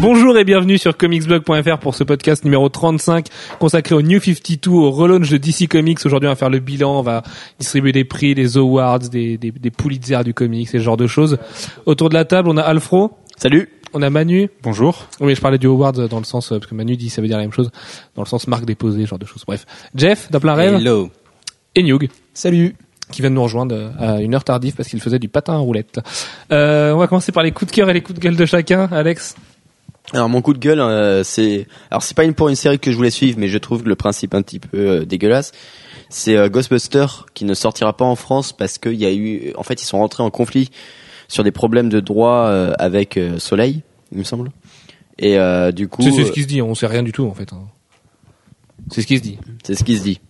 Bonjour 0.00 0.38
et 0.38 0.44
bienvenue 0.44 0.78
sur 0.78 0.96
comicsblog.fr 0.96 1.78
pour 1.78 1.96
ce 1.96 2.04
podcast 2.04 2.44
numéro 2.44 2.68
35 2.68 3.26
consacré 3.58 3.96
au 3.96 4.02
New 4.02 4.20
52, 4.20 4.70
au 4.70 4.92
relaunch 4.92 5.28
de 5.28 5.38
DC 5.38 5.68
Comics. 5.68 5.98
Aujourd'hui, 6.06 6.28
on 6.28 6.32
va 6.32 6.36
faire 6.36 6.50
le 6.50 6.60
bilan, 6.60 7.00
on 7.00 7.02
va 7.02 7.24
distribuer 7.58 7.90
des 7.90 8.04
prix, 8.04 8.36
des 8.36 8.56
awards, 8.56 9.00
des, 9.00 9.36
des, 9.38 9.50
des 9.50 9.70
Pulitzer 9.72 10.22
du 10.24 10.34
comics, 10.34 10.68
ce 10.68 10.78
genre 10.78 10.96
de 10.96 11.08
choses. 11.08 11.38
Autour 11.84 12.10
de 12.10 12.14
la 12.14 12.24
table, 12.24 12.48
on 12.48 12.56
a 12.56 12.62
Alfro. 12.62 13.18
Salut. 13.36 13.70
On 13.92 14.02
a 14.02 14.08
Manu. 14.08 14.50
Bonjour. 14.62 15.08
Oui, 15.18 15.34
je 15.34 15.40
parlais 15.40 15.58
du 15.58 15.66
award 15.66 16.08
dans 16.08 16.18
le 16.18 16.24
sens, 16.24 16.52
euh, 16.52 16.58
parce 16.58 16.70
que 16.70 16.76
Manu 16.76 16.96
dit 16.96 17.10
ça 17.10 17.20
veut 17.20 17.26
dire 17.26 17.36
la 17.36 17.42
même 17.42 17.52
chose, 17.52 17.70
dans 18.14 18.22
le 18.22 18.28
sens 18.28 18.46
marque 18.46 18.66
déposée, 18.66 19.02
ce 19.02 19.08
genre 19.08 19.18
de 19.18 19.26
choses. 19.26 19.42
Bref. 19.46 19.66
Jeff, 19.96 20.30
d'un 20.30 20.38
plein 20.38 20.54
rêve. 20.54 20.74
Hello. 20.74 21.10
Et 21.74 21.82
Newg. 21.82 22.08
Salut. 22.34 22.76
Qui 23.10 23.22
vient 23.22 23.30
de 23.30 23.34
nous 23.34 23.42
rejoindre 23.42 23.74
euh, 23.74 23.90
à 23.98 24.20
une 24.20 24.34
heure 24.34 24.44
tardive 24.44 24.74
parce 24.76 24.88
qu'il 24.90 25.00
faisait 25.00 25.18
du 25.18 25.28
patin 25.28 25.54
à 25.54 25.58
roulette. 25.58 25.98
Euh, 26.52 26.92
on 26.92 26.98
va 26.98 27.08
commencer 27.08 27.32
par 27.32 27.42
les 27.42 27.50
coups 27.50 27.70
de 27.70 27.74
cœur 27.74 27.90
et 27.90 27.94
les 27.94 28.02
coups 28.02 28.16
de 28.18 28.22
gueule 28.22 28.36
de 28.36 28.46
chacun. 28.46 28.86
Alex. 28.92 29.34
Alors 30.14 30.28
mon 30.28 30.40
coup 30.40 30.54
de 30.54 30.58
gueule, 30.58 30.80
euh, 30.80 31.22
c'est 31.22 31.66
alors 31.90 32.02
c'est 32.02 32.16
pas 32.16 32.24
une 32.24 32.32
pour 32.34 32.48
une 32.48 32.54
série 32.56 32.78
que 32.78 32.90
je 32.90 32.96
voulais 32.96 33.10
suivre, 33.10 33.38
mais 33.38 33.48
je 33.48 33.58
trouve 33.58 33.84
le 33.86 33.94
principe 33.94 34.34
un 34.34 34.40
petit 34.42 34.58
peu 34.58 34.78
euh, 34.78 35.04
dégueulasse. 35.04 35.52
C'est 36.08 36.36
euh, 36.36 36.48
Ghostbuster 36.48 37.06
qui 37.34 37.44
ne 37.44 37.52
sortira 37.52 37.94
pas 37.94 38.06
en 38.06 38.16
France 38.16 38.52
parce 38.52 38.78
qu'il 38.78 38.94
y 38.94 39.04
a 39.04 39.12
eu, 39.12 39.52
en 39.56 39.62
fait, 39.62 39.82
ils 39.82 39.84
sont 39.84 39.98
rentrés 39.98 40.22
en 40.22 40.30
conflit 40.30 40.70
sur 41.28 41.44
des 41.44 41.50
problèmes 41.50 41.90
de 41.90 42.00
droit 42.00 42.46
euh, 42.46 42.72
avec 42.78 43.18
euh, 43.18 43.38
Soleil, 43.38 43.82
il 44.12 44.18
me 44.18 44.24
semble. 44.24 44.50
Et 45.18 45.38
euh, 45.38 45.72
du 45.72 45.88
coup, 45.88 46.00
C'est 46.02 46.24
ce 46.24 46.32
qui 46.32 46.42
se 46.42 46.46
dit, 46.48 46.62
on 46.62 46.74
sait 46.74 46.86
rien 46.86 47.02
du 47.02 47.12
tout 47.12 47.26
en 47.26 47.34
fait. 47.34 47.52
hein. 47.52 47.66
C'est 48.90 49.02
ce 49.02 49.06
qui 49.06 49.18
se 49.18 49.22
dit. 49.22 49.38
c'est 49.64 49.74
ce 49.74 49.84
qui 49.84 49.98
se 49.98 50.02
dit. 50.02 50.20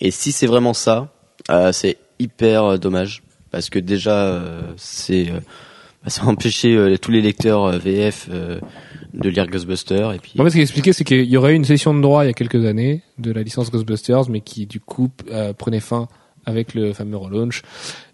Et 0.00 0.10
si 0.10 0.32
c'est 0.32 0.46
vraiment 0.46 0.72
ça, 0.72 1.12
euh, 1.50 1.72
c'est 1.72 1.98
hyper 2.18 2.78
dommage 2.78 3.22
parce 3.50 3.68
que 3.68 3.78
déjà, 3.78 4.22
euh, 4.22 4.62
c'est 4.78 5.28
euh, 5.30 5.40
bah, 6.02 6.08
ça 6.10 6.22
a 6.22 6.26
empêché 6.26 6.74
euh, 6.74 6.96
tous 6.96 7.10
les 7.10 7.20
lecteurs 7.20 7.70
VF 7.78 8.28
euh, 8.30 8.60
de 9.14 9.28
lire 9.28 9.46
Ghostbuster 9.46 10.10
et 10.14 10.18
puis. 10.18 10.34
En 10.38 10.44
fait, 10.44 10.50
ce 10.50 10.54
qu'il 10.54 10.62
expliquait, 10.62 10.92
c'est 10.92 11.04
qu'il 11.04 11.24
y 11.24 11.36
aurait 11.36 11.52
eu 11.52 11.56
une 11.56 11.64
session 11.64 11.94
de 11.94 12.00
droit 12.00 12.24
il 12.24 12.28
y 12.28 12.30
a 12.30 12.34
quelques 12.34 12.64
années 12.64 13.02
de 13.18 13.32
la 13.32 13.42
licence 13.42 13.70
Ghostbusters, 13.70 14.28
mais 14.28 14.40
qui 14.40 14.66
du 14.66 14.80
coup 14.80 15.10
euh, 15.30 15.52
prenait 15.52 15.80
fin 15.80 16.08
avec 16.46 16.74
le 16.74 16.92
fameux 16.92 17.16
relaunch. 17.16 17.62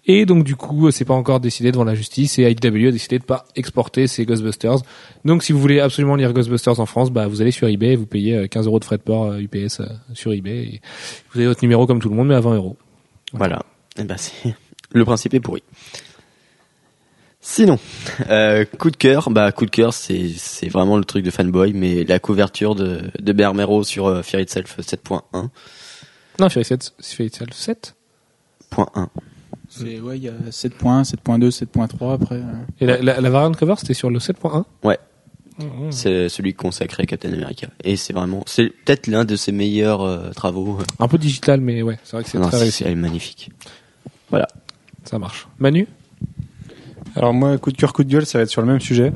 Et 0.07 0.27
donc 0.27 0.45
du 0.45 0.57
coup, 0.57 0.91
c'est 0.91 1.05
pas 1.05 1.15
encore 1.15 1.41
décidé 1.41 1.73
devant 1.73 1.85
la 1.85 1.95
justice 1.95 2.39
et 2.39 2.51
IDW 2.51 2.89
a 2.89 2.91
décidé 2.91 3.19
de 3.19 3.25
pas 3.25 3.47
exporter 3.57 4.07
ces 4.07 4.27
Ghostbusters. 4.27 4.79
Donc 5.25 5.43
si 5.43 5.53
vous 5.53 5.61
voulez 5.61 5.81
absolument 5.81 6.17
lire 6.17 6.33
Ghostbusters 6.33 6.79
en 6.79 6.87
France, 6.87 7.11
bah 7.11 7.27
vous 7.27 7.41
allez 7.41 7.53
sur 7.53 7.69
eBay, 7.69 7.97
vous 7.97 8.07
payez 8.07 8.37
euh, 8.37 8.47
15 8.47 8.67
euros 8.67 8.81
de 8.81 8.85
frais 8.85 8.99
de 8.99 9.03
port 9.03 9.27
euh, 9.27 9.39
UPS 9.39 9.81
euh, 9.81 9.87
sur 10.13 10.33
eBay. 10.33 10.59
Et 10.65 10.81
vous 11.33 11.39
avez 11.39 11.47
votre 11.47 11.63
numéro 11.63 11.87
comme 11.87 12.01
tout 12.01 12.11
le 12.11 12.17
monde, 12.17 12.29
mais 12.29 12.35
à 12.35 12.41
20 12.41 12.57
euros. 12.57 12.77
Voilà. 13.33 13.63
Et 13.97 14.05
ben 14.05 14.17
c'est 14.19 14.55
le 14.93 15.05
principe 15.05 15.35
est 15.35 15.41
pourri. 15.41 15.63
Sinon, 17.47 17.79
euh, 18.31 18.65
coup 18.79 18.91
de 18.91 18.97
cœur, 18.97 19.29
bah 19.29 19.53
coup 19.53 19.67
de 19.67 19.71
cœur, 19.71 19.93
c'est 19.93 20.31
c'est 20.35 20.69
vraiment 20.69 20.97
le 20.97 21.05
truc 21.05 21.23
de 21.23 21.31
fanboy, 21.31 21.75
mais 21.75 22.05
la 22.05 22.19
couverture 22.19 22.75
de 22.75 23.03
de 23.21 23.33
Bermero 23.35 23.85
sur 23.85 24.07
euh, 24.07 24.23
Fear 24.23 24.41
Itself 24.41 24.79
7.1. 24.81 25.21
Non, 26.41 26.49
Fury 26.49 26.65
7, 26.65 26.95
Fury 27.03 27.31
7. 27.53 27.95
Point 28.71 28.89
1. 28.95 29.11
C'est 29.69 30.01
ouais, 30.01 30.17
il 30.17 30.25
y 30.25 30.29
a 30.29 30.33
7 30.51 30.75
points, 30.75 31.03
7.2, 31.03 31.51
7.3 31.51 32.15
après. 32.15 32.37
euh. 32.37 32.43
Et 32.81 32.87
la, 32.87 32.97
la, 33.03 33.21
la 33.21 33.31
variante 33.31 33.57
cover, 33.59 33.75
c'était 33.77 33.93
sur 33.95 34.09
le 34.09 34.19
7.1. 34.21 34.65
Ouais. 34.83 34.99
Mhm. 35.59 35.93
C'est 35.93 36.31
celui 36.31 36.55
consacré 36.55 37.03
à 37.03 37.07
Captain 37.07 37.33
America. 37.33 37.69
Et 37.85 37.97
c'est 37.97 38.15
vraiment, 38.15 38.43
c'est 38.47 38.71
peut-être 38.71 39.07
l'un 39.07 39.27
de 39.27 39.37
ses 39.37 39.53
meilleurs 39.53 40.01
euh, 40.01 40.31
travaux. 40.31 40.79
Un 40.99 41.09
peu 41.09 41.19
digital, 41.19 41.61
mais 41.61 41.83
ouais, 41.83 41.99
c'est 42.05 42.17
vrai 42.17 42.25
que 42.25 42.31
c'est 42.31 42.39
Non, 42.39 42.49
très 42.49 42.57
c'est 42.57 42.63
réussi. 42.63 42.85
elle 42.85 42.93
est 42.93 42.95
magnifique. 42.97 43.51
Ça 45.05 45.19
marche. 45.19 45.47
Manu? 45.59 45.87
Alors 47.17 47.33
moi, 47.33 47.57
coup 47.59 47.71
de 47.71 47.77
cœur, 47.77 47.93
coup 47.93 48.05
de 48.05 48.11
gueule, 48.11 48.27
ça 48.27 48.39
va 48.39 48.43
être 48.43 48.51
sur 48.51 48.61
le 48.63 48.67
même 48.67 48.81
sujet. 48.81 49.13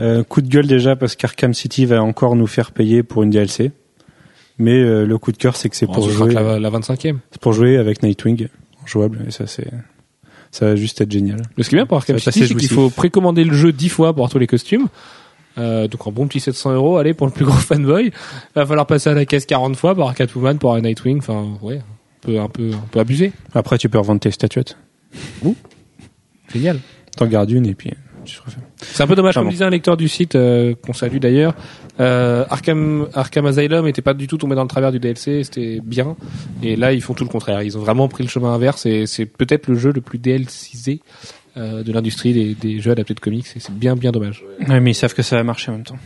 Euh, 0.00 0.22
coup 0.24 0.40
de 0.40 0.48
gueule 0.48 0.66
déjà 0.66 0.96
parce 0.96 1.16
qu'Arkham 1.16 1.52
City 1.52 1.84
va 1.84 2.02
encore 2.02 2.36
nous 2.36 2.46
faire 2.46 2.72
payer 2.72 3.02
pour 3.02 3.22
une 3.22 3.30
DLC. 3.30 3.72
Mais 4.58 4.78
euh, 4.78 5.06
le 5.06 5.18
coup 5.18 5.32
de 5.32 5.36
cœur, 5.36 5.56
c'est 5.56 5.68
que 5.68 5.76
c'est 5.76 5.86
Bon, 5.86 5.94
pour 5.94 6.10
jouer, 6.10 6.34
la, 6.34 6.58
la 6.58 6.70
25e. 6.70 7.16
c'est 7.30 7.40
pour 7.40 7.52
jouer 7.52 7.76
avec 7.78 8.02
Nightwing 8.02 8.48
jouable. 8.86 9.24
Et 9.26 9.30
ça, 9.30 9.46
c'est, 9.46 9.68
ça 10.50 10.66
va 10.66 10.76
juste 10.76 11.00
être 11.00 11.10
génial. 11.10 11.40
Mais 11.56 11.64
ce 11.64 11.68
qui 11.68 11.74
est 11.76 11.78
bien 11.78 11.86
pour 11.86 11.96
Arkham 11.96 12.18
City, 12.18 12.46
c'est 12.46 12.54
qu'il 12.54 12.68
faut 12.68 12.90
précommander 12.90 13.44
le 13.44 13.54
jeu 13.54 13.72
10 13.72 13.88
fois 13.88 14.08
pour 14.12 14.18
avoir 14.20 14.30
tous 14.30 14.38
les 14.38 14.46
costumes. 14.46 14.88
Euh, 15.58 15.88
donc 15.88 16.06
un 16.06 16.10
bon 16.12 16.26
petit 16.26 16.40
700 16.40 16.74
euros, 16.74 16.96
allez, 16.98 17.14
pour 17.14 17.26
le 17.26 17.32
plus 17.32 17.44
gros 17.44 17.56
fanboy. 17.56 18.12
Va 18.54 18.66
falloir 18.66 18.86
passer 18.86 19.10
à 19.10 19.14
la 19.14 19.24
caisse 19.24 19.46
40 19.46 19.76
fois 19.76 19.94
pour 19.94 20.04
avoir 20.04 20.14
Catwoman, 20.14 20.58
pour 20.58 20.76
Nightwing. 20.76 21.18
Enfin, 21.18 21.58
ouais, 21.62 21.78
un 21.78 21.82
peu, 22.20 22.40
un 22.40 22.48
peu, 22.48 22.70
un 22.72 22.86
peu 22.90 23.00
abusé. 23.00 23.32
Après, 23.54 23.78
tu 23.78 23.88
peux 23.88 23.98
revendre 23.98 24.20
tes 24.20 24.30
statuettes. 24.30 24.76
Génial. 26.52 26.80
T'en 27.20 27.26
gardes 27.26 27.50
une 27.50 27.66
et 27.66 27.74
puis 27.74 27.90
tu 28.24 28.36
te 28.36 28.42
refais. 28.44 28.56
C'est 28.78 29.02
un 29.02 29.06
peu 29.06 29.14
dommage, 29.14 29.34
Ah 29.36 29.40
comme 29.40 29.48
bon. 29.48 29.50
disait 29.52 29.64
un 29.64 29.70
lecteur 29.70 29.96
du 29.96 30.08
site, 30.08 30.34
euh, 30.36 30.74
qu'on 30.84 30.92
salue 30.94 31.18
d'ailleurs. 31.18 31.54
Euh, 32.00 32.44
Arkham, 32.48 33.08
Arkham 33.14 33.44
Asylum 33.46 33.86
était 33.86 34.02
pas 34.02 34.14
du 34.14 34.26
tout 34.26 34.38
tombé 34.38 34.54
dans 34.54 34.62
le 34.62 34.68
travers 34.68 34.90
du 34.92 34.98
DLC, 34.98 35.44
c'était 35.44 35.80
bien. 35.84 36.16
Et 36.62 36.76
là, 36.76 36.92
ils 36.92 37.02
font 37.02 37.12
tout 37.14 37.24
le 37.24 37.30
contraire. 37.30 37.62
Ils 37.62 37.76
ont 37.76 37.80
vraiment 37.80 38.08
pris 38.08 38.22
le 38.24 38.28
chemin 38.30 38.52
inverse 38.54 38.86
et 38.86 39.06
c'est 39.06 39.26
peut-être 39.26 39.68
le 39.68 39.74
jeu 39.76 39.92
le 39.92 40.00
plus 40.00 40.18
DLCisé 40.18 41.00
euh, 41.56 41.82
de 41.82 41.92
l'industrie 41.92 42.32
des, 42.32 42.54
des 42.54 42.80
jeux 42.80 42.90
adaptés 42.92 43.14
de 43.14 43.20
comics. 43.20 43.46
Et 43.56 43.60
c'est 43.60 43.74
bien, 43.74 43.96
bien 43.96 44.12
dommage. 44.12 44.44
Ouais, 44.68 44.80
mais 44.80 44.92
ils 44.92 44.94
savent 44.94 45.14
que 45.14 45.22
ça 45.22 45.36
va 45.36 45.44
marcher 45.44 45.70
en 45.70 45.74
même 45.74 45.84
temps. 45.84 45.98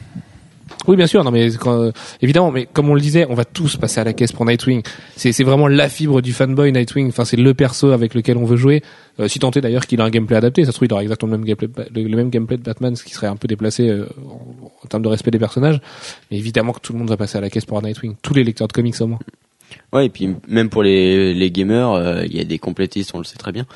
Oui, 0.87 0.97
bien 0.97 1.07
sûr. 1.07 1.23
Non, 1.25 1.31
mais 1.31 1.49
quand- 1.53 1.81
euh, 1.81 1.93
évidemment, 2.23 2.51
mais 2.51 2.67
comme 2.73 2.89
on 2.89 2.95
le 2.95 3.01
disait, 3.01 3.27
on 3.29 3.35
va 3.35 3.45
tous 3.45 3.77
passer 3.77 4.01
à 4.01 4.05
la 4.05 4.13
caisse 4.13 4.33
pour 4.33 4.45
Nightwing. 4.47 4.83
C'est 5.17 5.33
c'est 5.33 5.45
vraiment 5.45 5.69
la 5.69 5.89
fibre 5.89 6.21
du 6.23 6.33
fanboy 6.33 6.73
Nightwing. 6.73 7.09
Enfin, 7.09 7.25
c'est 7.25 7.37
le 7.37 7.55
perso 7.55 7.91
avec 7.91 8.15
lequel 8.15 8.37
on 8.39 8.45
veut 8.45 8.57
jouer. 8.57 8.83
Euh, 9.21 9.29
si 9.29 9.39
tant 9.39 9.51
est 9.53 9.61
d'ailleurs 9.61 9.87
qu'il 9.87 10.01
a 10.01 10.05
un 10.05 10.11
gameplay 10.11 10.37
adapté, 10.37 10.65
ça 10.65 10.73
se 10.73 10.77
trouve 10.77 10.87
il 10.89 10.93
aura 10.93 11.03
exactement 11.03 11.33
le 11.33 11.39
même 11.39 11.47
gameplay, 11.47 11.69
le, 11.95 12.03
le 12.09 12.17
même 12.17 12.31
gameplay 12.31 12.57
de 12.57 12.63
Batman, 12.63 12.97
ce 12.97 13.05
qui 13.05 13.13
serait 13.15 13.29
un 13.29 13.37
peu 13.37 13.47
déplacé 13.47 13.89
euh, 13.89 14.07
en, 14.29 14.71
en 14.83 14.87
termes 14.89 15.03
de 15.05 15.09
respect 15.09 15.31
des 15.31 15.39
personnages. 15.39 15.81
Mais 16.31 16.39
évidemment 16.39 16.73
que 16.73 16.81
tout 16.81 16.93
le 16.93 16.99
monde 16.99 17.09
va 17.09 17.17
passer 17.17 17.39
à 17.39 17.41
la 17.41 17.49
caisse 17.51 17.65
pour 17.65 17.79
un 17.79 17.83
Nightwing. 17.83 18.17
Tous 18.23 18.35
les 18.35 18.43
lecteurs 18.43 18.67
de 18.69 18.73
comics 18.73 19.01
au 19.01 19.07
moins. 19.07 19.21
Ouais, 19.93 20.07
et 20.07 20.09
puis 20.09 20.35
même 20.49 20.69
pour 20.69 20.83
les 20.83 21.33
les 21.35 21.51
gamers, 21.51 21.93
euh, 21.93 22.25
il 22.27 22.37
y 22.37 22.41
a 22.41 22.45
des 22.45 22.59
complétistes, 22.59 23.13
on 23.15 23.19
le 23.19 23.25
sait 23.25 23.37
très 23.39 23.53
bien. 23.53 23.67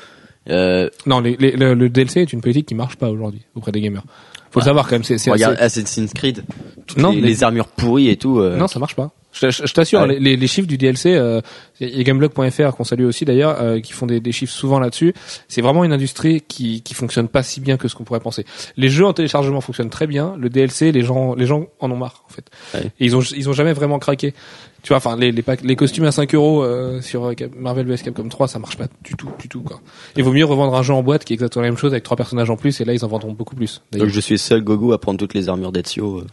Euh, 0.49 0.89
Non, 1.05 1.19
les, 1.19 1.35
les- 1.39 1.51
le, 1.51 1.73
le 1.73 1.89
DLC 1.89 2.21
est 2.21 2.33
une 2.33 2.41
politique 2.41 2.65
qui 2.67 2.75
marche 2.75 2.95
pas 2.97 3.09
aujourd'hui 3.09 3.41
auprès 3.55 3.71
des 3.71 3.81
gamers. 3.81 4.03
Faut 4.51 4.59
le 4.61 4.65
savoir 4.65 4.87
quand 4.87 4.95
même. 4.95 5.03
C'est 5.03 5.29
regarde 5.29 5.55
assez- 5.59 5.79
Assassin's 5.81 6.11
Creed, 6.13 6.43
toutes 6.87 6.97
Non, 6.97 7.11
les, 7.11 7.43
armures 7.43 7.67
pourries 7.67 8.09
et 8.09 8.15
tout. 8.17 8.39
euh, 8.39 8.57
Non, 8.57 8.67
ça 8.67 8.79
marche 8.79 8.95
pas. 8.95 9.11
Je, 9.41 9.49
je- 9.51 9.65
je 9.65 9.73
t'assure, 9.73 10.01
ouais. 10.01 10.19
les, 10.19 10.35
les 10.35 10.47
chiffres 10.47 10.67
du 10.67 10.77
DLC, 10.77 11.15
euh, 11.15 11.41
il 11.79 11.95
y 11.97 11.99
a 11.99 12.03
Gameblog.fr 12.03 12.75
qu'on 12.75 12.83
salue 12.83 13.05
aussi 13.05 13.25
d'ailleurs, 13.25 13.61
euh, 13.61 13.79
qui 13.79 13.93
font 13.93 14.05
des, 14.05 14.19
des 14.19 14.31
chiffres 14.31 14.53
souvent 14.53 14.79
là-dessus. 14.79 15.13
C'est 15.47 15.61
vraiment 15.61 15.83
une 15.83 15.93
industrie 15.93 16.41
qui 16.41 16.81
qui 16.81 16.93
fonctionne 16.93 17.27
pas 17.27 17.41
si 17.43 17.59
bien 17.61 17.77
que 17.77 17.87
ce 17.87 17.95
qu'on 17.95 18.03
pourrait 18.03 18.19
penser. 18.19 18.45
Les 18.77 18.89
jeux 18.89 19.05
en 19.05 19.13
téléchargement 19.13 19.61
fonctionnent 19.61 19.89
très 19.89 20.07
bien. 20.07 20.35
Le 20.37 20.49
DLC, 20.49 20.91
les 20.91 21.01
gens 21.03 21.35
les 21.35 21.45
gens 21.45 21.67
en 21.79 21.89
ont 21.91 21.97
marre 21.97 22.23
en 22.27 22.33
fait. 22.33 22.45
Ouais. 22.73 22.85
Et 22.99 23.05
ils 23.05 23.15
ont 23.15 23.21
ils 23.21 23.49
ont 23.49 23.53
jamais 23.53 23.73
vraiment 23.73 23.99
craqué. 23.99 24.33
Tu 24.81 24.89
vois, 24.89 24.97
enfin 24.97 25.15
les 25.17 25.31
les, 25.31 25.41
packs- 25.41 25.63
les 25.63 25.75
costumes 25.75 26.05
à 26.05 26.11
5 26.11 26.33
euros 26.35 26.63
euh, 26.63 27.01
sur 27.01 27.25
euh, 27.25 27.33
Marvel 27.57 27.85
vs 27.85 28.01
Capcom 28.03 28.27
3, 28.29 28.47
ça 28.47 28.59
marche 28.59 28.77
pas 28.77 28.87
du 29.03 29.13
tout 29.15 29.29
du 29.39 29.47
tout 29.49 29.61
quoi. 29.61 29.81
Il 30.15 30.23
vaut 30.23 30.31
mieux 30.33 30.45
revendre 30.45 30.73
un 30.75 30.83
jeu 30.83 30.93
en 30.93 31.03
boîte 31.03 31.25
qui 31.25 31.33
est 31.33 31.35
exactement 31.35 31.63
la 31.63 31.69
même 31.69 31.77
chose 31.77 31.91
avec 31.91 32.03
trois 32.03 32.15
personnages 32.17 32.49
en 32.49 32.55
plus 32.57 32.79
et 32.79 32.85
là 32.85 32.93
ils 32.93 33.03
en 33.03 33.07
vendront 33.09 33.31
beaucoup 33.33 33.55
plus. 33.55 33.81
Donc 33.91 34.07
je 34.07 34.19
suis 34.19 34.37
seul 34.37 34.61
gogo 34.63 34.91
à 34.93 34.99
prendre 34.99 35.19
toutes 35.19 35.33
les 35.33 35.49
armures 35.49 35.71
d'Ezio. 35.71 36.19
euh. 36.19 36.25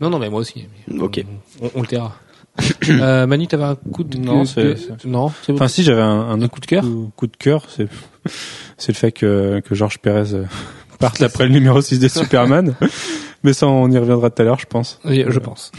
Non 0.00 0.10
non 0.10 0.18
mais 0.18 0.28
moi 0.30 0.40
aussi. 0.40 0.66
Mais 0.88 1.00
Ok. 1.02 1.24
On, 1.62 1.70
on 1.74 1.80
le 1.82 1.86
taira. 1.86 2.16
euh, 2.90 3.26
Manu, 3.26 3.46
t'avais 3.46 3.64
un 3.64 3.74
coup 3.74 4.04
de 4.04 4.16
Non, 4.18 4.44
c'est- 4.44 4.76
non, 5.04 5.30
c'est 5.42 5.52
bon. 5.52 5.56
Enfin, 5.56 5.68
si 5.68 5.82
j'avais 5.82 6.02
un, 6.02 6.06
un 6.30 6.40
Un 6.42 6.48
coup 6.48 6.60
de 6.60 6.66
cœur 6.66 6.84
coup, 7.16 7.26
de 7.26 7.36
cœur, 7.36 7.64
c'est 7.68 7.88
c'est 8.78 8.92
le 8.92 8.96
fait 8.96 9.12
que 9.12 9.60
que 9.64 9.74
Georges 9.74 9.98
Pérez 9.98 10.34
euh, 10.34 10.44
parte 10.98 11.20
après 11.22 11.44
le 11.44 11.50
numéro 11.52 11.80
6 11.80 11.98
de 11.98 12.08
Superman. 12.08 12.74
Mais 13.42 13.52
ça, 13.52 13.66
on 13.68 13.90
y 13.90 13.98
reviendra 13.98 14.30
tout 14.30 14.42
à 14.42 14.44
l'heure, 14.44 14.58
je 14.58 14.66
pense. 14.66 14.98
Oui, 15.04 15.24
je 15.28 15.38
pense. 15.38 15.70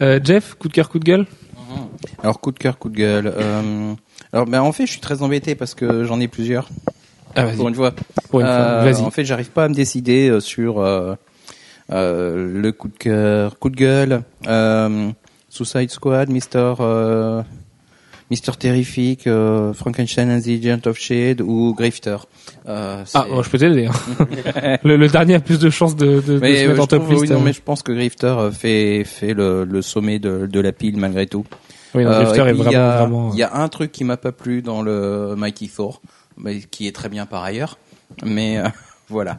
Euh, 0.00 0.18
Jeff, 0.24 0.54
coup 0.58 0.68
de 0.68 0.72
cœur, 0.72 0.88
coup 0.88 0.98
de 0.98 1.04
gueule? 1.04 1.26
Alors 2.22 2.40
coup 2.40 2.50
de 2.52 2.58
cœur, 2.58 2.78
coup 2.78 2.88
de 2.88 2.96
gueule. 2.96 3.32
Euh, 3.36 3.94
alors 4.32 4.46
ben 4.46 4.60
en 4.60 4.72
fait, 4.72 4.86
je 4.86 4.92
suis 4.92 5.00
très 5.00 5.22
embêté 5.22 5.54
parce 5.54 5.74
que 5.74 6.04
j'en 6.04 6.20
ai 6.20 6.28
plusieurs. 6.28 6.68
Ah, 7.34 7.44
vas-y. 7.46 7.56
Pour 7.56 7.68
une 7.68 7.74
fois. 7.74 7.92
Pour 8.30 8.40
une 8.40 8.46
fois. 8.46 8.54
Euh, 8.54 8.82
Vas-y. 8.84 9.02
En 9.02 9.10
fait, 9.10 9.24
j'arrive 9.24 9.50
pas 9.50 9.64
à 9.64 9.68
me 9.68 9.74
décider 9.74 10.28
euh, 10.28 10.40
sur 10.40 10.80
euh, 10.80 11.14
euh, 11.90 12.60
le 12.60 12.72
coup 12.72 12.88
de 12.88 12.96
cœur, 12.98 13.58
coup 13.58 13.70
de 13.70 13.76
gueule, 13.76 14.22
euh, 14.46 15.10
Suicide 15.52 15.90
Squad, 15.90 16.30
Mister 16.30 16.72
euh, 16.80 17.42
Mister 18.30 18.52
Terrific, 18.58 19.26
euh, 19.26 19.74
Frankenstein 19.74 20.30
and 20.30 20.40
the 20.40 20.48
Agent 20.64 20.86
of 20.88 20.98
Shade 20.98 21.42
ou 21.42 21.74
Grifter. 21.74 22.16
Euh, 22.66 23.04
Ah, 23.12 23.26
moi, 23.30 23.42
je 23.42 23.50
peux 23.50 23.58
t'aider. 23.58 23.86
hein. 24.18 24.78
le, 24.82 24.96
le 24.96 25.08
dernier 25.08 25.34
a 25.34 25.40
plus 25.40 25.58
de 25.58 25.68
chances 25.68 25.94
de, 25.94 26.06
de, 26.20 26.20
de 26.20 26.38
mais, 26.38 26.56
se 26.56 26.64
euh, 26.64 26.68
mettre 26.68 26.80
en 26.82 26.86
top 26.86 27.02
trouve- 27.02 27.12
list. 27.12 27.22
oui, 27.24 27.28
non, 27.30 27.36
hein. 27.36 27.42
mais 27.44 27.52
je 27.52 27.60
pense 27.60 27.82
que 27.82 27.92
Grifter 27.92 28.34
fait 28.52 29.04
fait 29.04 29.34
le, 29.34 29.64
le 29.64 29.82
sommet 29.82 30.18
de, 30.18 30.46
de 30.46 30.60
la 30.60 30.72
pile 30.72 30.96
malgré 30.96 31.26
tout. 31.26 31.44
Oui, 31.94 32.04
non, 32.04 32.10
Drifter 32.12 32.46
et 32.46 32.48
est 32.48 32.52
vraiment, 32.54 32.70
il 32.70 32.72
y 32.72 32.76
a, 32.76 32.96
vraiment. 33.00 33.30
Il 33.34 33.38
y 33.38 33.42
a 33.42 33.54
un 33.54 33.68
truc 33.68 33.92
qui 33.92 34.04
m'a 34.04 34.16
pas 34.16 34.32
plu 34.32 34.62
dans 34.62 34.80
le 34.80 35.34
Mighty 35.36 35.68
Thor, 35.68 36.00
mais 36.38 36.60
qui 36.60 36.86
est 36.88 36.92
très 36.92 37.10
bien 37.10 37.26
par 37.26 37.42
ailleurs. 37.44 37.76
Mais 38.24 38.62
voilà. 39.10 39.36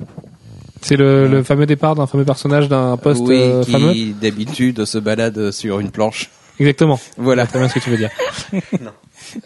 C'est 0.84 0.96
le, 0.98 1.28
le 1.28 1.44
fameux 1.44 1.66
départ 1.66 1.96
d'un 1.96 2.06
fameux 2.08 2.26
personnage 2.26 2.68
d'un 2.70 2.98
poste 2.98 3.24
oui, 3.26 3.40
euh, 3.42 3.64
qui 3.64 3.72
fameux. 3.72 3.94
d'habitude 4.22 4.86
se 4.86 4.98
balade 4.98 5.52
sur 5.52 5.80
une 5.80 5.90
planche. 5.92 6.30
Exactement. 6.60 7.00
Voilà. 7.18 7.48
Très 7.48 7.58
bien 7.60 7.68
ce 7.70 7.74
que 7.76 7.80
tu 7.80 7.90
veux 7.90 7.98
dire. 7.98 8.12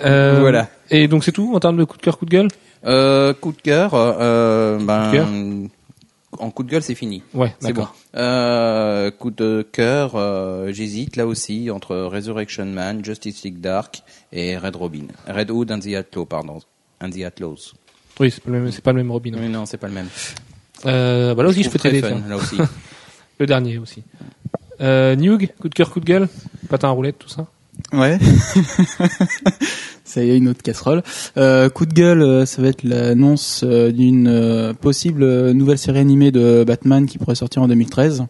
Euh, 0.04 0.38
Voilà. 0.42 0.70
Et 0.90 1.08
donc 1.08 1.24
c'est 1.24 1.32
tout 1.32 1.54
en 1.56 1.60
termes 1.60 1.78
de 1.78 1.84
coup 1.84 1.98
de 1.98 2.02
cœur, 2.02 2.18
coup 2.18 2.26
de 2.26 2.32
gueule? 2.32 2.48
Euh, 2.86 3.34
coup 3.34 3.52
de 3.52 3.62
cœur, 3.62 3.92
euh, 3.94 4.80
ben, 4.82 5.04
Coup 5.06 5.12
de 5.12 5.18
cœur? 5.18 5.28
en 6.40 6.50
coup 6.52 6.64
de 6.64 6.70
gueule, 6.72 6.82
c'est 6.82 6.96
fini. 6.96 7.22
Ouais, 7.34 7.54
C'est 7.60 7.72
bon. 7.74 7.82
d'accord. 7.82 7.96
Euh, 8.16 9.12
coup 9.12 9.32
de 9.32 9.66
cœur, 9.72 10.14
euh, 10.16 10.72
j'hésite 10.74 11.16
là 11.16 11.26
aussi 11.28 11.70
entre 11.72 11.96
Resurrection 11.96 12.66
Man, 12.66 13.06
Justice 13.06 13.44
League 13.44 13.62
Dark 13.62 14.02
et 14.34 14.58
Red 14.58 14.76
Robin. 14.76 15.06
Red 15.28 15.52
Hood 15.52 15.72
and 15.72 15.80
the 15.80 15.96
Outlaw, 15.98 16.26
pardon. 16.26 16.60
And 17.02 17.12
the 17.12 17.24
Outlaws. 17.26 17.74
Oui, 18.20 18.32
c'est 18.32 18.44
pas 18.44 18.50
le 18.52 18.60
même, 18.60 18.72
c'est 18.72 18.84
pas 18.84 18.92
le 18.92 18.98
même 18.98 19.12
Robin. 19.12 19.32
Mais 19.40 19.48
non, 19.48 19.66
c'est 19.66 19.78
pas 19.78 19.88
le 19.88 19.94
même. 19.94 20.08
Euh, 20.86 21.34
bah 21.34 21.44
là 21.44 21.50
aussi, 21.50 21.64
je, 21.64 21.70
peux 21.70 21.80
t'aider. 21.80 22.02
Le 23.40 23.46
dernier 23.46 23.78
aussi. 23.78 24.04
Euh, 24.82 25.16
Newg, 25.16 25.50
coup 25.60 25.70
de 25.70 25.74
cœur, 25.76 25.92
coup 25.92 26.00
de 26.00 26.06
gueule, 26.06 26.28
patin 26.70 26.88
à 26.90 26.92
roulette, 26.92 27.18
tout 27.20 27.30
ça. 27.30 27.48
Ouais. 27.94 28.18
ça 30.04 30.24
y 30.24 30.30
est, 30.32 30.38
une 30.38 30.50
autre 30.50 30.62
casserole. 30.64 31.04
Euh, 31.38 31.70
coup 31.70 31.86
de 31.86 31.94
gueule, 31.94 32.22
euh, 32.22 32.46
ça 32.46 32.62
va 32.62 32.70
être 32.70 32.84
l'annonce 32.84 33.62
euh, 33.64 33.92
d'une 33.92 34.28
euh, 34.28 34.74
possible 34.74 35.52
nouvelle 35.52 35.78
série 35.78 36.00
animée 36.00 36.32
de 36.32 36.64
Batman 36.66 37.06
qui 37.06 37.18
pourrait 37.18 37.36
sortir 37.36 37.62
en 37.62 37.68
2013. 37.68 38.26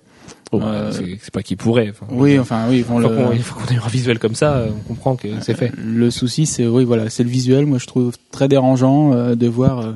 Bon, 0.52 0.62
Euh, 0.64 0.92
c'est 1.22 1.34
pas 1.34 1.44
qu'il 1.44 1.58
pourrait. 1.58 1.90
Enfin, 1.90 2.06
Oui, 2.12 2.40
enfin 2.40 2.66
oui, 2.70 2.78
le- 2.80 2.84
qu'on 3.10 3.32
il 3.34 3.42
faut 3.42 3.60
qu'on 3.60 3.74
ait 3.74 3.78
un 3.78 3.88
visuel 3.90 4.18
comme 4.20 4.36
ça, 4.36 4.64
on 4.70 4.88
comprend 4.88 5.16
que 5.18 5.28
c'est 5.42 5.54
fait. 5.56 5.72
Le 5.78 6.10
souci, 6.10 6.46
c'est 6.46 6.66
oui, 6.66 6.86
voilà, 6.86 7.10
c'est 7.10 7.24
le 7.24 7.30
visuel. 7.30 7.66
Moi, 7.66 7.80
je 7.80 7.86
trouve 7.86 8.16
très 8.32 8.48
dérangeant 8.48 9.12
euh, 9.14 9.36
de 9.36 9.48
voir. 9.48 9.96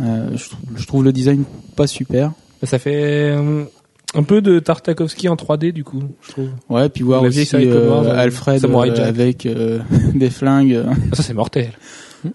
Euh, 0.00 0.36
je, 0.36 0.48
trouve, 0.48 0.60
je 0.76 0.86
trouve 0.86 1.04
le 1.04 1.12
design 1.12 1.44
pas 1.76 1.86
super. 1.86 2.32
Ça 2.62 2.78
fait 2.78 3.32
euh, 3.32 3.64
un 4.14 4.22
peu 4.22 4.42
de 4.42 4.58
Tartakovsky 4.58 5.28
en 5.28 5.36
3D 5.36 5.72
du 5.72 5.84
coup, 5.84 6.02
je 6.22 6.32
trouve. 6.32 6.48
Ouais, 6.68 6.88
puis 6.88 7.02
voir 7.02 7.22
aussi 7.22 7.48
euh, 7.54 7.88
Wars, 7.88 8.06
Alfred 8.06 8.64
euh, 8.64 9.08
avec 9.08 9.46
euh, 9.46 9.80
des 10.14 10.30
flingues. 10.30 10.82
Ah, 10.86 10.94
ça 11.14 11.22
c'est 11.22 11.34
mortel. 11.34 11.70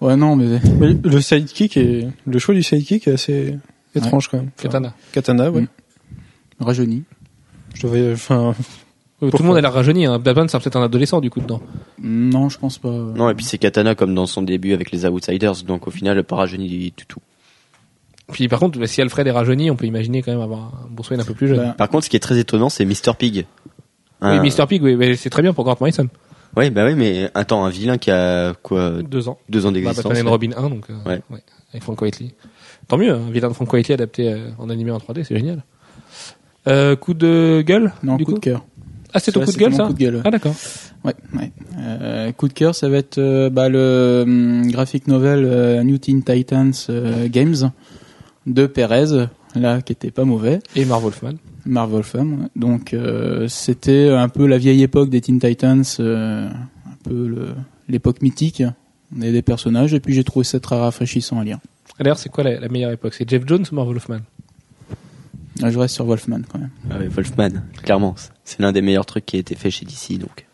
Ouais, 0.02 0.16
non, 0.16 0.36
mais 0.36 0.60
Mais 0.78 0.92
le 1.02 1.18
sidekick 1.18 1.78
est, 1.78 2.08
le 2.26 2.38
choix 2.38 2.54
du 2.54 2.62
sidekick 2.62 3.08
est 3.08 3.12
assez 3.12 3.56
étrange 3.94 4.28
quand 4.28 4.36
même. 4.36 4.50
Enfin, 4.58 4.64
Katana. 4.68 4.94
Katana, 5.12 5.50
ouais. 5.50 5.62
Mm. 5.62 5.68
rajeuni. 6.60 7.04
Je 7.72 7.86
devais, 7.86 8.12
enfin, 8.12 8.54
tout 9.20 9.38
le 9.38 9.44
monde 9.44 9.56
a 9.56 9.62
l'air 9.62 9.72
rajeuni. 9.72 10.04
Hein. 10.04 10.18
Batman 10.18 10.46
c'est 10.46 10.58
peut-être 10.58 10.76
un 10.76 10.82
adolescent 10.82 11.22
du 11.22 11.30
coup 11.30 11.40
dedans. 11.40 11.62
Non, 12.02 12.50
je 12.50 12.58
pense 12.58 12.76
pas. 12.76 12.90
Non, 12.90 13.30
et 13.30 13.34
puis 13.34 13.46
c'est 13.46 13.56
Katana 13.56 13.94
comme 13.94 14.14
dans 14.14 14.26
son 14.26 14.42
début 14.42 14.74
avec 14.74 14.90
les 14.90 15.06
Outsiders, 15.06 15.62
donc 15.66 15.88
au 15.88 15.90
final, 15.90 16.22
pas 16.22 16.36
rajeuni 16.36 16.68
du 16.68 17.06
tout. 17.06 17.20
Puis 18.32 18.48
par 18.48 18.60
contre, 18.60 18.78
bah, 18.78 18.86
si 18.86 19.00
Alfred 19.00 19.26
est 19.26 19.30
rajeuni, 19.30 19.70
on 19.70 19.76
peut 19.76 19.86
imaginer 19.86 20.22
quand 20.22 20.32
même 20.32 20.40
avoir 20.40 20.60
un 20.60 20.72
Bruce 20.90 21.10
Wayne 21.10 21.20
un 21.20 21.24
peu 21.24 21.34
plus 21.34 21.48
jeune. 21.48 21.58
Bah, 21.58 21.74
Par 21.78 21.88
contre, 21.88 22.04
ce 22.04 22.10
qui 22.10 22.16
est 22.16 22.20
très 22.20 22.38
étonnant, 22.38 22.68
c'est 22.68 22.84
Mr. 22.84 23.14
Pig. 23.18 23.36
oui, 23.36 23.44
Un- 24.20 24.42
Mr 24.42 24.66
Pig, 24.68 24.82
oui, 24.82 24.96
mais 24.96 25.16
c'est 25.16 25.30
très 25.30 25.42
bien 25.42 25.52
pour 25.52 25.64
Grant 25.64 25.76
Morrison. 25.80 26.08
Ouais, 26.56 26.70
bah 26.70 26.84
oui, 26.86 26.94
mais 26.94 27.30
attends, 27.34 27.64
un 27.64 27.70
vilain 27.70 27.98
qui 27.98 28.10
a 28.10 28.54
quoi, 28.62 29.02
Deux 29.02 29.28
ans. 29.28 29.38
deux 29.48 29.64
ans 29.66 29.68
Bah, 29.70 29.74
d'existence. 29.74 30.04
Batman 30.04 30.26
and 30.26 30.30
Robin 30.30 30.50
1, 30.56 30.70
donc 30.70 30.84
euh, 30.90 30.94
Ouais. 31.06 31.20
avec 31.72 31.82
Frank 31.82 32.00
Whiteley. 32.00 32.30
Tant 32.88 32.96
mieux, 32.98 33.12
un 33.12 33.30
vilain 33.30 33.48
de 33.48 33.52
Frank 33.54 33.70
Whiteley 33.72 33.94
adapté 33.94 34.32
euh, 34.32 34.48
en 34.58 34.68
animé 34.70 34.90
en 34.90 34.98
3D, 34.98 35.24
c'est 35.24 35.36
génial. 35.36 35.62
Euh, 36.66 36.96
coup 36.96 37.14
de 37.14 37.62
gueule 37.66 37.92
non, 38.02 38.16
du 38.16 38.24
coup, 38.24 38.32
coup 38.32 38.38
de 38.38 38.42
cœur. 38.44 38.64
Ah, 39.14 39.20
c'est 39.20 39.32
ton 39.32 39.44
coup 39.44 39.52
de 39.52 39.56
gueule 39.56 39.74
ça 39.74 39.86
coup 39.86 39.92
de 39.94 39.98
gueule. 39.98 40.16
ouais. 40.16 40.22
Ah 40.24 40.30
d'accord. 40.30 40.54
Ouais, 41.04 41.14
ouais. 41.34 41.52
Euh, 41.78 42.32
coup 42.32 42.48
de 42.48 42.52
cœur, 42.52 42.74
ça 42.74 42.88
va 42.88 42.96
être 42.98 43.18
euh, 43.18 43.48
bah, 43.50 43.68
le 43.68 44.24
hum, 44.26 44.70
graphic 44.70 45.06
novel 45.06 45.44
euh, 45.46 45.82
New 45.82 45.96
Teen 45.98 46.22
Titans 46.22 46.72
euh, 46.90 47.28
Games 47.30 47.70
de 48.48 48.66
Perez, 48.66 49.28
là, 49.54 49.82
qui 49.82 49.92
était 49.92 50.10
pas 50.10 50.24
mauvais. 50.24 50.58
Et 50.74 50.84
Marv 50.84 51.04
Wolfman. 51.04 51.34
Marv 51.64 51.92
Wolfman. 51.92 52.48
Donc, 52.56 52.94
euh, 52.94 53.46
c'était 53.48 54.10
un 54.10 54.28
peu 54.28 54.46
la 54.46 54.58
vieille 54.58 54.82
époque 54.82 55.10
des 55.10 55.20
Teen 55.20 55.38
Titans, 55.38 55.84
euh, 56.00 56.48
un 56.48 56.96
peu 57.04 57.52
l'époque 57.88 58.22
mythique. 58.22 58.62
On 59.16 59.22
avait 59.22 59.32
des 59.32 59.42
personnages, 59.42 59.94
et 59.94 60.00
puis 60.00 60.14
j'ai 60.14 60.24
trouvé 60.24 60.44
ça 60.44 60.60
très 60.60 60.78
rafraîchissant 60.78 61.38
à 61.38 61.44
lire. 61.44 61.58
D'ailleurs, 61.98 62.18
c'est 62.18 62.28
quoi 62.28 62.44
la, 62.44 62.58
la 62.60 62.68
meilleure 62.68 62.92
époque? 62.92 63.14
C'est 63.14 63.28
Jeff 63.28 63.42
Jones 63.46 63.64
ou 63.70 63.74
Marv 63.74 63.88
Wolfman? 63.88 64.20
Ah, 65.62 65.70
je 65.70 65.78
reste 65.78 65.94
sur 65.94 66.04
Wolfman 66.04 66.40
quand 66.50 66.58
même. 66.58 66.70
Ah 66.90 66.98
Wolfman, 67.08 67.62
clairement. 67.82 68.14
C'est 68.44 68.60
l'un 68.60 68.72
des 68.72 68.82
meilleurs 68.82 69.06
trucs 69.06 69.26
qui 69.26 69.36
a 69.36 69.40
été 69.40 69.54
fait 69.54 69.70
chez 69.70 69.84
DC, 69.84 70.18
donc. 70.18 70.47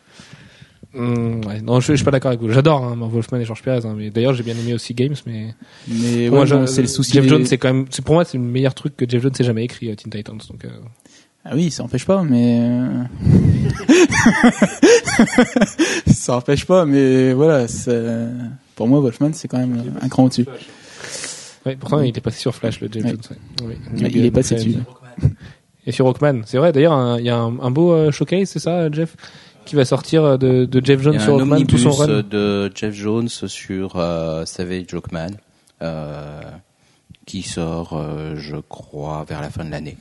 Hum, 0.96 1.40
ouais. 1.46 1.60
Non, 1.60 1.80
je, 1.80 1.88
je 1.92 1.96
suis 1.96 2.04
pas 2.04 2.10
d'accord 2.12 2.30
avec 2.30 2.40
vous. 2.40 2.50
J'adore 2.50 2.84
hein, 2.84 2.96
Wolfman 3.00 3.38
et 3.40 3.44
George 3.44 3.62
Perez. 3.62 3.84
Hein, 3.84 3.94
mais 3.96 4.10
d'ailleurs, 4.10 4.34
j'ai 4.34 4.42
bien 4.44 4.54
aimé 4.56 4.74
aussi 4.74 4.94
Games, 4.94 5.14
mais 5.26 5.54
Mais 5.88 6.26
Pour 6.28 6.36
moi, 6.36 6.40
ouais, 6.42 6.46
je- 6.46 6.54
non, 6.54 6.66
c'est 6.66 6.82
le 6.82 6.88
souci. 6.88 7.12
Jeff 7.12 7.24
des- 7.24 7.28
Jones, 7.30 7.46
c'est 7.46 7.58
quand 7.58 7.72
même, 7.72 7.86
c'est 7.90 8.04
pour 8.04 8.14
moi, 8.14 8.24
c'est 8.24 8.38
le 8.38 8.44
meilleur 8.44 8.74
truc 8.74 8.96
que 8.96 9.08
Jeff 9.08 9.22
Jones 9.22 9.32
ait 9.38 9.44
jamais 9.44 9.64
écrit, 9.64 9.90
euh, 9.90 9.94
Teen 9.96 10.12
Titans. 10.12 10.38
Donc, 10.50 10.64
euh, 10.64 10.68
Ah 11.44 11.52
oui, 11.54 11.70
ça 11.70 11.82
empêche 11.82 12.06
pas, 12.06 12.22
mais 12.22 12.58
euh, 12.60 13.04
ça 16.06 16.36
empêche 16.36 16.64
pas, 16.66 16.84
mais 16.84 17.32
voilà. 17.32 17.66
Pour 18.74 18.88
moi, 18.88 19.00
Wolfman, 19.00 19.30
c'est 19.32 19.48
quand 19.48 19.58
même 19.58 19.94
un 20.00 20.08
cran 20.08 20.24
au-dessus. 20.24 20.46
ouais, 21.66 21.76
pourtant, 21.76 22.00
il 22.00 22.16
est 22.16 22.20
passé 22.20 22.38
sur 22.38 22.54
Flash, 22.54 22.80
le 22.80 22.88
Jeff. 22.90 23.04
Jones. 23.06 23.18
Mais 23.92 24.10
il 24.12 24.24
est 24.24 24.30
passé 24.30 24.56
dessus. 24.56 24.76
Et 25.86 25.92
sur 25.92 26.06
Rockman, 26.06 26.40
c'est 26.46 26.56
vrai. 26.56 26.72
D'ailleurs, 26.72 27.18
il 27.18 27.26
y 27.26 27.30
a 27.30 27.36
un, 27.36 27.58
un 27.60 27.70
beau 27.70 27.92
euh, 27.92 28.10
showcase, 28.10 28.48
c'est 28.48 28.58
ça, 28.58 28.90
Jeff, 28.90 29.16
qui 29.64 29.76
va 29.76 29.84
sortir 29.84 30.24
euh, 30.24 30.36
de, 30.36 30.64
de 30.64 30.84
Jeff 30.84 31.00
Jones 31.00 31.18
sur 31.18 31.34
Rockman, 31.34 31.64
tout 31.64 31.78
son 31.78 31.90
run. 31.90 32.22
de 32.22 32.70
Jeff 32.74 32.94
Jones 32.94 33.28
sur 33.28 33.96
euh, 33.96 34.44
Savage 34.44 34.84
Jokeman, 34.88 35.36
euh, 35.82 36.40
qui 37.26 37.42
sort, 37.42 37.94
euh, 37.94 38.34
je 38.36 38.56
crois, 38.56 39.24
vers 39.28 39.40
la 39.40 39.50
fin 39.50 39.64
de 39.64 39.70
l'année. 39.70 39.96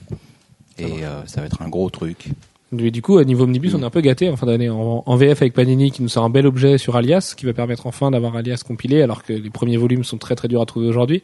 Et 0.79 1.03
ça 1.27 1.39
va 1.41 1.45
être 1.45 1.61
un 1.61 1.69
gros 1.69 1.89
truc. 1.91 2.29
Du, 2.71 2.89
du 2.89 3.03
coup, 3.03 3.19
à 3.19 3.23
niveau 3.23 3.43
omnibus, 3.43 3.75
on 3.75 3.81
est 3.81 3.85
un 3.85 3.91
peu 3.91 4.01
gâté 4.01 4.27
en 4.31 4.35
fin 4.35 4.47
d'année. 4.47 4.71
En, 4.71 5.03
en 5.05 5.15
VF 5.15 5.43
avec 5.43 5.53
Panini 5.53 5.91
qui 5.91 6.01
nous 6.01 6.09
sort 6.09 6.23
un 6.23 6.31
bel 6.31 6.47
objet 6.47 6.79
sur 6.79 6.95
Alias, 6.95 7.35
qui 7.37 7.45
va 7.45 7.53
permettre 7.53 7.85
enfin 7.85 8.09
d'avoir 8.09 8.35
Alias 8.35 8.63
compilé, 8.65 9.03
alors 9.03 9.21
que 9.21 9.33
les 9.33 9.49
premiers 9.51 9.77
volumes 9.77 10.03
sont 10.03 10.17
très 10.17 10.33
très 10.33 10.47
durs 10.47 10.61
à 10.61 10.65
trouver 10.65 10.87
aujourd'hui. 10.87 11.21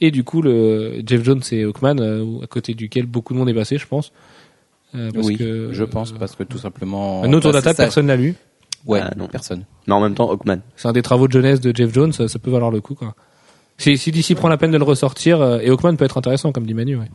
Et 0.00 0.10
du 0.10 0.24
coup, 0.24 0.40
le 0.40 1.02
Jeff 1.06 1.22
Jones 1.22 1.42
et 1.52 1.64
Hawkman, 1.64 2.00
à 2.42 2.46
côté 2.46 2.72
duquel 2.72 3.04
beaucoup 3.04 3.34
de 3.34 3.38
monde 3.38 3.50
est 3.50 3.54
passé, 3.54 3.76
je 3.76 3.86
pense. 3.86 4.12
Euh, 4.96 5.10
parce 5.12 5.26
oui, 5.26 5.36
que, 5.36 5.68
je 5.72 5.84
pense, 5.84 6.12
euh, 6.12 6.16
parce 6.18 6.34
que 6.34 6.42
tout 6.42 6.58
simplement... 6.58 7.22
un 7.22 7.32
autre 7.32 7.52
bah, 7.52 7.60
ça- 7.60 7.74
personne 7.74 8.06
l'a 8.06 8.16
lu. 8.16 8.34
Ouais, 8.86 9.00
Ah, 9.02 9.10
non. 9.16 9.26
personne. 9.26 9.64
Mais 9.86 9.94
en 9.94 10.00
même 10.00 10.14
temps, 10.14 10.30
Hawkman. 10.30 10.60
C'est 10.76 10.88
un 10.88 10.92
des 10.92 11.02
travaux 11.02 11.26
de 11.26 11.32
jeunesse 11.32 11.60
de 11.60 11.74
Jeff 11.74 11.92
Jones, 11.92 12.12
ça, 12.12 12.28
ça 12.28 12.38
peut 12.38 12.50
valoir 12.50 12.70
le 12.70 12.80
coup, 12.80 12.94
quoi. 12.94 13.14
Si, 13.78 13.98
si 13.98 14.10
DC 14.10 14.34
prend 14.34 14.48
la 14.48 14.56
peine 14.56 14.70
de 14.70 14.78
le 14.78 14.84
ressortir, 14.84 15.40
euh, 15.42 15.58
et 15.60 15.68
Hawkman 15.68 15.96
peut 15.96 16.04
être 16.04 16.16
intéressant, 16.16 16.50
comme 16.52 16.64
dit 16.66 16.72
Manu, 16.72 16.96
ouais. 16.96 17.10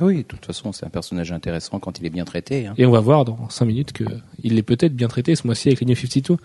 Oui, 0.00 0.18
de 0.18 0.22
toute 0.22 0.46
façon, 0.46 0.72
c'est 0.72 0.86
un 0.86 0.90
personnage 0.90 1.32
intéressant 1.32 1.80
quand 1.80 1.98
il 1.98 2.06
est 2.06 2.10
bien 2.10 2.24
traité. 2.24 2.66
Hein. 2.68 2.74
Et 2.78 2.86
on 2.86 2.92
va 2.92 3.00
voir 3.00 3.24
dans 3.24 3.48
5 3.50 3.64
minutes 3.64 3.92
que 3.92 4.04
il 4.44 4.56
est 4.56 4.62
peut-être 4.62 4.94
bien 4.94 5.08
traité 5.08 5.34
ce 5.34 5.44
mois-ci 5.46 5.68
avec 5.68 5.80
les 5.80 5.86
New 5.86 5.96
52. 5.96 6.36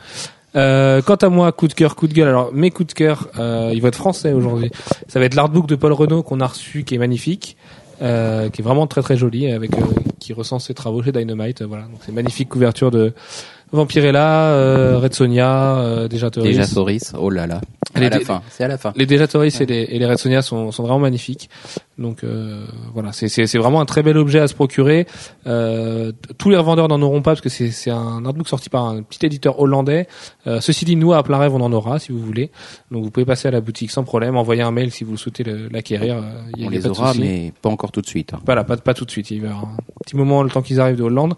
Euh, 0.56 1.02
quant 1.02 1.16
à 1.16 1.30
moi, 1.30 1.52
coup 1.52 1.68
de 1.68 1.74
cœur, 1.74 1.96
coup 1.96 2.08
de 2.08 2.14
gueule. 2.14 2.28
Alors 2.28 2.52
mes 2.54 2.72
coups 2.72 2.88
de 2.88 2.94
cœur, 2.94 3.28
euh, 3.40 3.72
ils 3.74 3.82
vont 3.82 3.88
être 3.90 3.96
français 3.96 4.34
aujourd'hui. 4.34 4.70
Ça 5.08 5.20
va 5.20 5.26
être 5.26 5.36
l'artbook 5.36 5.68
de 5.68 5.76
Paul 5.76 5.94
Renault 5.94 6.24
qu'on 6.24 6.40
a 6.42 6.48
reçu, 6.48 6.84
qui 6.84 6.96
est 6.96 7.00
magnifique, 7.00 7.56
euh, 8.02 8.50
qui 8.50 8.62
est 8.62 8.64
vraiment 8.64 8.88
très 8.88 9.02
très 9.02 9.18
joli, 9.18 9.52
avec 9.52 9.74
euh, 9.78 9.82
qui 10.20 10.34
recense 10.34 10.68
ses 10.68 10.74
travaux 10.74 11.04
chez 11.04 11.12
Dynamite. 11.12 11.62
euh, 11.62 11.66
voilà, 11.68 11.84
donc 11.84 12.00
c'est 12.06 12.12
magnifique 12.12 12.50
couverture 12.50 12.92
de 12.92 13.14
Vampirella, 13.74 14.50
euh, 14.54 15.00
Red 15.00 15.14
Sonia, 15.14 15.78
euh, 15.80 16.08
déjà 16.08 16.30
Toris. 16.30 16.56
Déjà 16.56 16.68
Thoris, 16.68 17.14
oh 17.18 17.30
là 17.30 17.48
là. 17.48 17.60
Elle 17.96 18.06
à 18.06 18.10
la 18.10 18.20
fin, 18.22 18.42
c'est 18.50 18.64
à 18.64 18.68
la 18.68 18.78
fin. 18.78 18.94
Les 18.96 19.06
déjà 19.06 19.28
Toris 19.28 19.60
et 19.62 19.66
les, 19.66 19.82
et 19.90 20.00
les 20.00 20.06
Red 20.06 20.18
Sonia 20.18 20.42
sont, 20.42 20.72
sont 20.72 20.84
vraiment 20.84 21.00
magnifiques. 21.00 21.50
Donc 22.00 22.24
euh, 22.24 22.66
voilà, 22.96 23.12
c'est 23.12 23.58
vraiment 23.58 23.80
un 23.82 23.86
très 23.86 24.02
bel 24.02 24.18
objet 24.18 24.40
à 24.40 24.48
se 24.48 24.56
procurer. 24.56 25.06
Euh, 25.46 26.12
tous 26.40 26.50
les 26.50 26.58
revendeurs 26.58 26.88
n'en 26.88 27.02
auront 27.02 27.22
pas 27.22 27.32
parce 27.32 27.42
que 27.42 27.50
c'est 27.50 27.70
c'est 27.70 27.92
un 27.92 28.26
artbook 28.26 28.48
sorti 28.48 28.70
par 28.70 28.86
un 28.86 29.04
petit 29.04 29.26
éditeur 29.26 29.60
hollandais. 29.60 30.08
Euh, 30.48 30.60
ceci 30.60 30.86
dit, 30.86 30.96
nous 30.96 31.14
à 31.14 31.22
plein 31.24 31.38
rêve, 31.38 31.54
on 31.54 31.62
en 31.62 31.72
aura 31.74 32.00
si 32.00 32.12
vous 32.12 32.20
voulez. 32.20 32.50
Donc 32.90 33.04
vous 33.04 33.12
pouvez 33.12 33.26
passer 33.26 33.48
à 33.48 33.52
la 33.52 33.62
boutique 33.62 33.92
sans 33.92 34.04
problème, 34.04 34.38
envoyer 34.38 34.64
un 34.64 34.72
mail 34.72 34.90
si 34.92 35.04
vous 35.04 35.18
souhaitez 35.18 35.44
l'acquérir. 35.72 36.16
euh, 36.16 36.22
a- 36.22 36.24
On 36.58 36.62
y 36.62 36.68
a 36.68 36.70
les 36.72 36.80
pas 36.80 36.90
aura, 36.90 37.14
mais 37.20 37.54
pas 37.62 37.70
encore 37.70 37.92
tout 37.92 38.02
de 38.02 38.08
suite. 38.08 38.34
hein. 38.34 38.40
Voilà, 38.46 38.64
pas, 38.64 38.78
pas 38.78 38.94
tout 38.96 39.06
de 39.06 39.12
suite. 39.12 39.30
Il 39.30 39.44
y 39.44 39.46
avoir 39.46 39.66
un 39.66 39.78
petit 40.04 40.16
moment 40.16 40.42
le 40.42 40.50
temps 40.50 40.62
qu'ils 40.64 40.80
arrivent 40.80 40.98
de 40.98 41.04
Hollande. 41.04 41.36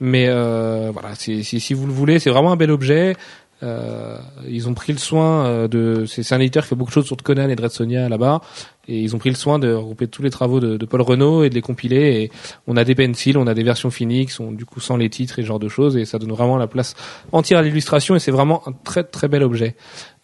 Mais 0.00 0.26
euh, 0.28 0.90
voilà, 0.92 1.14
si, 1.14 1.44
si, 1.44 1.60
si 1.60 1.74
vous 1.74 1.86
le 1.86 1.92
voulez, 1.92 2.18
c'est 2.18 2.30
vraiment 2.30 2.52
un 2.52 2.56
bel 2.56 2.70
objet. 2.70 3.16
Euh, 3.62 4.18
ils 4.46 4.68
ont 4.68 4.74
pris 4.74 4.92
le 4.92 4.98
soin 4.98 5.46
euh, 5.46 5.68
de. 5.68 6.04
C'est 6.06 6.34
un 6.34 6.40
éditeur 6.40 6.62
qui 6.64 6.70
fait 6.70 6.74
beaucoup 6.74 6.90
de 6.90 6.94
choses 6.94 7.06
sur 7.06 7.16
Conan 7.16 7.48
et 7.48 7.56
de 7.56 7.62
Red 7.62 7.70
Sonia 7.70 8.08
là-bas, 8.08 8.42
et 8.88 9.00
ils 9.00 9.14
ont 9.16 9.18
pris 9.18 9.30
le 9.30 9.36
soin 9.36 9.58
de 9.58 9.72
regrouper 9.72 10.06
tous 10.06 10.22
les 10.22 10.30
travaux 10.30 10.60
de, 10.60 10.84
Paul 10.84 11.02
Renault 11.02 11.44
et 11.44 11.50
de 11.50 11.54
les 11.54 11.62
compiler. 11.62 12.22
Et 12.22 12.30
on 12.66 12.76
a 12.76 12.84
des 12.84 12.94
pencils, 12.94 13.36
on 13.36 13.46
a 13.46 13.54
des 13.54 13.62
versions 13.62 13.90
finies 13.90 14.26
qui 14.26 14.32
sont 14.32 14.52
du 14.52 14.64
coup 14.64 14.80
sans 14.80 14.96
les 14.96 15.10
titres 15.10 15.38
et 15.38 15.42
ce 15.42 15.46
genre 15.46 15.58
de 15.58 15.68
choses, 15.68 15.96
et 15.96 16.04
ça 16.04 16.18
donne 16.18 16.30
vraiment 16.30 16.56
la 16.56 16.66
place 16.66 16.94
entière 17.32 17.58
à 17.58 17.62
l'illustration. 17.62 18.14
Et 18.14 18.18
c'est 18.18 18.30
vraiment 18.30 18.62
un 18.68 18.72
très 18.72 19.04
très 19.04 19.28
bel 19.28 19.42
objet. 19.42 19.74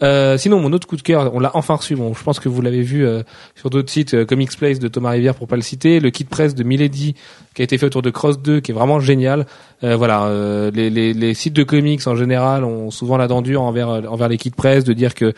Euh, 0.02 0.36
sinon, 0.36 0.60
mon 0.60 0.72
autre 0.72 0.86
coup 0.86 0.96
de 0.96 1.02
cœur, 1.02 1.32
on 1.34 1.40
l'a 1.40 1.50
enfin 1.54 1.74
reçu. 1.74 1.94
Bon, 1.94 2.14
je 2.14 2.22
pense 2.22 2.40
que 2.40 2.48
vous 2.48 2.60
l'avez 2.60 2.82
vu 2.82 3.06
euh, 3.06 3.22
sur 3.54 3.70
d'autres 3.70 3.90
sites, 3.90 4.14
euh, 4.14 4.24
Comics 4.24 4.56
Place 4.56 4.78
de 4.78 4.88
Thomas 4.88 5.10
Rivière 5.10 5.34
pour 5.34 5.46
pas 5.46 5.56
le 5.56 5.62
citer, 5.62 6.00
le 6.00 6.10
kit 6.10 6.24
presse 6.24 6.54
de 6.54 6.64
Milady 6.64 7.14
qui 7.54 7.62
a 7.62 7.64
été 7.64 7.76
fait 7.78 7.86
autour 7.86 8.02
de 8.02 8.10
Cross 8.10 8.40
2, 8.40 8.60
qui 8.60 8.70
est 8.70 8.74
vraiment 8.74 9.00
génial. 9.00 9.46
Euh, 9.84 9.96
voilà, 9.96 10.24
euh, 10.24 10.70
les, 10.72 10.90
les, 10.90 11.12
les 11.12 11.34
sites 11.34 11.52
de 11.52 11.64
comics 11.64 12.06
en 12.06 12.14
général 12.14 12.64
ont 12.64 12.90
souvent 12.90 13.16
la 13.16 13.26
dent 13.26 13.42
dure 13.42 13.62
envers 13.62 13.88
envers 13.88 14.28
les 14.28 14.38
kits 14.38 14.50
presse 14.50 14.84
de 14.84 14.92
dire 14.92 15.14
que 15.14 15.34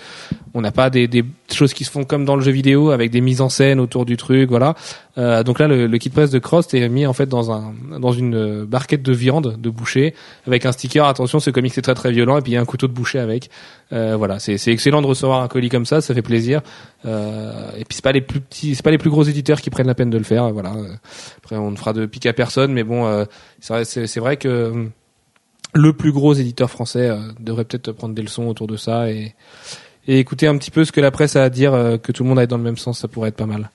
On 0.53 0.61
n'a 0.61 0.71
pas 0.71 0.91
des, 0.91 1.09
des 1.09 1.25
choses 1.53 1.75
qui 1.75 1.85
se 1.85 1.91
font 1.91 2.05
comme 2.05 2.25
dans 2.25 2.37
le 2.37 2.43
jeu 2.43 2.53
vidéo 2.53 2.91
avec 2.91 3.11
des 3.15 3.21
mises 3.21 3.41
en 3.41 3.49
scène 3.49 3.79
autour 3.79 4.05
du 4.05 4.17
truc, 4.17 4.51
voilà. 4.51 4.75
Euh, 5.19 5.45
donc 5.45 5.61
là, 5.61 5.69
le, 5.69 5.87
le 5.87 5.99
kit 5.99 6.11
press 6.11 6.31
de 6.31 6.41
Cross 6.41 6.75
est 6.75 6.89
mis 6.89 7.07
en 7.07 7.13
fait 7.13 7.27
dans 7.27 7.53
un 7.53 7.73
dans 8.01 8.11
une 8.11 8.35
euh, 8.35 8.67
barquette 8.67 9.03
de 9.03 9.13
viande 9.13 9.57
de 9.57 9.71
boucher 9.71 10.15
avec 10.49 10.67
un 10.67 10.73
sticker. 10.73 11.07
Attention, 11.07 11.39
ce 11.39 11.51
comic 11.51 11.73
c'est 11.73 11.83
très 11.83 11.95
très 11.95 12.11
violent 12.11 12.37
et 12.37 12.43
puis 12.43 12.53
il 12.53 12.55
y 12.57 12.59
a 12.59 12.61
un 12.61 12.65
couteau 12.65 12.89
de 12.89 12.93
boucher 12.93 13.21
avec. 13.21 13.51
Euh, 13.93 14.17
voilà, 14.17 14.41
c'est 14.41 14.59
c'est 14.59 14.73
excellent 14.73 15.01
de 15.01 15.07
recevoir 15.07 15.43
un 15.43 15.49
colis 15.49 15.69
comme 15.69 15.87
ça, 15.87 16.01
ça 16.01 16.13
fait 16.13 16.23
plaisir. 16.23 16.61
Et 17.05 17.85
puis 17.85 17.95
c'est 17.95 18.05
pas 18.05 18.13
les 18.13 18.21
plus 18.21 18.41
petits, 18.41 18.75
c'est 18.75 18.83
pas 18.83 18.91
les 18.91 18.99
plus 18.99 19.11
gros 19.11 19.23
éditeurs 19.23 19.61
qui 19.61 19.71
prennent 19.71 19.87
la 19.87 19.95
peine 19.95 20.11
de 20.11 20.19
le 20.19 20.25
faire. 20.25 20.51
Voilà. 20.51 20.73
Après, 21.39 21.57
on 21.57 21.71
ne 21.71 21.77
fera 21.77 21.93
de 21.93 22.07
pique 22.07 22.27
à 22.27 22.33
personne, 22.33 22.73
mais 22.73 22.83
bon, 22.83 23.27
c'est 23.61 24.07
c'est 24.07 24.21
vrai 24.21 24.37
que 24.37 24.89
le 25.75 25.93
plus 25.93 26.13
gros 26.13 26.35
éditeur 26.35 26.71
français 26.71 27.11
devrait 27.39 27.65
peut-être 27.65 27.93
prendre 27.93 28.15
des 28.15 28.23
leçons 28.23 28.47
autour 28.47 28.67
de 28.67 28.77
ça 28.77 29.11
et, 29.11 29.35
et 30.07 30.19
écouter 30.19 30.47
un 30.47 30.57
petit 30.57 30.71
peu 30.71 30.85
ce 30.85 30.93
que 30.93 31.01
la 31.01 31.11
presse 31.11 31.37
a 31.37 31.45
à 31.45 31.51
dire, 31.51 31.75
euh, 31.75 31.97
que 31.97 32.13
tout 32.13 32.23
le 32.23 32.29
monde 32.29 32.39
aille 32.39 32.47
dans 32.47 32.57
le 32.57 32.63
même 32.63 32.77
sens, 32.77 33.01
ça 33.01 33.09
pourrait 33.09 33.31
être 33.31 33.37
pas 33.37 33.47
mal. 33.47 33.71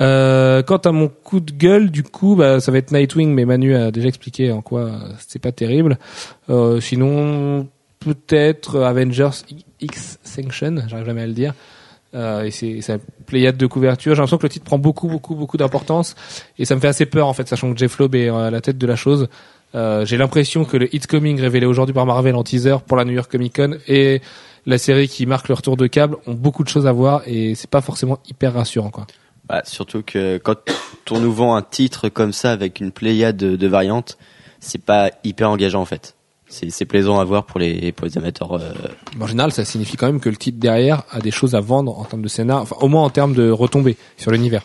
Euh, 0.00 0.62
quant 0.62 0.78
à 0.78 0.92
mon 0.92 1.08
coup 1.08 1.40
de 1.40 1.52
gueule, 1.52 1.90
du 1.90 2.02
coup, 2.02 2.34
bah, 2.34 2.60
ça 2.60 2.72
va 2.72 2.78
être 2.78 2.92
Nightwing, 2.92 3.32
mais 3.32 3.44
Manu 3.44 3.74
a 3.74 3.90
déjà 3.90 4.08
expliqué 4.08 4.50
en 4.50 4.62
quoi 4.62 4.80
euh, 4.80 4.98
c'est 5.26 5.38
pas 5.38 5.52
terrible. 5.52 5.98
Euh, 6.50 6.80
sinon, 6.80 7.68
peut-être 8.00 8.80
Avengers 8.80 9.30
X 9.80 10.18
Sanction, 10.22 10.82
j'arrive 10.88 11.06
jamais 11.06 11.22
à 11.22 11.26
le 11.26 11.32
dire. 11.32 11.54
Euh, 12.14 12.44
et 12.44 12.50
c'est 12.50 12.68
une 12.76 12.98
pléiade 13.26 13.56
de 13.56 13.66
couverture. 13.66 14.14
J'ai 14.14 14.18
l'impression 14.18 14.38
que 14.38 14.42
le 14.42 14.50
titre 14.50 14.64
prend 14.64 14.78
beaucoup, 14.78 15.08
beaucoup, 15.08 15.34
beaucoup 15.34 15.56
d'importance 15.56 16.14
et 16.58 16.64
ça 16.66 16.74
me 16.74 16.80
fait 16.80 16.88
assez 16.88 17.06
peur 17.06 17.26
en 17.26 17.32
fait, 17.32 17.48
sachant 17.48 17.72
que 17.72 17.78
Jeff 17.78 17.98
Loeb 17.98 18.14
est 18.14 18.28
à 18.28 18.50
la 18.50 18.60
tête 18.60 18.76
de 18.76 18.86
la 18.86 18.96
chose. 18.96 19.28
Euh, 19.74 20.04
J'ai 20.04 20.18
l'impression 20.18 20.66
que 20.66 20.76
le 20.76 20.94
It's 20.94 21.06
Coming 21.06 21.40
révélé 21.40 21.64
aujourd'hui 21.64 21.94
par 21.94 22.04
Marvel 22.04 22.34
en 22.34 22.44
teaser 22.44 22.76
pour 22.86 22.98
la 22.98 23.04
New 23.06 23.12
York 23.12 23.30
Comic 23.30 23.56
Con 23.56 23.78
et 23.88 24.20
la 24.66 24.78
série 24.78 25.08
qui 25.08 25.26
marque 25.26 25.48
le 25.48 25.54
retour 25.54 25.76
de 25.76 25.86
câble 25.86 26.16
ont 26.26 26.34
beaucoup 26.34 26.64
de 26.64 26.68
choses 26.68 26.86
à 26.86 26.92
voir 26.92 27.22
et 27.26 27.54
c'est 27.54 27.70
pas 27.70 27.80
forcément 27.80 28.18
hyper 28.28 28.54
rassurant 28.54 28.90
quoi. 28.90 29.06
Bah, 29.48 29.62
surtout 29.64 30.02
que 30.02 30.38
quand 30.38 30.56
on 31.10 31.20
nous 31.20 31.32
vend 31.32 31.56
un 31.56 31.62
titre 31.62 32.08
comme 32.08 32.32
ça 32.32 32.52
avec 32.52 32.80
une 32.80 32.92
pléiade 32.92 33.36
de, 33.36 33.56
de 33.56 33.66
variantes, 33.66 34.16
c'est 34.60 34.80
pas 34.82 35.10
hyper 35.24 35.50
engageant 35.50 35.80
en 35.80 35.84
fait. 35.86 36.14
C'est 36.48 36.84
plaisant 36.84 37.18
à 37.18 37.24
voir 37.24 37.44
pour 37.46 37.58
les 37.60 37.92
pour 37.92 38.06
les 38.06 38.18
amateurs. 38.18 38.52
euh, 38.52 38.72
En 39.18 39.26
général, 39.26 39.52
ça 39.52 39.64
signifie 39.64 39.96
quand 39.96 40.06
même 40.06 40.20
que 40.20 40.28
le 40.28 40.36
titre 40.36 40.58
derrière 40.60 41.02
a 41.10 41.20
des 41.20 41.30
choses 41.30 41.54
à 41.54 41.60
vendre 41.60 41.98
en 41.98 42.04
termes 42.04 42.20
de 42.20 42.28
scénar, 42.28 42.60
enfin 42.60 42.76
au 42.80 42.88
moins 42.88 43.02
en 43.02 43.08
termes 43.10 43.32
de 43.34 43.50
retombées 43.50 43.96
sur 44.18 44.30
l'univers. 44.30 44.62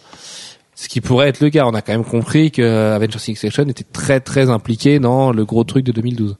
Ce 0.75 0.89
qui 0.89 0.99
pourrait 1.01 1.29
être 1.29 1.39
le 1.39 1.49
cas. 1.49 1.65
On 1.65 1.73
a 1.73 1.81
quand 1.81 1.93
même 1.93 2.03
compris 2.03 2.51
que 2.51 2.91
Avengers 2.93 3.17
Section 3.19 3.63
était 3.67 3.85
très 3.85 4.19
très 4.19 4.49
impliqué 4.49 4.99
dans 4.99 5.31
le 5.31 5.45
gros 5.45 5.63
truc 5.63 5.85
de 5.85 5.91
2012. 5.93 6.35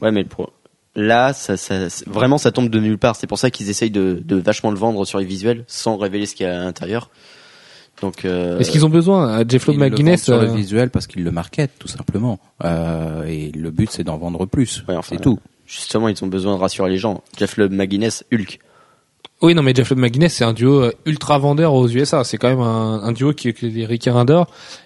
Ouais, 0.00 0.10
mais 0.10 0.22
le 0.22 0.28
pro- 0.28 0.50
là, 0.98 1.32
ça, 1.32 1.56
ça, 1.56 1.86
vraiment, 2.06 2.38
ça 2.38 2.50
tombe 2.50 2.68
de 2.68 2.80
nulle 2.80 2.98
part. 2.98 3.16
C'est 3.16 3.26
pour 3.26 3.38
ça 3.38 3.50
qu'ils 3.50 3.70
essayent 3.70 3.90
de, 3.90 4.20
de 4.24 4.36
vachement 4.36 4.70
le 4.70 4.76
vendre 4.76 5.04
sur 5.06 5.18
les 5.18 5.24
visuels 5.24 5.64
sans 5.68 5.96
révéler 5.96 6.26
ce 6.26 6.34
qu'il 6.34 6.44
y 6.44 6.48
a 6.48 6.60
à 6.60 6.64
l'intérieur. 6.64 7.10
Donc, 8.02 8.24
euh, 8.24 8.58
Est-ce 8.58 8.70
qu'ils 8.70 8.84
ont 8.84 8.90
besoin 8.90 9.44
Jeff 9.48 9.64
Ils 9.66 9.72
le 9.72 9.78
vendent 9.78 9.90
McGuinness 9.90 10.24
sur 10.24 10.40
le 10.40 10.48
euh, 10.48 10.54
visuel 10.54 10.90
parce 10.90 11.06
qu'ils 11.06 11.24
le 11.24 11.30
marketent 11.30 11.78
tout 11.78 11.88
simplement. 11.88 12.38
Euh, 12.64 13.24
et 13.24 13.50
le 13.52 13.70
but 13.70 13.90
c'est 13.90 14.04
d'en 14.04 14.18
vendre 14.18 14.46
plus. 14.46 14.84
Ouais, 14.88 14.96
enfin, 14.96 15.16
c'est 15.16 15.22
tout. 15.22 15.38
justement, 15.66 16.08
ils 16.08 16.24
ont 16.24 16.28
besoin 16.28 16.54
de 16.56 16.60
rassurer 16.60 16.90
les 16.90 16.98
gens. 16.98 17.22
Jeff 17.36 17.56
Loeb, 17.56 17.72
McGuinness, 17.72 18.24
Hulk. 18.32 18.58
Oui, 19.40 19.54
non, 19.54 19.62
mais 19.62 19.72
Jeff 19.72 19.92
McGuinness, 19.92 20.34
c'est 20.34 20.44
un 20.44 20.52
duo 20.52 20.82
euh, 20.82 20.92
ultra 21.06 21.38
vendeur 21.38 21.72
aux 21.72 21.86
USA. 21.88 22.24
C'est 22.24 22.38
quand 22.38 22.48
même 22.48 22.60
un, 22.60 23.12
duo 23.12 23.32
qui, 23.32 23.52
qui 23.52 23.82
est 23.82 23.86
Ricky 23.86 24.10
Rinder. 24.10 24.42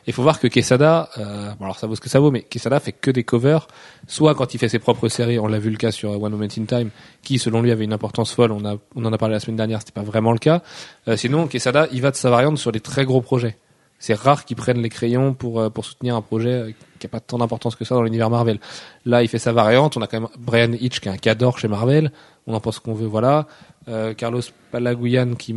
Il 0.06 0.12
faut 0.12 0.22
voir 0.22 0.38
que 0.38 0.46
Quesada, 0.46 1.08
euh, 1.16 1.54
bon 1.58 1.64
alors 1.64 1.78
ça 1.78 1.86
vaut 1.86 1.94
ce 1.94 2.02
que 2.02 2.10
ça 2.10 2.20
vaut, 2.20 2.30
mais 2.30 2.42
Quesada 2.42 2.78
fait 2.78 2.92
que 2.92 3.10
des 3.10 3.24
covers. 3.24 3.66
Soit 4.08 4.34
quand 4.34 4.52
il 4.52 4.58
fait 4.58 4.68
ses 4.68 4.78
propres 4.78 5.08
séries, 5.08 5.38
on 5.38 5.46
l'a 5.46 5.58
vu 5.58 5.70
le 5.70 5.78
cas 5.78 5.90
sur 5.90 6.10
euh, 6.10 6.16
One 6.16 6.32
Moment 6.32 6.44
in 6.44 6.66
Time, 6.66 6.90
qui 7.22 7.38
selon 7.38 7.62
lui 7.62 7.70
avait 7.70 7.84
une 7.84 7.94
importance 7.94 8.34
folle. 8.34 8.52
On 8.52 8.62
a, 8.66 8.76
on 8.94 9.06
en 9.06 9.12
a 9.14 9.16
parlé 9.16 9.32
la 9.32 9.40
semaine 9.40 9.56
dernière, 9.56 9.78
c'était 9.78 9.92
pas 9.92 10.02
vraiment 10.02 10.32
le 10.32 10.38
cas. 10.38 10.60
Euh, 11.08 11.16
sinon, 11.16 11.46
Quesada, 11.46 11.88
il 11.90 12.02
va 12.02 12.10
de 12.10 12.16
sa 12.16 12.28
variante 12.28 12.58
sur 12.58 12.72
des 12.72 12.80
très 12.80 13.06
gros 13.06 13.22
projets. 13.22 13.56
C'est 13.98 14.14
rare 14.14 14.44
qu'ils 14.44 14.56
prennent 14.56 14.82
les 14.82 14.88
crayons 14.90 15.32
pour 15.32 15.60
euh, 15.60 15.70
pour 15.70 15.84
soutenir 15.86 16.16
un 16.16 16.22
projet 16.22 16.74
qui 16.98 17.06
a 17.06 17.08
pas 17.08 17.20
tant 17.20 17.38
d'importance 17.38 17.76
que 17.76 17.84
ça 17.84 17.94
dans 17.94 18.02
l'univers 18.02 18.28
Marvel. 18.28 18.58
Là, 19.06 19.22
il 19.22 19.28
fait 19.28 19.38
sa 19.38 19.52
variante. 19.52 19.96
On 19.96 20.02
a 20.02 20.08
quand 20.08 20.20
même 20.20 20.28
Brian 20.38 20.72
Hitch 20.72 21.00
qui 21.00 21.08
est 21.08 21.12
un 21.12 21.16
cador 21.16 21.58
chez 21.58 21.68
Marvel. 21.68 22.12
On 22.46 22.54
en 22.54 22.60
pense 22.60 22.78
qu'on 22.78 22.94
veut, 22.94 23.06
voilà. 23.06 23.46
Euh, 23.88 24.14
Carlos 24.14 24.42
Palaguyan 24.70 25.34
qui 25.34 25.54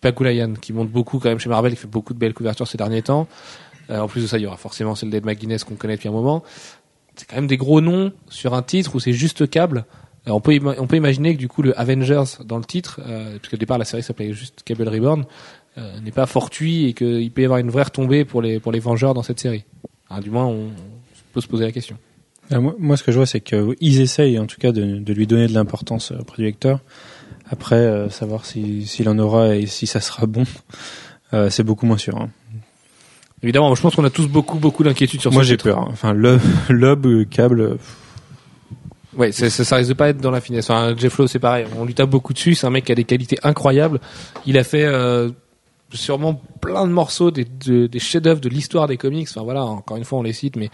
Pagulayan 0.00 0.54
qui 0.54 0.72
monte 0.72 0.90
beaucoup 0.90 1.18
quand 1.18 1.28
même 1.28 1.38
chez 1.38 1.48
Marvel, 1.48 1.72
qui 1.72 1.78
fait 1.78 1.88
beaucoup 1.88 2.14
de 2.14 2.18
belles 2.18 2.34
couvertures 2.34 2.68
ces 2.68 2.78
derniers 2.78 3.02
temps. 3.02 3.26
Euh, 3.90 4.00
en 4.00 4.08
plus 4.08 4.22
de 4.22 4.26
ça, 4.26 4.38
il 4.38 4.42
y 4.42 4.46
aura 4.46 4.56
forcément 4.56 4.94
celle 4.94 5.10
d'Ed 5.10 5.24
McGuinness 5.24 5.64
qu'on 5.64 5.74
connaît 5.74 5.96
depuis 5.96 6.08
un 6.08 6.12
moment. 6.12 6.42
C'est 7.16 7.28
quand 7.28 7.36
même 7.36 7.46
des 7.46 7.56
gros 7.56 7.80
noms 7.80 8.12
sur 8.28 8.54
un 8.54 8.62
titre 8.62 8.94
où 8.94 9.00
c'est 9.00 9.12
juste 9.12 9.48
câble. 9.48 9.84
Euh, 10.28 10.32
on 10.32 10.40
peut 10.40 10.96
imaginer 10.96 11.34
que 11.34 11.38
du 11.38 11.48
coup 11.48 11.62
le 11.62 11.78
Avengers 11.78 12.24
dans 12.44 12.58
le 12.58 12.64
titre, 12.64 13.00
puisque 13.40 13.54
au 13.54 13.58
départ 13.58 13.78
la 13.78 13.84
série 13.84 14.02
s'appelait 14.02 14.32
juste 14.32 14.62
Cable 14.64 14.88
Reborn, 14.88 15.24
n'est 16.02 16.12
pas 16.12 16.26
fortuit 16.26 16.86
et 16.86 16.94
qu'il 16.94 17.30
peut 17.30 17.42
y 17.42 17.44
avoir 17.44 17.58
une 17.58 17.70
vraie 17.70 17.84
retombée 17.84 18.24
pour 18.24 18.42
les 18.42 18.58
pour 18.60 18.72
les 18.72 18.80
Vengeurs 18.80 19.14
dans 19.14 19.22
cette 19.22 19.40
série. 19.40 19.64
Du 20.20 20.30
moins, 20.30 20.46
on 20.46 20.70
peut 21.32 21.40
se 21.40 21.48
poser 21.48 21.64
la 21.64 21.72
question. 21.72 21.96
Euh, 22.52 22.60
moi, 22.60 22.74
moi, 22.78 22.96
ce 22.96 23.02
que 23.02 23.12
je 23.12 23.16
vois, 23.16 23.26
c'est 23.26 23.40
qu'ils 23.40 24.00
essayent 24.00 24.38
en 24.38 24.46
tout 24.46 24.58
cas 24.58 24.72
de, 24.72 24.98
de 24.98 25.12
lui 25.12 25.26
donner 25.26 25.46
de 25.48 25.54
l'importance 25.54 26.12
euh, 26.12 26.18
auprès 26.20 26.36
du 26.38 26.44
lecteur. 26.44 26.80
Après, 27.50 27.76
euh, 27.76 28.08
savoir 28.10 28.44
si- 28.44 28.86
s'il 28.86 29.08
en 29.08 29.18
aura 29.18 29.54
et 29.56 29.66
si 29.66 29.86
ça 29.86 30.00
sera 30.00 30.26
bon, 30.26 30.44
euh, 31.34 31.50
c'est 31.50 31.62
beaucoup 31.62 31.86
moins 31.86 31.98
sûr. 31.98 32.16
hein. 32.16 32.28
Évidemment, 33.42 33.74
je 33.74 33.82
pense 33.82 33.94
qu'on 33.94 34.04
a 34.04 34.10
tous 34.10 34.28
beaucoup 34.28 34.58
beaucoup 34.58 34.82
d'inquiétudes 34.82 35.20
sur 35.20 35.32
Moi, 35.32 35.42
ce 35.42 35.48
j'ai 35.48 35.56
peur. 35.56 35.78
hein. 35.78 35.88
Enfin, 35.92 36.12
lob, 36.12 36.40
lob, 36.70 37.06
euh, 37.06 37.24
câble. 37.24 37.78
Ouais, 39.16 39.32
c'est- 39.32 39.50
ça, 39.50 39.64
ça 39.64 39.76
risque 39.76 39.90
de 39.90 39.94
pas 39.94 40.08
être 40.08 40.20
dans 40.20 40.30
la 40.30 40.40
finesse. 40.40 40.68
Enfin, 40.70 40.94
Jeff 40.96 41.16
Lowe, 41.18 41.26
c'est 41.26 41.38
pareil. 41.38 41.66
On 41.78 41.84
lui 41.84 41.94
tape 41.94 42.10
beaucoup 42.10 42.32
dessus. 42.32 42.54
C'est 42.54 42.66
un 42.66 42.70
mec 42.70 42.84
qui 42.84 42.92
a 42.92 42.94
des 42.94 43.04
qualités 43.04 43.38
incroyables. 43.42 44.00
Il 44.46 44.58
a 44.58 44.64
fait 44.64 44.84
euh, 44.84 45.30
sûrement 45.92 46.40
plein 46.60 46.86
de 46.86 46.92
morceaux, 46.92 47.30
des, 47.30 47.44
de- 47.44 47.86
des 47.86 47.98
chefs-d'œuvre 47.98 48.40
de 48.40 48.48
l'histoire 48.48 48.86
des 48.88 48.96
comics. 48.96 49.28
Enfin 49.30 49.42
voilà, 49.42 49.64
encore 49.64 49.96
une 49.96 50.04
fois, 50.04 50.18
on 50.18 50.22
les 50.22 50.32
cite, 50.32 50.56
mais 50.56 50.70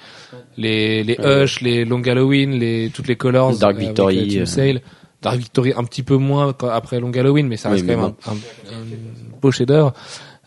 les 0.57 1.05
les 1.05 1.17
Hush, 1.23 1.61
les 1.61 1.85
Long 1.85 2.03
Halloween, 2.03 2.53
les 2.59 2.91
toutes 2.95 3.09
les 3.09 3.17
Colors, 3.17 3.57
Dark 3.59 3.77
euh, 3.77 3.81
Victory, 3.81 4.39
euh, 4.39 4.43
euh. 4.43 4.47
Sale. 4.47 4.81
Dark 5.21 5.37
Victory 5.39 5.73
un 5.77 5.85
petit 5.85 6.03
peu 6.03 6.17
moins 6.17 6.55
après 6.73 6.99
Long 6.99 7.13
Halloween, 7.13 7.47
mais 7.47 7.57
ça 7.57 7.69
reste 7.71 7.87
quand 7.87 7.93
même 7.97 8.01
un, 8.27 8.31
un- 8.31 8.35
un 8.35 9.39
beau 9.41 9.51
chef-d'œuvre. 9.53 9.93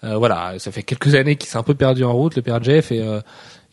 Euh, 0.04 0.18
voilà, 0.18 0.56
ça 0.60 0.72
fait 0.72 0.84
quelques 0.84 1.16
années 1.16 1.36
qu'il 1.38 1.50
s'est 1.50 1.58
un 1.58 1.64
peu 1.64 1.76
perdu 1.76 2.04
en 2.04 2.12
route, 2.14 2.36
le 2.36 2.42
père 2.42 2.62
Jeff, 2.62 2.92
et 2.92 3.02
euh, 3.02 3.22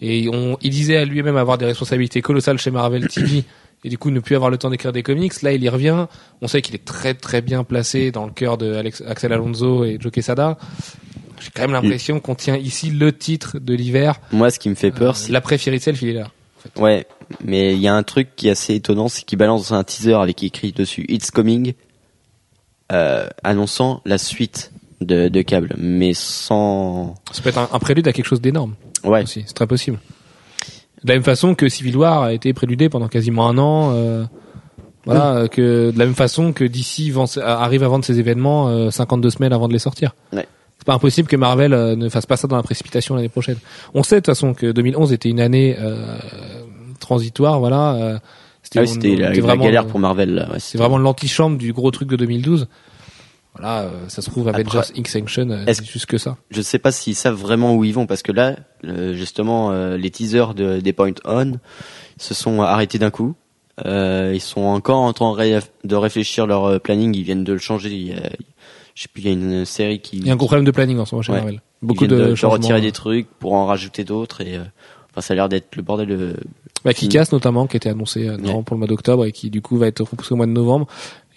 et 0.01 0.29
on, 0.33 0.57
il 0.63 0.71
disait 0.71 0.97
à 0.97 1.05
lui-même 1.05 1.37
avoir 1.37 1.59
des 1.59 1.65
responsabilités 1.67 2.23
colossales 2.23 2.59
chez 2.59 2.71
Marvel 2.71 3.07
TV 3.09 3.45
et 3.85 3.89
du 3.89 3.99
coup 3.99 4.11
ne 4.11 4.21
plus 4.21 4.37
avoir 4.37 4.51
le 4.51 4.59
temps 4.59 4.71
d'écrire 4.71 4.93
des 4.93 5.03
comics. 5.03 5.43
Là, 5.43 5.53
il 5.53 5.63
y 5.63 5.69
revient. 5.69 6.07
On 6.41 6.49
sait 6.49 6.63
qu'il 6.63 6.75
est 6.75 6.85
très 6.85 7.15
très 7.15 7.41
bien 7.43 7.65
placé 7.65 8.11
dans 8.11 8.27
le 8.27 8.33
cœur 8.33 8.59
de 8.59 8.75
Alex, 8.75 9.03
Axel 9.07 9.33
Alonso 9.33 9.85
et 9.85 9.99
Joe 10.01 10.13
Quesada. 10.13 10.57
J'ai 11.41 11.51
quand 11.55 11.63
même 11.63 11.73
l'impression 11.73 12.21
qu'on 12.21 12.37
tient 12.37 12.57
ici 12.57 12.91
le 12.91 13.13
titre 13.13 13.59
de 13.59 13.75
l'hiver. 13.75 14.21
Moi, 14.31 14.51
ce 14.51 14.61
qui 14.61 14.69
me 14.69 14.77
fait 14.77 14.93
peur, 14.93 15.17
c'est 15.17 15.33
L'après 15.33 15.59
Fairy 15.59 15.81
Self, 15.81 16.01
il 16.03 16.11
est 16.11 16.13
là. 16.13 16.31
Ouais, 16.77 17.07
mais 17.45 17.75
il 17.75 17.81
y 17.81 17.89
a 17.89 17.95
un 17.95 18.05
truc 18.05 18.37
qui 18.37 18.47
est 18.47 18.53
assez 18.53 18.77
étonnant, 18.77 19.09
c'est 19.09 19.25
qu'il 19.25 19.39
balance 19.39 19.73
un 19.73 19.83
teaser 19.83 20.15
avec 20.15 20.45
écrit 20.45 20.71
dessus 20.71 21.05
It's 21.09 21.33
Coming, 21.33 21.75
euh, 22.93 23.27
annonçant 23.43 24.01
la 24.05 24.19
suite 24.19 24.71
de, 25.01 25.27
de 25.27 25.43
câble, 25.43 25.75
mais 25.77 26.13
sans. 26.15 27.17
Ça 27.33 27.43
peut 27.43 27.49
être 27.49 27.59
un, 27.59 27.69
un 27.73 27.79
prélude 27.81 28.07
à 28.07 28.13
quelque 28.13 28.27
chose 28.27 28.41
d'énorme 28.41 28.77
Ouais. 29.03 29.25
C'est 29.27 29.43
très 29.53 29.67
possible. 29.67 29.99
De 31.05 31.09
la 31.09 31.15
même 31.15 31.25
façon 31.25 31.55
que 31.55 31.69
Civil 31.69 31.97
War 31.97 32.23
a 32.23 32.33
été 32.33 32.53
préludé 32.53 32.89
pendant 32.89 33.09
quasiment 33.09 33.49
un 33.49 33.59
an. 33.59 33.93
euh, 33.95 34.25
voilà, 35.05 35.49
que 35.49 35.91
de 35.91 35.99
la 35.99 36.05
même 36.05 36.15
façon 36.15 36.53
que 36.53 36.63
DC 36.65 37.13
arrive 37.45 37.83
à 37.83 37.89
vendre 37.89 38.05
ses 38.05 38.21
événements 38.21 38.69
euh, 38.69 38.91
52 38.91 39.31
semaines 39.31 39.53
avant 39.53 39.67
de 39.67 39.73
les 39.73 39.81
sortir. 39.81 40.15
Ouais. 40.33 40.47
C'est 40.79 40.87
pas 40.87 40.95
impossible 40.95 41.27
que 41.29 41.35
Marvel 41.37 41.73
euh, 41.75 41.97
ne 41.97 42.09
fasse 42.09 42.27
pas 42.27 42.37
ça 42.37 42.47
dans 42.47 42.55
la 42.57 42.63
précipitation 42.63 43.17
l'année 43.17 43.29
prochaine. 43.29 43.57
On 43.95 44.03
sait 44.05 44.17
de 44.17 44.21
toute 44.21 44.27
façon 44.27 44.55
que 44.55 44.71
2011 44.71 45.13
était 45.13 45.29
une 45.29 45.41
année 45.41 45.77
euh, 45.81 46.19
transitoire, 47.01 47.59
voilà. 47.59 47.95
euh, 47.95 48.19
Ah 48.77 48.81
oui, 48.81 48.89
c'était 48.89 49.15
on 49.17 49.19
la, 49.19 49.33
vraiment 49.41 49.65
galère 49.65 49.87
pour 49.87 49.99
Marvel. 49.99 50.47
Ouais, 50.53 50.59
C'est 50.61 50.79
vraiment 50.79 50.99
l'antichambre 50.99 51.59
du 51.59 51.73
gros 51.73 51.91
truc 51.91 52.09
de 52.09 52.17
2012. 52.17 52.69
Voilà, 53.55 53.83
euh, 53.83 53.91
ça 54.09 54.23
se 54.23 54.31
trouve 54.31 54.49
Avengers 54.49 54.81
Extinction, 54.97 55.51
euh, 55.51 55.65
c'est 55.67 55.85
juste 55.85 56.07
que 56.07 56.17
ça. 56.17 56.39
Je 56.51 56.63
sais 56.63 56.79
pas 56.79 56.91
s'ils 56.91 57.15
savent 57.15 57.35
vraiment 57.39 57.75
où 57.75 57.85
ils 57.85 57.93
vont, 57.93 58.07
parce 58.07 58.23
que 58.23 58.33
là, 58.33 58.57
le- 58.83 59.13
justement, 59.15 59.71
euh, 59.73 59.97
les 59.99 60.11
teasers 60.11 60.55
de, 60.55 60.81
des 60.81 60.93
Point 60.95 61.13
On 61.27 61.53
se 62.19 62.33
sont 62.35 62.63
arrêtés 62.63 62.99
d'un 62.99 63.11
coup. 63.11 63.35
Euh, 63.85 64.33
ils 64.35 64.41
sont 64.41 64.63
encore 64.63 64.99
en 64.99 65.13
train 65.13 65.31
de 65.33 65.37
ré- 65.37 65.59
de 65.85 65.97
réfléchir 65.97 66.47
leur 66.47 66.65
euh, 66.65 66.79
planning. 66.79 67.15
Ils 67.15 67.23
viennent 67.25 67.45
de 67.45 67.53
le 67.53 67.59
changer. 67.59 67.91
Il 67.91 68.09
y 68.09 68.13
a, 68.13 68.31
je 68.95 69.03
sais 69.03 69.09
plus, 69.13 69.23
il 69.23 69.27
y 69.27 69.31
a 69.31 69.33
une 69.33 69.65
série 69.65 70.01
qui. 70.01 70.19
Il 70.19 70.27
y 70.27 70.31
a 70.31 70.33
un 70.33 70.37
gros 70.37 70.47
problème 70.47 70.65
de 70.67 70.71
planning 70.71 70.99
en 70.99 71.05
ce 71.05 71.15
moment 71.15 71.23
chez 71.23 71.33
Ouais. 71.33 71.39
Marvel. 71.39 71.61
ils 71.83 71.87
Beaucoup 71.87 72.05
viennent 72.07 72.19
de, 72.21 72.25
de, 72.31 72.35
de 72.35 72.47
retirer 72.47 72.81
des 72.81 72.93
trucs 72.93 73.29
pour 73.39 73.53
en 73.55 73.67
rajouter 73.67 74.05
d'autres 74.05 74.41
et 74.43 74.57
euh, 74.57 74.63
enfin 75.11 75.21
ça 75.21 75.33
a 75.33 75.35
l'air 75.37 75.49
d'être 75.49 75.75
le 75.77 75.83
bordel 75.83 76.07
de 76.09 76.37
Bah, 76.85 76.93
Kick-Ass 76.95 77.33
notamment, 77.33 77.67
qui 77.67 77.77
était 77.79 77.89
annoncé 77.89 78.29
euh, 78.29 78.37
normalement 78.37 78.63
pour 78.63 78.75
le 78.77 78.79
mois 78.81 78.89
d'octobre 78.89 79.25
et 79.25 79.33
qui 79.33 79.49
du 79.51 79.63
coup 79.63 79.79
va 79.79 79.87
être 79.89 80.01
repoussé 80.03 80.33
au 80.33 80.37
mois 80.37 80.47
de 80.47 80.53
novembre. 80.53 80.87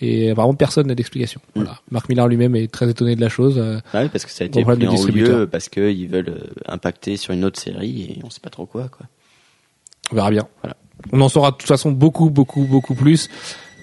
Et 0.02 0.32
apparemment 0.32 0.54
personne 0.56 0.88
n'a 0.88 0.96
d'explication. 0.96 1.40
Mm. 1.56 1.60
Voilà. 1.62 1.80
Marc 1.92 2.10
Millar 2.10 2.28
lui-même 2.28 2.56
est 2.56 2.72
très 2.72 2.90
étonné 2.90 3.16
de 3.16 3.22
la 3.22 3.30
chose. 3.30 3.56
euh, 3.58 3.80
Ah 3.94 4.02
oui, 4.04 4.10
parce 4.12 4.26
que 4.26 4.32
ça 4.32 4.44
a 4.44 4.48
été 4.48 4.64
pris 4.64 4.78
de 4.78 4.86
en 4.86 4.90
haut 4.90 4.92
distributeur. 4.96 5.40
lieu 5.40 5.48
parce 5.48 5.70
qu'ils 5.70 6.08
veulent 6.08 6.30
euh, 6.30 6.48
impacter 6.68 7.18
sur 7.18 7.34
une 7.34 7.46
autre 7.46 7.60
série 7.60 8.02
et 8.02 8.20
on 8.24 8.30
sait 8.30 8.42
pas 8.42 8.50
trop 8.50 8.66
quoi 8.66 8.90
quoi. 8.90 9.06
on 10.12 10.16
verra 10.16 10.30
bien. 10.32 10.48
Voilà. 10.62 10.76
On 11.12 11.22
en 11.22 11.30
saura 11.30 11.52
de 11.52 11.58
toute 11.58 11.68
façon 11.68 11.92
beaucoup, 11.92 12.30
beaucoup, 12.30 12.64
beaucoup 12.66 12.96
plus 12.96 13.30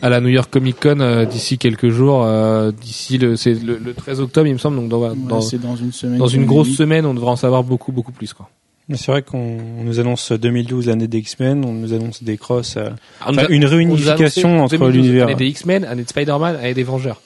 à 0.02 0.09
la 0.09 0.21
New 0.21 0.28
York 0.31 0.50
Comic 0.50 0.81
Con 0.81 0.99
euh, 1.00 1.25
d'ici 1.25 1.59
quelques 1.59 1.88
jours, 1.90 2.25
euh, 2.25 2.73
d'ici 2.73 3.19
le, 3.19 3.37
c'est 3.37 3.54
le, 3.54 3.78
le 3.78 3.95
13 3.95 4.21
octobre, 4.21 4.47
il 4.49 4.52
me 4.54 4.59
semble. 4.59 4.76
Donc 4.76 4.88
dans, 4.88 5.00
Ouais, 5.00 5.16
dans, 5.28 5.40
c'est 5.40 5.59
dans 5.59 5.76
une 5.76 5.92
semaine. 5.92 6.19
dans 6.19 6.26
une 6.26 6.45
grosse 6.45 6.75
semaine, 6.75 7.07
on 7.07 7.14
devrait 7.14 7.31
en 7.31 7.37
savoir 7.37 7.62
beaucoup, 7.62 7.92
beaucoup 7.92 8.11
plus. 8.12 8.33
Quoi. 8.35 8.49
C'est 8.95 9.11
vrai 9.12 9.23
qu'on 9.23 9.39
on 9.79 9.85
nous 9.85 10.01
annonce 10.01 10.33
2012 10.33 10.89
l'année 10.89 11.07
des 11.09 11.19
X-Men, 11.19 11.65
on 11.65 11.73
nous 11.73 11.93
annonce 11.95 12.23
des 12.23 12.37
crosses, 12.37 12.77
euh, 12.77 12.91
Ah, 13.21 13.27
enfin, 13.31 13.47
une 13.49 13.65
réunification 13.65 14.62
entre 14.65 14.77
2012, 14.77 14.95
l'univers. 14.97 15.27
Année 15.29 15.37
des 15.37 15.47
X-Men, 15.47 15.85
année 15.85 16.03
de 16.03 16.09
Spider-Man, 16.09 16.57
année 16.57 16.75
des 16.75 16.83
Vengeurs. 16.83 17.21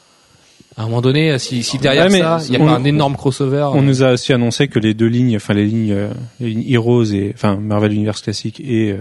À 0.77 0.83
un 0.83 0.85
moment 0.87 1.01
donné, 1.01 1.39
si, 1.39 1.63
si 1.63 1.79
derrière 1.79 2.05
Ouais, 2.11 2.19
ça, 2.19 2.39
il 2.47 2.53
y 2.53 2.57
a 2.57 2.61
on- 2.61 2.67
pas 2.67 2.73
un 2.77 2.85
énorme 2.85 3.17
crossover. 3.17 3.71
On 3.73 3.79
euh, 3.79 3.83
nous 3.83 4.03
a 4.03 4.13
aussi 4.13 4.33
annoncé 4.35 4.69
que 4.69 4.79
les 4.79 4.93
deux 4.93 5.07
lignes, 5.07 5.37
enfin 5.37 5.55
les 5.55 5.65
lignes, 5.65 5.93
euh, 5.93 6.11
les 6.39 6.51
lignes 6.51 6.71
Heroes 6.71 7.05
et 7.15 7.33
enfin 7.35 7.57
Marvel 7.57 7.93
Universe 7.95 8.21
classique 8.21 8.61
et 8.61 8.93
euh, 8.93 8.99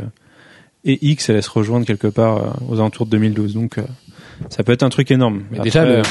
et 0.86 1.00
X, 1.10 1.30
allaient 1.30 1.42
se 1.42 1.50
rejoindre 1.50 1.86
quelque 1.86 2.08
part 2.08 2.38
euh, 2.38 2.50
aux 2.70 2.76
alentours 2.76 3.06
de 3.08 3.12
2012. 3.12 3.54
Donc 3.56 3.78
euh, 3.78 3.84
ça 4.50 4.64
peut 4.64 4.72
être 4.72 4.84
un 4.84 4.90
truc 4.90 5.12
énorme. 5.12 5.44
mais 5.52 5.58
Après, 5.58 5.64
déjà, 5.66 5.86
le, 5.86 6.02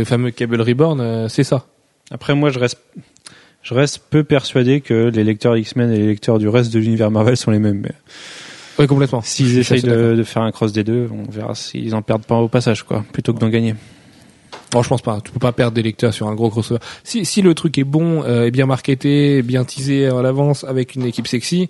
euh, 0.00 0.04
fameux 0.04 0.30
Cable 0.32 0.60
Reborn, 0.60 1.00
euh, 1.00 1.28
c'est 1.28 1.44
ça. 1.44 1.66
après 2.10 2.34
moi 2.34 2.50
je 2.50 2.58
reste 2.58 2.78
je 3.62 3.74
reste 3.74 4.00
peu 4.10 4.24
persuadé 4.24 4.80
que 4.80 5.10
les 5.14 5.24
lecteurs 5.24 5.56
X-Men 5.56 5.92
et 5.92 5.98
les 5.98 6.06
lecteurs 6.06 6.38
du 6.38 6.48
reste 6.48 6.72
de 6.72 6.78
l'univers 6.78 7.10
Marvel 7.10 7.36
sont 7.36 7.50
les 7.50 7.58
mêmes. 7.58 7.80
Mais 7.82 7.92
Oui, 8.78 8.86
complètement. 8.86 9.22
s'ils 9.22 9.58
essayent 9.58 9.82
de, 9.82 10.14
de 10.16 10.22
faire 10.24 10.42
un 10.42 10.50
cross 10.50 10.72
des 10.72 10.84
deux, 10.84 11.08
on 11.12 11.30
verra 11.30 11.54
s'ils 11.54 11.94
en 11.94 12.02
perdent 12.02 12.24
pas 12.24 12.36
au 12.38 12.48
passage 12.48 12.82
quoi, 12.82 13.04
plutôt 13.12 13.32
que 13.32 13.38
d'en 13.38 13.48
gagner. 13.48 13.74
Non, 14.74 14.82
je 14.82 14.88
pense 14.88 15.02
pas. 15.02 15.20
Tu 15.22 15.30
peux 15.32 15.38
pas 15.38 15.52
perdre 15.52 15.74
des 15.74 15.82
lecteurs 15.82 16.14
sur 16.14 16.28
un 16.28 16.34
gros 16.34 16.48
crossover. 16.48 16.80
Si, 17.04 17.24
si 17.26 17.42
le 17.42 17.54
truc 17.54 17.76
est 17.76 17.84
bon, 17.84 18.22
euh, 18.24 18.46
est 18.46 18.50
bien 18.50 18.64
marketé, 18.66 19.42
bien 19.42 19.64
teasé 19.64 20.06
à 20.06 20.22
l'avance, 20.22 20.64
avec 20.64 20.94
une 20.94 21.04
équipe 21.04 21.28
sexy, 21.28 21.68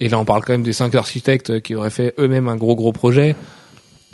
et 0.00 0.08
là 0.08 0.18
on 0.18 0.24
parle 0.24 0.42
quand 0.44 0.52
même 0.52 0.64
des 0.64 0.72
cinq 0.72 0.94
architectes 0.96 1.60
qui 1.60 1.74
auraient 1.76 1.90
fait 1.90 2.12
eux-mêmes 2.18 2.48
un 2.48 2.56
gros 2.56 2.74
gros 2.74 2.92
projet. 2.92 3.36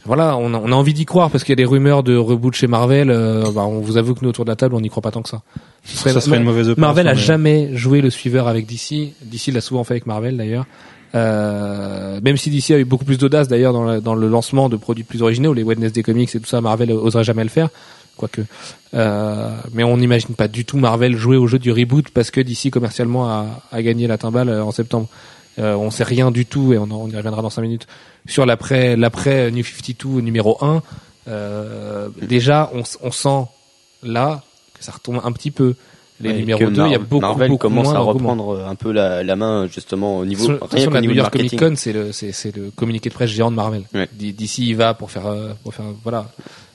Voilà, 0.08 0.36
on 0.36 0.52
a, 0.54 0.58
on 0.58 0.72
a 0.72 0.74
envie 0.74 0.94
d'y 0.94 1.04
croire 1.04 1.30
parce 1.30 1.44
qu'il 1.44 1.52
y 1.52 1.54
a 1.54 1.56
des 1.56 1.64
rumeurs 1.64 2.02
de 2.02 2.16
reboot 2.16 2.54
chez 2.54 2.66
Marvel. 2.66 3.10
euh, 3.10 3.44
bah, 3.54 3.62
on 3.64 3.78
vous 3.78 3.96
avoue 3.96 4.14
que 4.14 4.20
nous 4.24 4.30
autour 4.30 4.44
de 4.44 4.50
la 4.50 4.56
table, 4.56 4.74
on 4.74 4.80
n'y 4.80 4.88
croit 4.88 5.02
pas 5.02 5.12
tant 5.12 5.22
que 5.22 5.28
ça. 5.28 5.42
Ce 5.84 5.96
serait- 5.98 6.12
ça 6.12 6.20
serait 6.20 6.38
une 6.38 6.44
mauvaise 6.44 6.68
opération. 6.70 6.80
Marvel 6.80 7.06
a 7.08 7.14
mais- 7.14 7.20
jamais 7.20 7.76
joué 7.76 8.00
le 8.00 8.10
suiveur 8.10 8.48
avec 8.48 8.66
DC. 8.66 9.12
DC 9.22 9.52
l'a 9.52 9.60
souvent 9.60 9.84
fait 9.84 9.94
avec 9.94 10.06
Marvel 10.06 10.36
d'ailleurs. 10.36 10.64
Euh, 11.14 12.20
même 12.22 12.36
si 12.36 12.50
DC 12.50 12.70
a 12.74 12.78
eu 12.78 12.84
beaucoup 12.84 13.04
plus 13.04 13.18
d'audace 13.18 13.48
d'ailleurs 13.48 13.72
dans, 13.72 13.84
la- 13.84 14.00
dans 14.00 14.14
le 14.14 14.28
lancement 14.28 14.68
de 14.68 14.76
produits 14.76 15.04
plus 15.04 15.22
originaux, 15.22 15.52
les 15.54 15.62
Wednesday 15.62 16.02
Comics 16.02 16.34
et 16.34 16.40
tout 16.40 16.46
ça, 16.48 16.60
Marvel 16.60 16.92
oserait 16.92 17.24
jamais 17.24 17.42
le 17.44 17.48
faire, 17.50 17.68
quoique. 18.16 18.42
Euh, 18.94 19.50
mais 19.72 19.84
on 19.84 19.96
n'imagine 19.96 20.34
pas 20.34 20.48
du 20.48 20.64
tout 20.64 20.76
Marvel 20.78 21.16
jouer 21.16 21.36
au 21.36 21.46
jeu 21.46 21.58
du 21.58 21.72
reboot 21.72 22.08
parce 22.10 22.30
que 22.30 22.40
DC 22.40 22.70
commercialement 22.70 23.28
a, 23.28 23.46
a 23.72 23.82
gagné 23.82 24.06
la 24.06 24.18
timbale 24.18 24.48
euh, 24.48 24.64
en 24.64 24.70
septembre. 24.70 25.08
Euh, 25.58 25.74
on 25.74 25.90
sait 25.90 26.04
rien 26.04 26.30
du 26.30 26.46
tout 26.46 26.72
et 26.72 26.78
on, 26.78 26.88
on 26.90 27.08
y 27.08 27.16
reviendra 27.16 27.42
dans 27.42 27.50
5 27.50 27.62
minutes 27.62 27.86
sur 28.26 28.46
l'après 28.46 28.96
l'après 28.96 29.50
New 29.50 29.64
52 29.64 30.20
numéro 30.20 30.56
1. 30.62 30.82
Euh, 31.28 32.08
déjà, 32.22 32.70
on, 32.74 32.82
on 33.02 33.10
sent 33.10 33.46
là 34.02 34.42
que 34.78 34.84
ça 34.84 34.92
retombe 34.92 35.20
un 35.24 35.32
petit 35.32 35.50
peu. 35.50 35.74
Les 36.20 36.30
Ouais, 36.30 36.36
numéros 36.38 36.58
que 36.58 36.64
2, 36.70 36.86
il 36.86 36.90
y 36.90 36.94
a 36.96 36.98
beaucoup, 36.98 37.20
Marvel 37.20 37.48
beaucoup 37.48 37.58
commence 37.58 37.86
moins 37.86 37.94
à 37.94 37.98
reprendre 38.00 38.48
euh, 38.56 38.66
un 38.66 38.74
peu 38.74 38.90
la, 38.90 39.22
la 39.22 39.36
main 39.36 39.68
justement 39.68 40.18
au 40.18 40.24
niveau 40.24 40.46
Sur, 40.46 40.68
rien 40.68 40.80
sur 40.82 40.90
la 40.90 41.00
niveau 41.00 41.12
New 41.12 41.18
York 41.18 41.32
Comic. 41.32 41.56
Con, 41.56 41.74
c'est 41.76 41.92
le, 41.92 42.10
c'est, 42.10 42.56
le 42.56 42.72
communiqué 42.74 43.08
de 43.08 43.14
presse 43.14 43.30
géant 43.30 43.52
de 43.52 43.56
Marvel. 43.56 43.84
Ouais. 43.94 44.08
D'ici, 44.12 44.66
il 44.68 44.74
va 44.74 44.94
pour 44.94 45.12
faire, 45.12 45.26
euh, 45.28 45.52
pour 45.62 45.74
faire, 45.74 45.84
voilà. 46.02 46.26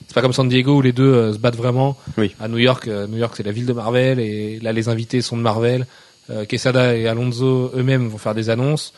C'est 0.06 0.14
pas 0.14 0.22
comme 0.22 0.32
San 0.32 0.48
Diego 0.48 0.76
où 0.78 0.80
les 0.80 0.92
deux 0.92 1.12
euh, 1.12 1.32
se 1.34 1.38
battent 1.38 1.56
vraiment. 1.56 1.94
Oui. 2.16 2.34
À 2.40 2.48
New 2.48 2.56
York, 2.56 2.88
euh, 2.88 3.06
New 3.06 3.18
York, 3.18 3.34
c'est 3.36 3.42
la 3.42 3.52
ville 3.52 3.66
de 3.66 3.74
Marvel 3.74 4.18
et 4.18 4.60
là, 4.60 4.72
les 4.72 4.88
invités 4.88 5.20
sont 5.20 5.36
de 5.36 5.42
Marvel. 5.42 5.86
Euh, 6.30 6.44
Quesada 6.46 6.96
et 6.96 7.06
Alonso 7.06 7.70
eux-mêmes 7.74 8.08
vont 8.08 8.18
faire 8.18 8.34
des 8.34 8.50
annonces. 8.50 8.92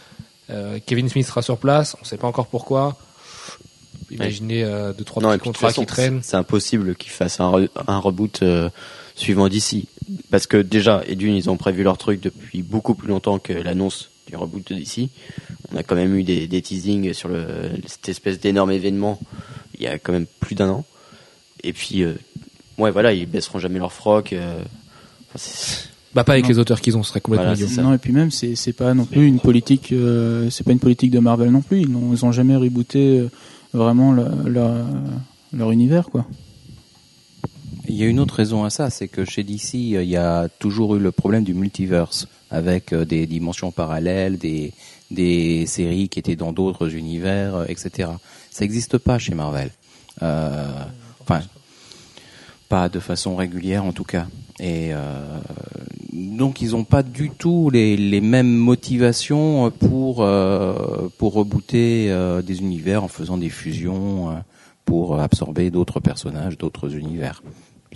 Euh, 0.50 0.78
Kevin 0.86 1.08
Smith 1.08 1.26
sera 1.26 1.42
sur 1.42 1.58
place. 1.58 1.96
On 2.00 2.04
sait 2.04 2.16
pas 2.16 2.28
encore 2.28 2.46
pourquoi. 2.46 2.96
Imaginez 4.10 4.62
euh, 4.62 4.92
deux 4.92 5.02
trois 5.04 5.22
Non, 5.22 5.32
et 5.32 5.38
petits 5.38 5.44
contrats 5.48 5.68
façon, 5.68 5.82
qui 5.82 5.86
traînent. 5.86 6.20
C'est 6.22 6.36
impossible 6.36 6.94
qu'ils 6.94 7.10
fassent 7.10 7.40
un, 7.40 7.50
re- 7.50 7.68
un 7.88 7.98
reboot 7.98 8.44
suivant 9.16 9.48
d'ici. 9.48 9.88
Parce 10.30 10.46
que 10.46 10.56
déjà, 10.58 11.02
et 11.08 11.16
d'une, 11.16 11.34
ils 11.34 11.50
ont 11.50 11.56
prévu 11.56 11.82
leur 11.82 11.98
truc 11.98 12.20
depuis 12.20 12.62
beaucoup 12.62 12.94
plus 12.94 13.08
longtemps 13.08 13.40
que 13.40 13.52
l'annonce 13.52 14.10
du 14.28 14.36
reboot 14.36 14.72
d'ici. 14.72 15.10
On 15.72 15.76
a 15.76 15.82
quand 15.82 15.96
même 15.96 16.14
eu 16.16 16.22
des, 16.22 16.46
des 16.46 16.62
teasings 16.62 17.12
sur 17.12 17.28
le, 17.28 17.46
cette 17.86 18.08
espèce 18.08 18.38
d'énorme 18.38 18.70
événement 18.70 19.18
il 19.78 19.82
y 19.82 19.88
a 19.88 19.98
quand 19.98 20.12
même 20.12 20.26
plus 20.40 20.54
d'un 20.54 20.68
an. 20.70 20.84
Et 21.64 21.72
puis, 21.72 22.02
euh, 22.02 22.14
ouais, 22.78 22.90
voilà, 22.92 23.12
ils 23.12 23.26
baisseront 23.26 23.58
jamais 23.58 23.78
leur 23.80 23.92
froc. 23.92 24.32
euh, 24.32 24.62
enfin, 25.34 25.88
Bah 26.16 26.24
pas 26.24 26.32
avec 26.32 26.44
Non. 26.46 26.48
les 26.48 26.58
auteurs 26.58 26.80
qu'ils 26.80 26.96
ont, 26.96 27.02
ce 27.04 27.10
serait 27.10 27.20
complètement 27.20 27.52
Voilà, 27.54 27.62
idiot. 27.70 27.82
Non 27.82 27.92
et 27.94 27.98
puis 27.98 28.12
même 28.12 28.30
c'est 28.32 28.56
c'est 28.56 28.72
pas 28.72 28.92
non 28.94 29.04
plus 29.04 29.26
une 29.28 29.38
politique 29.38 29.92
euh, 29.92 30.50
c'est 30.50 30.64
pas 30.64 30.72
une 30.72 30.80
politique 30.80 31.10
de 31.12 31.18
Marvel 31.20 31.50
non 31.50 31.60
plus 31.62 31.82
ils 31.82 31.88
n'ont 31.90 32.12
ils 32.12 32.24
ont 32.24 32.32
jamais 32.32 32.56
rebooté 32.56 33.20
euh, 33.20 33.28
vraiment 33.74 34.10
le- 34.12 34.48
leur 34.50 34.84
leur 35.52 35.70
univers 35.70 36.06
quoi. 36.10 36.26
Il 37.88 37.94
y 37.94 38.02
a 38.02 38.06
une 38.06 38.18
autre 38.18 38.34
raison 38.34 38.64
à 38.64 38.70
ça, 38.70 38.90
c'est 38.90 39.06
que 39.06 39.24
chez 39.24 39.44
DC, 39.44 39.74
euh, 39.94 40.02
il 40.02 40.08
y 40.08 40.16
a 40.16 40.48
toujours 40.58 40.96
eu 40.96 40.98
le 40.98 41.12
problème 41.12 41.44
du 41.44 41.54
multiverse, 41.54 42.26
avec 42.50 42.92
des 42.92 43.26
dimensions 43.28 43.70
parallèles, 43.70 44.38
des, 44.38 44.72
des 45.12 45.66
séries 45.66 46.08
qui 46.08 46.18
étaient 46.18 46.34
dans 46.34 46.52
d'autres 46.52 46.94
univers, 46.96 47.64
etc. 47.70 48.08
Ça 48.50 48.64
n'existe 48.64 48.98
pas 48.98 49.20
chez 49.20 49.34
Marvel. 49.36 49.70
Euh, 50.22 50.66
enfin, 51.20 51.42
pas 52.68 52.88
de 52.88 52.98
façon 52.98 53.36
régulière 53.36 53.84
en 53.84 53.92
tout 53.92 54.02
cas. 54.04 54.26
Et 54.58 54.94
euh, 54.94 55.38
donc 56.12 56.62
ils 56.62 56.70
n'ont 56.70 56.84
pas 56.84 57.02
du 57.02 57.30
tout 57.30 57.70
les, 57.70 57.96
les 57.96 58.20
mêmes 58.20 58.54
motivations 58.54 59.70
pour 59.70 60.22
euh, 60.22 61.08
pour 61.18 61.34
rebooter 61.34 62.10
euh, 62.10 62.42
des 62.42 62.60
univers 62.60 63.04
en 63.04 63.08
faisant 63.08 63.36
des 63.36 63.50
fusions 63.50 64.30
euh, 64.30 64.34
pour 64.84 65.20
absorber 65.20 65.70
d'autres 65.70 66.00
personnages, 66.00 66.56
d'autres 66.56 66.94
univers. 66.94 67.42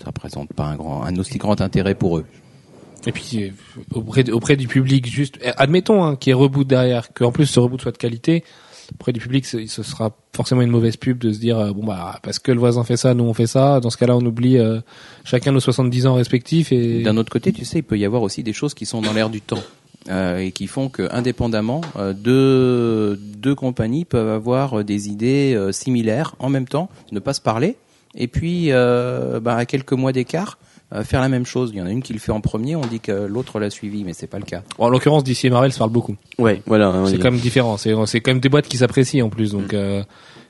Ça 0.02 0.12
présente 0.12 0.52
pas 0.52 0.64
un 0.64 0.76
grand 0.76 1.02
un 1.02 1.16
aussi 1.16 1.38
grand 1.38 1.60
intérêt 1.60 1.94
pour 1.94 2.18
eux. 2.18 2.26
Et 3.06 3.12
puis 3.12 3.52
auprès, 3.94 4.28
auprès 4.30 4.56
du 4.56 4.68
public, 4.68 5.06
juste 5.06 5.38
admettons 5.56 6.04
hein, 6.04 6.16
qu'il 6.16 6.30
y 6.30 6.32
ait 6.32 6.34
reboot 6.34 6.66
derrière, 6.66 7.14
qu'en 7.14 7.32
plus 7.32 7.46
ce 7.46 7.58
reboot 7.58 7.80
soit 7.80 7.92
de 7.92 7.96
qualité. 7.96 8.44
Auprès 8.94 9.12
du 9.12 9.20
public, 9.20 9.46
ce 9.46 9.66
sera 9.66 10.12
forcément 10.34 10.62
une 10.62 10.70
mauvaise 10.70 10.96
pub 10.96 11.18
de 11.18 11.32
se 11.32 11.38
dire 11.38 11.58
euh, 11.58 11.72
bon 11.72 11.84
bah 11.84 12.18
parce 12.22 12.38
que 12.38 12.52
le 12.52 12.58
voisin 12.58 12.84
fait 12.84 12.96
ça, 12.96 13.14
nous 13.14 13.24
on 13.24 13.34
fait 13.34 13.46
ça. 13.46 13.80
Dans 13.80 13.90
ce 13.90 13.96
cas-là, 13.96 14.16
on 14.16 14.24
oublie 14.24 14.58
euh, 14.58 14.80
chacun 15.24 15.52
nos 15.52 15.60
70 15.60 16.06
ans 16.06 16.14
respectifs 16.14 16.72
D'un 16.72 17.16
autre 17.16 17.30
côté, 17.30 17.52
tu 17.52 17.64
sais, 17.64 17.78
il 17.78 17.82
peut 17.82 17.98
y 17.98 18.04
avoir 18.04 18.22
aussi 18.22 18.42
des 18.42 18.52
choses 18.52 18.74
qui 18.74 18.86
sont 18.86 19.00
dans 19.00 19.12
l'air 19.12 19.30
du 19.30 19.40
temps. 19.40 19.62
euh, 20.08 20.38
et 20.38 20.50
qui 20.52 20.66
font 20.66 20.88
que, 20.88 21.08
indépendamment, 21.14 21.82
deux, 22.14 23.16
deux 23.16 23.54
compagnies 23.54 24.04
peuvent 24.04 24.30
avoir 24.30 24.82
des 24.82 25.08
idées 25.08 25.68
similaires 25.72 26.34
en 26.38 26.48
même 26.48 26.66
temps, 26.66 26.88
ne 27.12 27.20
pas 27.20 27.34
se 27.34 27.40
parler, 27.40 27.76
et 28.14 28.26
puis, 28.26 28.70
bah, 28.70 29.56
à 29.56 29.66
quelques 29.66 29.92
mois 29.92 30.12
d'écart, 30.12 30.58
euh, 30.92 31.04
faire 31.04 31.20
la 31.20 31.28
même 31.28 31.46
chose. 31.46 31.70
Il 31.72 31.78
y 31.78 31.82
en 31.82 31.86
a 31.86 31.90
une 31.90 32.02
qui 32.02 32.12
le 32.12 32.18
fait 32.18 32.32
en 32.32 32.40
premier, 32.40 32.76
on 32.76 32.80
dit 32.82 33.00
que 33.00 33.12
l'autre 33.12 33.58
l'a 33.60 33.70
suivi, 33.70 34.04
mais 34.04 34.12
c'est 34.12 34.26
pas 34.26 34.38
le 34.38 34.44
cas. 34.44 34.62
Bon, 34.78 34.86
en 34.86 34.88
l'occurrence 34.88 35.24
DC 35.24 35.44
et 35.44 35.50
Marvel 35.50 35.72
se 35.72 35.78
parlent 35.78 35.90
beaucoup. 35.90 36.16
Ouais, 36.38 36.62
voilà. 36.66 36.92
C'est 37.06 37.18
quand 37.18 37.30
même 37.30 37.40
différent. 37.40 37.76
C'est 37.76 37.94
c'est 38.06 38.20
quand 38.20 38.30
même 38.32 38.40
des 38.40 38.48
boîtes 38.48 38.68
qui 38.68 38.76
s'apprécient 38.76 39.24
en 39.26 39.30
plus. 39.30 39.52
Donc 39.52 39.72
euh, 39.74 40.02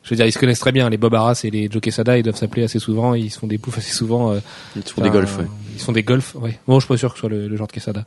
je 0.02 0.10
veux 0.10 0.16
dire, 0.16 0.24
ils 0.26 0.32
se 0.32 0.38
connaissent 0.38 0.60
très 0.60 0.72
bien. 0.72 0.88
Les 0.88 0.96
Bob 0.96 1.14
Arras 1.14 1.40
et 1.44 1.50
les 1.50 1.68
Joe 1.70 1.80
Quesada, 1.82 2.16
ils 2.16 2.22
doivent 2.22 2.36
s'appeler 2.36 2.62
assez 2.64 2.78
souvent. 2.78 3.12
Ils 3.14 3.30
se 3.30 3.38
font 3.38 3.46
des 3.46 3.58
poufs 3.58 3.76
assez 3.76 3.92
souvent. 3.92 4.32
euh, 4.32 4.40
Ils 4.76 4.82
font 4.82 5.02
des 5.02 5.10
golfs, 5.10 5.38
ouais. 5.38 5.44
Ils 5.74 5.80
font 5.80 5.92
des 5.92 6.02
golfs. 6.02 6.34
Ouais. 6.36 6.58
Bon, 6.66 6.80
je 6.80 6.86
suis 6.86 6.94
pas 6.94 6.96
sûr 6.98 7.10
que 7.10 7.16
ce 7.16 7.20
soit 7.20 7.28
le, 7.28 7.48
le 7.48 7.56
genre 7.56 7.66
de 7.66 7.72
Quesada. 7.72 8.04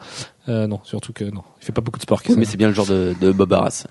Euh, 0.49 0.65
non, 0.67 0.79
surtout 0.83 1.13
que 1.13 1.23
non, 1.25 1.43
il 1.61 1.65
fait 1.65 1.71
pas 1.71 1.81
beaucoup 1.81 1.99
de 1.99 2.03
sport. 2.03 2.21
Quesada. 2.23 2.39
Mais 2.39 2.45
c'est 2.45 2.57
bien 2.57 2.67
le 2.67 2.73
genre 2.73 2.87
de, 2.87 3.13
de 3.21 3.31
Bob 3.31 3.53
Arras. 3.53 3.85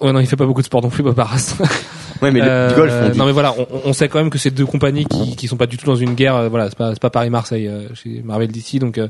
Ouais, 0.00 0.12
non, 0.12 0.20
il 0.20 0.26
fait 0.26 0.36
pas 0.36 0.46
beaucoup 0.46 0.60
de 0.60 0.66
sport 0.66 0.82
non 0.82 0.90
plus, 0.90 1.02
Bob 1.02 1.18
Arras. 1.18 1.56
Ouais, 2.22 2.30
mais 2.30 2.40
le, 2.40 2.46
Euh, 2.48 2.68
du 2.68 2.74
golf, 2.76 2.92
on 3.04 3.08
dit. 3.10 3.18
Non, 3.18 3.26
mais 3.26 3.32
voilà, 3.32 3.52
on, 3.58 3.66
on 3.86 3.92
sait 3.92 4.08
quand 4.08 4.18
même 4.18 4.30
que 4.30 4.38
c'est 4.38 4.50
deux 4.52 4.64
compagnies 4.64 5.04
qui, 5.04 5.34
qui 5.36 5.48
sont 5.48 5.56
pas 5.56 5.66
du 5.66 5.76
tout 5.76 5.84
dans 5.86 5.96
une 5.96 6.14
guerre. 6.14 6.36
euh, 6.36 6.48
voilà, 6.48 6.68
c'est 6.70 6.78
pas, 6.78 6.92
c'est 6.92 7.00
pas 7.02 7.10
Paris-Marseille 7.10 7.66
euh, 7.66 7.88
chez 7.94 8.22
Marvel 8.22 8.50
DC. 8.52 8.78
Donc, 8.78 8.98
euh, 8.98 9.08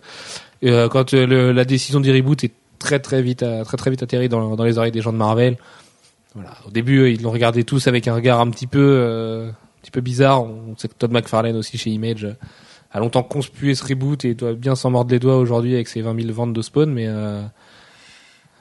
euh, 0.65 0.89
quand 0.89 1.13
le- 1.13 1.53
la 1.53 1.65
décision 1.67 2.01
du 2.01 2.11
reboot 2.11 2.43
est 2.45 2.53
très 2.79 2.99
très 2.99 3.21
vite, 3.23 3.43
euh, 3.43 3.63
très 3.63 3.77
très 3.77 3.91
vite 3.91 4.03
atterri 4.03 4.29
dans, 4.31 4.57
dans 4.57 4.65
les 4.65 4.79
oreilles 4.79 4.91
des 4.91 5.03
gens 5.03 5.13
de 5.13 5.19
Marvel. 5.19 5.59
Voilà, 6.35 6.51
au 6.67 6.71
début, 6.71 7.11
ils 7.13 7.23
l'ont 7.23 7.31
regardé 7.31 7.63
tous 7.63 7.87
avec 7.87 8.09
un 8.09 8.15
regard 8.15 8.41
un 8.41 8.51
petit 8.51 8.67
peu, 8.67 8.81
euh, 8.81 9.49
un 9.51 9.53
petit 9.83 9.91
peu 9.93 10.01
bizarre. 10.01 10.43
On 10.43 10.75
sait 10.79 10.89
que 10.89 10.95
Todd 10.95 11.13
McFarlane 11.13 11.57
aussi 11.57 11.77
chez 11.79 11.91
Image 11.91 12.27
a 12.91 12.99
longtemps 13.01 13.23
conspué 13.23 13.75
ce 13.75 13.85
reboot 13.85 14.25
et 14.25 14.35
doit 14.35 14.55
bien 14.55 14.75
s'en 14.75 14.91
mordre 14.91 15.11
les 15.13 15.19
doigts 15.21 15.37
aujourd'hui 15.37 15.75
avec 15.75 15.89
ses 15.89 16.01
20 16.01 16.21
000 16.23 16.33
ventes 16.33 16.53
de 16.55 16.63
Spawn, 16.63 16.91
mais 16.91 17.05
euh, 17.07 17.43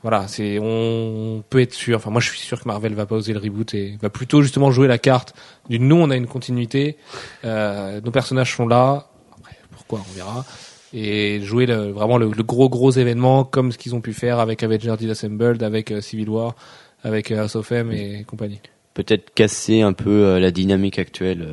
voilà, 0.03 0.27
c'est 0.27 0.59
on 0.61 1.43
peut 1.49 1.61
être 1.61 1.73
sûr. 1.73 1.97
Enfin, 1.97 2.11
moi, 2.11 2.21
je 2.21 2.29
suis 2.29 2.39
sûr 2.39 2.61
que 2.61 2.67
Marvel 2.67 2.93
va 2.93 3.05
pas 3.05 3.15
oser 3.15 3.33
le 3.33 3.39
reboot 3.39 3.73
et 3.73 3.97
va 4.01 4.09
plutôt 4.09 4.41
justement 4.41 4.69
jouer 4.69 4.87
la 4.87 4.99
carte 4.99 5.33
du 5.69 5.79
nous, 5.79 5.95
on 5.95 6.09
a 6.09 6.15
une 6.15 6.27
continuité, 6.27 6.97
euh, 7.45 7.99
nos 8.01 8.11
personnages 8.11 8.55
sont 8.55 8.67
là. 8.67 9.07
Après, 9.39 9.57
pourquoi 9.71 10.01
on 10.07 10.13
verra 10.13 10.45
et 10.93 11.41
jouer 11.41 11.65
le, 11.65 11.91
vraiment 11.91 12.17
le, 12.17 12.29
gros 12.43 12.69
gros 12.69 12.91
événement 12.91 13.43
comme 13.43 13.71
ce 13.71 13.77
qu'ils 13.77 13.95
ont 13.95 14.01
pu 14.01 14.13
faire 14.13 14.39
avec 14.39 14.61
Avengers 14.61 14.95
Disassembled, 14.97 15.63
avec 15.63 15.91
euh, 15.91 16.01
Civil 16.01 16.29
War, 16.29 16.55
avec 17.03 17.31
euh, 17.31 17.41
House 17.41 17.55
of 17.55 17.71
M 17.71 17.91
et 17.91 18.23
compagnie. 18.25 18.61
peut-être 18.93 19.33
casser 19.33 19.81
un 19.81 19.93
peu 19.93 20.25
euh, 20.25 20.39
la 20.39 20.51
dynamique 20.51 20.99
actuelle 20.99 21.47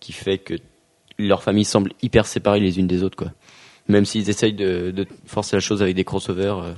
qui 0.00 0.12
fait 0.12 0.38
que 0.38 0.54
leurs 1.18 1.42
familles 1.42 1.64
semblent 1.64 1.92
hyper 2.02 2.26
séparées 2.26 2.60
les 2.60 2.78
unes 2.78 2.86
des 2.86 3.02
autres 3.02 3.16
quoi. 3.16 3.32
Même 3.88 4.04
s'ils 4.04 4.28
essayent 4.28 4.52
de, 4.52 4.90
de 4.90 5.06
forcer 5.24 5.56
la 5.56 5.60
chose 5.60 5.80
avec 5.80 5.96
des 5.96 6.04
crossovers. 6.04 6.74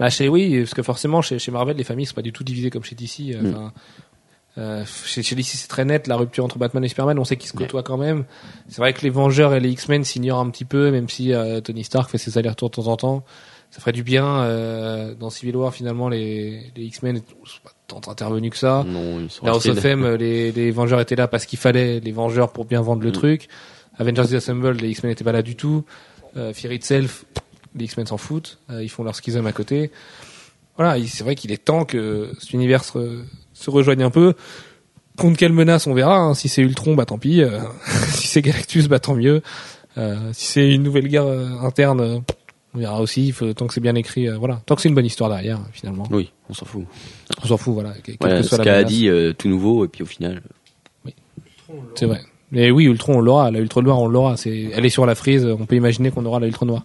Bah 0.00 0.10
chez 0.10 0.28
oui, 0.28 0.58
parce 0.60 0.74
que 0.74 0.82
forcément 0.82 1.22
chez, 1.22 1.38
chez 1.38 1.50
Marvel 1.50 1.76
les 1.76 1.84
familles 1.84 2.06
sont 2.06 2.14
pas 2.14 2.22
du 2.22 2.32
tout 2.32 2.44
divisées 2.44 2.70
comme 2.70 2.84
chez 2.84 2.94
DC. 2.94 3.34
euh, 3.34 3.42
Mm. 3.42 3.70
Euh, 4.56 4.84
chez, 5.04 5.22
chez 5.22 5.36
DC 5.36 5.44
c'est 5.46 5.68
très 5.68 5.84
net 5.84 6.08
la 6.08 6.16
rupture 6.16 6.44
entre 6.44 6.58
Batman 6.58 6.82
et 6.84 6.88
Superman 6.88 7.16
on 7.20 7.24
sait 7.24 7.36
qu'ils 7.36 7.48
se 7.50 7.54
côtoient 7.56 7.84
quand 7.84 7.98
même 7.98 8.24
c'est 8.68 8.78
vrai 8.78 8.92
que 8.92 9.02
les 9.02 9.10
Vengeurs 9.10 9.54
et 9.54 9.60
les 9.60 9.68
X-Men 9.70 10.02
s'ignorent 10.02 10.40
un 10.40 10.50
petit 10.50 10.64
peu 10.64 10.90
même 10.90 11.08
si 11.08 11.32
euh, 11.32 11.60
Tony 11.60 11.84
Stark 11.84 12.10
fait 12.10 12.18
ses 12.18 12.38
allers-retours 12.38 12.70
de 12.70 12.74
temps 12.74 12.88
en 12.88 12.96
temps 12.96 13.24
ça 13.70 13.78
ferait 13.80 13.92
du 13.92 14.02
bien 14.02 14.24
dans 15.20 15.30
Civil 15.30 15.54
War 15.54 15.72
finalement 15.74 16.08
les, 16.08 16.72
les 16.74 16.84
X-Men 16.86 17.18
sont 17.44 17.60
pas 17.62 17.70
tant 17.86 18.10
intervenus 18.10 18.50
que 18.50 18.56
ça 18.56 18.82
Non, 18.84 19.20
ils 19.20 19.30
sont 19.30 19.44
Là, 19.46 19.52
House 19.52 19.66
restés 19.66 19.78
of 19.78 19.84
M, 19.84 20.14
les, 20.16 20.50
les 20.50 20.70
Vengeurs 20.72 21.00
étaient 21.00 21.14
là 21.16 21.28
parce 21.28 21.44
qu'il 21.46 21.58
fallait 21.58 22.00
les 22.00 22.12
Vengeurs 22.12 22.50
pour 22.52 22.64
bien 22.64 22.80
vendre 22.80 23.02
le 23.02 23.10
Mm. 23.10 23.12
truc. 23.12 23.48
Avengers 23.98 24.34
Assemble, 24.34 24.72
les 24.72 24.88
X-Men 24.90 25.10
n'étaient 25.12 25.22
pas 25.24 25.32
là 25.32 25.42
du 25.42 25.54
tout. 25.54 25.84
Fear 26.34 26.72
Itself, 26.72 27.26
les 27.76 27.84
X-Men 27.86 28.06
s'en 28.06 28.16
foutent. 28.18 28.58
Euh, 28.70 28.82
ils 28.82 28.88
font 28.88 29.04
leur 29.04 29.14
schisme 29.14 29.46
à 29.46 29.52
côté. 29.52 29.90
Voilà, 30.76 30.98
il- 30.98 31.08
c'est 31.08 31.24
vrai 31.24 31.34
qu'il 31.34 31.52
est 31.52 31.64
temps 31.64 31.84
que 31.84 32.30
cet 32.38 32.52
univers 32.52 32.84
se, 32.84 33.22
se 33.52 33.70
rejoigne 33.70 34.02
un 34.02 34.10
peu. 34.10 34.34
Contre 35.16 35.36
quelle 35.36 35.52
menace, 35.52 35.86
on 35.88 35.94
verra. 35.94 36.16
hein. 36.18 36.34
Si 36.34 36.48
c'est 36.48 36.62
Ultron, 36.62 36.94
bah 36.94 37.04
tant 37.04 37.18
pis. 37.18 37.42
Euh, 37.42 37.58
si 38.08 38.28
c'est 38.28 38.42
Galactus, 38.42 38.86
bah 38.88 39.00
tant 39.00 39.14
mieux. 39.14 39.42
Euh, 39.96 40.16
si 40.32 40.46
c'est 40.46 40.72
une 40.72 40.84
nouvelle 40.84 41.08
guerre 41.08 41.26
interne, 41.26 42.22
on 42.74 42.78
verra 42.78 43.00
aussi. 43.00 43.26
Il 43.26 43.32
faut, 43.32 43.52
tant 43.52 43.66
que 43.66 43.74
c'est 43.74 43.80
bien 43.80 43.96
écrit, 43.96 44.28
euh, 44.28 44.36
voilà. 44.38 44.62
Tant 44.66 44.76
que 44.76 44.82
c'est 44.82 44.88
une 44.88 44.94
bonne 44.94 45.06
histoire 45.06 45.28
derrière, 45.28 45.58
finalement. 45.72 46.04
Oui, 46.12 46.30
on 46.48 46.54
s'en 46.54 46.66
fout. 46.66 46.84
On 47.42 47.46
s'en 47.48 47.56
fout, 47.56 47.74
voilà. 47.74 47.94
Quelle 48.04 48.16
Voilà, 48.20 48.36
que 48.36 48.42
ce 48.42 48.48
soit 48.50 48.58
la 48.58 48.64
qu'a 48.64 48.84
dit 48.84 49.08
euh, 49.08 49.32
tout 49.32 49.48
nouveau 49.48 49.84
et 49.84 49.88
puis 49.88 50.02
au 50.04 50.06
final. 50.06 50.40
C'est 51.96 52.06
vrai. 52.06 52.20
Mais 52.50 52.70
oui, 52.70 52.84
Ultron, 52.84 53.18
on 53.18 53.20
l'aura. 53.20 53.50
La 53.50 53.58
Ultra 53.58 53.82
Noire, 53.82 54.00
on 54.00 54.08
l'aura. 54.08 54.36
C'est, 54.36 54.70
elle 54.74 54.86
est 54.86 54.90
sur 54.90 55.04
la 55.04 55.14
frise. 55.14 55.44
On 55.46 55.66
peut 55.66 55.76
imaginer 55.76 56.10
qu'on 56.10 56.24
aura 56.24 56.40
la 56.40 56.46
Ultra 56.46 56.64
Noire. 56.64 56.82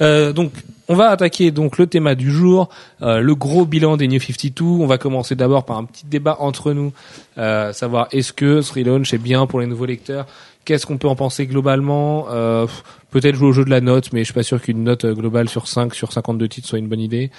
Euh, 0.00 0.32
donc, 0.32 0.52
on 0.88 0.94
va 0.94 1.10
attaquer 1.10 1.50
donc 1.50 1.78
le 1.78 1.86
thème 1.86 2.14
du 2.14 2.30
jour, 2.30 2.68
euh, 3.02 3.20
le 3.20 3.34
gros 3.34 3.66
bilan 3.66 3.96
des 3.96 4.08
New 4.08 4.20
52. 4.20 4.64
On 4.64 4.86
va 4.86 4.98
commencer 4.98 5.34
d'abord 5.34 5.64
par 5.64 5.78
un 5.78 5.84
petit 5.84 6.06
débat 6.06 6.36
entre 6.40 6.72
nous, 6.72 6.92
euh, 7.36 7.72
savoir 7.72 8.08
est-ce 8.12 8.32
que 8.32 8.62
ce 8.62 8.72
relaunch 8.72 9.12
est 9.12 9.18
bien 9.18 9.46
pour 9.46 9.60
les 9.60 9.66
nouveaux 9.66 9.86
lecteurs. 9.86 10.26
Qu'est-ce 10.68 10.84
qu'on 10.84 10.98
peut 10.98 11.08
en 11.08 11.16
penser 11.16 11.46
globalement 11.46 12.26
euh, 12.28 12.66
Peut-être 13.08 13.36
jouer 13.36 13.48
au 13.48 13.52
jeu 13.52 13.64
de 13.64 13.70
la 13.70 13.80
note, 13.80 14.12
mais 14.12 14.20
je 14.20 14.24
suis 14.24 14.34
pas 14.34 14.42
sûr 14.42 14.60
qu'une 14.60 14.84
note 14.84 15.06
euh, 15.06 15.14
globale 15.14 15.48
sur 15.48 15.66
5 15.66 15.94
sur 15.94 16.12
52 16.12 16.46
titres 16.46 16.68
soit 16.68 16.78
une 16.78 16.88
bonne 16.88 17.00
idée. 17.00 17.30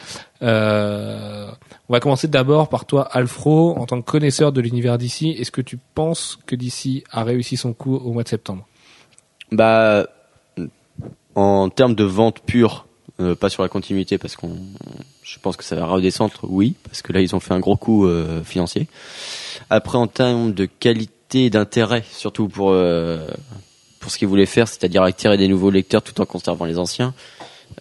Euh, 0.41 1.47
on 1.87 1.93
va 1.93 1.99
commencer 1.99 2.27
d'abord 2.27 2.69
par 2.69 2.85
toi, 2.85 3.03
Alfro, 3.03 3.77
en 3.77 3.85
tant 3.85 4.01
que 4.01 4.09
connaisseur 4.09 4.51
de 4.51 4.61
l'univers 4.61 4.97
d'ici. 4.97 5.29
Est-ce 5.29 5.51
que 5.51 5.61
tu 5.61 5.77
penses 5.93 6.39
que 6.47 6.55
DC 6.55 7.03
a 7.11 7.23
réussi 7.23 7.55
son 7.55 7.71
coup 7.73 7.97
au 7.97 8.13
mois 8.13 8.23
de 8.23 8.29
septembre? 8.29 8.65
Bah, 9.51 10.07
en 11.35 11.69
termes 11.69 11.93
de 11.93 12.05
vente 12.05 12.39
pure, 12.39 12.87
pas 13.39 13.49
sur 13.49 13.61
la 13.61 13.69
continuité 13.69 14.17
parce 14.17 14.37
qu'on, 14.37 14.57
je 15.21 15.37
pense 15.37 15.55
que 15.55 15.63
ça 15.63 15.75
va 15.75 15.85
redescendre, 15.85 16.33
oui, 16.41 16.73
parce 16.83 17.03
que 17.03 17.13
là 17.13 17.21
ils 17.21 17.35
ont 17.35 17.39
fait 17.39 17.53
un 17.53 17.59
gros 17.59 17.77
coup 17.77 18.09
financier. 18.43 18.87
Après, 19.69 19.99
en 19.99 20.07
termes 20.07 20.51
de 20.51 20.65
qualité 20.65 21.13
d'intérêt, 21.49 22.03
surtout 22.11 22.47
pour 22.47 22.71
euh, 22.71 23.27
pour 23.99 24.11
ce 24.11 24.17
qu'ils 24.17 24.27
voulaient 24.27 24.45
faire, 24.45 24.67
c'est-à-dire 24.67 25.03
attirer 25.03 25.37
des 25.37 25.47
nouveaux 25.47 25.69
lecteurs 25.69 26.01
tout 26.01 26.19
en 26.21 26.25
conservant 26.25 26.65
les 26.65 26.79
anciens. 26.79 27.13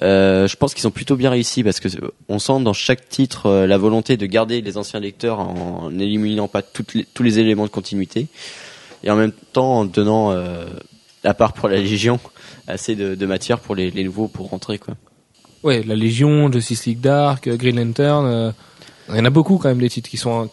Euh, 0.02 0.46
je 0.46 0.56
pense 0.56 0.74
qu'ils 0.74 0.86
ont 0.86 0.92
plutôt 0.92 1.16
bien 1.16 1.30
réussi 1.30 1.64
parce 1.64 1.80
que 1.80 1.88
euh, 1.88 2.10
on 2.28 2.38
sent 2.38 2.60
dans 2.60 2.72
chaque 2.72 3.08
titre 3.08 3.64
la 3.66 3.78
volonté 3.78 4.16
de 4.16 4.26
garder 4.26 4.60
les 4.60 4.76
anciens 4.76 5.00
lecteurs 5.00 5.40
en 5.40 5.90
n'éliminant 5.90 6.46
pas 6.46 6.62
tous 6.62 7.22
les 7.22 7.38
éléments 7.38 7.64
de 7.64 7.70
continuité 7.70 8.28
et 9.02 9.10
en 9.10 9.16
même 9.16 9.32
temps 9.52 9.78
en 9.78 9.84
donnant, 9.84 10.32
euh, 10.32 10.66
à 11.24 11.34
part 11.34 11.52
pour 11.52 11.68
la 11.68 11.76
Légion, 11.76 12.20
assez 12.66 12.94
de, 12.96 13.26
matière 13.26 13.60
pour 13.60 13.74
les, 13.74 13.90
nouveaux 14.04 14.28
pour 14.28 14.50
rentrer 14.50 14.78
quoi. 14.78 14.94
Ouais, 15.64 15.82
la 15.82 15.96
Légion, 15.96 16.52
Justice 16.52 16.86
League 16.86 17.00
Dark, 17.00 17.48
Green 17.48 17.76
Lantern. 17.76 18.54
il 19.08 19.16
y 19.16 19.20
en 19.20 19.24
a 19.24 19.30
beaucoup 19.30 19.58
quand 19.58 19.68
même 19.68 19.80
des 19.80 19.90
titres 19.90 20.08
qui 20.08 20.16
sont 20.16 20.48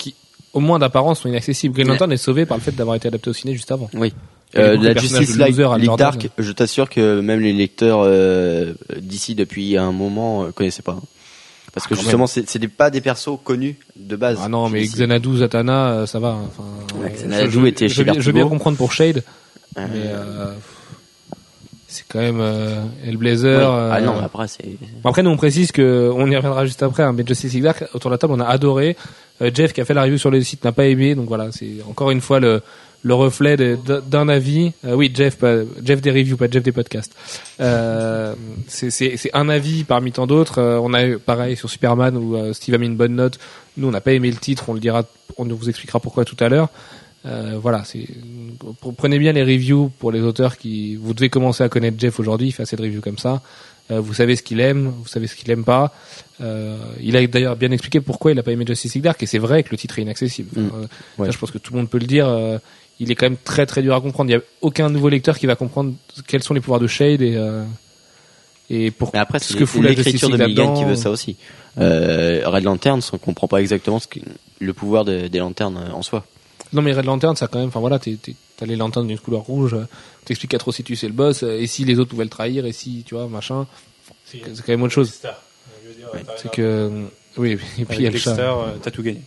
au 0.56 0.60
moins 0.62 0.80
d'apparence 0.80 1.20
sont 1.22 1.30
inaccessibles. 1.30 1.76
Green. 1.76 1.88
Lantern 1.88 2.12
est 2.12 2.18
sauvé 2.18 2.46
par 2.48 2.58
le 2.58 2.64
fait 2.64 2.72
d'avoir 2.76 2.96
été 2.96 3.08
adapté 3.08 3.30
au 3.30 3.34
ciné 3.34 3.54
juste 3.54 3.72
avant. 3.72 3.90
Oui. 3.94 4.14
Euh, 4.58 4.78
la 4.82 4.94
Justice 4.98 5.38
League, 5.38 5.58
League. 5.80 5.98
Dark, 5.98 6.30
je 6.38 6.52
t'assure 6.54 6.90
que 6.90 7.20
même 7.20 7.42
les 7.42 7.52
lecteurs 7.52 8.00
euh, 8.04 8.74
d'ici 8.98 9.36
depuis 9.36 9.78
un 9.78 9.92
moment 9.92 10.46
euh, 10.46 10.52
connaissaient 10.52 10.82
pas. 10.82 10.98
Parce 11.74 11.88
que 11.88 11.94
Ah, 11.94 11.98
quand 11.98 12.02
justement, 12.04 12.26
c'est 12.28 12.68
pas 12.70 12.90
des 12.90 13.02
persos 13.02 13.38
connus 13.44 13.78
de 13.98 14.16
base. 14.16 14.40
Ah 14.42 14.48
non, 14.48 14.70
mais. 14.70 14.84
Xanadu, 14.86 15.38
Zatanna, 15.40 15.90
euh, 15.90 16.06
ça 16.06 16.20
va. 16.20 16.30
hein. 16.30 16.44
Enfin, 16.48 16.64
Ouais, 17.02 17.12
Xanadu 17.12 17.52
je, 17.52 17.66
était 17.66 17.88
je 17.90 17.96
chez 18.04 18.14
je 18.18 18.26
veux 18.28 18.32
bien 18.32 18.48
comprendre 18.48 18.78
pour 18.78 18.94
Shade, 18.94 19.24
mais 19.76 19.84
c'est 22.08 22.14
quand 22.14 22.20
même 22.20 22.40
euh, 22.40 22.84
Hellblazer. 23.06 23.58
oui. 23.58 23.66
Ah 23.66 23.98
euh, 23.98 24.02
non, 24.02 24.20
après 24.20 24.48
c'est. 24.48 24.64
Bon, 25.04 25.10
Après, 25.10 25.24
nous 25.24 25.32
on 25.32 25.38
précise 25.38 25.72
que 25.72 26.12
on 26.14 26.30
y 26.30 26.36
reviendra 26.36 26.66
juste 26.66 26.84
après. 26.84 27.04
Hein, 27.04 27.14
mais 27.14 27.26
Justice 27.26 27.54
League 27.54 27.64
Dark, 27.64 27.84
autour 27.94 28.10
de 28.10 28.16
la 28.16 28.18
table, 28.18 28.34
on 28.34 28.40
a 28.40 28.46
adoré. 28.46 28.96
Euh, 29.42 29.52
Jeff 29.54 29.74
qui 29.74 29.82
a 29.82 29.86
fait 29.86 29.94
la 29.94 30.04
review 30.04 30.18
sur 30.18 30.32
le 30.32 30.42
site 30.42 30.64
n'a 30.64 30.72
pas 30.72 30.86
aimé, 30.86 31.16
donc 31.16 31.28
voilà, 31.28 31.52
c'est 31.52 31.84
encore 31.90 32.12
une 32.12 32.22
fois 32.22 32.40
le 32.40 32.62
le 33.06 33.14
reflet 33.14 33.56
d'un 34.10 34.28
avis. 34.28 34.74
Euh, 34.84 34.96
oui, 34.96 35.12
Jeff, 35.14 35.38
pas, 35.38 35.58
Jeff 35.84 36.02
des 36.02 36.10
reviews, 36.10 36.38
pas 36.38 36.50
Jeff 36.50 36.64
des 36.64 36.72
podcasts. 36.72 37.16
Euh, 37.62 38.34
c'est 38.68 39.30
un 39.34 39.48
avis 39.48 39.84
parmi 39.84 40.12
tant 40.12 40.26
d'autres. 40.26 40.60
Euh, 40.60 40.80
on 40.82 40.92
a 40.96 41.06
eu 41.06 41.20
pareil 41.20 41.56
sur 41.56 41.70
Superman 41.70 42.18
où 42.18 42.36
euh, 42.36 42.52
Steve 42.54 42.74
a 42.74 42.78
mis 42.80 42.88
une 42.88 42.96
bonne 42.96 43.14
note. 43.16 43.38
Nous, 43.78 43.88
on 43.88 43.92
n'a 43.92 44.02
pas 44.02 44.14
aimé 44.14 44.32
le 44.32 44.38
titre. 44.38 44.70
On 44.70 44.74
le 44.74 44.80
dira, 44.80 45.04
on 45.38 45.46
vous 45.46 45.70
expliquera 45.70 46.00
pourquoi 46.00 46.26
tout 46.26 46.36
à 46.40 46.50
l'heure. 46.50 46.70
Euh, 47.26 47.58
voilà, 47.60 47.84
c'est 47.86 48.08
prenez 48.98 49.18
bien 49.18 49.32
les 49.34 49.42
reviews 49.44 49.90
pour 50.00 50.12
les 50.12 50.22
auteurs 50.22 50.58
qui 50.58 50.96
vous 50.96 51.14
devez 51.14 51.30
commencer 51.30 51.64
à 51.64 51.70
connaître 51.70 51.98
Jeff 52.00 52.20
aujourd'hui. 52.20 52.50
Il 52.50 52.52
fait 52.52 52.64
assez 52.64 52.76
de 52.76 52.82
reviews 52.84 53.02
comme 53.02 53.18
ça. 53.18 53.42
Euh, 53.92 54.00
vous 54.00 54.14
savez 54.14 54.36
ce 54.36 54.44
qu'il 54.44 54.60
aime, 54.60 54.94
vous 55.02 55.08
savez 55.08 55.28
ce 55.28 55.36
qu'il 55.36 55.50
aime 55.52 55.64
pas. 55.64 55.94
Euh, 56.42 56.78
il 57.02 57.16
a 57.18 57.26
d'ailleurs 57.28 57.56
bien 57.56 57.72
expliqué 57.72 58.00
pourquoi 58.02 58.32
il 58.32 58.40
a 58.40 58.44
pas 58.44 58.52
aimé 58.52 58.66
Justice 58.68 58.94
League 58.96 59.04
Dark 59.04 59.22
et 59.24 59.26
c'est 59.26 59.38
vrai 59.40 59.64
que 59.64 59.70
le 59.72 59.78
titre 59.78 59.98
est 60.00 60.02
inaccessible. 60.04 60.50
Mm. 60.60 60.66
Enfin, 60.68 60.76
euh, 60.78 60.88
Ouais. 61.18 61.26
ça, 61.28 61.32
je 61.32 61.38
pense 61.38 61.52
que 61.52 61.58
tout 61.58 61.74
le 61.74 61.80
monde 61.80 61.90
peut 61.90 62.00
le 62.00 62.08
dire. 62.08 62.28
euh, 62.28 62.58
il 63.00 63.12
est 63.12 63.16
quand 63.16 63.26
même 63.26 63.38
très 63.44 63.66
très 63.66 63.82
dur 63.82 63.94
à 63.94 64.02
comprendre. 64.02 64.30
Il 64.30 64.34
y 64.34 64.38
a 64.38 64.42
aucun 64.62 64.90
nouveau 64.90 65.10
lecteur 65.10 65.38
qui 65.38 65.48
va 65.48 65.56
comprendre 65.56 65.94
quels 66.28 66.44
sont 66.44 66.54
les 66.54 66.62
pouvoirs 66.62 66.80
de 66.80 66.88
Shade 66.88 67.22
et 67.22 67.36
euh, 67.36 67.64
et 68.70 68.90
pour 68.90 69.12
Mais 69.14 69.20
après, 69.20 69.38
ce 69.40 69.54
c'est 69.54 69.60
que 69.60 69.66
fout 69.66 69.84
l'écriture 69.84 70.30
de 70.30 70.38
Milligan 70.38 70.74
qui 70.76 70.86
veut 70.86 70.96
ça 70.96 71.12
aussi. 71.12 71.36
Euh, 71.78 72.42
Red 72.46 72.64
Lantern, 72.64 73.02
on 73.14 73.18
comprend 73.18 73.48
pas 73.48 73.58
exactement 73.62 74.00
ce 74.00 74.08
que, 74.08 74.20
le 74.60 74.74
pouvoir 74.74 75.06
de- 75.06 75.28
des 75.28 75.40
lanternes 75.40 75.78
en 75.94 76.02
soi. 76.02 76.26
Non 76.74 76.82
mais 76.82 76.94
Red 76.94 77.06
Lantern, 77.06 77.36
ça 77.36 77.48
quand 77.48 77.60
même. 77.60 77.68
Enfin 77.70 77.80
voilà, 77.80 78.00
t'as 78.00 78.66
les 78.66 78.76
lanternes 78.76 79.08
d'une 79.08 79.20
couleur 79.20 79.42
rouge. 79.42 79.74
euh, 79.74 79.86
T'expliques 80.26 80.52
qu'Atrocitus 80.52 81.00
c'est 81.00 81.08
le 81.08 81.14
boss. 81.14 81.44
euh, 81.44 81.60
Et 81.60 81.68
si 81.68 81.86
les 81.86 82.00
autres 82.00 82.10
pouvaient 82.10 82.24
le 82.24 82.30
trahir, 82.30 82.66
et 82.66 82.72
si 82.72 83.04
tu 83.06 83.16
vois 83.16 83.28
machin, 83.28 83.68
c'est 84.26 84.40
quand 84.42 84.70
même 84.70 84.82
autre 84.84 84.94
chose. 84.94 85.12
C'est 86.38 86.52
que 86.52 86.62
euh, 86.62 87.06
oui, 87.38 87.52
et 87.78 87.86
puis 87.86 87.98
il 87.98 88.02
y 88.04 88.08
a 88.08 88.12
le 88.12 88.18
chat. 88.18 88.38
euh, 88.40 88.76
t'as 88.82 88.92
tout 88.92 89.04
gagné. 89.04 89.22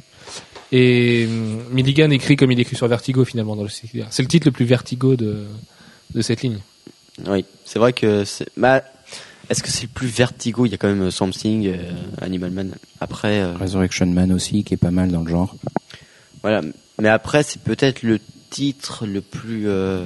Et 0.72 1.27
hum, 1.27 1.62
Milligan 1.72 2.11
écrit 2.11 2.37
comme 2.37 2.51
il 2.53 2.61
écrit 2.61 2.77
sur 2.77 2.88
Vertigo 2.88 3.24
finalement 3.24 3.57
dans 3.57 3.62
le. 3.62 3.68
C'est 3.68 4.22
le 4.22 4.29
titre 4.29 4.46
le 4.48 4.53
plus 4.53 4.64
Vertigo 4.66 5.16
de 5.16 5.44
de 6.14 6.22
cette 6.22 6.42
ligne. 6.42 6.59
Oui, 7.27 7.44
c'est 7.64 7.79
vrai 7.79 7.92
que 7.92 8.24
c'est. 8.24 8.48
Bah, 8.57 8.83
est-ce 9.51 9.62
que 9.62 9.70
c'est 9.70 9.83
le 9.85 9.88
plus 9.88 10.09
vertigo? 10.09 10.66
Il 10.66 10.70
y 10.72 10.74
a 10.74 10.77
quand 10.79 10.88
même 10.88 11.03
euh, 11.05 11.11
Swamp 11.11 11.31
Thing, 11.31 11.66
euh, 11.66 11.77
Animal 12.20 12.51
Man. 12.51 12.74
Après, 13.01 13.40
euh, 13.40 13.55
Resurrection 13.57 14.07
Man 14.07 14.31
aussi, 14.33 14.62
qui 14.62 14.74
est 14.74 14.79
pas 14.79 14.90
mal 14.90 15.11
dans 15.11 15.22
le 15.22 15.31
genre. 15.31 15.55
voilà. 16.42 16.61
Mais 17.00 17.08
après, 17.08 17.42
c'est 17.42 17.61
peut-être 17.62 18.02
le 18.02 18.18
titre 18.50 19.06
le 19.06 19.20
plus, 19.20 19.68
euh, 19.68 20.04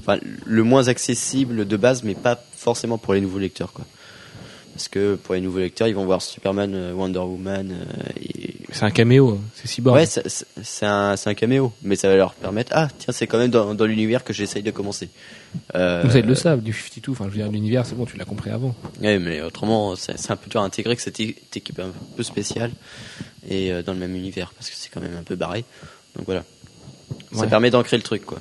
enfin, 0.00 0.18
le 0.44 0.62
moins 0.64 0.88
accessible 0.88 1.66
de 1.66 1.76
base, 1.76 2.02
mais 2.02 2.14
pas 2.14 2.42
forcément 2.56 2.98
pour 2.98 3.14
les 3.14 3.20
nouveaux 3.20 3.38
lecteurs, 3.38 3.72
quoi. 3.72 3.84
Parce 4.74 4.88
que 4.88 5.14
pour 5.14 5.34
les 5.34 5.40
nouveaux 5.40 5.60
lecteurs, 5.60 5.88
ils 5.88 5.94
vont 5.94 6.04
voir 6.04 6.20
Superman, 6.20 6.74
euh, 6.74 6.92
Wonder 6.92 7.20
Woman, 7.20 7.70
euh, 7.72 8.10
et 8.20 8.56
C'est 8.72 8.84
un 8.84 8.90
caméo, 8.90 9.30
hein. 9.30 9.40
c'est 9.54 9.66
Cyborg. 9.68 9.96
Ouais, 9.96 10.04
c'est- 10.04 10.84
un, 10.84 11.16
c'est 11.16 11.30
un 11.30 11.34
caméo, 11.34 11.72
mais 11.82 11.96
ça 11.96 12.08
va 12.08 12.16
leur 12.16 12.34
permettre. 12.34 12.72
Ah, 12.74 12.88
tiens, 12.98 13.12
c'est 13.14 13.26
quand 13.26 13.38
même 13.38 13.50
dans, 13.50 13.74
dans 13.74 13.86
l'univers 13.86 14.22
que 14.22 14.34
j'essaye 14.34 14.62
de 14.62 14.70
commencer. 14.70 15.08
Euh, 15.74 16.02
Vous 16.04 16.14
ils 16.18 16.26
le 16.26 16.34
savent, 16.34 16.60
du 16.62 16.74
52, 16.74 17.12
enfin 17.12 17.24
je 17.24 17.30
veux 17.30 17.36
dire 17.42 17.50
l'univers, 17.50 17.86
c'est 17.86 17.94
bon, 17.94 18.04
tu 18.04 18.18
l'as 18.18 18.26
compris 18.26 18.50
avant. 18.50 18.74
Ouais, 19.00 19.18
mais 19.18 19.40
autrement, 19.40 19.96
c'est 19.96 20.30
un 20.30 20.36
peu 20.36 20.50
dur 20.50 20.60
à 20.60 20.64
intégrer 20.64 20.94
que 20.94 21.00
cette 21.00 21.20
équipe 21.20 21.78
un 21.80 21.92
peu 22.14 22.22
spéciale 22.22 22.70
et 23.48 23.72
euh, 23.72 23.82
dans 23.82 23.94
le 23.94 23.98
même 23.98 24.14
univers 24.14 24.52
parce 24.54 24.68
que 24.68 24.76
c'est 24.76 24.90
quand 24.90 25.00
même 25.00 25.16
un 25.18 25.22
peu 25.22 25.36
barré. 25.36 25.64
Donc 26.16 26.24
voilà, 26.26 26.44
ça 27.32 27.40
Ouais. 27.42 27.46
permet 27.48 27.70
d'ancrer 27.70 27.96
le 27.96 28.02
truc, 28.02 28.24
quoi. 28.24 28.38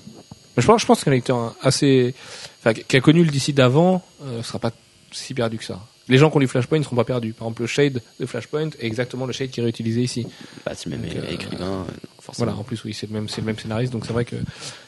Je 0.58 0.66
pense, 0.66 0.82
je 0.82 0.86
pense 0.86 1.04
qu'un 1.04 1.12
lecteur 1.12 1.54
assez, 1.62 2.16
enfin, 2.62 2.74
qui 2.74 2.96
a 2.96 3.02
connu 3.02 3.24
le 3.24 3.30
DC 3.32 3.52
d'avant, 3.54 4.02
euh, 4.24 4.42
sera 4.42 4.58
pas 4.60 4.72
si 5.12 5.34
perdu 5.34 5.58
que 5.58 5.66
ça. 5.66 5.82
Les 6.08 6.18
gens 6.20 6.30
qui 6.30 6.38
ont 6.38 6.40
lu 6.40 6.48
Flashpoint 6.48 6.78
ne 6.78 6.84
seront 6.84 6.96
pas 6.96 7.04
perdus. 7.04 7.34
Par 7.34 7.48
exemple, 7.48 7.64
le 7.64 7.68
Shade 7.68 8.02
de 8.20 8.26
Flashpoint 8.28 8.70
est 8.80 8.86
exactement 8.86 9.26
le 9.26 9.34
Shade 9.34 9.50
qui 9.50 9.60
est 9.60 9.64
réutilisé 9.64 10.02
ici. 10.02 10.28
Bah, 10.66 10.74
c'est 10.76 10.88
le 10.90 10.98
même 10.98 11.10
Donc, 11.10 11.18
euh, 11.18 11.32
écrivain, 11.34 11.66
euh, 11.66 11.84
forcément. 12.22 12.46
Voilà, 12.46 12.60
en 12.60 12.64
plus, 12.64 12.84
oui, 12.86 12.94
c'est 12.94 13.08
le 13.08 13.14
même, 13.14 13.28
c'est 13.28 13.42
le 13.42 13.48
même 13.48 13.58
scénariste, 13.58 13.92
donc 13.92 14.06
c'est 14.06 14.14
vrai 14.14 14.24
que 14.24 14.36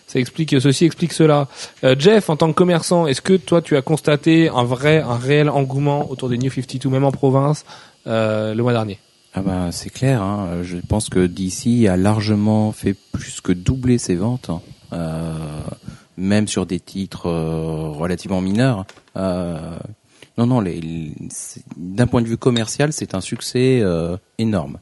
ça 0.06 0.20
explique, 0.20 0.56
ceci 0.62 0.86
explique 0.86 1.12
cela. 1.14 1.48
Euh, 1.84 1.96
Jeff, 1.98 2.30
en 2.30 2.38
tant 2.38 2.48
que 2.50 2.54
commerçant, 2.54 3.08
est-ce 3.08 3.22
que 3.22 3.34
toi, 3.34 3.62
tu 3.64 3.76
as 3.76 3.82
constaté 3.82 4.48
un 4.48 4.64
vrai, 4.64 5.00
un 5.00 5.18
réel 5.18 5.50
engouement 5.50 6.10
autour 6.12 6.30
des 6.30 6.38
New 6.38 6.52
52, 6.52 6.88
même 6.88 7.04
en 7.04 7.12
province, 7.12 7.66
euh, 8.06 8.54
le 8.54 8.62
mois 8.64 8.74
dernier? 8.74 9.00
Ah 9.38 9.42
bah 9.44 9.72
c'est 9.72 9.92
clair, 9.92 10.24
hein. 10.24 10.64
je 10.64 10.78
pense 10.78 11.10
que 11.10 11.28
DC 11.28 11.88
a 11.88 11.96
largement 11.96 12.72
fait 12.72 12.96
plus 13.12 13.40
que 13.40 13.52
doubler 13.52 14.00
ses 14.00 14.16
ventes, 14.16 14.50
hein. 14.50 14.62
Euh, 14.94 15.34
même 16.18 16.48
sur 16.48 16.66
des 16.66 16.80
titres 16.80 17.28
euh, 17.28 17.90
relativement 17.90 18.42
mineurs. 18.42 18.86
Euh, 19.16 19.78
non, 20.40 20.48
non, 20.48 20.60
les, 20.60 21.12
d'un 21.76 22.08
point 22.08 22.24
de 22.24 22.28
vue 22.28 22.38
commercial, 22.38 22.94
c'est 22.94 23.14
un 23.14 23.22
succès 23.22 23.80
euh, 23.84 24.18
énorme. 24.40 24.80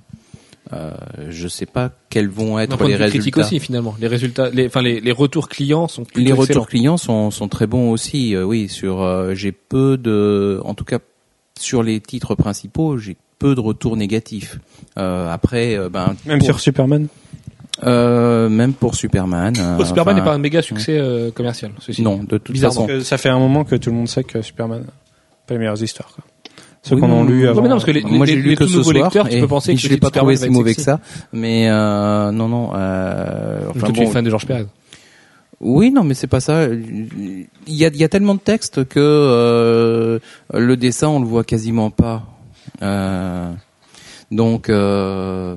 Euh, 0.73 0.91
je 1.29 1.47
sais 1.49 1.65
pas 1.65 1.91
quels 2.09 2.29
vont 2.29 2.57
être 2.57 2.81
les 2.85 2.95
résultats. 2.95 3.09
critique 3.09 3.37
aussi 3.37 3.59
finalement. 3.59 3.93
Les 3.99 4.07
résultats, 4.07 4.49
les, 4.51 4.67
enfin 4.67 4.81
les, 4.81 5.01
les 5.01 5.11
retours 5.11 5.49
clients 5.49 5.87
sont 5.89 6.05
Les 6.15 6.31
retours 6.31 6.43
excellents. 6.45 6.63
clients 6.65 6.97
sont, 6.97 7.29
sont 7.29 7.49
très 7.49 7.67
bons 7.67 7.91
aussi. 7.91 8.33
euh, 8.35 8.43
oui, 8.43 8.69
sur 8.69 9.01
euh, 9.03 9.33
j'ai 9.35 9.51
peu 9.51 9.97
de, 9.97 10.61
en 10.63 10.73
tout 10.75 10.85
cas 10.85 10.99
sur 11.59 11.83
les 11.83 11.99
titres 12.01 12.35
principaux, 12.35 12.97
j'ai 12.97 13.17
peu 13.39 13.55
de 13.55 13.59
retours 13.59 13.97
négatifs. 13.97 14.59
Euh, 14.97 15.31
après, 15.31 15.75
euh, 15.77 15.89
ben 15.89 16.15
Même 16.25 16.39
pour- 16.39 16.45
sur 16.47 16.59
Superman. 16.59 17.07
euh, 17.83 18.47
même 18.49 18.73
pour 18.73 18.95
Superman. 18.95 19.53
euh, 19.59 19.77
Oh, 19.79 19.85
Superman 19.85 20.13
enfin, 20.15 20.21
n'est 20.23 20.25
pas 20.29 20.33
un 20.35 20.37
méga 20.39 20.61
succès 20.61 20.97
euh, 20.97 21.31
commercial. 21.31 21.71
Ceci. 21.79 22.01
Non, 22.01 22.23
de 22.23 22.37
toute 22.37 22.51
Bizarrement. 22.53 22.81
façon. 22.81 22.87
Parce 22.87 22.99
que 22.99 23.03
ça 23.05 23.17
fait 23.17 23.29
un 23.29 23.39
moment 23.39 23.63
que 23.65 23.75
tout 23.75 23.89
le 23.89 23.95
monde 23.97 24.07
sait 24.07 24.23
que 24.23 24.41
Superman 24.41 24.79
n'a 24.81 24.85
pas 25.47 25.53
les 25.53 25.59
meilleures 25.59 25.81
histoires. 25.81 26.09
Quoi. 26.15 26.23
Ceux 26.81 26.95
Oui, 26.95 27.01
qu'on 27.01 27.07
a 27.07 27.09
non, 27.09 27.23
lu 27.23 27.47
avant. 27.47 27.63
non, 27.63 27.69
parce 27.69 27.83
que 27.85 27.91
les, 27.91 28.01
Moi, 28.03 28.25
j'ai 28.27 28.35
lu 28.35 28.49
les 28.49 28.55
que 28.55 28.67
ce 28.67 28.77
nouveaux 28.77 28.91
soir 28.91 29.05
lecteurs, 29.05 29.27
tu 29.27 29.35
et 29.37 29.41
peux 29.41 29.47
penser 29.47 29.73
que 29.73 29.79
je 29.81 29.89
l'ai 29.89 29.97
pas 29.97 30.11
trouvé 30.11 30.35
si 30.37 30.45
va 30.45 30.51
mauvais 30.51 30.75
que 30.75 30.81
ça. 30.81 30.99
Mais 31.33 31.67
euh, 31.69 32.31
non, 32.31 32.47
non. 32.47 32.71
Euh, 32.75 33.59
enfin, 33.75 33.91
tu 33.91 34.01
es 34.01 34.05
fan 34.05 34.23
de 34.23 34.29
Georges 34.29 34.45
Perez. 34.45 34.67
Oui, 35.59 35.89
non, 35.89 36.03
mais 36.03 36.13
c'est 36.13 36.27
pas 36.27 36.41
ça. 36.41 36.65
Il 36.67 37.47
y 37.67 37.85
a, 37.85 37.87
il 37.87 37.95
y 37.97 38.03
a 38.03 38.09
tellement 38.09 38.35
de 38.35 38.39
textes 38.39 38.85
que 38.85 38.99
euh, 38.99 40.19
le 40.53 40.77
dessin, 40.77 41.07
on 41.07 41.19
le 41.19 41.25
voit 41.25 41.43
quasiment 41.43 41.89
pas. 41.89 42.23
Euh, 42.81 43.53
donc 44.31 44.69
euh, 44.69 45.55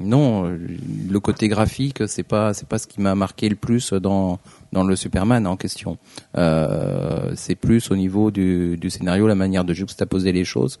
non, 0.00 0.44
le 0.44 1.20
côté 1.20 1.48
graphique, 1.48 2.06
c'est 2.06 2.22
pas 2.22 2.52
c'est 2.54 2.68
pas 2.68 2.78
ce 2.78 2.86
qui 2.86 3.00
m'a 3.00 3.14
marqué 3.14 3.48
le 3.48 3.56
plus 3.56 3.92
dans 3.92 4.38
dans 4.72 4.84
le 4.84 4.94
Superman 4.96 5.46
en 5.46 5.56
question. 5.56 5.98
Euh, 6.36 7.32
c'est 7.34 7.54
plus 7.54 7.90
au 7.90 7.96
niveau 7.96 8.30
du, 8.30 8.76
du 8.76 8.90
scénario, 8.90 9.26
la 9.26 9.34
manière 9.34 9.64
de 9.64 9.72
juxtaposer 9.72 10.32
les 10.32 10.44
choses, 10.44 10.80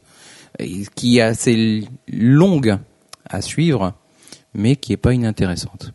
qui 0.94 1.18
est 1.18 1.22
assez 1.22 1.88
longue 2.08 2.78
à 3.28 3.40
suivre, 3.40 3.94
mais 4.54 4.76
qui 4.76 4.92
est 4.92 4.98
pas 4.98 5.14
inintéressante. 5.14 5.92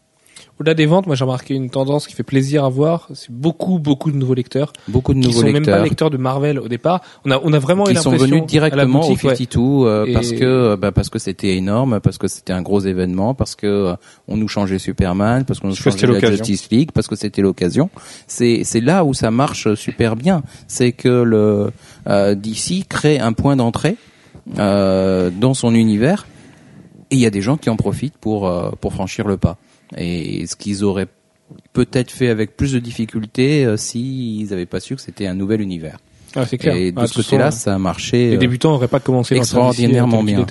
Au-delà 0.61 0.75
des 0.75 0.85
ventes, 0.85 1.07
moi 1.07 1.15
j'ai 1.15 1.23
remarqué 1.23 1.55
une 1.55 1.71
tendance 1.71 2.05
qui 2.05 2.13
fait 2.13 2.21
plaisir 2.21 2.63
à 2.63 2.69
voir. 2.69 3.07
C'est 3.15 3.31
beaucoup, 3.31 3.79
beaucoup 3.79 4.11
de 4.11 4.15
nouveaux 4.15 4.35
lecteurs 4.35 4.73
Beaucoup 4.87 5.15
de 5.15 5.19
qui 5.19 5.25
nouveaux 5.27 5.39
sont 5.39 5.45
même 5.47 5.53
pas 5.53 5.59
lecteurs. 5.71 5.83
lecteurs 5.83 6.09
de 6.11 6.17
Marvel 6.17 6.59
au 6.59 6.67
départ. 6.67 7.01
On 7.25 7.31
a, 7.31 7.41
on 7.43 7.51
a 7.51 7.57
vraiment 7.57 7.89
eu 7.89 7.95
qui 7.95 7.99
sont 7.99 8.11
venus 8.11 8.45
directement 8.45 8.99
boutique, 8.99 9.23
au 9.25 9.29
ouais. 9.29 9.35
52 9.35 9.59
euh, 9.87 10.05
Et- 10.05 10.13
parce 10.13 10.31
que 10.33 10.43
euh, 10.45 10.77
bah, 10.77 10.91
parce 10.91 11.09
que 11.09 11.17
c'était 11.17 11.57
énorme, 11.57 11.99
parce 11.99 12.19
que 12.19 12.27
c'était 12.27 12.53
un 12.53 12.61
gros 12.61 12.79
événement, 12.79 13.33
parce 13.33 13.55
que 13.55 13.65
euh, 13.65 13.95
on 14.27 14.37
nous 14.37 14.47
changeait 14.47 14.77
Superman, 14.77 15.45
parce 15.45 15.59
qu'on 15.59 15.69
nous 15.69 15.75
changeait 15.75 15.97
c'était 15.97 16.05
la 16.05 16.13
l'occasion. 16.13 16.45
Justice 16.45 16.69
League, 16.69 16.91
parce 16.93 17.07
que 17.07 17.15
c'était 17.15 17.41
l'occasion. 17.41 17.89
C'est 18.27 18.61
c'est 18.63 18.81
là 18.81 19.03
où 19.03 19.15
ça 19.15 19.31
marche 19.31 19.73
super 19.73 20.15
bien, 20.15 20.43
c'est 20.67 20.91
que 20.91 21.09
le 21.23 21.71
euh, 22.07 22.35
DC 22.35 22.87
crée 22.87 23.17
un 23.19 23.33
point 23.33 23.55
d'entrée 23.55 23.95
euh, 24.59 25.31
dans 25.31 25.55
son 25.55 25.73
univers 25.73 26.27
et 27.09 27.15
il 27.15 27.19
y 27.19 27.25
a 27.25 27.31
des 27.31 27.41
gens 27.41 27.57
qui 27.57 27.71
en 27.71 27.77
profitent 27.77 28.17
pour 28.17 28.47
euh, 28.47 28.69
pour 28.79 28.93
franchir 28.93 29.27
le 29.27 29.37
pas. 29.37 29.57
Et 29.97 30.45
ce 30.47 30.55
qu'ils 30.55 30.83
auraient 30.83 31.07
peut-être 31.73 32.11
fait 32.11 32.29
avec 32.29 32.55
plus 32.55 32.71
de 32.73 32.79
difficultés 32.79 33.65
euh, 33.65 33.75
s'ils 33.77 34.49
n'avaient 34.49 34.65
pas 34.65 34.79
su 34.79 34.95
que 34.95 35.01
c'était 35.01 35.27
un 35.27 35.33
nouvel 35.33 35.61
univers. 35.61 35.97
Ah, 36.35 36.45
c'est 36.45 36.57
clair. 36.57 36.75
Et 36.75 36.91
de 36.91 36.99
Ah, 36.99 37.07
ce 37.07 37.15
côté-là, 37.15 37.51
ça 37.51 37.75
a 37.75 37.77
marché. 37.77 38.29
les 38.29 38.35
euh, 38.35 38.39
débutants 38.39 38.71
n'auraient 38.71 38.87
pas 38.87 39.01
commencé 39.01 39.35
extraordinairement 39.35 40.21
euh, 40.21 40.25
bien. 40.25 40.45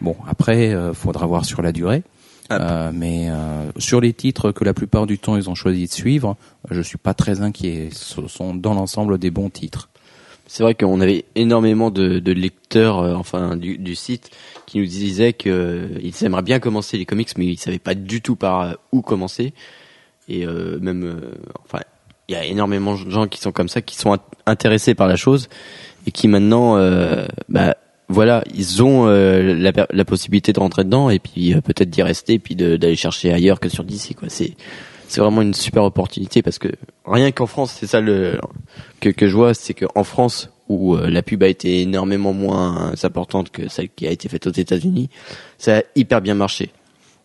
Bon, 0.00 0.16
après, 0.28 0.72
euh, 0.74 0.94
faudra 0.94 1.26
voir 1.26 1.44
sur 1.44 1.62
la 1.62 1.72
durée. 1.72 2.02
Euh, 2.50 2.92
mais 2.94 3.26
euh, 3.28 3.70
sur 3.76 4.00
les 4.00 4.14
titres 4.14 4.52
que 4.52 4.64
la 4.64 4.72
plupart 4.72 5.06
du 5.06 5.18
temps 5.18 5.36
ils 5.36 5.50
ont 5.50 5.54
choisi 5.54 5.84
de 5.86 5.92
suivre, 5.92 6.34
je 6.70 6.80
suis 6.80 6.96
pas 6.96 7.12
très 7.12 7.42
inquiet. 7.42 7.90
Ce 7.92 8.26
sont 8.26 8.54
dans 8.54 8.72
l'ensemble 8.72 9.18
des 9.18 9.30
bons 9.30 9.50
titres. 9.50 9.90
C'est 10.50 10.62
vrai 10.62 10.74
qu'on 10.74 11.00
avait 11.00 11.26
énormément 11.36 11.90
de, 11.90 12.18
de 12.18 12.32
lecteurs, 12.32 12.98
euh, 12.98 13.14
enfin 13.14 13.54
du, 13.56 13.78
du 13.78 13.94
site, 13.94 14.30
qui 14.66 14.78
nous 14.78 14.86
disaient 14.86 15.34
que 15.34 15.50
euh, 15.50 16.24
aimeraient 16.24 16.42
bien 16.42 16.58
commencer 16.58 16.96
les 16.96 17.04
comics, 17.04 17.28
mais 17.36 17.46
ils 17.46 17.58
savaient 17.58 17.78
pas 17.78 17.94
du 17.94 18.20
tout 18.22 18.34
par 18.34 18.60
euh, 18.62 18.72
où 18.90 19.02
commencer. 19.02 19.52
Et 20.28 20.46
euh, 20.46 20.78
même, 20.80 21.20
enfin, 21.64 21.82
il 22.28 22.32
y 22.32 22.34
a 22.36 22.44
énormément 22.44 22.94
de 22.94 23.10
gens 23.10 23.26
qui 23.28 23.38
sont 23.40 23.52
comme 23.52 23.68
ça, 23.68 23.82
qui 23.82 23.96
sont 23.96 24.14
int- 24.14 24.20
intéressés 24.46 24.94
par 24.94 25.06
la 25.06 25.16
chose 25.16 25.48
et 26.06 26.10
qui 26.10 26.28
maintenant, 26.28 26.76
bah, 27.48 27.76
voilà, 28.08 28.42
ils 28.54 28.82
ont 28.82 29.06
la, 29.06 29.72
la 29.90 30.04
possibilité 30.06 30.52
de 30.54 30.60
rentrer 30.60 30.84
dedans 30.84 31.10
et 31.10 31.18
puis 31.18 31.54
peut-être 31.62 31.90
d'y 31.90 32.02
rester, 32.02 32.34
et 32.34 32.38
puis 32.38 32.54
d'aller 32.56 32.96
chercher 32.96 33.32
ailleurs 33.32 33.60
que 33.60 33.68
sur 33.68 33.84
DC. 33.84 34.14
Quoi, 34.18 34.28
c'est 34.30 34.52
c'est 35.08 35.20
vraiment 35.20 35.42
une 35.42 35.54
super 35.54 35.82
opportunité 35.84 36.42
parce 36.42 36.58
que 36.58 36.68
rien 37.04 37.32
qu'en 37.32 37.46
France, 37.46 37.76
c'est 37.78 37.86
ça 37.86 38.00
le 38.00 38.38
que, 39.00 39.08
que 39.08 39.26
je 39.26 39.34
vois, 39.34 39.54
c'est 39.54 39.74
qu'en 39.74 40.04
France, 40.04 40.50
où 40.68 40.94
euh, 40.94 41.08
la 41.08 41.22
pub 41.22 41.42
a 41.42 41.48
été 41.48 41.80
énormément 41.82 42.32
moins 42.32 42.92
importante 43.02 43.50
que 43.50 43.68
celle 43.68 43.88
qui 43.88 44.06
a 44.06 44.10
été 44.10 44.28
faite 44.28 44.46
aux 44.46 44.52
États-Unis, 44.52 45.08
ça 45.56 45.78
a 45.78 45.82
hyper 45.96 46.20
bien 46.20 46.34
marché. 46.34 46.70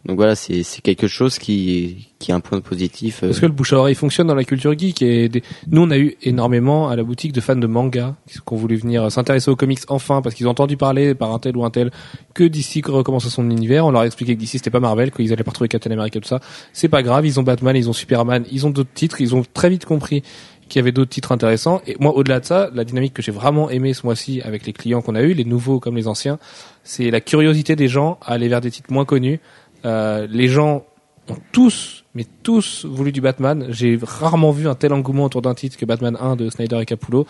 Donc 0.05 0.17
voilà, 0.17 0.35
c'est 0.35 0.63
quelque 0.83 1.07
chose 1.07 1.39
qui 1.39 2.09
qui 2.19 2.31
est 2.31 2.33
un 2.33 2.41
point 2.41 2.59
positif. 2.59 3.23
euh, 3.23 3.27
Parce 3.27 3.39
que 3.39 3.45
le 3.45 3.51
bouche 3.53 3.71
à 3.73 3.77
oreille 3.77 3.95
fonctionne 3.95 4.27
dans 4.27 4.35
la 4.35 4.43
culture 4.43 4.77
geek 4.77 5.01
et 5.01 5.29
des- 5.29 5.43
nous 5.67 5.81
on 5.81 5.91
a 5.91 5.97
eu 5.97 6.15
énormément 6.23 6.89
à 6.89 6.95
la 6.97 7.03
boutique 7.03 7.31
de 7.31 7.39
fans 7.41 7.55
de 7.55 7.67
manga 7.67 8.15
qui 8.29 8.39
ont 8.51 8.55
voulu 8.57 8.75
venir 8.75 9.09
s'intéresser 9.11 9.49
aux 9.49 9.55
comics 9.55 9.79
enfin 9.87 10.21
parce 10.21 10.35
qu'ils 10.35 10.47
ont 10.47 10.51
entendu 10.51 10.75
parler 10.77 11.15
par 11.15 11.33
un 11.33 11.39
tel 11.39 11.55
ou 11.55 11.63
un 11.65 11.69
tel 11.69 11.89
que 12.33 12.43
DC 12.43 12.85
recommençait 12.85 13.29
son 13.29 13.49
univers. 13.49 13.85
On 13.85 13.91
leur 13.91 14.01
a 14.01 14.05
expliqué 14.05 14.35
que 14.35 14.41
DC 14.41 14.51
c'était 14.57 14.69
pas 14.69 14.79
Marvel, 14.81 15.11
qu'ils 15.11 15.31
allaient 15.31 15.43
pas 15.43 15.51
retrouver 15.51 15.69
Captain 15.69 15.91
America 15.91 16.19
tout 16.19 16.27
ça. 16.27 16.41
C'est 16.73 16.89
pas 16.89 17.01
grave, 17.03 17.25
ils 17.25 17.39
ont 17.39 17.43
Batman, 17.43 17.75
ils 17.75 17.89
ont 17.89 17.93
Superman, 17.93 18.43
ils 18.51 18.65
ont 18.67 18.71
d'autres 18.71 18.93
titres, 18.93 19.21
ils 19.21 19.35
ont 19.35 19.43
très 19.53 19.69
vite 19.69 19.85
compris 19.85 20.21
qu'il 20.69 20.79
y 20.79 20.81
avait 20.81 20.93
d'autres 20.93 21.11
titres 21.11 21.31
intéressants. 21.33 21.81
Et 21.87 21.95
moi, 21.99 22.15
au-delà 22.15 22.39
de 22.39 22.45
ça, 22.45 22.69
la 22.73 22.83
dynamique 22.85 23.13
que 23.13 23.21
j'ai 23.21 23.33
vraiment 23.33 23.69
aimé 23.69 23.93
ce 23.93 24.05
mois-ci 24.05 24.41
avec 24.41 24.65
les 24.65 24.71
clients 24.73 25.01
qu'on 25.01 25.13
a 25.15 25.21
eu, 25.21 25.33
les 25.33 25.43
nouveaux 25.43 25.79
comme 25.79 25.95
les 25.97 26.07
anciens, 26.07 26.39
c'est 26.83 27.11
la 27.11 27.19
curiosité 27.21 27.75
des 27.75 27.87
gens 27.89 28.17
à 28.25 28.33
aller 28.33 28.47
vers 28.47 28.61
des 28.61 28.71
titres 28.71 28.91
moins 28.91 29.05
connus. 29.05 29.39
Euh, 29.85 30.27
les 30.29 30.47
gens 30.47 30.83
ont 31.29 31.37
tous, 31.51 32.03
mais 32.15 32.25
tous 32.43 32.85
voulu 32.85 33.11
du 33.11 33.21
Batman. 33.21 33.67
J'ai 33.69 33.97
rarement 34.01 34.51
vu 34.51 34.67
un 34.67 34.75
tel 34.75 34.93
engouement 34.93 35.25
autour 35.25 35.41
d'un 35.41 35.53
titre 35.53 35.77
que 35.77 35.85
Batman 35.85 36.17
1 36.19 36.35
de 36.35 36.49
Snyder 36.49 36.79
et 36.81 36.85
Capullo. 36.85 37.25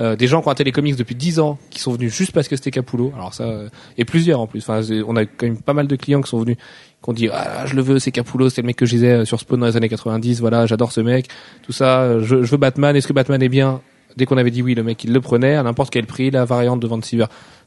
Euh, 0.00 0.16
des 0.16 0.26
gens 0.26 0.40
qui 0.40 0.46
ont 0.46 0.50
raté 0.50 0.64
les 0.64 0.72
comics 0.72 0.96
depuis 0.96 1.14
10 1.14 1.40
ans, 1.40 1.58
qui 1.70 1.80
sont 1.80 1.92
venus 1.92 2.14
juste 2.14 2.32
parce 2.32 2.48
que 2.48 2.56
c'était 2.56 2.70
Capullo. 2.70 3.12
Alors 3.14 3.34
ça, 3.34 3.44
euh, 3.44 3.68
et 3.98 4.04
plusieurs 4.04 4.40
en 4.40 4.46
plus. 4.46 4.60
Enfin, 4.60 4.80
on 5.06 5.16
a 5.16 5.26
quand 5.26 5.46
même 5.46 5.60
pas 5.60 5.74
mal 5.74 5.86
de 5.86 5.96
clients 5.96 6.22
qui 6.22 6.30
sont 6.30 6.40
venus, 6.40 6.56
qui 6.56 7.10
ont 7.10 7.12
dit 7.12 7.28
ah 7.30 7.66
je 7.66 7.74
le 7.74 7.82
veux, 7.82 7.98
c'est 7.98 8.12
Capullo, 8.12 8.48
c'est 8.48 8.62
le 8.62 8.66
mec 8.66 8.76
que 8.76 8.86
je 8.86 8.96
euh, 8.96 9.24
sur 9.24 9.40
Spawn 9.40 9.60
dans 9.60 9.66
les 9.66 9.76
années 9.76 9.88
90. 9.88 10.40
Voilà, 10.40 10.66
j'adore 10.66 10.92
ce 10.92 11.00
mec. 11.00 11.28
Tout 11.62 11.72
ça, 11.72 12.20
je, 12.20 12.42
je 12.42 12.50
veux 12.50 12.56
Batman. 12.56 12.96
Est-ce 12.96 13.08
que 13.08 13.12
Batman 13.12 13.42
est 13.42 13.48
bien? 13.48 13.80
Dès 14.16 14.26
qu'on 14.26 14.36
avait 14.36 14.52
dit 14.52 14.62
oui, 14.62 14.74
le 14.74 14.84
mec 14.84 15.02
il 15.04 15.12
le 15.12 15.20
prenait 15.20 15.56
à 15.56 15.62
n'importe 15.62 15.92
quel 15.92 16.06
prix, 16.06 16.30
la 16.30 16.44
variante 16.44 16.80
de 16.80 16.86
Van. 16.86 17.00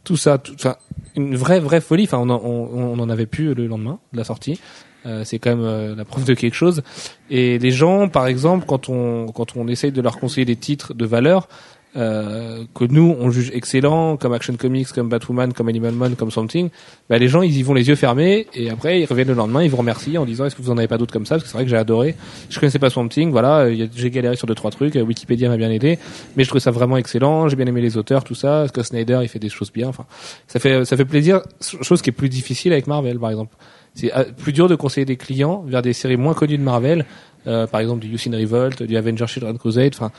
Tout 0.04 0.18
ça, 0.18 0.42
enfin, 0.54 0.76
une 1.16 1.36
vraie 1.36 1.60
vraie 1.60 1.82
folie. 1.82 2.06
Enfin, 2.06 2.20
on 2.20 2.30
en, 2.30 2.42
on, 2.44 2.94
on 2.94 3.00
en 3.00 3.10
avait 3.10 3.26
plus 3.26 3.54
le 3.54 3.68
lendemain 3.68 4.00
de 4.14 4.18
la 4.18 4.24
sortie. 4.24 4.60
Euh, 5.06 5.24
c'est 5.24 5.40
quand 5.40 5.52
même 5.52 5.66
euh, 5.66 5.96
la 5.96 6.06
preuve 6.06 6.26
de 6.26 6.34
quelque 6.34 6.56
chose. 6.56 6.82
Et 7.30 7.60
les 7.60 7.72
gens, 7.72 8.10
par 8.10 8.28
exemple, 8.28 8.66
quand 8.68 8.90
on 8.90 9.28
quand 9.28 9.56
on 9.56 9.68
essaye 9.68 9.92
de 9.92 10.02
leur 10.02 10.20
conseiller 10.20 10.46
des 10.46 10.56
titres 10.56 10.94
de 10.94 11.06
valeur 11.06 11.48
euh, 11.98 12.64
que 12.76 12.86
nous 12.86 13.16
on 13.20 13.32
juge 13.32 13.52
excellents, 13.54 14.18
comme 14.18 14.34
Action 14.34 14.56
Comics, 14.56 14.90
comme 14.90 15.10
Batwoman, 15.10 15.54
comme 15.54 15.68
Animal 15.68 15.94
Man, 15.94 16.16
comme 16.16 16.32
Something, 16.32 16.70
bah, 17.10 17.18
les 17.18 17.28
gens 17.28 17.42
ils 17.42 17.58
y 17.58 17.64
vont 17.64 17.74
les 17.74 17.88
yeux 17.88 17.96
fermés 17.96 18.48
et 18.54 18.70
après 18.70 19.02
ils 19.02 19.06
reviennent 19.06 19.30
le 19.30 19.34
lendemain, 19.34 19.64
ils 19.64 19.70
vous 19.70 19.78
remercient 19.78 20.18
en 20.18 20.26
disant 20.26 20.46
est-ce 20.46 20.56
que 20.56 20.62
vous 20.62 20.70
en 20.70 20.78
avez 20.78 20.88
pas 20.88 20.98
d'autres 20.98 21.14
comme 21.14 21.26
ça? 21.26 21.36
Parce 21.36 21.44
que 21.44 21.50
c'est 21.50 21.58
vrai 21.58 21.64
que 21.64 21.70
j'ai 21.70 21.78
adoré. 21.78 22.16
Je 22.50 22.60
connaissais 22.60 22.80
pas 22.80 22.90
Something, 22.90 23.32
voilà, 23.32 23.62
euh, 23.62 23.88
j'ai 23.96 24.12
galéré 24.12 24.36
sur 24.36 24.48
deux 24.48 24.56
trois 24.56 24.72
trucs, 24.72 24.96
euh, 24.96 25.02
Wikipédia 25.02 25.50
m'a 25.50 25.58
bien 25.58 25.72
aidé, 25.72 25.98
mais 26.36 26.44
je 26.44 26.50
trouve 26.50 26.62
ça 26.62 26.72
vraiment 26.72 26.98
excellent. 26.98 27.50
J'ai 27.50 27.56
bien 27.56 27.66
aimé 27.66 27.82
les 27.82 27.98
auteurs, 27.98 28.24
tout 28.24 28.36
ça. 28.36 28.68
Scott 28.68 28.86
Snyder 28.86 29.20
il 29.24 29.28
fait 29.28 29.40
des 29.40 29.50
choses 29.50 29.72
bien. 29.72 29.88
Enfin, 29.88 30.06
ça 30.48 30.60
fait 30.60 30.86
ça 30.86 30.96
fait 30.98 31.06
plaisir. 31.06 31.42
Chose 31.62 32.02
qui 32.02 32.10
est 32.10 32.14
plus 32.14 32.30
difficile 32.30 32.74
avec 32.74 32.88
Marvel 32.88 33.20
par 33.20 33.30
exemple. 33.32 33.56
C'est 33.96 34.12
plus 34.38 34.54
dur 34.54 34.68
de 34.68 34.76
conseiller 34.76 35.06
des 35.06 35.18
clients 35.18 35.64
vers 35.66 35.82
des 35.82 35.94
séries 35.94 36.18
moins 36.18 36.36
connues 36.36 36.60
de 36.60 36.64
Marvel, 36.64 37.06
euh, 37.48 37.66
par 37.66 37.80
exemple 37.80 38.02
du 38.02 38.14
Usain 38.14 38.32
Revolt, 38.32 38.84
du 38.84 38.96
Avenger 38.96 39.26
Children 39.26 39.58
Crusade, 39.58 39.94
enfin 39.96 40.12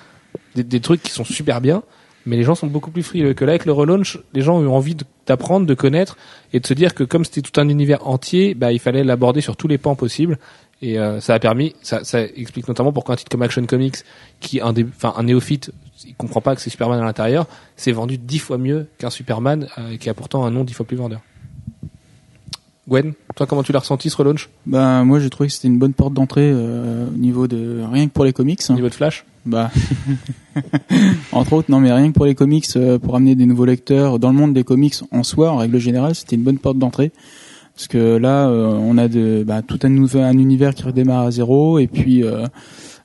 des, 0.59 0.65
des 0.65 0.81
trucs 0.81 1.03
qui 1.03 1.11
sont 1.11 1.25
super 1.25 1.61
bien, 1.61 1.83
mais 2.27 2.37
les 2.37 2.43
gens 2.43 2.55
sont 2.55 2.67
beaucoup 2.67 2.91
plus 2.91 3.03
frileux 3.03 3.35
que 3.35 3.45
là 3.45 3.53
avec 3.53 3.65
le 3.65 3.73
relaunch, 3.73 4.19
les 4.35 4.43
gens 4.43 4.59
ont 4.59 4.63
eu 4.63 4.69
envie 4.69 4.97
d'apprendre, 5.27 5.67
de 5.67 5.75
connaître 5.75 6.17
et 6.53 6.61
de 6.61 6.67
se 6.67 6.75
dire 6.75 6.95
que 6.95 7.05
comme 7.05 7.25
c'était 7.25 7.43
tout 7.43 7.59
un 7.61 7.69
univers 7.69 8.07
entier, 8.07 8.55
bah 8.55 8.73
il 8.73 8.79
fallait 8.79 9.05
l'aborder 9.05 9.41
sur 9.41 9.57
tous 9.57 9.69
les 9.69 9.79
pans 9.79 9.95
possibles 9.95 10.39
et 10.81 10.99
euh, 10.99 11.21
ça 11.21 11.35
a 11.35 11.39
permis, 11.39 11.75
ça, 11.83 12.05
ça 12.05 12.23
explique 12.23 12.69
notamment 12.69 12.93
pourquoi 12.93 13.15
un 13.15 13.17
titre 13.17 13.31
comme 13.31 13.43
Action 13.43 13.65
Comics, 13.67 13.97
qui 14.41 14.61
un 14.61 14.73
des, 14.73 14.85
enfin 14.85 15.15
un 15.17 15.25
néophyte, 15.25 15.73
il 16.07 16.15
comprend 16.15 16.41
pas 16.41 16.55
que 16.55 16.61
c'est 16.61 16.71
Superman 16.71 17.01
à 17.01 17.05
l'intérieur, 17.05 17.47
s'est 17.77 17.93
vendu 17.93 18.19
dix 18.19 18.39
fois 18.39 18.59
mieux 18.59 18.87
qu'un 18.99 19.11
Superman 19.11 19.69
euh, 19.79 19.97
qui 19.97 20.09
a 20.09 20.15
pourtant 20.15 20.45
un 20.45 20.51
nom 20.51 20.65
dix 20.65 20.75
fois 20.75 20.87
plus 20.87 20.97
vendeur. 20.97 21.21
Gwen, 22.89 23.13
toi 23.37 23.47
comment 23.47 23.63
tu 23.63 23.73
l'as 23.73 23.81
ressenti 23.81 24.09
ce 24.09 24.17
relaunch? 24.17 24.49
Ben 24.65 25.05
moi 25.05 25.21
j'ai 25.21 25.29
trouvé 25.29 25.49
que 25.49 25.53
c'était 25.55 25.69
une 25.69 25.79
bonne 25.79 25.93
porte 25.93 26.15
d'entrée 26.15 26.51
euh, 26.51 27.07
au 27.09 27.19
niveau 27.19 27.47
de 27.47 27.83
rien 27.93 28.07
que 28.07 28.13
pour 28.13 28.25
les 28.25 28.33
comics. 28.33 28.63
au 28.71 28.73
niveau 28.73 28.89
de 28.89 28.95
Flash? 28.95 29.27
Bah 29.45 29.71
entre 31.33 31.53
autres 31.53 31.71
non 31.71 31.81
mais 31.81 31.93
rien 31.93 32.09
que 32.09 32.15
pour 32.15 32.25
les 32.25 32.35
comics 32.35 32.67
euh, 32.77 32.99
pour 32.99 33.15
amener 33.15 33.35
des 33.35 33.45
nouveaux 33.45 33.67
lecteurs 33.67 34.19
dans 34.19 34.31
le 34.31 34.37
monde 34.37 34.55
des 34.55 34.65
comics 34.65 34.95
en 35.11 35.23
soi 35.23 35.51
en 35.51 35.59
règle 35.59 35.79
générale 35.79 36.15
c'était 36.15 36.37
une 36.37 36.43
bonne 36.43 36.59
porte 36.59 36.79
d'entrée. 36.79 37.13
Parce 37.75 37.89
que 37.89 38.17
là 38.17 38.49
euh, 38.49 38.73
on 38.81 38.97
a 38.97 39.07
de 39.09 39.45
bah, 39.47 39.61
tout 39.61 39.79
un 39.83 39.95
un 39.95 40.39
univers 40.39 40.75
qui 40.75 40.85
redémarre 40.85 41.27
à 41.27 41.31
zéro 41.31 41.79
et 41.79 41.89
puis 41.89 42.25
euh, 42.25 42.47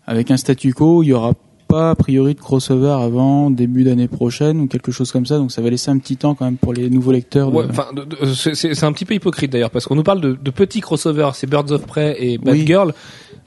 avec 0.08 0.32
un 0.32 0.38
statu 0.38 0.74
quo 0.74 1.04
il 1.04 1.08
y 1.08 1.14
aura 1.14 1.34
pas 1.74 1.90
a 1.92 1.96
priori 1.96 2.34
de 2.36 2.40
crossover 2.40 2.90
avant 3.02 3.50
début 3.50 3.84
d'année 3.84 4.08
prochaine 4.08 4.60
ou 4.62 4.68
quelque 4.68 4.92
chose 4.92 5.12
comme 5.12 5.26
ça. 5.26 5.38
Donc 5.38 5.52
ça 5.52 5.62
va 5.62 5.70
laisser 5.70 5.90
un 5.92 5.98
petit 5.98 6.18
temps 6.18 6.36
quand 6.36 6.46
même 6.46 6.58
pour 6.58 6.74
les 6.74 6.90
nouveaux 6.90 7.12
lecteurs. 7.12 7.50
de- 7.52 7.56
Ouais, 7.58 7.66
de- 7.66 8.34
c'est 8.34 8.84
un 8.84 8.92
petit 8.92 9.06
peu 9.06 9.14
hypocrite 9.16 9.52
d'ailleurs 9.52 9.72
parce 9.72 9.86
qu'on 9.86 9.96
nous 9.96 10.04
parle 10.04 10.22
de, 10.22 10.38
de 10.42 10.52
petits 10.52 10.82
crossovers, 10.82 11.32
c'est 11.36 11.48
Birds 11.50 11.72
of 11.72 11.86
Prey 11.86 12.16
et 12.20 12.38
Bad 12.38 12.54
Oui. 12.56 12.66
Girl. 12.68 12.94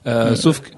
Euh, 0.07 0.33
Euh, 0.33 0.35
sauf 0.37 0.61
que 0.61 0.71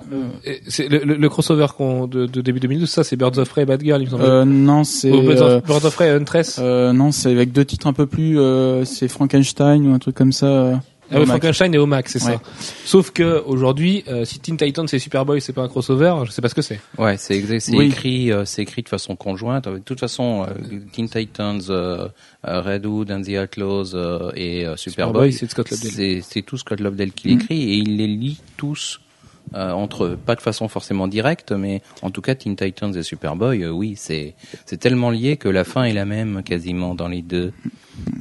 le, 0.89 1.05
le- 1.05 1.17
le 1.17 1.29
crossover 1.29 1.67
qu'on 1.77 2.07
de, 2.07 2.25
de 2.25 2.41
début 2.41 2.61
2012, 2.61 2.89
ça 2.89 3.05
c'est 3.05 3.17
Birds 3.17 3.39
of 3.39 3.49
Prey 3.51 3.63
et 3.63 3.67
Bad 3.67 3.83
Girl, 3.83 4.01
il 4.01 4.07
me 4.07 4.11
semble. 4.11 4.23
Euh, 4.25 4.45
non, 4.47 4.85
c'est 4.85 5.11
Birds, 5.11 5.43
euh, 5.43 5.61
of, 5.69 5.95
Prey 5.95 6.09
et 6.09 6.11
Huntress. 6.13 6.59
euh, 6.61 6.93
non, 6.95 7.13
c'est 7.13 7.31
avec 7.31 7.53
deux 7.53 7.65
titres 7.67 7.87
un 7.87 7.93
peu 7.93 8.07
plus. 8.07 8.39
euh, 8.39 8.85
c'est 8.87 9.07
Frankenstein 9.09 9.87
ou 9.87 9.93
un 9.95 9.99
truc 9.99 10.15
comme 10.15 10.33
ça. 10.33 10.81
Euh, 11.11 11.15
ah 11.15 11.17
oui, 11.17 11.23
au 11.23 11.27
max. 11.27 11.31
Frankenstein 11.31 11.73
c'est 12.07 12.25
Ouais. 12.25 12.33
ça. 12.35 12.41
Sauf 12.85 13.11
que 13.11 13.43
aujourd'hui, 13.47 14.05
euh, 14.09 14.25
si 14.25 14.39
Teen 14.41 14.57
Titans 14.57 14.87
et 14.93 14.99
Superboy 14.99 15.41
c'est 15.41 15.53
pas 15.53 15.63
un 15.63 15.69
crossover, 15.69 16.15
je 16.27 16.31
sais 16.31 16.43
pas 16.43 16.49
ce 16.49 16.55
que 16.55 16.63
c'est. 16.63 16.81
Ouais, 16.99 17.17
c'est 17.17 17.35
exact. 17.37 17.61
C'est 17.61 17.77
Oui. 17.77 17.87
écrit, 17.87 18.31
euh, 18.33 18.45
c'est 18.45 18.63
écrit 18.63 18.83
de 18.83 18.89
façon 18.89 19.17
conjointe. 19.17 19.69
De 19.69 19.79
toute 19.79 20.01
façon, 20.01 20.47
euh, 20.49 20.79
Teen 20.93 21.09
Titans, 21.09 21.61
euh, 21.71 22.09
euh, 22.47 22.61
Redwood 22.61 23.11
and 23.11 23.23
the 23.23 23.31
Outlaws 23.43 23.95
euh, 23.95 24.31
et 24.35 24.67
euh, 24.67 24.77
Superboy, 24.77 25.33
Superboy, 25.33 26.23
c'est 26.23 26.43
tout 26.43 26.57
Scott 26.59 26.81
Lobdell 26.81 27.13
qui 27.13 27.29
Mm. 27.29 27.31
l'écrit 27.39 27.63
et 27.73 27.75
il 27.77 27.97
les 27.97 28.07
lit 28.07 28.41
tous 28.57 29.01
euh, 29.55 29.71
entre 29.73 30.05
eux. 30.05 30.19
Pas 30.27 30.35
de 30.35 30.43
façon 30.43 30.69
forcément 30.69 31.09
directe, 31.09 31.53
mais 31.53 31.81
en 32.03 32.11
tout 32.11 32.21
cas, 32.21 32.35
Teen 32.35 32.55
Titans 32.55 32.95
et 32.95 33.03
Superboy, 33.03 33.63
euh, 33.65 33.71
oui, 33.71 33.95
c'est 33.97 34.35
c'est 34.67 34.77
tellement 34.77 35.09
lié 35.11 35.39
que 35.39 35.49
la 35.49 35.65
fin 35.65 35.85
est 35.85 35.95
la 35.95 36.05
même 36.05 36.43
quasiment 36.43 36.95
dans 36.95 37.09
les 37.09 37.23
deux. 37.23 37.53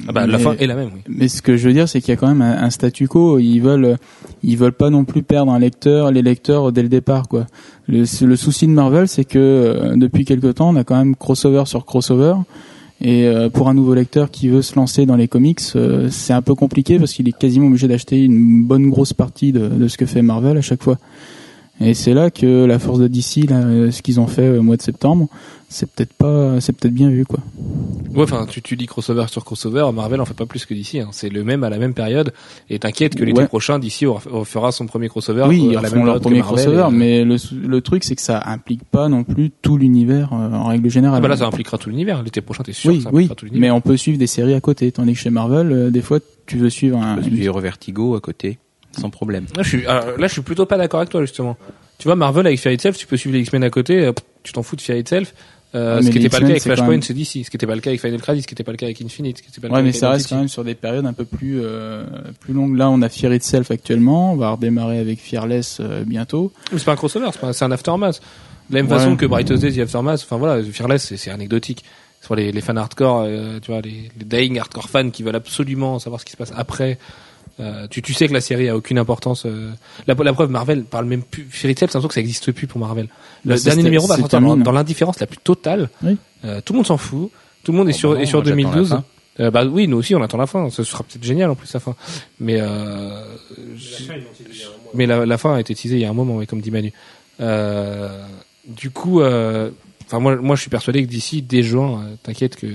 Ah 0.08 0.12
bah 0.12 0.26
la 0.26 0.38
Mais- 0.38 0.42
fin 0.42 0.54
est 0.58 0.66
la 0.66 0.74
même, 0.74 0.90
oui. 0.94 1.00
Mais 1.08 1.28
ce 1.28 1.42
que 1.42 1.56
je 1.56 1.68
veux 1.68 1.74
dire, 1.74 1.88
c'est 1.88 2.00
qu'il 2.00 2.10
y 2.10 2.12
a 2.12 2.16
quand 2.16 2.28
même 2.28 2.42
un, 2.42 2.62
un 2.62 2.70
statu 2.70 3.08
quo. 3.08 3.38
Ils 3.38 3.60
veulent, 3.60 3.96
ils 4.42 4.56
veulent 4.56 4.72
pas 4.72 4.90
non 4.90 5.04
plus 5.04 5.22
perdre 5.22 5.52
un 5.52 5.58
lecteur, 5.58 6.10
les 6.12 6.22
lecteurs 6.22 6.72
dès 6.72 6.82
le 6.82 6.88
départ, 6.88 7.28
quoi. 7.28 7.46
Le, 7.88 8.04
le 8.26 8.36
souci 8.36 8.66
de 8.66 8.72
Marvel, 8.72 9.08
c'est 9.08 9.24
que 9.24 9.38
euh, 9.38 9.96
depuis 9.96 10.24
quelque 10.24 10.48
temps, 10.48 10.70
on 10.70 10.76
a 10.76 10.84
quand 10.84 10.96
même 10.96 11.14
crossover 11.16 11.64
sur 11.66 11.84
crossover. 11.84 12.34
Et 13.00 13.26
euh, 13.28 13.48
pour 13.48 13.68
un 13.68 13.74
nouveau 13.74 13.94
lecteur 13.94 14.30
qui 14.30 14.48
veut 14.48 14.60
se 14.62 14.74
lancer 14.74 15.06
dans 15.06 15.14
les 15.14 15.28
comics, 15.28 15.60
euh, 15.76 16.08
c'est 16.10 16.32
un 16.32 16.42
peu 16.42 16.54
compliqué 16.56 16.98
parce 16.98 17.12
qu'il 17.12 17.28
est 17.28 17.36
quasiment 17.38 17.68
obligé 17.68 17.86
d'acheter 17.86 18.24
une 18.24 18.64
bonne 18.64 18.90
grosse 18.90 19.12
partie 19.12 19.52
de, 19.52 19.68
de 19.68 19.86
ce 19.88 19.96
que 19.96 20.04
fait 20.06 20.20
Marvel 20.22 20.56
à 20.56 20.62
chaque 20.62 20.82
fois. 20.82 20.98
Et 21.80 21.94
c'est 21.94 22.12
là 22.12 22.32
que 22.32 22.64
la 22.64 22.80
force 22.80 22.98
de 22.98 23.06
DC, 23.06 23.48
là, 23.48 23.58
euh, 23.58 23.92
ce 23.92 24.02
qu'ils 24.02 24.18
ont 24.18 24.26
fait 24.26 24.48
au 24.58 24.62
mois 24.62 24.76
de 24.76 24.82
septembre, 24.82 25.28
c'est 25.68 25.90
peut-être 25.90 26.12
pas, 26.14 26.60
c'est 26.60 26.72
peut-être 26.72 26.94
bien 26.94 27.10
vu, 27.10 27.24
quoi. 27.26 27.40
Ouais, 28.14 28.22
enfin, 28.22 28.46
tu, 28.48 28.62
tu 28.62 28.74
dis 28.76 28.86
crossover 28.86 29.26
sur 29.28 29.44
crossover, 29.44 29.90
Marvel 29.94 30.20
en 30.20 30.24
fait 30.24 30.34
pas 30.34 30.46
plus 30.46 30.64
que 30.64 30.72
d'ici. 30.72 30.98
Hein. 30.98 31.08
C'est 31.12 31.28
le 31.28 31.44
même 31.44 31.62
à 31.62 31.68
la 31.70 31.76
même 31.78 31.92
période. 31.92 32.32
Et 32.70 32.78
t'inquiète 32.78 33.14
que 33.14 33.22
l'été 33.22 33.40
Ouais. 33.42 33.46
prochain, 33.46 33.78
d'ici 33.78 34.06
fera 34.44 34.72
son 34.72 34.86
premier 34.86 35.08
crossover. 35.08 35.44
Oui, 35.46 35.60
euh, 35.76 35.80
ils 35.84 35.94
même 35.94 36.06
leur 36.06 36.20
premier 36.20 36.40
crossover, 36.40 36.76
et, 36.76 36.80
euh, 36.80 36.90
mais 36.90 37.24
le, 37.24 37.36
le 37.66 37.80
truc 37.82 38.02
c'est 38.04 38.16
que 38.16 38.22
ça 38.22 38.42
implique 38.46 38.82
pas 38.84 39.08
non 39.08 39.24
plus 39.24 39.50
tout 39.62 39.76
l'univers 39.76 40.30
euh, 40.32 40.50
en 40.52 40.68
règle 40.68 40.88
générale. 40.90 41.18
Ah 41.18 41.20
bah 41.20 41.28
là, 41.28 41.36
ça 41.36 41.46
impliquera 41.46 41.76
tout 41.78 41.90
l'univers. 41.90 42.22
L'été 42.22 42.40
prochain, 42.40 42.62
t'es 42.62 42.72
sûr 42.72 42.90
oui, 42.90 42.96
que 42.98 43.02
ça 43.04 43.10
oui, 43.12 43.16
impliquera 43.24 43.34
tout 43.34 43.44
l'univers. 43.44 43.60
mais 43.60 43.70
on 43.70 43.80
peut 43.82 43.96
suivre 43.98 44.18
des 44.18 44.26
séries 44.26 44.54
à 44.54 44.60
côté, 44.62 44.90
tandis 44.90 45.12
que 45.12 45.18
chez 45.18 45.30
Marvel, 45.30 45.70
euh, 45.70 45.90
des 45.90 46.00
fois, 46.02 46.18
tu 46.46 46.56
veux 46.56 46.70
suivre 46.70 46.98
un. 46.98 47.20
Qu'il 47.20 47.42
y 47.42 47.48
aura 47.48 47.60
Vertigo 47.60 48.14
à 48.16 48.20
côté, 48.20 48.58
sans 48.98 49.10
problème. 49.10 49.44
Là, 49.54 49.62
je 49.62 49.68
suis, 49.68 49.86
alors, 49.86 50.16
là, 50.18 50.26
je 50.26 50.32
suis 50.32 50.42
plutôt 50.42 50.64
pas 50.66 50.78
d'accord 50.78 51.00
avec 51.00 51.10
toi, 51.10 51.20
justement. 51.20 51.56
Tu 51.98 52.08
vois, 52.08 52.16
Marvel 52.16 52.46
avec 52.46 52.58
Fear 52.58 52.72
Itself, 52.72 52.96
tu 52.96 53.06
peux 53.06 53.16
suivre 53.16 53.34
les 53.36 53.42
X-Men 53.42 53.64
à 53.64 53.70
côté, 53.70 54.06
euh, 54.06 54.12
tu 54.44 54.52
t'en 54.52 54.62
fous 54.62 54.76
de 54.76 54.80
Fear 54.80 54.96
Itself. 54.98 55.34
Euh, 55.74 55.96
Ouais, 55.96 56.02
ce 56.02 56.06
qui 56.08 56.14
les 56.14 56.24
n'était 56.24 56.30
pas 56.30 56.40
le 56.40 56.46
cas 56.46 56.50
avec 56.52 56.62
Flashpoint, 56.62 56.88
même- 56.88 57.02
c'est 57.02 57.12
DC. 57.12 57.26
Ce 57.26 57.30
qui 57.50 57.56
n'était 57.56 57.66
pas 57.66 57.74
le 57.74 57.80
cas 57.82 57.90
avec 57.90 58.00
Final 58.00 58.20
Crisis, 58.22 58.42
ce 58.44 58.48
qui 58.48 58.54
n'était 58.54 58.64
pas 58.64 58.70
le 58.72 58.78
cas 58.78 58.86
avec 58.86 59.02
Infinite, 59.02 59.38
ce 59.38 59.42
qui 59.42 59.60
pas 59.60 59.68
le 59.68 59.72
Ouais, 59.74 59.78
cas 59.78 59.82
mais 59.82 59.88
avec 59.90 60.00
ça 60.00 60.10
reste 60.10 60.28
quand 60.30 60.36
même 60.38 60.48
sur 60.48 60.64
des 60.64 60.74
périodes 60.74 61.04
un 61.04 61.12
peu 61.12 61.24
plus 61.26 61.60
euh, 61.62 62.04
plus 62.40 62.54
longues. 62.54 62.76
Là, 62.76 62.88
on 62.90 63.02
a 63.02 63.08
Fear 63.10 63.34
Itself 63.34 63.70
actuellement, 63.70 64.32
on 64.32 64.36
va 64.36 64.50
redémarrer 64.52 64.98
avec 64.98 65.20
Fearless 65.20 65.78
euh, 65.80 66.04
bientôt. 66.06 66.52
C'est 66.72 66.84
pas 66.84 66.92
un 66.92 66.96
crossover, 66.96 67.28
c'est 67.32 67.40
pas, 67.40 67.52
c'est 67.52 67.64
un 67.66 67.70
aftermath. 67.70 68.20
De 68.70 68.76
la 68.76 68.82
même 68.82 68.90
Ouais. 68.90 68.98
façon 68.98 69.16
que 69.16 69.26
Brightest 69.26 69.62
Day, 69.62 69.72
The 69.72 69.78
Aftermath, 69.80 70.20
enfin 70.24 70.36
voilà, 70.38 70.62
Fearless, 70.62 71.02
c'est, 71.02 71.16
euh, 77.60 77.86
tu 77.88 78.12
sais 78.14 78.28
que 78.28 78.32
la 78.34 78.40
série 78.40 78.68
a 78.68 78.76
aucune 78.76 78.98
importance. 78.98 79.44
euh. 79.46 79.70
La, 80.06 80.14
la 80.14 80.32
preuve, 80.32 80.50
Marvel 80.50 80.84
parle 80.84 81.06
même 81.06 81.22
plus. 81.22 81.46
Fairy 81.50 81.74
Tail, 81.74 81.88
c'est 81.88 81.94
l'impression 81.94 82.08
que 82.08 82.14
ça 82.14 82.20
existe 82.20 82.52
plus 82.52 82.66
pour 82.66 82.80
Marvel. 82.80 83.08
Le 83.44 83.54
Bah, 83.54 83.60
dernier 83.64 83.82
numéro 83.82 84.06
va 84.06 84.16
sortir 84.16 84.40
dans, 84.40 84.72
l'indifférence 84.72 85.18
la 85.20 85.26
plus 85.26 85.38
totale. 85.38 85.88
Oui. 86.02 86.16
Euh, 86.44 86.60
tout 86.64 86.72
le 86.72 86.78
monde 86.78 86.86
s'en 86.86 86.96
fout. 86.98 87.30
Tout 87.64 87.72
le 87.72 87.78
monde 87.78 87.88
est 87.88 87.92
Oh, 87.94 87.98
sur, 87.98 88.10
bah 88.12 88.16
est 88.16 88.24
non, 88.24 88.26
sur 88.28 88.38
moi, 88.38 88.44
j'attends 88.44 88.56
la 88.68 88.72
2012. 88.74 88.88
fin. 88.90 89.04
Euh, 89.40 89.50
bah 89.50 89.64
oui, 89.64 89.86
nous 89.88 89.96
aussi, 89.98 90.14
on 90.14 90.22
attend 90.22 90.38
la 90.38 90.46
fin. 90.46 90.68
Ce 90.70 90.82
sera 90.84 91.04
peut-être 91.04 91.22
génial 91.24 91.50
en 91.50 91.54
plus 91.54 91.72
la 91.72 91.80
fin. 91.80 91.94
Mais 92.40 92.60
euh, 92.60 93.22
je- 93.76 94.12
mais 94.94 95.06
la, 95.06 95.26
la 95.26 95.38
fin 95.38 95.54
a 95.54 95.60
été 95.60 95.74
teasée 95.74 95.96
il 95.96 96.00
y 96.02 96.04
a 96.04 96.10
un 96.10 96.14
moment, 96.14 96.40
comme 96.46 96.60
dit 96.60 96.70
Manu. 96.70 96.92
Euh, 97.40 98.24
du 98.66 98.90
coup, 98.90 99.20
euh, 99.20 99.70
enfin 100.08 100.18
moi, 100.18 100.36
moi, 100.36 100.56
je 100.56 100.62
suis 100.62 100.70
persuadé 100.70 101.04
que 101.04 101.08
d'ici 101.08 101.42
dès 101.42 101.62
juin, 101.62 102.00
euh, 102.02 102.14
t'inquiète 102.22 102.56
que 102.56 102.66
que 102.66 102.72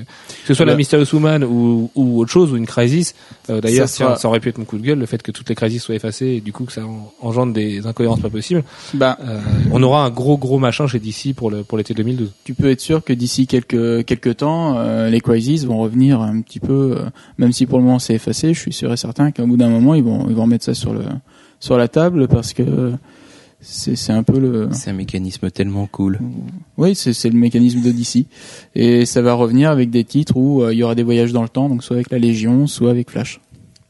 ce 0.47 0.53
soit 0.53 0.65
la 0.65 0.73
Bah. 0.73 0.77
Mysterious 0.77 1.13
Woman 1.13 1.43
ou, 1.43 1.89
ou 1.95 2.21
autre 2.21 2.31
chose 2.31 2.53
ou 2.53 2.55
une 2.57 2.65
Crisis. 2.65 3.13
euh, 3.49 3.59
D'ailleurs, 3.59 3.89
Ça 3.89 3.95
tiens, 3.97 4.05
sera- 4.07 4.15
ça 4.17 4.27
aurait 4.29 4.39
pu 4.39 4.49
être 4.49 4.57
mon 4.57 4.65
coup 4.65 4.77
de 4.77 4.83
gueule, 4.83 4.99
le 4.99 5.05
fait 5.05 5.21
que 5.21 5.31
toutes 5.31 5.49
les 5.49 5.55
Crisis 5.55 5.81
soient 5.83 5.95
effacées 5.95 6.27
et 6.27 6.41
du 6.41 6.53
coup 6.53 6.63
que 6.65 6.71
ça 6.71 6.85
en- 6.85 7.11
engendre 7.21 7.51
des 7.53 7.85
incohérences 7.85 8.19
pas 8.21 8.29
possibles. 8.29 8.63
Bah, 8.93 9.17
Euh, 9.21 9.39
on 9.71 9.81
aura 9.83 10.05
un 10.05 10.09
gros 10.09 10.37
gros 10.37 10.59
machin 10.59 10.87
chez 10.87 10.99
DC 10.99 11.33
pour 11.35 11.49
le 11.51 11.63
pour 11.63 11.77
l'été 11.77 11.93
2012. 11.93 12.31
tu 12.45 12.53
peux 12.53 12.69
être 12.69 12.79
sûr 12.81 13.03
que 13.03 13.11
d'ici 13.13 13.47
quelques 13.47 14.05
quelques 14.05 14.37
temps, 14.37 14.77
euh, 14.77 15.09
les 15.09 15.19
Crisis 15.21 15.65
vont 15.65 15.79
revenir 15.79 16.21
un 16.21 16.41
petit 16.41 16.59
peu, 16.59 16.95
euh, 16.97 17.05
même 17.37 17.51
si 17.51 17.65
pour 17.65 17.79
le 17.79 17.83
moment 17.83 17.99
c'est 17.99 18.13
effacé. 18.13 18.53
Je 18.53 18.59
suis 18.59 18.73
sûr 18.73 18.91
et 18.93 18.97
certain 18.97 19.31
qu'au 19.31 19.45
bout 19.47 19.57
d'un 19.57 19.69
moment, 19.69 19.95
ils 19.95 20.03
vont 20.03 20.27
ils 20.29 20.35
vont 20.35 20.43
remettre 20.43 20.65
ça 20.65 20.73
sur 20.73 20.93
le 20.93 21.01
sur 21.59 21.77
la 21.77 21.87
table 21.87 22.27
parce 22.27 22.53
que 22.53 22.91
c'est 23.63 23.95
c'est 23.95 24.11
un 24.11 24.23
peu 24.23 24.39
le 24.39 24.69
C'est 24.71 24.91
un 24.91 24.93
mécanisme 24.93 25.49
tellement 25.49 25.87
cool. 25.87 26.19
Oui, 26.77 26.95
c'est 26.95 27.13
c'est 27.13 27.29
le 27.29 27.37
mécanisme 27.37 27.81
de 27.81 27.91
DC. 27.91 28.25
Et 28.75 29.05
ça 29.05 29.21
va 29.21 29.33
revenir 29.33 29.69
avec 29.69 29.89
des 29.89 30.03
titres 30.03 30.37
où 30.37 30.61
euh, 30.61 30.73
il 30.73 30.79
y 30.79 30.83
aura 30.83 30.95
des 30.95 31.03
voyages 31.03 31.33
dans 31.33 31.43
le 31.43 31.49
temps, 31.49 31.69
donc 31.69 31.83
soit 31.83 31.95
avec 31.95 32.11
la 32.11 32.19
Légion, 32.19 32.67
soit 32.67 32.91
avec 32.91 33.09
Flash. 33.09 33.39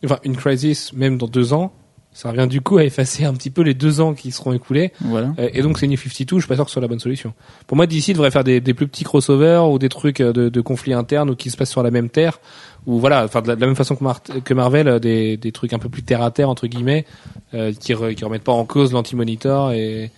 Enfin, 0.06 0.20
une 0.24 0.36
Crisis, 0.36 0.94
même 0.94 1.18
dans 1.18 1.28
deux 1.28 1.54
ans, 1.54 1.72
ça 2.12 2.30
revient 2.30 2.48
du 2.48 2.62
coup 2.62 2.78
à 2.78 2.84
effacer 2.84 3.26
un 3.26 3.34
petit 3.34 3.50
peu 3.50 3.62
les 3.64 3.74
deux 3.74 4.00
ans 4.02 4.14
qui 4.14 4.32
seront 4.32 4.54
écoulés. 4.54 4.92
Voilà. 5.02 5.34
Euh, 5.40 5.50
Et 5.54 5.62
donc 5.62 5.80
c'est 5.80 5.88
New 5.88 5.98
52, 5.98 6.38
je 6.38 6.42
suis 6.42 6.48
pas 6.48 6.56
sûr 6.56 6.66
que 6.66 6.70
ce 6.70 6.74
soit 6.74 6.82
la 6.82 6.88
bonne 6.88 7.00
solution. 7.00 7.34
Pour 7.66 7.76
moi, 7.76 7.88
DC 7.88 8.10
devrait 8.10 8.32
faire 8.32 8.44
des, 8.44 8.62
des 8.62 8.74
plus 8.74 8.88
petits 8.88 9.04
crossovers 9.04 9.68
ou 9.72 9.80
des 9.80 9.90
trucs 9.90 10.22
euh, 10.22 10.32
de, 10.32 10.50
de 10.50 10.62
conflits 10.62 10.94
internes 10.94 11.30
ou 11.32 11.36
qui 11.36 11.50
se 11.50 11.58
passent 11.58 11.72
sur 11.72 11.84
la 11.84 11.92
même 11.92 12.10
terre. 12.10 12.40
Ou 12.86 13.00
voilà, 13.00 13.24
enfin 13.24 13.42
de 13.42 13.48
la, 13.48 13.56
de 13.56 13.62
la 13.62 13.68
même 13.68 13.76
façon 13.76 13.96
que, 13.96 14.04
Mar- 14.04 14.22
que 14.22 14.54
Marvel, 14.54 14.88
euh, 14.88 15.00
des, 15.00 15.38
des 15.38 15.52
trucs 15.52 15.74
un 15.74 15.80
peu 15.80 15.90
plus 15.90 16.04
terre 16.04 16.22
à 16.22 16.32
terre 16.32 16.50
entre 16.50 16.68
guillemets, 16.68 17.06
euh, 17.54 17.72
qui, 17.74 17.94
re- 17.94 18.14
qui 18.14 18.26
remettent 18.26 18.44
pas 18.44 18.52
en 18.52 18.66
cause 18.66 18.92
l'anti-monitor 18.92 19.72
et, 19.72 20.12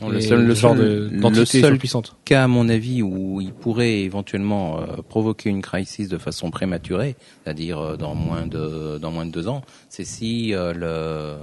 Non, 0.00 0.08
le 0.08 0.20
seul- 0.20 0.44
le 0.44 0.54
genre 0.54 0.74
de 0.74 1.08
le 1.12 1.44
seul 1.44 1.78
puissante. 1.78 2.16
cas, 2.24 2.44
à 2.44 2.48
mon 2.48 2.68
avis, 2.68 3.02
où 3.02 3.40
il 3.40 3.52
pourrait 3.52 4.00
éventuellement 4.00 4.80
euh, 4.80 4.86
provoquer 5.08 5.48
une 5.50 5.62
crise 5.62 6.08
de 6.08 6.18
façon 6.18 6.50
prématurée, 6.50 7.14
c'est-à-dire 7.44 7.78
euh, 7.78 7.96
dans 7.96 8.14
moins 8.14 8.46
de 8.46 8.98
dans 8.98 9.10
moins 9.12 9.26
de 9.26 9.30
deux 9.32 9.46
ans, 9.48 9.62
c'est 9.88 10.04
si 10.04 10.54
euh, 10.54 10.72
le 10.74 11.36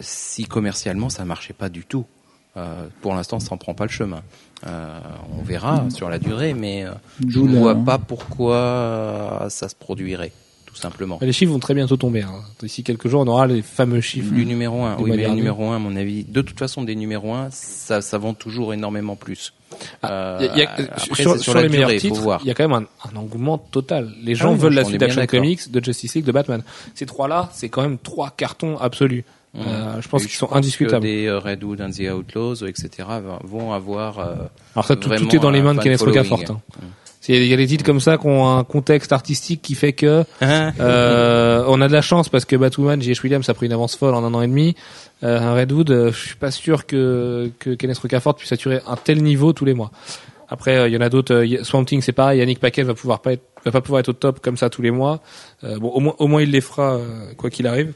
si 0.00 0.44
commercialement 0.44 1.08
ça 1.10 1.24
marchait 1.24 1.52
pas 1.54 1.68
du 1.68 1.84
tout. 1.84 2.04
Pour 3.02 3.14
l'instant, 3.14 3.38
ça 3.40 3.52
en 3.54 3.58
prend 3.58 3.74
pas 3.74 3.84
le 3.84 3.90
chemin. 3.90 4.22
Euh, 4.66 4.98
on 5.38 5.42
verra 5.42 5.84
sur 5.90 6.08
la 6.08 6.18
durée, 6.18 6.54
mais 6.54 6.84
euh, 6.84 6.90
je 7.28 7.40
ne 7.40 7.58
vois 7.58 7.74
pas 7.74 7.98
pourquoi 7.98 8.56
euh, 8.56 9.48
ça 9.50 9.68
se 9.68 9.74
produirait, 9.74 10.32
tout 10.64 10.76
simplement. 10.76 11.18
Les 11.20 11.32
chiffres 11.32 11.52
vont 11.52 11.58
très 11.58 11.74
bientôt 11.74 11.96
tomber. 11.98 12.22
Hein. 12.22 12.40
D'ici 12.60 12.82
quelques 12.82 13.08
jours, 13.08 13.20
on 13.20 13.26
aura 13.26 13.46
les 13.46 13.60
fameux 13.62 14.00
chiffres. 14.00 14.32
Du 14.32 14.46
numéro 14.46 14.82
1, 14.82 14.96
Du 14.96 15.04
oui, 15.04 15.12
mais 15.14 15.28
numéro 15.28 15.66
1, 15.70 15.76
à 15.76 15.78
mon 15.78 15.94
avis, 15.94 16.24
de 16.24 16.40
toute 16.40 16.58
façon, 16.58 16.82
des 16.84 16.96
numéros 16.96 17.34
1, 17.34 17.48
ça, 17.50 18.00
ça 18.00 18.16
vend 18.18 18.32
toujours 18.34 18.72
énormément 18.72 19.14
plus. 19.14 19.52
Ah, 20.02 20.08
Euh, 20.10 20.38
Il 20.40 20.46
y 20.46 20.48
a- 20.48 20.54
il 20.54 20.58
y 20.58 20.62
a- 20.88 20.92
après, 20.94 21.22
sur, 21.22 21.38
sur 21.38 21.54
la 21.54 21.62
les 21.62 21.68
meilleurs 21.68 21.90
titres, 21.96 22.20
voir. 22.20 22.40
il 22.42 22.46
y 22.46 22.50
a 22.50 22.54
quand 22.54 22.66
même 22.68 22.86
un, 23.04 23.10
un 23.12 23.16
engouement 23.16 23.58
total. 23.58 24.10
Les 24.22 24.34
gens 24.34 24.50
Ah 24.50 24.52
oui, 24.52 24.58
veulent 24.58 24.74
la 24.74 24.84
suite 24.84 25.00
d'Action. 25.00 25.26
Comics, 25.26 25.70
de 25.70 25.84
Justice 25.84 26.14
League, 26.14 26.24
de 26.24 26.32
Batman. 26.32 26.62
Ces 26.94 27.04
trois-là, 27.04 27.50
c'est 27.52 27.68
quand 27.68 27.82
même 27.82 27.98
trois 27.98 28.30
cartons 28.30 28.78
absolus. 28.78 29.24
Mmh. 29.56 29.60
Euh, 29.66 30.02
je 30.02 30.08
pense 30.08 30.22
qu'ils 30.26 30.34
sont 30.36 30.48
que 30.48 30.54
indiscutables. 30.54 31.02
des 31.02 31.26
euh, 31.26 31.38
Redwood 31.38 31.80
and 31.80 31.90
the 31.90 32.10
Outlaws, 32.12 32.56
etc., 32.66 33.08
vont 33.44 33.72
avoir. 33.72 34.18
euh, 34.18 34.34
Alors 34.74 34.84
ça, 34.84 34.96
tout, 34.96 35.08
tout 35.08 35.34
est 35.34 35.38
dans 35.38 35.50
les 35.50 35.62
mains 35.62 35.74
de 35.74 35.80
Kenneth. 35.80 36.02
Rocafort. 36.02 36.40
Hein. 36.50 36.60
C'est- 37.22 37.32
Il 37.34 37.46
y 37.46 37.54
a 37.54 37.56
des 37.56 37.66
titres 37.66 37.84
comme 37.84 37.98
ça 38.00 38.18
qui 38.18 38.26
ont 38.26 38.46
un 38.56 38.62
contexte 38.64 39.12
artistique 39.12 39.62
qui 39.62 39.74
fait 39.74 39.94
que 39.94 40.24
euh, 40.80 41.64
on 41.68 41.80
a 41.80 41.88
de 41.88 41.92
la 41.92 42.02
chance 42.02 42.28
parce 42.28 42.44
que 42.44 42.56
Batwoman, 42.56 43.00
J.H. 43.00 43.22
Williams 43.22 43.48
a 43.48 43.54
pris 43.54 43.66
une 43.66 43.72
avance 43.72 43.96
folle 43.96 44.14
en 44.14 44.24
un 44.24 44.34
an 44.34 44.42
et 44.42 44.46
demi. 44.46 44.74
Euh, 45.22 45.40
un 45.40 45.54
Redwood, 45.54 45.90
euh, 45.90 46.12
je 46.12 46.18
suis 46.28 46.36
pas 46.36 46.50
sûr 46.50 46.86
que, 46.86 47.50
que 47.58 47.70
Kenneth 47.74 47.98
Rocafort 47.98 48.34
puisse 48.36 48.52
assurer 48.52 48.80
un 48.86 48.96
tel 48.96 49.22
niveau 49.22 49.52
tous 49.52 49.64
les 49.64 49.74
mois. 49.74 49.90
Après, 50.48 50.76
euh, 50.76 50.88
il 50.88 50.94
y 50.94 50.96
en 50.96 51.00
a 51.00 51.08
d'autres. 51.08 51.34
euh, 51.34 51.64
Swamp 51.64 51.84
Thing, 51.86 52.02
c'est 52.02 52.12
pareil. 52.12 52.38
Yannick 52.38 52.60
Paquet 52.60 52.82
va 52.82 52.94
pouvoir 52.94 53.20
pas 53.20 53.32
être, 53.32 53.42
va 53.64 53.72
pas 53.72 53.80
pouvoir 53.80 54.00
être 54.00 54.10
au 54.10 54.12
top 54.12 54.40
comme 54.40 54.56
ça 54.56 54.70
tous 54.70 54.82
les 54.82 54.90
mois. 54.92 55.20
Bon, 55.62 55.88
au 55.88 55.98
moins, 56.00 56.14
au 56.18 56.28
moins 56.28 56.42
il 56.42 56.50
les 56.52 56.60
fera 56.60 56.98
quoi 57.36 57.50
qu'il 57.50 57.66
arrive. 57.66 57.94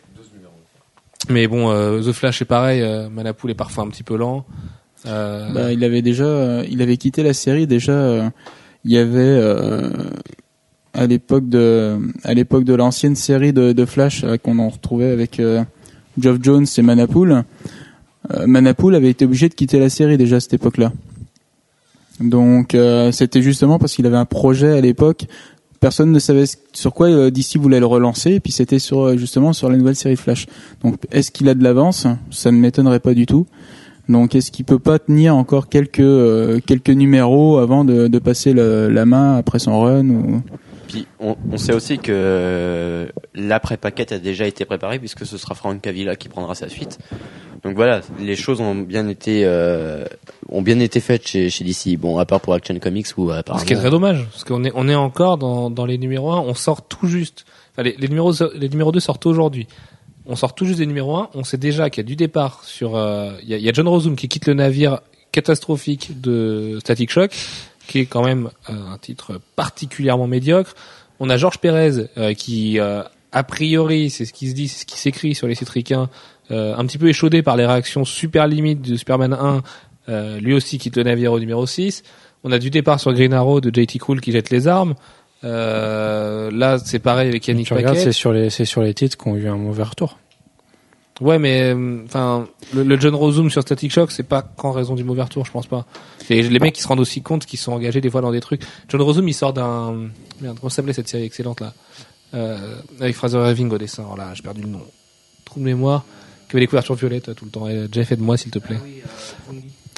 Mais 1.29 1.47
bon, 1.47 1.71
euh, 1.71 2.01
The 2.01 2.13
Flash, 2.13 2.39
c'est 2.39 2.45
pareil. 2.45 2.81
Euh, 2.83 3.09
Manapool 3.09 3.51
est 3.51 3.55
parfois 3.55 3.85
un 3.85 3.89
petit 3.89 4.03
peu 4.03 4.17
lent. 4.17 4.45
Euh, 5.07 5.53
Bah, 5.53 5.73
il 5.73 5.85
avait 5.85 6.03
déjà, 6.03 6.25
euh, 6.25 6.65
il 6.71 6.83
avait 6.83 6.97
quitté 6.97 7.23
la 7.23 7.33
série 7.35 7.67
déjà. 7.67 8.31
il 8.85 8.93
y 8.93 8.99
avait 8.99 9.41
à 10.93 11.07
l'époque 11.07 11.49
de, 11.49 11.99
à 12.25 12.35
l'époque 12.35 12.65
de 12.65 12.75
l'ancienne 12.75 13.17
série 13.17 13.53
de, 13.53 13.73
de 13.73 13.85
Flash 13.85 14.25
qu'on 14.43 14.59
en 14.59 14.69
retrouvait 14.69 15.11
avec 15.11 15.41
Geoff 16.19 16.39
Jones 16.43 16.67
et 16.77 16.83
Manapool. 16.83 17.45
Manapool 18.47 18.95
avait 18.95 19.11
été 19.11 19.25
obligé 19.25 19.49
de 19.49 19.55
quitter 19.55 19.79
la 19.79 19.89
série 19.89 20.19
déjà 20.19 20.37
à 20.37 20.41
cette 20.41 20.55
époque-là. 20.55 20.93
Donc 22.21 22.75
euh, 22.75 23.13
c'était 23.13 23.43
justement 23.43 23.79
parce 23.79 23.95
qu'il 23.95 24.07
avait 24.07 24.17
un 24.17 24.27
projet 24.27 24.77
à 24.77 24.81
l'époque. 24.81 25.27
Personne 25.81 26.13
ne 26.13 26.19
savait 26.19 26.45
sur 26.73 26.93
quoi 26.93 27.09
euh, 27.09 27.31
DC 27.31 27.57
voulait 27.57 27.81
le 27.81 27.87
relancer, 27.87 28.33
et 28.33 28.41
puis 28.41 28.53
c'était 28.53 28.79
sur 28.79 29.01
euh, 29.01 29.17
justement 29.17 29.53
sur 29.55 29.71
la 29.71 29.77
nouvelle 29.79 29.97
série 29.97 30.17
Flash. 30.17 30.47
Donc 30.83 30.97
est-ce 31.11 31.31
qu'il 31.31 31.49
a 31.49 31.55
de 31.55 31.65
l'avance? 31.65 32.07
Ça 32.31 32.51
ne 32.53 32.59
m'étonnerait 32.59 33.01
pas 33.01 33.15
du 33.15 33.25
tout. 33.27 33.47
Donc 34.09 34.35
est-ce 34.35 34.51
qu'il 34.51 34.65
peut 34.65 34.79
pas 34.79 34.99
tenir 34.99 35.35
encore 35.37 35.69
quelques 35.69 36.01
euh, 36.01 36.61
quelques 36.67 36.91
numéros 36.91 37.59
avant 37.59 37.85
de, 37.85 38.09
de 38.09 38.19
passer 38.19 38.53
le- 38.53 38.89
la 38.89 39.07
main 39.07 39.37
après 39.37 39.59
son 39.59 39.81
run. 39.81 40.43
Puis 40.89 41.07
on, 41.21 41.37
on 41.53 41.57
sait 41.57 41.73
aussi 41.73 41.99
que 41.99 42.11
euh, 42.13 43.07
l'après-paquet 43.35 44.13
a 44.13 44.19
déjà 44.19 44.47
été 44.47 44.65
préparé 44.65 44.99
puisque 44.99 45.25
ce 45.25 45.39
sera 45.39 45.55
Frank 45.55 45.81
Cavilla 45.81 46.17
qui 46.17 46.29
prendra 46.29 46.55
sa 46.57 46.69
suite. 46.69 46.99
Donc 47.63 47.77
voilà, 47.77 48.01
les 48.19 48.37
choses 48.37 48.61
ont 48.61 48.75
bien 48.75 49.07
été 49.09 49.43
euh, 49.45 50.05
ont 50.51 50.63
bien 50.63 50.79
été 50.81 51.01
faites 51.01 51.27
chez, 51.27 51.51
chez 51.51 51.65
DC. 51.65 51.99
Bon, 51.99 52.19
à 52.19 52.25
part 52.25 52.41
pour 52.41 52.55
Action 52.55 52.79
Comics 52.79 53.07
ou 53.17 53.31
apparemment. 53.31 53.61
Ce 53.61 53.67
qui 53.67 53.73
est 53.73 53.77
très 53.77 53.91
dommage, 53.91 54.27
parce 54.31 54.45
qu'on 54.45 54.65
est, 54.65 54.73
on 54.75 54.89
est 54.89 54.95
encore 54.95 55.39
dans, 55.39 55.71
dans 55.71 55.87
les 55.87 55.99
numéros 55.99 56.33
1, 56.33 56.41
on 56.41 56.55
sort 56.55 56.83
tout 56.83 57.07
juste. 57.07 57.45
Enfin, 57.73 57.83
les, 57.83 57.97
les 57.99 58.09
numéros, 58.09 58.33
les 58.55 58.69
numéros 58.69 58.93
2 58.93 59.01
sortent 59.01 59.27
aujourd'hui. 59.27 59.67
On 60.27 60.37
sort 60.37 60.55
tout 60.55 60.65
juste 60.65 60.79
des 60.79 60.87
numéros 60.87 61.17
1, 61.17 61.31
on 61.35 61.45
sait 61.45 61.57
déjà 61.57 61.91
qu'il 61.91 62.03
y 62.03 62.07
a 62.07 62.09
du 62.09 62.17
départ 62.17 62.63
sur, 62.65 62.97
euh, 62.97 63.33
il 63.43 63.49
y, 63.49 63.55
a, 63.55 63.57
il 63.57 63.65
y 63.65 63.69
a 63.69 63.73
John 63.73 63.89
Rossum 63.89 64.17
qui 64.17 64.29
quitte 64.29 64.47
le 64.47 64.55
navire 64.55 65.01
catastrophique 65.33 66.21
de 66.21 66.79
Static 66.81 67.11
Shock, 67.11 67.33
qui 67.87 68.01
est 68.01 68.07
quand 68.07 68.25
même 68.25 68.51
euh, 68.69 68.93
un 68.93 68.99
titre 68.99 69.41
particulièrement 69.57 70.27
médiocre. 70.27 70.75
On 71.19 71.31
a 71.31 71.37
Georges 71.37 71.59
Pérez, 71.59 72.09
euh, 72.17 72.35
qui, 72.35 72.79
euh, 72.79 73.03
a 73.33 73.43
priori, 73.43 74.11
c'est 74.11 74.25
ce 74.25 74.33
qui 74.33 74.49
se 74.49 74.55
dit, 74.55 74.69
c'est 74.69 74.81
ce 74.81 74.87
qui 74.87 74.99
s'écrit 74.99 75.35
sur 75.35 75.47
les 75.47 75.55
sites 75.55 75.69
ricains, 75.69 76.09
euh, 76.51 76.75
un 76.77 76.85
petit 76.85 76.99
peu 76.99 77.09
échaudé 77.09 77.43
par 77.43 77.57
les 77.57 77.65
réactions 77.65 78.05
super 78.05 78.49
limites 78.49 78.83
de 78.83 78.97
Superman 78.97 79.33
1, 79.33 79.57
euh, 79.57 79.61
lui 80.41 80.55
aussi 80.55 80.79
quitte 80.79 80.97
le 80.97 81.03
navire 81.05 81.33
au 81.33 81.39
numéro 81.41 81.67
6. 81.67 82.03
On 82.45 82.53
a 82.53 82.59
du 82.59 82.71
départ 82.71 82.99
sur 82.99 83.13
Green 83.13 83.33
Arrow 83.33 83.61
de 83.61 83.71
JT 83.75 83.99
Krul 83.99 84.21
qui 84.21 84.33
jette 84.33 84.51
les 84.51 84.67
armes. 84.67 84.95
Euh, 85.45 86.51
là, 86.51 86.79
c'est 86.79 86.99
pareil 86.99 87.29
avec 87.29 87.47
Yannick 87.47 87.67
Tu 87.67 87.75
regardes, 87.75 87.97
Paquet. 87.97 88.05
c'est 88.05 88.13
sur 88.13 88.33
les, 88.33 88.51
c'est 88.51 88.65
sur 88.65 88.83
les 88.83 88.95
titres 88.95 89.17
qui 89.17 89.29
ont 89.29 89.37
eu 89.37 89.49
un 89.49 89.57
mauvais 89.57 89.83
retour. 89.83 90.19
Ouais, 91.21 91.39
mais 91.39 91.75
euh, 91.75 92.03
enfin, 92.07 92.49
le, 92.73 92.83
le 92.83 92.99
John 92.99 93.15
Rossum 93.15 93.51
sur 93.51 93.61
Static 93.61 93.93
Shock, 93.93 94.11
c'est 94.11 94.23
pas 94.23 94.41
qu'en 94.41 94.73
raison 94.73 94.95
du 94.95 95.05
mauvais 95.05 95.23
retour, 95.23 95.45
je 95.45 95.51
pense 95.51 95.67
pas. 95.67 95.85
C'est 96.27 96.41
les 96.41 96.59
mecs 96.59 96.75
qui 96.75 96.81
se 96.81 96.89
rendent 96.89 97.01
aussi 97.01 97.21
compte 97.21 97.45
qu'ils 97.45 97.59
sont 97.59 97.73
engagés 97.73 98.01
des 98.01 98.09
fois 98.09 98.23
dans 98.23 98.33
des 98.33 98.41
trucs. 98.41 98.63
John 98.89 99.03
Rossum, 99.03 99.29
il 99.29 99.35
sort 99.35 99.53
d'un 99.53 100.09
merde, 100.41 100.57
comment 100.59 100.71
s'appelait 100.71 100.95
cette 100.95 101.09
série 101.09 101.25
excellente 101.25 101.61
là, 101.61 101.75
euh, 102.33 102.77
avec 103.01 103.15
Fraser 103.15 103.37
Irving 103.37 103.71
au 103.71 103.77
dessin. 103.77 104.07
Oh 104.11 104.17
là, 104.17 104.33
j'ai 104.35 104.43
perdu 104.43 104.63
le 104.63 104.69
nom. 104.69 104.81
Trou 105.45 105.61
de 105.61 105.65
mémoire. 105.65 106.05
Qui 106.49 106.57
avait 106.57 106.65
des 106.65 106.69
couvertures 106.69 106.95
violettes 106.97 107.35
tout 107.37 107.45
le 107.45 107.51
temps. 107.51 107.69
Et 107.69 107.87
Jeff, 107.93 108.11
aide-moi 108.13 108.37
s'il 108.37 108.51
te 108.51 108.59
plaît. 108.59 108.79
Oui, 108.83 109.03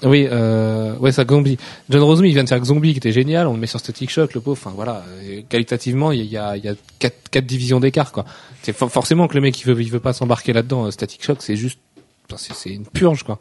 euh, 0.05 0.96
ouais, 0.98 1.12
ça 1.12 1.24
Zombie. 1.28 1.57
John 1.90 2.03
Rossum, 2.03 2.26
il 2.26 2.32
vient 2.32 2.44
de 2.44 2.48
faire 2.48 2.64
Zombie, 2.64 2.92
qui 2.92 2.98
était 2.98 3.12
génial. 3.12 3.46
On 3.46 3.55
le 3.55 3.59
met 3.61 3.66
sur 3.66 3.78
Static 3.80 4.11
Shock, 4.11 4.34
le 4.34 4.40
pauvre. 4.40 4.59
Enfin 4.61 4.74
voilà, 4.74 5.05
qualitativement, 5.48 6.12
il 6.12 6.24
y 6.24 6.36
a, 6.36 6.57
il 6.57 6.64
y 6.64 6.68
a 6.68 6.74
quatre, 6.98 7.28
quatre 7.30 7.46
divisions 7.46 7.80
d'écart, 7.80 8.12
quoi. 8.12 8.24
C'est 8.62 8.72
for- 8.72 8.90
forcément 8.90 9.28
que 9.28 9.34
le 9.34 9.40
mec, 9.40 9.61
il 9.61 9.66
veut, 9.66 9.80
il 9.80 9.90
veut 9.90 10.00
pas 10.00 10.12
s'embarquer 10.12 10.53
là-dedans. 10.53 10.86
Euh, 10.86 10.90
Static 10.90 11.24
Shock, 11.24 11.38
c'est 11.40 11.57
juste, 11.57 11.78
c'est 12.36 12.70
une 12.70 12.86
purge, 12.86 13.22
quoi. 13.22 13.38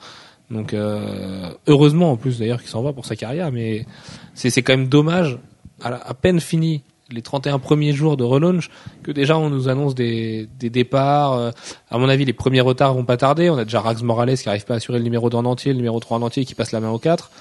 Donc 0.49 0.73
euh, 0.73 1.49
heureusement 1.67 2.11
en 2.11 2.17
plus 2.17 2.39
d'ailleurs 2.39 2.59
qu'il 2.59 2.69
s'en 2.69 2.81
va 2.81 2.91
pour 2.91 3.05
sa 3.05 3.15
carrière, 3.15 3.53
mais 3.53 3.85
c'est 4.33 4.61
quand 4.61 4.73
même 4.75 4.89
dommage 4.89 5.39
à 5.81 6.13
peine 6.13 6.41
fini 6.41 6.83
les 7.11 7.21
31 7.21 7.59
premiers 7.59 7.93
jours 7.93 8.17
de 8.17 8.23
relaunch 8.23 8.69
que 9.03 9.11
déjà 9.11 9.37
on 9.37 9.49
nous 9.49 9.69
annonce 9.69 9.95
des, 9.95 10.47
départs. 10.59 11.33
Euh, 11.33 11.51
À 11.89 11.97
mon 11.97 12.09
avis, 12.09 12.25
les 12.25 12.33
premiers 12.33 12.61
retards 12.61 12.93
vont 12.93 13.05
pas 13.05 13.17
tarder. 13.17 13.49
On 13.49 13.57
a 13.57 13.63
déjà 13.63 13.81
Rax 13.81 14.01
Morales 14.01 14.37
qui 14.37 14.49
arrive 14.49 14.65
pas 14.65 14.75
à 14.75 14.77
assurer 14.77 14.97
le 14.97 15.03
numéro 15.03 15.29
2 15.29 15.37
en 15.37 15.45
entier, 15.45 15.71
le 15.71 15.77
numéro 15.77 15.99
3 15.99 16.17
en 16.17 16.21
entier 16.21 16.45
qui 16.45 16.55
passe 16.55 16.71
la 16.71 16.79
main 16.79 16.89
au 16.89 16.99
4. 16.99 17.31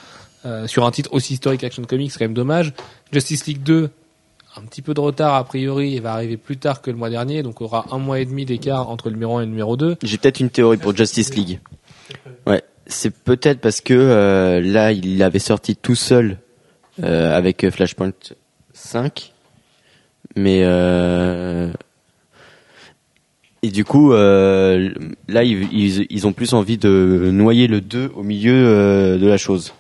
Euh, 0.46 0.66
sur 0.66 0.86
un 0.86 0.90
titre 0.90 1.10
aussi 1.12 1.34
historique 1.34 1.64
Action 1.64 1.82
Comics, 1.84 2.12
c'est 2.12 2.18
quand 2.18 2.24
même 2.24 2.34
dommage. 2.34 2.72
Justice 3.12 3.46
League 3.46 3.62
2, 3.62 3.90
un 4.56 4.62
petit 4.62 4.80
peu 4.80 4.94
de 4.94 5.00
retard 5.00 5.34
a 5.34 5.44
priori, 5.44 5.98
va 6.00 6.14
arriver 6.14 6.36
plus 6.36 6.56
tard 6.56 6.80
que 6.80 6.90
le 6.90 6.96
mois 6.96 7.10
dernier, 7.10 7.42
donc 7.42 7.60
on 7.60 7.66
aura 7.66 7.86
un 7.90 7.98
mois 7.98 8.20
et 8.20 8.24
demi 8.24 8.46
d'écart 8.46 8.88
entre 8.88 9.08
le 9.08 9.14
numéro 9.14 9.36
1 9.36 9.42
et 9.42 9.44
le 9.44 9.50
numéro 9.50 9.76
2. 9.76 9.96
J'ai 10.02 10.18
peut-être 10.18 10.40
une 10.40 10.50
théorie 10.50 10.78
pour 10.78 10.96
Justice 10.96 11.34
League. 11.34 11.60
Ouais, 12.46 12.62
c'est 12.86 13.10
peut-être 13.10 13.60
parce 13.60 13.82
que 13.82 13.94
euh, 13.94 14.60
là, 14.60 14.92
il 14.92 15.18
l'avait 15.18 15.38
sorti 15.38 15.76
tout 15.76 15.94
seul 15.94 16.38
avec 17.02 17.66
Flashpoint 17.70 18.12
5, 18.74 19.32
mais 20.36 20.60
euh, 20.64 21.70
et 23.62 23.70
du 23.70 23.84
coup, 23.84 24.12
euh, 24.12 24.90
là, 25.28 25.44
ils, 25.44 25.68
ils, 25.72 26.06
ils 26.08 26.26
ont 26.26 26.32
plus 26.32 26.54
envie 26.54 26.78
de 26.78 27.30
noyer 27.32 27.66
le 27.66 27.80
2 27.80 28.12
au 28.14 28.22
milieu 28.22 28.54
euh, 28.54 29.18
de 29.18 29.26
la 29.26 29.36
chose 29.36 29.74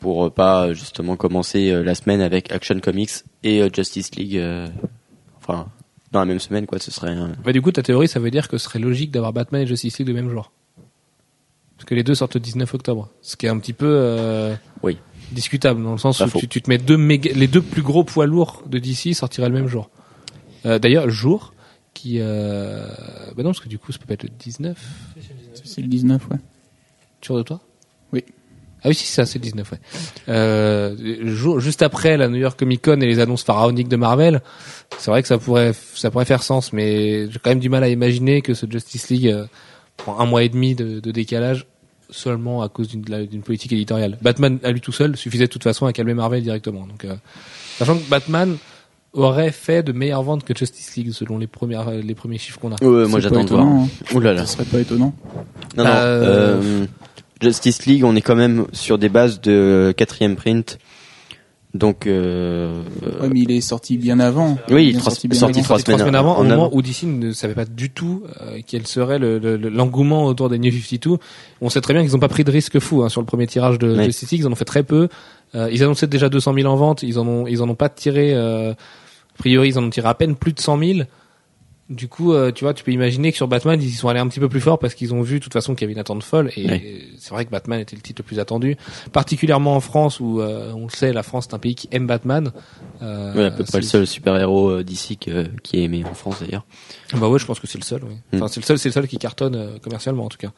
pour 0.00 0.26
euh, 0.26 0.30
pas 0.30 0.72
justement 0.72 1.16
commencer 1.16 1.70
euh, 1.70 1.82
la 1.82 1.94
semaine 1.94 2.20
avec 2.22 2.50
Action 2.52 2.78
Comics 2.80 3.10
et 3.42 3.62
Justice 3.74 4.14
League. 4.14 4.40
enfin, 5.38 5.66
dans 6.12 6.20
la 6.20 6.24
même 6.24 6.38
semaine, 6.38 6.66
quoi. 6.66 6.78
Ce 6.78 6.90
serait 6.90 7.14
Bah, 7.44 7.52
du 7.52 7.60
coup, 7.60 7.70
ta 7.70 7.82
théorie, 7.82 8.08
ça 8.08 8.18
veut 8.18 8.30
dire 8.30 8.48
que 8.48 8.56
ce 8.56 8.64
serait 8.64 8.78
logique 8.78 9.10
d'avoir 9.10 9.32
Batman 9.34 9.62
et 9.62 9.66
Justice 9.66 9.98
League 9.98 10.08
le 10.08 10.14
même 10.14 10.30
jour. 10.30 10.50
Parce 11.76 11.86
que 11.86 11.94
les 11.94 12.02
deux 12.02 12.14
sortent 12.14 12.34
le 12.34 12.40
19 12.40 12.72
octobre. 12.74 13.08
Ce 13.20 13.36
qui 13.36 13.46
est 13.46 13.50
un 13.50 13.58
petit 13.58 13.72
peu 13.74 13.86
euh, 13.88 14.54
Oui. 14.82 14.98
Discutable, 15.32 15.82
dans 15.82 15.92
le 15.92 15.98
sens 15.98 16.20
où 16.20 16.38
tu, 16.38 16.48
tu 16.48 16.62
te 16.62 16.70
mets 16.70 16.78
deux 16.78 16.96
méga, 16.96 17.30
les 17.34 17.46
deux 17.46 17.62
plus 17.62 17.82
gros 17.82 18.04
poids 18.04 18.26
lourds 18.26 18.62
de 18.66 18.78
DC 18.78 19.14
sortiraient 19.14 19.48
le 19.48 19.54
même 19.54 19.68
jour. 19.68 19.90
Euh, 20.66 20.78
D'ailleurs, 20.78 21.08
jour 21.10 21.54
qui... 21.94 22.18
Euh... 22.20 22.86
Bah 23.36 23.42
non, 23.42 23.50
parce 23.50 23.60
que 23.60 23.68
du 23.68 23.78
coup, 23.78 23.92
ça 23.92 23.98
peut 23.98 24.06
pas 24.06 24.14
être 24.14 24.24
le 24.24 24.30
19. 24.38 24.78
C'est 25.64 25.80
le 25.80 25.88
19, 25.88 26.28
ouais. 26.30 26.38
Sûr 27.20 27.36
de 27.36 27.42
toi? 27.42 27.60
Oui. 28.12 28.24
Ah 28.82 28.88
oui, 28.88 28.94
si, 28.94 29.06
ça, 29.06 29.26
c'est 29.26 29.38
le 29.38 29.44
19, 29.44 29.72
ouais. 29.72 29.78
Euh, 30.28 31.34
jour, 31.34 31.58
juste 31.60 31.82
après 31.82 32.16
la 32.16 32.28
New 32.28 32.36
York 32.36 32.58
Comic 32.58 32.82
Con 32.82 33.00
et 33.00 33.06
les 33.06 33.18
annonces 33.18 33.42
pharaoniques 33.42 33.88
de 33.88 33.96
Marvel, 33.96 34.40
c'est 34.98 35.10
vrai 35.10 35.22
que 35.22 35.28
ça 35.28 35.38
pourrait, 35.38 35.72
ça 35.94 36.10
pourrait 36.10 36.24
faire 36.24 36.42
sens, 36.42 36.72
mais 36.72 37.30
j'ai 37.30 37.38
quand 37.40 37.50
même 37.50 37.58
du 37.58 37.68
mal 37.68 37.82
à 37.82 37.88
imaginer 37.88 38.40
que 38.40 38.54
ce 38.54 38.66
Justice 38.70 39.08
League 39.10 39.28
euh, 39.28 39.46
prend 39.96 40.20
un 40.20 40.26
mois 40.26 40.44
et 40.44 40.48
demi 40.48 40.76
de, 40.76 41.00
de 41.00 41.10
décalage 41.10 41.66
seulement 42.10 42.62
à 42.62 42.68
cause 42.68 42.88
d'une 42.88 43.42
politique 43.42 43.72
éditoriale. 43.72 44.18
Batman 44.22 44.58
à 44.62 44.70
lui 44.72 44.80
tout 44.80 44.92
seul 44.92 45.16
suffisait 45.16 45.46
de 45.46 45.50
toute 45.52 45.64
façon 45.64 45.86
à 45.86 45.92
calmer 45.92 46.14
Marvel 46.14 46.42
directement. 46.42 46.86
Donc, 46.86 47.04
euh, 47.04 47.14
sachant 47.78 47.96
que 47.98 48.08
Batman 48.08 48.56
aurait 49.12 49.52
fait 49.52 49.82
de 49.82 49.92
meilleures 49.92 50.22
ventes 50.22 50.44
que 50.44 50.54
Justice 50.56 50.96
League 50.96 51.12
selon 51.12 51.38
les 51.38 51.46
premières 51.46 51.90
les 51.90 52.14
premiers 52.14 52.38
chiffres 52.38 52.58
qu'on 52.58 52.72
a. 52.72 52.82
Ouais, 52.84 53.06
moi 53.08 53.20
j'attends 53.20 53.44
de 53.44 53.48
voir. 53.50 53.66
hein. 53.66 53.88
Ouh 54.14 54.20
là 54.20 54.32
là. 54.34 54.46
Ça 54.46 54.54
serait 54.54 54.64
pas 54.64 54.80
étonnant. 54.80 55.14
Non, 55.76 55.84
non. 55.84 55.90
Euh, 55.90 56.60
euh, 56.62 56.86
Justice 57.40 57.86
League, 57.86 58.04
on 58.04 58.16
est 58.16 58.20
quand 58.20 58.36
même 58.36 58.66
sur 58.72 58.98
des 58.98 59.08
bases 59.08 59.40
de 59.40 59.94
quatrième 59.96 60.36
print. 60.36 60.78
Donc, 61.74 62.06
euh, 62.06 62.82
Ouais, 63.20 63.28
mais 63.30 63.40
il 63.40 63.50
est 63.50 63.60
sorti 63.60 63.98
bien 63.98 64.20
avant. 64.20 64.56
oui, 64.70 64.88
Il 64.88 64.96
est 64.96 65.00
sorti 65.00 65.28
bien 65.28 65.38
sorti 65.38 65.62
trois 65.62 65.78
Sorti 65.78 65.92
semaines, 65.98 66.14
avant, 66.14 66.36
en 66.36 66.40
au 66.40 66.44
moment 66.44 66.66
avant. 66.66 66.70
où 66.74 66.80
DC 66.80 67.02
ne 67.04 67.30
savait 67.32 67.54
pas 67.54 67.66
du 67.66 67.90
tout 67.90 68.22
euh, 68.40 68.58
quel 68.66 68.86
serait 68.86 69.18
le- 69.18 69.38
le- 69.38 69.56
le- 69.58 69.68
l'engouement 69.68 70.24
autour 70.24 70.48
des 70.48 70.58
New 70.58 70.72
52. 70.72 71.18
On 71.60 71.68
sait 71.68 71.82
très 71.82 71.92
bien 71.92 72.02
qu'ils 72.02 72.12
n'ont 72.12 72.18
pas 72.20 72.28
pris 72.28 72.42
de 72.44 72.50
risque 72.50 72.78
fou 72.78 73.02
hein, 73.02 73.10
sur 73.10 73.20
le 73.20 73.26
premier 73.26 73.46
tirage 73.46 73.78
de 73.78 73.92
League, 73.92 74.14
ils 74.32 74.46
en 74.46 74.52
ont 74.52 74.54
fait 74.56 74.64
très 74.64 74.82
peu. 74.82 75.08
Euh, 75.54 75.68
ils 75.70 75.82
annonçaient 75.82 76.06
déjà 76.06 76.30
200 76.30 76.54
000 76.54 76.66
en 76.72 76.76
vente, 76.76 77.02
ils 77.02 77.18
en 77.18 77.26
ont, 77.26 77.46
ils 77.46 77.62
en 77.62 77.68
ont 77.68 77.74
pas 77.74 77.90
tiré. 77.90 78.32
Euh, 78.34 78.72
a 78.72 79.38
priori, 79.38 79.68
ils 79.68 79.78
en 79.78 79.84
ont 79.84 79.90
tiré 79.90 80.08
à 80.08 80.14
peine 80.14 80.36
plus 80.36 80.52
de 80.54 80.60
100 80.60 80.78
000. 80.78 80.98
Du 81.88 82.06
coup, 82.08 82.34
euh, 82.34 82.52
tu 82.52 82.64
vois, 82.64 82.74
tu 82.74 82.84
peux 82.84 82.92
imaginer 82.92 83.30
que 83.30 83.36
sur 83.36 83.48
Batman, 83.48 83.80
ils 83.80 83.88
y 83.88 83.92
sont 83.92 84.08
allés 84.08 84.20
un 84.20 84.28
petit 84.28 84.40
peu 84.40 84.48
plus 84.48 84.60
fort 84.60 84.78
parce 84.78 84.94
qu'ils 84.94 85.14
ont 85.14 85.22
vu, 85.22 85.38
de 85.38 85.44
toute 85.44 85.54
façon, 85.54 85.74
qu'il 85.74 85.82
y 85.82 85.84
avait 85.84 85.94
une 85.94 85.98
attente 85.98 86.22
folle. 86.22 86.50
Et 86.56 87.08
c'est 87.18 87.30
vrai 87.30 87.46
que 87.46 87.50
Batman 87.50 87.80
était 87.80 87.96
le 87.96 88.02
titre 88.02 88.20
le 88.22 88.26
plus 88.26 88.38
attendu, 88.38 88.76
particulièrement 89.12 89.74
en 89.74 89.80
France 89.80 90.20
où, 90.20 90.40
euh, 90.40 90.72
on 90.74 90.84
le 90.84 90.90
sait, 90.90 91.12
la 91.12 91.22
France 91.22 91.46
est 91.50 91.54
un 91.54 91.58
pays 91.58 91.74
qui 91.74 91.88
aime 91.90 92.06
Batman. 92.06 92.52
Euh, 93.02 93.34
ouais, 93.34 93.44
à 93.44 93.50
peu 93.50 93.64
près 93.64 93.78
le 93.78 93.84
seul 93.84 94.06
super-héros 94.06 94.70
euh, 94.70 94.84
d'ici 94.84 95.16
qui 95.16 95.30
est 95.30 95.82
aimé 95.82 96.04
en 96.04 96.14
France 96.14 96.40
d'ailleurs. 96.40 96.66
bah 97.14 97.28
ouais, 97.28 97.38
je 97.38 97.46
pense 97.46 97.60
que 97.60 97.66
c'est 97.66 97.78
le 97.78 97.84
seul. 97.84 98.02
Oui. 98.04 98.14
Mm. 98.32 98.36
Enfin, 98.36 98.48
c'est 98.48 98.60
le 98.60 98.66
seul, 98.66 98.78
c'est 98.78 98.88
le 98.88 98.92
seul 98.92 99.08
qui 99.08 99.18
cartonne 99.18 99.54
euh, 99.54 99.78
commercialement 99.78 100.24
en 100.24 100.28
tout 100.28 100.38
cas. 100.38 100.52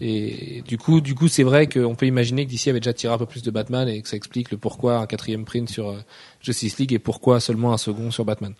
Et 0.00 0.62
du 0.66 0.78
coup, 0.78 1.00
du 1.02 1.14
coup, 1.14 1.28
c'est 1.28 1.42
vrai 1.42 1.66
qu'on 1.66 1.94
peut 1.94 2.06
imaginer 2.06 2.46
que 2.46 2.50
DC 2.50 2.68
avait 2.68 2.80
déjà 2.80 2.94
tiré 2.94 3.12
un 3.12 3.18
peu 3.18 3.26
plus 3.26 3.42
de 3.42 3.50
Batman 3.50 3.86
et 3.86 4.00
que 4.00 4.08
ça 4.08 4.16
explique 4.16 4.50
le 4.50 4.56
pourquoi 4.56 4.96
un 4.96 5.06
quatrième 5.06 5.44
print 5.44 5.68
sur 5.68 5.90
euh, 5.90 5.98
Justice 6.40 6.78
League 6.78 6.92
et 6.92 6.98
pourquoi 6.98 7.38
seulement 7.40 7.72
un 7.72 7.78
second 7.78 8.10
sur 8.10 8.24
Batman. 8.24 8.54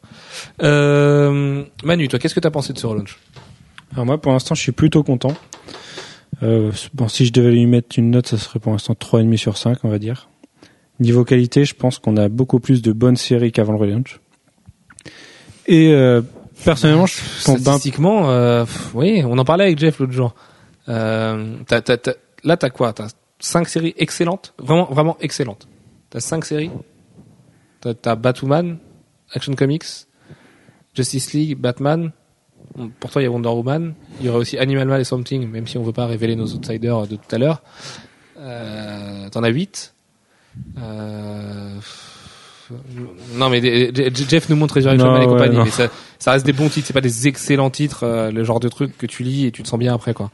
Euh, 0.62 1.64
Manu, 1.84 2.08
toi, 2.08 2.18
qu'est-ce 2.18 2.34
que 2.34 2.40
t'as 2.40 2.50
pensé 2.50 2.72
de 2.72 2.78
ce 2.78 2.86
relaunch? 2.86 3.18
Alors 3.92 4.06
moi, 4.06 4.20
pour 4.20 4.32
l'instant, 4.32 4.54
je 4.54 4.60
suis 4.60 4.72
plutôt 4.72 5.02
content. 5.02 5.34
Euh, 6.42 6.72
bon, 6.94 7.08
si 7.08 7.26
je 7.26 7.32
devais 7.32 7.50
lui 7.50 7.66
mettre 7.66 7.98
une 7.98 8.10
note, 8.10 8.26
ça 8.26 8.38
serait 8.38 8.58
pour 8.60 8.72
l'instant 8.72 8.94
3,5 8.94 9.36
sur 9.36 9.56
5, 9.56 9.78
on 9.84 9.88
va 9.88 9.98
dire. 9.98 10.28
Niveau 11.00 11.24
qualité, 11.24 11.64
je 11.64 11.74
pense 11.74 11.98
qu'on 11.98 12.16
a 12.16 12.28
beaucoup 12.28 12.60
plus 12.60 12.82
de 12.82 12.92
bonnes 12.92 13.16
séries 13.16 13.52
qu'avant 13.52 13.72
le 13.72 13.78
relaunch. 13.78 14.20
Et 15.66 15.92
euh, 15.92 16.22
personnellement, 16.64 17.06
je 17.06 17.14
pense 17.44 17.54
ben, 17.56 17.60
Statistiquement, 17.62 18.30
euh, 18.30 18.64
pff, 18.64 18.90
oui, 18.94 19.22
on 19.24 19.38
en 19.38 19.44
parlait 19.44 19.64
avec 19.64 19.78
Jeff 19.78 19.98
l'autre 19.98 20.12
jour. 20.12 20.34
Euh, 20.88 21.56
t'as- 21.66 21.80
t'as- 21.82 21.96
t'as- 21.96 22.14
là, 22.44 22.56
t'as 22.56 22.70
quoi? 22.70 22.92
T'as 22.92 23.08
cinq 23.38 23.68
séries 23.68 23.94
excellentes, 23.96 24.54
vraiment, 24.58 24.84
vraiment 24.90 25.16
excellentes. 25.20 25.68
T'as 26.10 26.20
cinq 26.20 26.44
séries. 26.44 26.70
T'as 27.80 28.14
Batwoman, 28.14 28.78
Action 29.32 29.54
Comics, 29.54 29.84
Justice 30.94 31.32
League, 31.32 31.56
Batman. 31.58 32.12
Bon, 32.76 32.90
Pour 33.00 33.10
toi, 33.10 33.22
il 33.22 33.24
y 33.24 33.28
a 33.28 33.30
Wonder 33.30 33.48
Woman. 33.48 33.94
Il 34.20 34.26
y 34.26 34.28
aurait 34.28 34.38
aussi 34.38 34.58
Animal 34.58 34.86
Man 34.88 35.00
et 35.00 35.04
Something, 35.04 35.48
même 35.48 35.66
si 35.66 35.78
on 35.78 35.82
veut 35.82 35.92
pas 35.92 36.06
révéler 36.06 36.36
nos 36.36 36.46
outsiders 36.52 37.06
de 37.06 37.16
tout 37.16 37.34
à 37.34 37.38
l'heure. 37.38 37.62
Euh, 38.38 39.28
T'en 39.30 39.42
as 39.42 39.48
8. 39.48 39.94
Euh... 40.78 41.78
Non 43.34 43.48
mais 43.50 43.60
des- 43.60 43.90
Jeff 44.14 44.48
nous 44.48 44.54
montre 44.56 44.74
Resurrection 44.76 45.10
Man 45.10 45.22
et 45.22 45.26
ouais, 45.26 45.32
compagnie, 45.32 45.56
non. 45.56 45.64
mais 45.64 45.70
ça, 45.70 45.88
ça 46.20 46.30
reste 46.32 46.46
des 46.46 46.52
bons 46.52 46.68
titres, 46.68 46.86
c'est 46.86 46.92
pas 46.92 47.00
des 47.00 47.26
excellents 47.26 47.70
titres, 47.70 48.04
euh, 48.04 48.30
le 48.30 48.44
genre 48.44 48.60
de 48.60 48.68
truc 48.68 48.96
que 48.96 49.06
tu 49.06 49.24
lis 49.24 49.46
et 49.46 49.50
tu 49.50 49.64
te 49.64 49.68
sens 49.68 49.78
bien 49.78 49.92
après 49.92 50.14
quoi. 50.14 50.30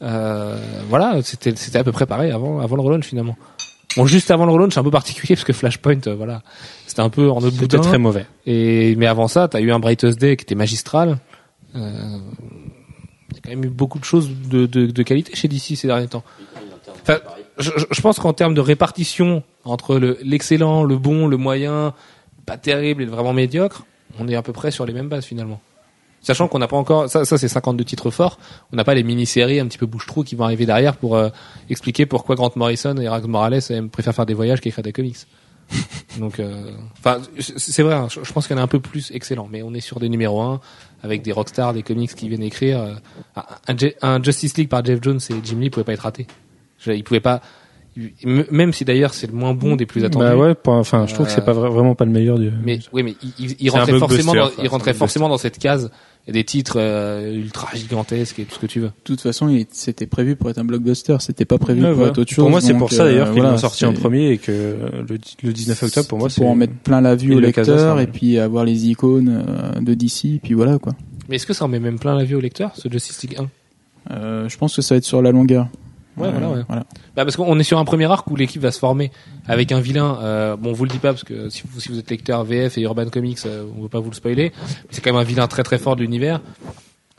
Euh, 0.00 0.56
voilà, 0.88 1.20
c'était 1.22 1.54
c'était 1.56 1.78
à 1.78 1.84
peu 1.84 1.90
près 1.90 2.06
pareil 2.06 2.30
avant 2.30 2.60
avant 2.60 2.76
le 2.76 2.82
relaunch 2.82 3.04
finalement. 3.06 3.36
Bon, 3.96 4.06
juste 4.06 4.30
avant 4.30 4.46
le 4.46 4.52
relaunch, 4.52 4.72
c'est 4.74 4.80
un 4.80 4.84
peu 4.84 4.90
particulier 4.90 5.34
parce 5.34 5.44
que 5.44 5.52
Flashpoint, 5.52 6.00
euh, 6.06 6.14
voilà, 6.14 6.42
c'était 6.86 7.00
un 7.02 7.10
peu 7.10 7.30
en 7.30 7.38
autre 7.38 7.56
boudin. 7.56 7.78
très 7.80 7.98
mauvais. 7.98 8.26
Et 8.46 8.96
mais 8.96 9.06
avant 9.06 9.28
ça, 9.28 9.48
t'as 9.48 9.60
eu 9.60 9.70
un 9.72 9.78
Brightest 9.78 10.18
Day 10.18 10.36
qui 10.36 10.42
était 10.44 10.54
magistral. 10.54 11.18
Euh, 11.76 12.18
y 13.34 13.38
a 13.38 13.40
quand 13.42 13.50
même 13.50 13.64
eu 13.64 13.68
beaucoup 13.68 13.98
de 13.98 14.04
choses 14.04 14.30
de, 14.48 14.66
de, 14.66 14.86
de 14.86 15.02
qualité 15.02 15.34
chez 15.34 15.48
DC 15.48 15.76
ces 15.76 15.86
derniers 15.88 16.08
temps. 16.08 16.22
Enfin, 17.02 17.18
je, 17.58 17.70
je- 17.76 17.86
je 17.90 18.00
pense 18.00 18.18
qu'en 18.18 18.32
termes 18.32 18.54
de 18.54 18.60
répartition 18.60 19.42
entre 19.64 19.96
le- 19.98 20.18
l'excellent, 20.22 20.84
le 20.84 20.96
bon, 20.96 21.26
le 21.26 21.36
moyen, 21.36 21.94
pas 22.46 22.56
terrible 22.56 23.02
et 23.02 23.06
le 23.06 23.10
vraiment 23.10 23.32
médiocre, 23.32 23.84
on 24.18 24.28
est 24.28 24.34
à 24.36 24.42
peu 24.42 24.52
près 24.52 24.70
sur 24.70 24.84
les 24.86 24.92
mêmes 24.92 25.08
bases 25.08 25.24
finalement. 25.24 25.60
Sachant 26.22 26.46
qu'on 26.48 26.60
n'a 26.60 26.68
pas 26.68 26.76
encore, 26.76 27.08
ça, 27.10 27.24
ça 27.24 27.36
c'est 27.36 27.48
52 27.48 27.84
titres 27.84 28.10
forts, 28.10 28.38
on 28.72 28.76
n'a 28.76 28.84
pas 28.84 28.94
les 28.94 29.02
mini-séries 29.02 29.58
un 29.60 29.66
petit 29.66 29.78
peu 29.78 29.86
bouche-trou 29.86 30.22
qui 30.22 30.36
vont 30.36 30.44
arriver 30.44 30.66
derrière 30.66 30.96
pour 30.96 31.16
euh, 31.16 31.30
expliquer 31.68 32.06
pourquoi 32.06 32.36
Grant 32.36 32.52
Morrison 32.54 32.96
et 32.98 33.08
Rags 33.08 33.26
Morales 33.26 33.60
euh, 33.70 33.88
préfèrent 33.88 34.14
faire 34.14 34.26
des 34.26 34.34
voyages 34.34 34.60
qu'écrire 34.60 34.84
des 34.84 34.92
comics. 34.92 35.16
Donc, 36.18 36.38
euh, 36.38 36.70
enfin, 36.98 37.18
c'est 37.40 37.58
c'est 37.58 37.82
vrai, 37.82 37.94
hein, 37.94 38.06
je, 38.08 38.32
pense 38.32 38.46
qu'il 38.46 38.54
y 38.54 38.58
en 38.58 38.62
a 38.62 38.64
un 38.64 38.68
peu 38.68 38.80
plus 38.80 39.10
excellent, 39.12 39.48
mais 39.50 39.62
on 39.62 39.72
est 39.74 39.80
sur 39.80 39.98
des 40.00 40.08
numéros 40.08 40.40
1 40.42 40.60
avec 41.02 41.22
des 41.22 41.32
rockstars, 41.32 41.72
des 41.72 41.82
comics 41.82 42.14
qui 42.14 42.28
viennent 42.28 42.42
écrire. 42.42 42.80
euh, 42.80 42.94
un, 43.68 43.76
un- 44.02 44.22
Justice 44.22 44.56
League 44.58 44.68
par 44.68 44.84
Jeff 44.84 44.98
Jones 45.02 45.20
et 45.30 45.34
Jim 45.42 45.58
Lee 45.58 45.70
pouvait 45.70 45.84
pas 45.84 45.94
être 45.94 46.00
raté. 46.00 46.26
Je- 46.78 46.92
Il 46.92 47.02
pouvait 47.04 47.20
pas, 47.20 47.40
même 48.24 48.72
si 48.72 48.84
d'ailleurs 48.84 49.12
c'est 49.14 49.26
le 49.26 49.32
moins 49.34 49.54
bon 49.54 49.76
des 49.76 49.86
plus 49.86 50.04
attendus. 50.04 50.24
Bah 50.24 50.36
ouais, 50.36 50.54
enfin, 50.66 51.06
je 51.06 51.14
trouve 51.14 51.26
que 51.26 51.32
c'est 51.32 51.40
Euh, 51.40 51.44
pas 51.44 51.52
vra- 51.52 51.70
vraiment 51.70 51.94
pas 51.94 52.04
le 52.04 52.10
meilleur 52.10 52.38
du. 52.38 52.50
Mais 52.64 52.78
oui, 52.92 53.02
mais 53.02 53.14
il, 53.38 53.70
rentrait 53.70 53.98
forcément, 53.98 54.34
dans, 54.34 54.50
il 54.62 54.68
rentrait 54.68 54.94
forcément 54.94 55.28
dans 55.28 55.38
cette 55.38 55.58
case. 55.58 55.90
Des 56.28 56.44
titres 56.44 56.76
euh, 56.78 57.34
ultra 57.34 57.68
gigantesques 57.76 58.38
et 58.38 58.44
tout 58.44 58.54
ce 58.54 58.60
que 58.60 58.66
tu 58.66 58.78
veux. 58.78 58.86
De 58.86 58.92
toute 59.02 59.20
façon, 59.20 59.52
c'était 59.72 60.06
prévu 60.06 60.36
pour 60.36 60.48
être 60.50 60.58
un 60.58 60.64
blockbuster. 60.64 61.16
C'était 61.18 61.44
pas 61.44 61.58
prévu 61.58 61.80
Ouais, 61.82 61.88
pour 61.88 61.96
voilà. 61.96 62.10
être 62.12 62.18
autre 62.18 62.30
chose. 62.30 62.44
Pour 62.44 62.50
moi, 62.50 62.60
c'est 62.60 62.74
pour 62.74 62.92
ça 62.92 63.02
euh, 63.02 63.10
d'ailleurs 63.10 63.26
qu'ils 63.32 63.40
voilà, 63.40 63.50
l'ont 63.50 63.58
sorti 63.58 63.84
en 63.84 63.92
premier 63.92 64.30
et 64.30 64.38
que 64.38 64.52
le, 65.08 65.18
le 65.42 65.52
19 65.52 65.82
octobre, 65.82 66.06
pour 66.06 66.18
moi, 66.18 66.30
c'est 66.30 66.40
pour 66.40 66.48
en 66.50 66.54
mettre 66.54 66.74
plein 66.74 67.00
la 67.00 67.16
vue 67.16 67.34
au 67.34 67.40
lecteur 67.40 67.98
et 67.98 68.06
puis 68.06 68.38
avoir 68.38 68.64
les 68.64 68.86
icônes 68.88 69.44
euh, 69.48 69.80
de 69.80 69.94
DC, 69.94 70.26
et 70.26 70.40
puis 70.40 70.54
voilà 70.54 70.78
quoi. 70.78 70.92
Mais 71.28 71.36
est-ce 71.36 71.46
que 71.46 71.54
ça 71.54 71.64
en 71.64 71.68
met 71.68 71.80
même 71.80 71.98
plein 71.98 72.14
la 72.14 72.22
vue 72.22 72.36
au 72.36 72.40
lecteur, 72.40 72.70
ce 72.76 72.88
Justice 72.88 73.20
League 73.22 73.38
1 73.40 73.48
Euh, 74.14 74.48
je 74.48 74.56
pense 74.58 74.76
que 74.76 74.82
ça 74.82 74.94
va 74.94 74.98
être 74.98 75.04
sur 75.04 75.22
la 75.22 75.32
longueur. 75.32 75.66
Ouais, 76.16 76.30
voilà, 76.30 76.50
ouais. 76.50 76.62
voilà. 76.66 76.82
Bah 77.16 77.24
parce 77.24 77.36
qu'on 77.36 77.58
est 77.58 77.64
sur 77.64 77.78
un 77.78 77.84
premier 77.84 78.04
arc 78.04 78.30
où 78.30 78.36
l'équipe 78.36 78.60
va 78.60 78.70
se 78.70 78.78
former 78.78 79.10
avec 79.46 79.72
un 79.72 79.80
vilain. 79.80 80.18
Euh, 80.20 80.56
bon, 80.56 80.70
on 80.70 80.72
vous 80.72 80.84
le 80.84 80.90
dit 80.90 80.98
pas 80.98 81.10
parce 81.10 81.24
que 81.24 81.48
si 81.48 81.62
vous, 81.66 81.80
si 81.80 81.88
vous 81.88 81.98
êtes 81.98 82.10
lecteur 82.10 82.44
VF 82.44 82.76
et 82.76 82.82
Urban 82.82 83.08
Comics, 83.08 83.38
euh, 83.46 83.64
on 83.76 83.82
veut 83.82 83.88
pas 83.88 84.00
vous 84.00 84.10
le 84.10 84.14
spoiler. 84.14 84.52
Mais 84.60 84.88
c'est 84.90 85.00
quand 85.00 85.12
même 85.12 85.20
un 85.20 85.24
vilain 85.24 85.48
très 85.48 85.62
très 85.62 85.78
fort 85.78 85.96
de 85.96 86.02
l'univers. 86.02 86.40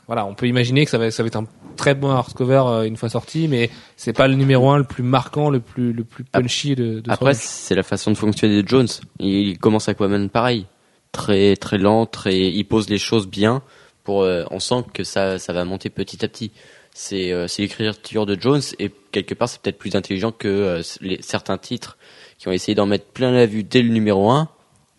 Voilà, 0.06 0.26
on 0.26 0.34
peut 0.34 0.46
imaginer 0.46 0.84
que 0.84 0.90
ça 0.90 0.98
va, 0.98 1.10
ça 1.10 1.22
va 1.22 1.28
être 1.28 1.36
un 1.36 1.46
très 1.76 1.94
bon 1.94 2.10
hardcover 2.10 2.62
euh, 2.66 2.82
une 2.82 2.96
fois 2.96 3.08
sorti, 3.08 3.48
mais 3.48 3.70
c'est 3.96 4.12
pas 4.12 4.28
le 4.28 4.34
numéro 4.34 4.70
un 4.70 4.78
le 4.78 4.84
plus 4.84 5.02
marquant, 5.02 5.50
le 5.50 5.60
plus 5.60 5.92
le 5.92 6.04
plus 6.04 6.24
punchy 6.24 6.74
de. 6.74 7.00
de 7.00 7.10
Après, 7.10 7.34
ce 7.34 7.42
c'est 7.42 7.74
la 7.74 7.82
façon 7.82 8.10
de 8.10 8.16
fonctionner 8.16 8.62
de 8.62 8.68
Jones. 8.68 8.88
Il 9.18 9.58
commence 9.58 9.88
Aquaman 9.88 10.28
pareil, 10.28 10.66
très 11.12 11.56
très 11.56 11.78
lent, 11.78 12.06
très. 12.06 12.38
Il 12.38 12.64
pose 12.64 12.88
les 12.88 12.98
choses 12.98 13.26
bien. 13.26 13.62
Pour, 14.04 14.22
euh, 14.22 14.44
on 14.50 14.60
sent 14.60 14.84
que 14.92 15.02
ça 15.02 15.38
ça 15.38 15.54
va 15.54 15.64
monter 15.64 15.88
petit 15.88 16.22
à 16.24 16.28
petit. 16.28 16.52
C'est 16.96 17.32
euh, 17.32 17.48
c'est 17.48 17.62
l'écriture 17.62 18.24
de 18.24 18.40
Jones 18.40 18.62
et 18.78 18.90
quelque 19.10 19.34
part 19.34 19.48
c'est 19.48 19.60
peut-être 19.60 19.78
plus 19.78 19.96
intelligent 19.96 20.30
que 20.30 20.46
euh, 20.46 20.82
les, 21.00 21.20
certains 21.22 21.58
titres 21.58 21.98
qui 22.38 22.46
ont 22.46 22.52
essayé 22.52 22.76
d'en 22.76 22.86
mettre 22.86 23.06
plein 23.06 23.32
la 23.32 23.46
vue 23.46 23.64
dès 23.64 23.82
le 23.82 23.88
numéro 23.88 24.30
1 24.30 24.48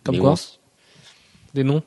Comme 0.04 0.18
quoi 0.18 0.34
Des 1.54 1.64
noms 1.64 1.82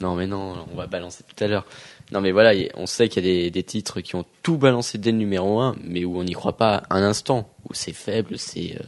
Non 0.00 0.16
mais 0.16 0.26
non, 0.26 0.66
on 0.70 0.76
va 0.76 0.86
balancer 0.86 1.24
tout 1.26 1.42
à 1.42 1.48
l'heure. 1.48 1.64
Non 2.12 2.20
mais 2.20 2.30
voilà, 2.30 2.52
on 2.74 2.84
sait 2.84 3.08
qu'il 3.08 3.24
y 3.24 3.28
a 3.28 3.32
des, 3.32 3.50
des 3.50 3.62
titres 3.62 4.02
qui 4.02 4.16
ont 4.16 4.26
tout 4.42 4.58
balancé 4.58 4.98
dès 4.98 5.12
le 5.12 5.18
numéro 5.18 5.60
1, 5.60 5.76
mais 5.82 6.04
où 6.04 6.18
on 6.18 6.24
n'y 6.24 6.34
croit 6.34 6.58
pas 6.58 6.82
un 6.90 7.02
instant, 7.02 7.50
où 7.68 7.72
c'est 7.72 7.94
faible, 7.94 8.38
c'est 8.38 8.76
euh, 8.76 8.84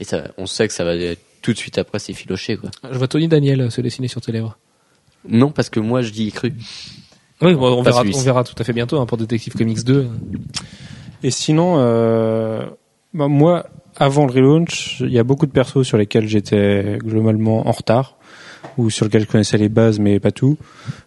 et 0.00 0.04
ça, 0.04 0.32
on 0.36 0.46
sait 0.46 0.68
que 0.68 0.74
ça 0.74 0.84
va 0.84 0.92
tout 1.40 1.52
de 1.52 1.58
suite 1.58 1.78
après 1.78 1.98
c'est 1.98 2.12
filoché 2.12 2.58
quoi. 2.58 2.70
Je 2.90 2.98
vois 2.98 3.08
Tony 3.08 3.28
Daniel 3.28 3.60
euh, 3.62 3.70
se 3.70 3.80
dessiner 3.80 4.08
sur 4.08 4.20
tes 4.20 4.32
lèvres. 4.32 4.58
Non 5.26 5.50
parce 5.50 5.70
que 5.70 5.80
moi 5.80 6.02
je 6.02 6.10
dis 6.10 6.30
cru. 6.30 6.52
Oui, 7.42 7.54
bon, 7.54 7.78
on 7.78 7.82
verra, 7.82 8.02
on 8.14 8.20
verra 8.22 8.44
tout 8.44 8.54
à 8.58 8.64
fait 8.64 8.72
bientôt 8.72 8.98
hein, 9.00 9.06
pour 9.06 9.18
Detective 9.18 9.54
Comics 9.54 9.84
2. 9.84 10.08
Et 11.22 11.30
sinon, 11.30 11.74
euh, 11.78 12.64
bah, 13.12 13.28
moi, 13.28 13.66
avant 13.96 14.26
le 14.26 14.32
relaunch, 14.32 14.98
il 15.00 15.12
y 15.12 15.18
a 15.18 15.24
beaucoup 15.24 15.46
de 15.46 15.52
persos 15.52 15.82
sur 15.84 15.96
lesquels 15.98 16.28
j'étais 16.28 16.98
globalement 17.02 17.66
en 17.68 17.72
retard, 17.72 18.16
ou 18.78 18.90
sur 18.90 19.04
lesquels 19.06 19.22
je 19.22 19.26
connaissais 19.28 19.58
les 19.58 19.68
bases 19.68 19.98
mais 19.98 20.20
pas 20.20 20.32
tout. 20.32 20.56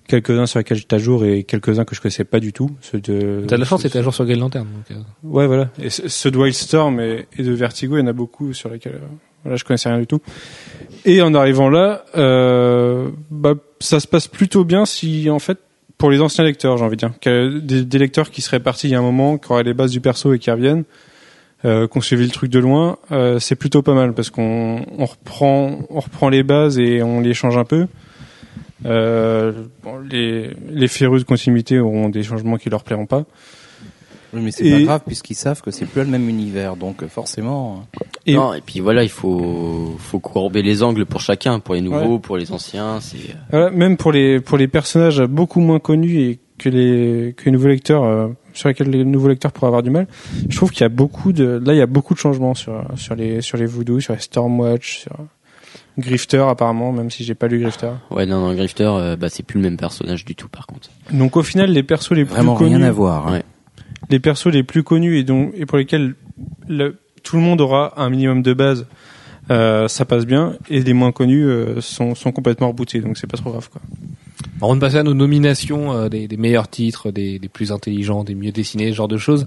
Quelques-uns 0.08 0.46
sur 0.46 0.60
lesquels 0.60 0.78
j'étais 0.78 0.96
à 0.96 1.00
jour 1.00 1.26
et 1.26 1.44
quelques-uns 1.44 1.84
que 1.86 1.96
je 1.96 2.02
connaissais 2.02 2.24
pas 2.24 2.40
du 2.40 2.54
tout. 2.54 2.70
Ceux 2.82 3.00
de. 3.00 3.44
T'as 3.48 3.56
de 3.58 3.62
la 3.62 3.66
chance, 3.68 3.82
c'était 3.82 4.00
à 4.00 4.02
jour 4.04 4.14
sur 4.14 4.26
Green 4.26 4.40
Lantern. 4.40 4.66
Donc, 4.66 4.98
euh, 4.98 5.02
Ouais, 5.24 5.48
voilà. 5.48 5.70
Et 5.82 5.90
ce- 5.90 6.08
ceux 6.08 6.32
de 6.32 6.38
Wildstorm 6.38 7.00
et, 7.00 7.28
et 7.38 7.44
de 7.44 7.52
Vertigo, 7.52 7.98
il 7.98 8.02
y 8.02 8.04
en 8.04 8.08
a 8.08 8.14
beaucoup 8.14 8.54
sur 8.54 8.70
lesquels 8.70 8.96
euh, 8.96 9.08
voilà, 9.44 9.58
je 9.58 9.64
connaissais 9.66 9.90
rien 9.90 10.00
du 10.00 10.08
tout. 10.08 10.20
Et 11.06 11.22
en 11.22 11.34
arrivant 11.34 11.70
là, 11.70 12.06
euh, 12.16 13.10
bah, 13.30 13.56
ça 13.80 14.00
se 14.00 14.08
passe 14.08 14.28
plutôt 14.28 14.64
bien 14.64 14.86
si, 14.86 15.30
en 15.30 15.40
fait, 15.40 15.58
pour 15.98 16.12
les 16.12 16.22
anciens 16.22 16.44
lecteurs, 16.44 16.78
j'ai 16.78 16.86
envie 16.86 16.98
de 16.98 17.08
dire, 17.08 17.62
des, 17.62 17.98
lecteurs 17.98 18.30
qui 18.30 18.42
seraient 18.42 18.60
partis 18.60 18.88
il 18.88 18.92
y 18.92 18.96
a 18.96 19.00
un 19.00 19.04
moment, 19.04 19.38
qui 19.38 19.52
auraient 19.52 19.64
les 19.64 19.74
bases 19.74 19.92
du 19.92 20.02
perso 20.02 20.34
et 20.34 20.40
qui 20.40 20.52
reviennent, 20.52 20.84
euh, 21.66 21.88
qu'on 21.88 22.02
suivi 22.02 22.24
le 22.24 22.32
truc 22.32 22.52
de 22.52 22.60
loin, 22.60 22.98
euh, 23.12 23.40
c'est 23.40 23.56
plutôt 23.56 23.82
pas 23.82 23.96
mal 23.96 24.14
parce 24.14 24.30
qu'on 24.30 24.86
on 24.98 25.06
reprend, 25.06 25.80
on 25.90 26.00
reprend 26.00 26.30
les 26.30 26.44
bases 26.44 26.78
et 26.78 27.02
on 27.02 27.20
les 27.20 27.34
change 27.34 27.58
un 27.58 27.66
peu. 27.66 27.88
Euh, 28.86 29.52
bon, 29.84 29.98
les, 30.00 30.52
les 30.70 30.88
férus 30.88 31.24
de 31.24 31.28
continuité 31.28 31.80
auront 31.80 32.10
des 32.10 32.22
changements 32.22 32.58
qui 32.58 32.70
leur 32.70 32.84
plairont 32.84 33.08
pas. 33.08 33.26
Oui, 34.34 34.42
mais 34.44 34.52
c'est 34.52 34.66
Et- 34.66 34.72
pas 34.72 34.82
grave 34.82 35.02
puisqu'ils 35.08 35.36
savent 35.36 35.62
que 35.62 35.72
c'est 35.72 35.86
plus 35.86 36.02
le 36.02 36.08
même 36.08 36.28
univers, 36.28 36.76
donc 36.76 37.02
euh, 37.04 37.08
forcément. 37.08 37.86
Et- 38.26 38.34
non 38.36 38.54
et 38.54 38.62
puis 38.62 38.80
voilà, 38.82 39.04
il 39.04 39.10
faut 39.10 39.96
faut 40.00 40.20
courber 40.20 40.62
les 40.62 40.84
angles 40.84 41.06
pour 41.06 41.22
chacun, 41.22 41.60
pour 41.60 41.76
les 41.76 41.82
nouveaux, 41.82 42.20
pour 42.20 42.36
les 42.38 42.52
anciens, 42.52 43.00
c'est 43.00 43.18
euh, 43.18 43.34
Voilà, 43.52 43.70
même 43.72 43.96
pour 43.98 44.12
les 44.12 44.40
pour 44.42 44.58
les 44.58 44.68
personnages 44.68 45.22
beaucoup 45.22 45.62
moins 45.62 45.80
connus 45.80 46.20
et 46.20 46.40
que 46.58 46.70
les 46.70 47.34
que 47.38 47.46
les 47.46 47.52
nouveaux 47.52 47.68
lecteurs 47.70 48.04
euh, 48.04 48.28
sur 48.54 48.68
lesquels 48.68 48.90
les 48.90 49.06
nouveaux 49.06 49.28
lecteurs 49.30 49.52
pourraient 49.52 49.68
avoir 49.68 49.84
du 49.84 49.92
mal. 49.92 50.08
Je 50.50 50.56
trouve 50.58 50.72
qu'il 50.72 50.82
y 50.82 50.86
a 50.86 50.90
beaucoup 50.90 51.32
de 51.32 51.62
là 51.66 51.74
il 51.74 51.78
y 51.78 51.82
a 51.82 51.86
beaucoup 51.86 52.14
de 52.14 52.20
changements 52.20 52.54
sur 52.56 52.84
sur 52.96 53.16
les 53.16 53.42
sur 53.42 53.58
les 53.58 53.66
Voodoo, 53.66 54.00
sur 54.02 54.14
les 54.14 54.20
Stormwatch, 54.20 55.00
sur 55.04 55.16
Grifter 55.98 56.46
apparemment, 56.50 56.92
même 56.92 57.10
si 57.10 57.24
j'ai 57.24 57.34
pas 57.36 57.48
lu 57.48 57.60
Grifter. 57.60 57.92
ouais 58.12 58.26
non 58.26 58.40
non 58.42 58.54
Grifter 58.56 58.84
euh, 58.90 59.16
bah 59.16 59.30
c'est 59.30 59.44
plus 59.44 59.60
le 59.60 59.64
même 59.64 59.78
personnage 59.78 60.26
du 60.26 60.36
tout 60.36 60.50
par 60.50 60.68
contre. 60.68 60.90
Donc 61.12 61.38
au 61.38 61.44
final 61.44 61.72
les 61.72 61.84
persos 61.84 62.12
les 62.12 62.24
Vraiment 62.24 62.56
plus 62.56 62.66
connus, 62.66 62.78
rien 62.78 62.86
à 62.88 62.92
voir. 62.92 63.28
hein. 63.28 63.34
Ouais. 63.34 63.44
Les 64.10 64.20
persos 64.20 64.48
les 64.52 64.64
plus 64.64 64.84
connus 64.84 65.18
et 65.18 65.24
dont 65.24 65.52
et 65.56 65.66
pour 65.66 65.78
lesquels 65.78 66.16
le- 66.68 66.98
tout 67.24 67.36
le 67.36 67.42
monde 67.42 67.62
aura 67.62 67.94
un 68.02 68.10
minimum 68.10 68.42
de 68.42 68.54
base, 68.54 68.86
euh, 69.50 69.88
ça 69.88 70.06
passe 70.06 70.26
bien 70.26 70.54
et 70.70 70.82
les 70.82 70.94
moins 70.94 71.12
connus 71.12 71.46
euh, 71.46 71.82
sont 71.82 72.16
sont 72.16 72.32
complètement 72.32 72.68
rebootés 72.70 73.00
donc 73.02 73.18
c'est 73.18 73.28
pas 73.28 73.38
trop 73.38 73.52
grave 73.52 73.70
quoi. 73.70 73.82
Avant 74.62 74.76
de 74.76 74.80
passer 74.82 74.98
à 74.98 75.04
nos 75.04 75.14
nominations 75.14 75.94
euh, 75.94 76.10
des, 76.10 76.28
des 76.28 76.38
meilleurs 76.38 76.68
titres, 76.68 77.12
des, 77.12 77.38
des 77.40 77.48
plus 77.48 77.72
intelligents, 77.72 78.24
des 78.24 78.34
mieux 78.36 78.52
dessinés, 78.52 78.90
ce 78.92 78.96
genre 78.96 79.08
de 79.08 79.18
choses, 79.18 79.46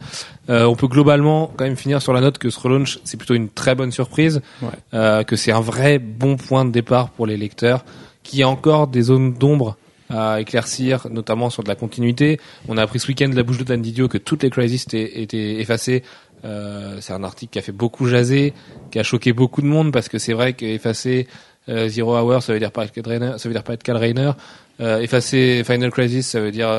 euh, 0.51 0.65
on 0.67 0.75
peut 0.77 0.87
globalement 0.89 1.51
quand 1.57 1.65
même 1.65 1.77
finir 1.77 2.01
sur 2.01 2.13
la 2.13 2.21
note 2.21 2.39
que 2.39 2.49
ce 2.51 2.59
relaunch 2.61 2.99
c'est 3.05 3.17
plutôt 3.17 3.35
une 3.35 3.49
très 3.49 3.75
bonne 3.75 3.91
surprise, 3.93 4.41
Ouais. 4.63 4.69
euh, 4.95 5.23
que 5.25 5.35
c'est 5.37 5.53
un 5.53 5.61
vrai 5.61 5.99
bon 5.99 6.37
point 6.37 6.65
de 6.65 6.71
départ 6.71 7.11
pour 7.11 7.27
les 7.27 7.37
lecteurs, 7.37 7.85
qu'il 8.23 8.39
y 8.39 8.43
a 8.43 8.49
encore 8.49 8.87
des 8.89 9.03
zones 9.03 9.33
d'ombre 9.35 9.77
à 10.11 10.41
éclaircir, 10.41 11.07
notamment 11.11 11.51
sur 11.51 11.63
de 11.63 11.69
la 11.69 11.77
continuité. 11.77 12.41
On 12.69 12.77
a 12.77 12.83
appris 12.83 12.99
ce 12.99 13.09
week-end 13.09 13.29
de 13.29 13.37
la 13.37 13.43
bouche 13.43 13.59
de 13.59 13.65
Dan 13.65 13.81
Didio 13.81 14.09
que 14.09 14.19
toutes 14.19 14.43
les 14.43 14.51
crises 14.51 14.83
étaient, 14.83 15.23
étaient 15.23 15.61
effacées. 15.61 16.03
Euh, 16.45 16.99
c'est 17.01 17.13
un 17.13 17.23
article 17.23 17.53
qui 17.53 17.59
a 17.59 17.63
fait 17.63 17.73
beaucoup 17.73 18.07
jaser, 18.07 18.53
qui 18.91 18.99
a 18.99 19.03
choqué 19.03 19.33
beaucoup 19.33 19.63
de 19.63 19.67
monde 19.67 19.93
parce 19.93 20.09
que 20.09 20.19
c'est 20.19 20.33
vrai 20.33 20.55
qu'effacer 20.55 21.29
euh, 21.69 21.89
Zero 21.89 22.17
Hour, 22.17 22.43
ça 22.43 22.53
veut 22.53 22.59
dire 22.59 22.73
pas 22.73 22.85
être 22.85 22.93
Cal 22.93 23.07
Rayner, 23.07 23.33
ça 23.39 23.49
veut 23.49 23.55
dire 23.55 23.63
pas 23.63 23.75
être 23.75 23.83
Cal 23.83 23.97
Rayner. 23.97 24.33
Euh, 24.81 25.01
effacer 25.01 25.63
Final 25.65 25.91
Crisis, 25.91 26.27
ça 26.27 26.41
veut 26.41 26.51
dire 26.51 26.71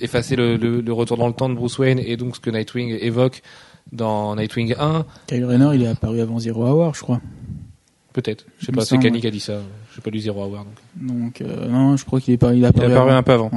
effacer 0.00 0.36
le, 0.36 0.56
le, 0.56 0.80
le 0.80 0.92
retour 0.92 1.16
dans 1.16 1.28
le 1.28 1.32
temps 1.32 1.48
de 1.48 1.54
Bruce 1.54 1.78
Wayne 1.78 1.98
et 1.98 2.16
donc 2.16 2.36
ce 2.36 2.40
que 2.40 2.50
Nightwing 2.50 2.98
évoque 3.00 3.42
dans 3.90 4.36
Nightwing 4.36 4.74
1. 4.78 5.06
Kyle 5.26 5.44
Rayner, 5.44 5.70
il 5.74 5.82
est 5.82 5.88
apparu 5.88 6.20
avant 6.20 6.38
Zero 6.38 6.66
Hour, 6.66 6.94
je 6.94 7.00
crois. 7.00 7.20
Peut-être. 8.12 8.44
Je 8.58 8.66
sais 8.66 8.72
pas, 8.72 8.84
c'est 8.84 8.98
Kanye 8.98 9.20
qui 9.20 9.26
a 9.26 9.30
dit 9.30 9.40
ça. 9.40 9.54
J'ai 9.94 10.00
pas 10.00 10.10
lu 10.10 10.18
Zero 10.20 10.44
Hour 10.44 10.64
donc. 10.64 10.66
Donc 10.96 11.40
euh, 11.40 11.68
non, 11.68 11.96
je 11.96 12.04
crois 12.04 12.20
qu'il 12.20 12.34
est 12.34 12.38
pas, 12.38 12.52
il 12.54 12.60
Il 12.60 12.64
apparu, 12.64 12.86
a 12.86 12.90
apparu 12.90 13.10
avant. 13.10 13.16
un 13.18 13.22
peu 13.22 13.32
avant. 13.32 13.50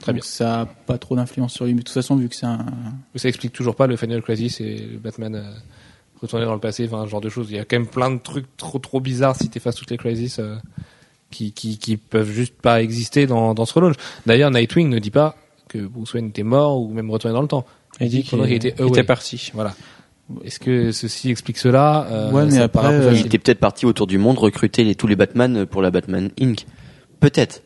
Très 0.00 0.12
Donc, 0.12 0.24
Ça 0.24 0.62
a 0.62 0.66
pas 0.66 0.98
trop 0.98 1.16
d'influence 1.16 1.52
sur 1.52 1.64
lui, 1.66 1.74
mais 1.74 1.80
de 1.80 1.84
toute 1.84 1.94
façon, 1.94 2.16
vu 2.16 2.28
que 2.28 2.34
c'est 2.34 2.46
un, 2.46 2.64
Mais 3.12 3.20
ça 3.20 3.28
explique 3.28 3.52
toujours 3.52 3.76
pas 3.76 3.86
le 3.86 3.96
Final 3.96 4.22
Crisis 4.22 4.60
et 4.60 4.76
le 4.92 4.98
Batman 4.98 5.34
euh, 5.34 5.42
retourné 6.20 6.44
dans 6.44 6.54
le 6.54 6.60
passé, 6.60 6.86
enfin, 6.86 7.04
ce 7.04 7.10
genre 7.10 7.20
de 7.20 7.28
choses. 7.28 7.50
Il 7.50 7.56
y 7.56 7.60
a 7.60 7.64
quand 7.64 7.78
même 7.78 7.86
plein 7.86 8.10
de 8.10 8.18
trucs 8.18 8.56
trop 8.56 8.78
trop 8.78 9.00
bizarres 9.00 9.36
si 9.36 9.48
t'effaces 9.50 9.76
toutes 9.76 9.90
les 9.90 9.98
Crisis 9.98 10.38
euh, 10.38 10.56
qui, 11.30 11.52
qui, 11.52 11.78
qui 11.78 11.96
peuvent 11.96 12.30
juste 12.30 12.54
pas 12.54 12.82
exister 12.82 13.26
dans, 13.26 13.54
dans 13.54 13.64
ce 13.66 13.74
relaunch. 13.74 13.96
D'ailleurs, 14.26 14.50
Nightwing 14.50 14.88
ne 14.88 14.98
dit 14.98 15.10
pas 15.10 15.36
que 15.68 15.78
Bruce 15.78 16.14
Wayne 16.14 16.28
était 16.28 16.42
mort 16.42 16.80
ou 16.80 16.92
même 16.92 17.10
retourné 17.10 17.34
dans 17.34 17.42
le 17.42 17.48
temps. 17.48 17.66
Il 18.00 18.08
dit 18.08 18.22
qu'il 18.22 18.40
était 18.52 18.74
il 18.78 18.86
était 18.88 19.04
parti. 19.04 19.50
Voilà. 19.54 19.74
Est-ce 20.44 20.58
que 20.58 20.90
ceci 20.92 21.30
explique 21.30 21.58
cela 21.58 22.06
Euh, 22.10 22.30
Ouais, 22.32 22.46
mais 22.46 22.58
après, 22.58 22.92
euh, 22.92 23.12
Il 23.14 23.26
était 23.26 23.38
peut-être 23.38 23.60
parti 23.60 23.84
autour 23.86 24.06
du 24.06 24.18
monde 24.18 24.38
recruter 24.38 24.82
les, 24.84 24.94
tous 24.94 25.06
les 25.06 25.16
Batman 25.16 25.66
pour 25.66 25.82
la 25.82 25.90
Batman 25.90 26.30
Inc. 26.40 26.64
Peut-être. 27.20 27.62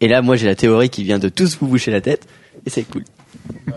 Et 0.00 0.08
là, 0.08 0.22
moi, 0.22 0.34
j'ai 0.36 0.46
la 0.46 0.54
théorie 0.56 0.88
qui 0.90 1.04
vient 1.04 1.18
de 1.18 1.28
tous 1.28 1.58
vous 1.60 1.66
boucher 1.68 1.90
la 1.90 2.00
tête, 2.00 2.26
et 2.66 2.70
c'est 2.70 2.82
cool. 2.84 3.04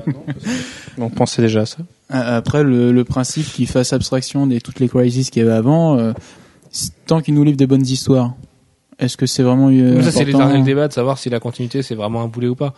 On 0.98 1.10
pensait 1.10 1.41
déjà 1.41 1.62
à 1.62 1.66
ça. 1.66 1.78
Après, 2.10 2.64
le, 2.64 2.91
le 2.91 3.04
principe 3.04 3.46
qu'il 3.52 3.68
fasse 3.68 3.94
abstraction 3.94 4.48
des 4.48 4.62
toutes 4.62 4.80
les 4.80 4.88
crises 4.88 5.30
qu'il 5.30 5.44
y 5.44 5.46
avait 5.46 5.56
avant, 5.56 5.98
euh, 5.98 6.14
tant 7.08 7.22
qu'il 7.22 7.34
nous 7.34 7.44
livre 7.44 7.58
des 7.58 7.68
bonnes 7.68 7.86
histoires, 7.86 8.34
est-ce 9.00 9.18
que 9.18 9.26
c'est 9.26 9.44
vraiment 9.44 9.70
euh, 9.70 10.02
Ça, 10.02 10.12
c'est 10.12 10.22
important? 10.22 10.38
l'éternel 10.39 10.64
débat 10.64 10.88
de 10.88 10.94
savoir 10.94 11.18
si 11.18 11.30
la 11.30 11.39
continuité 11.39 11.82
c'est 11.82 11.96
vraiment 11.96 12.22
un 12.22 12.28
boulet 12.28 12.48
ou 12.48 12.56
pas. 12.56 12.74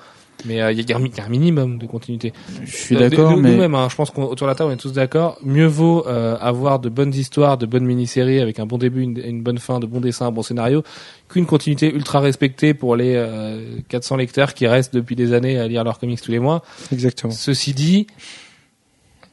Mais 0.46 0.62
euh, 0.62 0.72
il 0.72 0.88
y, 0.88 0.94
a 0.94 0.98
un 0.98 1.00
mi- 1.00 1.10
il 1.12 1.18
y 1.18 1.22
a 1.22 1.26
un 1.26 1.30
minimum 1.30 1.78
de 1.80 1.88
continuité. 1.88 2.34
Je 2.64 2.70
suis 2.76 2.96
Euh, 2.96 3.00
d'accord, 3.10 3.36
mais 3.38 3.52
Nous-mêmes, 3.52 3.74
hein, 3.74 3.88
je 3.90 3.96
pense 3.96 4.12
qu'autour 4.12 4.36
de 4.48 4.52
la 4.52 4.56
table, 4.56 4.70
on 4.70 4.74
est 4.74 4.78
tous 4.78 4.92
d'accord. 4.92 5.38
Mieux 5.44 5.66
vaut 5.66 6.06
euh, 6.08 6.38
avoir 6.40 6.80
de 6.80 6.90
bonnes 6.90 7.14
histoires, 7.14 7.58
de 7.58 7.66
bonnes 7.66 7.86
mini-séries 7.86 8.40
avec 8.42 8.60
un 8.60 8.66
bon 8.66 8.78
début, 8.78 9.02
une, 9.02 9.18
une 9.18 9.42
bonne 9.42 9.58
fin, 9.58 9.80
de 9.80 9.86
bons 9.88 10.02
dessins, 10.02 10.28
un 10.28 10.32
bon 10.32 10.44
scénario, 10.44 10.84
qu'une 11.30 11.46
continuité 11.48 11.92
ultra 11.92 12.20
respectée 12.20 12.74
pour 12.74 12.96
les 12.96 13.14
euh, 13.16 13.80
400 13.88 14.18
lecteurs 14.18 14.54
qui 14.54 14.68
restent 14.68 14.94
depuis 14.94 15.16
des 15.16 15.34
années 15.34 15.58
à 15.58 15.68
lire 15.68 15.84
leurs 15.84 15.98
comics 15.98 16.22
tous 16.22 16.32
les 16.32 16.40
mois. 16.40 16.64
Exactement. 16.92 17.32
Ceci 17.34 17.74
dit, 17.74 18.06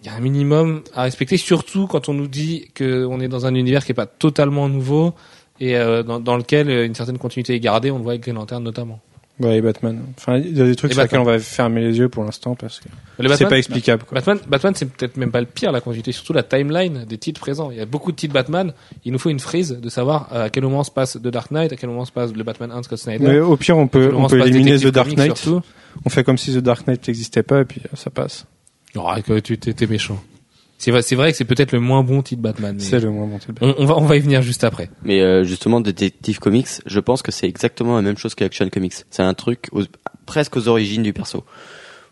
il 0.03 0.07
y 0.07 0.09
a 0.09 0.15
un 0.15 0.21
minimum 0.21 0.83
à 0.95 1.03
respecter, 1.03 1.37
surtout 1.37 1.87
quand 1.89 2.09
on 2.09 2.15
nous 2.15 2.27
dit 2.29 2.69
qu'on 2.77 3.21
est 3.21 3.29
dans 3.29 3.45
un 3.45 3.55
univers 3.55 3.85
qui 3.85 3.93
est 3.93 3.95
pas 3.95 4.07
totalement 4.07 4.69
nouveau 4.69 5.15
et 5.61 5.77
euh, 5.77 6.03
dans, 6.03 6.21
dans 6.21 6.37
lequel 6.37 6.71
euh, 6.71 6.87
une 6.87 6.95
certaine 6.95 7.19
continuité 7.19 7.55
est 7.55 7.61
gardée. 7.61 7.91
On 7.91 7.99
le 7.99 8.03
voit 8.03 8.13
avec 8.13 8.23
Green 8.23 8.37
Lantern 8.37 8.63
notamment. 8.63 9.01
Ouais, 9.41 9.57
et 9.57 9.61
Batman. 9.63 10.01
Enfin, 10.19 10.37
il 10.37 10.57
y 10.57 10.61
a 10.61 10.67
des 10.67 10.77
trucs 10.77 10.91
Et 10.91 10.95
sur 10.95 11.03
lesquels 11.03 11.19
on 11.19 11.25
va 11.25 11.39
fermer 11.39 11.81
les 11.81 11.99
yeux 11.99 12.09
pour 12.09 12.23
l'instant 12.23 12.55
parce 12.55 12.81
que 12.81 12.89
c'est 13.35 13.49
pas 13.49 13.59
explicable. 13.59 14.05
Quoi. 14.05 14.17
Batman, 14.17 14.39
Batman, 14.47 14.75
c'est 14.77 14.87
peut-être 14.87 15.17
même 15.17 15.33
pas 15.33 15.41
le 15.41 15.47
pire 15.47 15.73
la 15.73 15.81
continuité, 15.81 16.13
surtout 16.13 16.33
la 16.33 16.43
timeline 16.43 17.05
des 17.09 17.19
titres 17.19 17.41
présents. 17.41 17.71
Il 17.71 17.79
y 17.79 17.81
a 17.81 17.87
beaucoup 17.87 18.13
de 18.13 18.17
titres 18.17 18.35
Batman. 18.35 18.73
Il 19.05 19.13
nous 19.13 19.19
faut 19.19 19.31
une 19.31 19.41
frise 19.41 19.79
de 19.81 19.89
savoir 19.89 20.29
euh, 20.33 20.45
à 20.45 20.51
quel 20.51 20.65
moment 20.65 20.85
se 20.85 20.91
passe 20.91 21.15
The 21.15 21.29
Dark 21.29 21.51
Knight, 21.51 21.73
à 21.73 21.77
quel 21.77 21.89
moment 21.89 22.05
se 22.05 22.13
passe 22.13 22.33
le 22.33 22.45
Batman 22.45 22.71
1 22.71 22.83
Scott 22.85 22.99
Snyder. 22.99 23.27
Mais 23.27 23.39
au 23.41 23.57
pire, 23.57 23.79
on 23.79 23.89
peut, 23.89 24.13
on 24.15 24.27
peut 24.27 24.47
éliminer 24.47 24.79
The 24.79 24.89
Dark 24.89 25.11
Knight. 25.17 25.37
Surtout. 25.37 25.63
On 26.05 26.11
fait 26.11 26.25
comme 26.25 26.39
si 26.39 26.53
The 26.53 26.59
Dark 26.59 26.87
Knight 26.87 27.09
n'existait 27.09 27.43
pas 27.43 27.61
et 27.61 27.65
puis 27.65 27.81
euh, 27.85 27.97
ça 27.97 28.11
passe. 28.11 28.47
Oh, 28.97 29.09
que 29.27 29.39
tu 29.39 29.57
t'es 29.57 29.87
méchant. 29.87 30.23
C'est 30.85 30.91
vrai, 30.91 31.03
c'est 31.03 31.15
vrai 31.15 31.31
que 31.31 31.39
c'est 31.39 31.45
peut-être 31.45 31.71
le 31.71 31.79
moins 31.79 32.03
bon 32.03 32.23
titre 32.23 32.43
Batman. 32.43 32.75
C'est 32.81 32.99
le 32.99 33.11
moins 33.11 33.27
monté. 33.27 33.47
on, 33.61 33.73
on 33.79 33.85
va, 33.85 33.97
on 33.99 34.05
va 34.05 34.17
y 34.17 34.19
venir 34.19 34.43
juste 34.43 34.65
après. 34.65 34.91
Mais 35.05 35.21
euh, 35.21 35.45
justement, 35.45 35.81
Detective 35.81 36.41
Comics, 36.41 36.67
je 36.85 36.99
pense 36.99 37.23
que 37.23 37.31
c'est 37.31 37.47
exactement 37.49 37.95
la 37.95 38.03
même 38.03 38.19
chose 38.19 38.35
que 38.35 38.43
Action 38.43 38.69
Comics. 38.69 38.95
C'est 39.09 39.23
un 39.23 39.33
truc 39.35 39.69
aux- 39.71 39.83
presque 40.27 40.57
aux 40.57 40.67
origines 40.67 41.05
du 41.05 41.13
perso. 41.13 41.45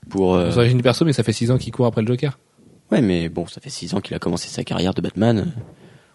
Pour 0.09 0.37
euh, 0.37 0.51
Les 0.51 0.57
origines 0.59 0.77
du 0.77 0.85
perso, 0.85 1.05
mais 1.05 1.13
ça 1.13 1.25
fait 1.25 1.33
6 1.33 1.51
ans 1.51 1.59
qu'il 1.59 1.73
court 1.73 1.87
après 1.87 2.03
le 2.03 2.07
Joker. 2.07 2.39
ouais, 2.93 3.01
mais 3.03 3.29
bon, 3.29 3.49
ça 3.49 3.61
fait 3.61 3.71
six 3.71 3.93
ans 3.93 4.01
qu'il 4.01 4.15
a 4.15 4.21
commencé 4.21 4.47
sa 4.49 4.63
carrière 4.63 4.95
de 4.95 5.01
Batman. 5.01 5.53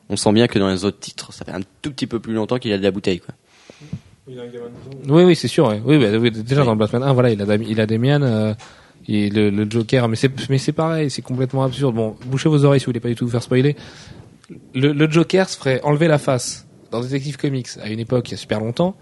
On 0.08 0.16
sent 0.16 0.32
bien 0.32 0.48
que 0.48 0.58
dans 0.58 0.70
les 0.70 0.86
autres 0.86 1.00
titres, 1.00 1.34
ça 1.34 1.44
fait 1.44 1.52
un 1.52 1.60
tout 1.82 1.92
petit 1.92 2.08
peu 2.08 2.22
plus 2.22 2.34
longtemps 2.36 2.58
qu'il 2.58 2.72
a 2.72 2.78
de 2.78 2.84
la 2.84 2.92
bouteille, 2.92 3.20
quoi. 3.20 3.36
Oui, 4.28 5.24
oui, 5.24 5.36
c'est 5.36 5.48
sûr. 5.50 5.68
ouais. 5.68 5.82
Oui, 5.86 5.98
bah, 6.00 6.08
oui, 6.18 6.32
déjà 6.32 6.64
dans 6.64 6.72
le 6.72 6.78
Batman 6.80 7.04
1, 7.04 7.12
voilà, 7.14 7.32
il 7.32 7.42
a, 7.42 7.56
il 7.56 7.82
a 7.82 7.86
Damian 7.86 8.22
euh, 8.22 8.54
et 9.08 9.30
le, 9.30 9.50
le 9.50 9.70
Joker, 9.70 10.08
mais 10.08 10.16
c'est, 10.16 10.32
mais 10.50 10.58
c'est 10.58 10.72
pareil, 10.72 11.10
c'est 11.10 11.22
complètement 11.22 11.64
absurde. 11.64 11.96
Bon, 11.96 12.16
bouchez 12.26 12.50
vos 12.50 12.64
oreilles 12.66 12.80
si 12.80 12.86
vous 12.86 12.92
voulez 12.92 13.00
pas 13.00 13.10
du 13.10 13.16
tout 13.16 13.26
vous 13.26 13.32
faire 13.32 13.44
spoiler. 13.44 13.76
Le, 14.74 14.94
le 14.94 15.10
Joker 15.10 15.50
se 15.50 15.58
ferait 15.58 15.82
enlever 15.84 16.08
la 16.08 16.18
face 16.18 16.68
dans 16.92 17.02
Detective 17.02 17.38
Comics 17.38 17.68
à 17.84 17.90
une 17.90 18.00
époque 18.00 18.30
il 18.30 18.32
y 18.32 18.34
a 18.36 18.38
super 18.38 18.60
longtemps, 18.60 18.96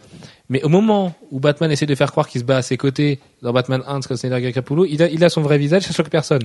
mais 0.50 0.64
au 0.64 0.70
moment 0.70 1.14
où 1.32 1.40
Batman 1.40 1.70
essaie 1.72 1.86
de 1.86 1.96
faire 1.96 2.12
croire 2.12 2.28
qu'il 2.28 2.40
se 2.42 2.46
bat 2.46 2.58
à 2.58 2.62
ses 2.62 2.78
côtés 2.78 3.20
dans 3.42 3.52
Batman 3.54 3.82
1 3.86 4.00
de 4.00 4.04
Scott 4.04 4.18
Snyder 4.18 4.38
et 4.38 4.42
Greg 4.42 4.54
Capullo, 4.54 4.86
il 4.86 5.02
a, 5.04 5.10
il 5.10 5.24
a 5.24 5.30
son 5.30 5.42
vrai 5.42 5.58
visage, 5.58 5.84
ça 5.84 5.94
choque 5.94 6.10
personne. 6.10 6.44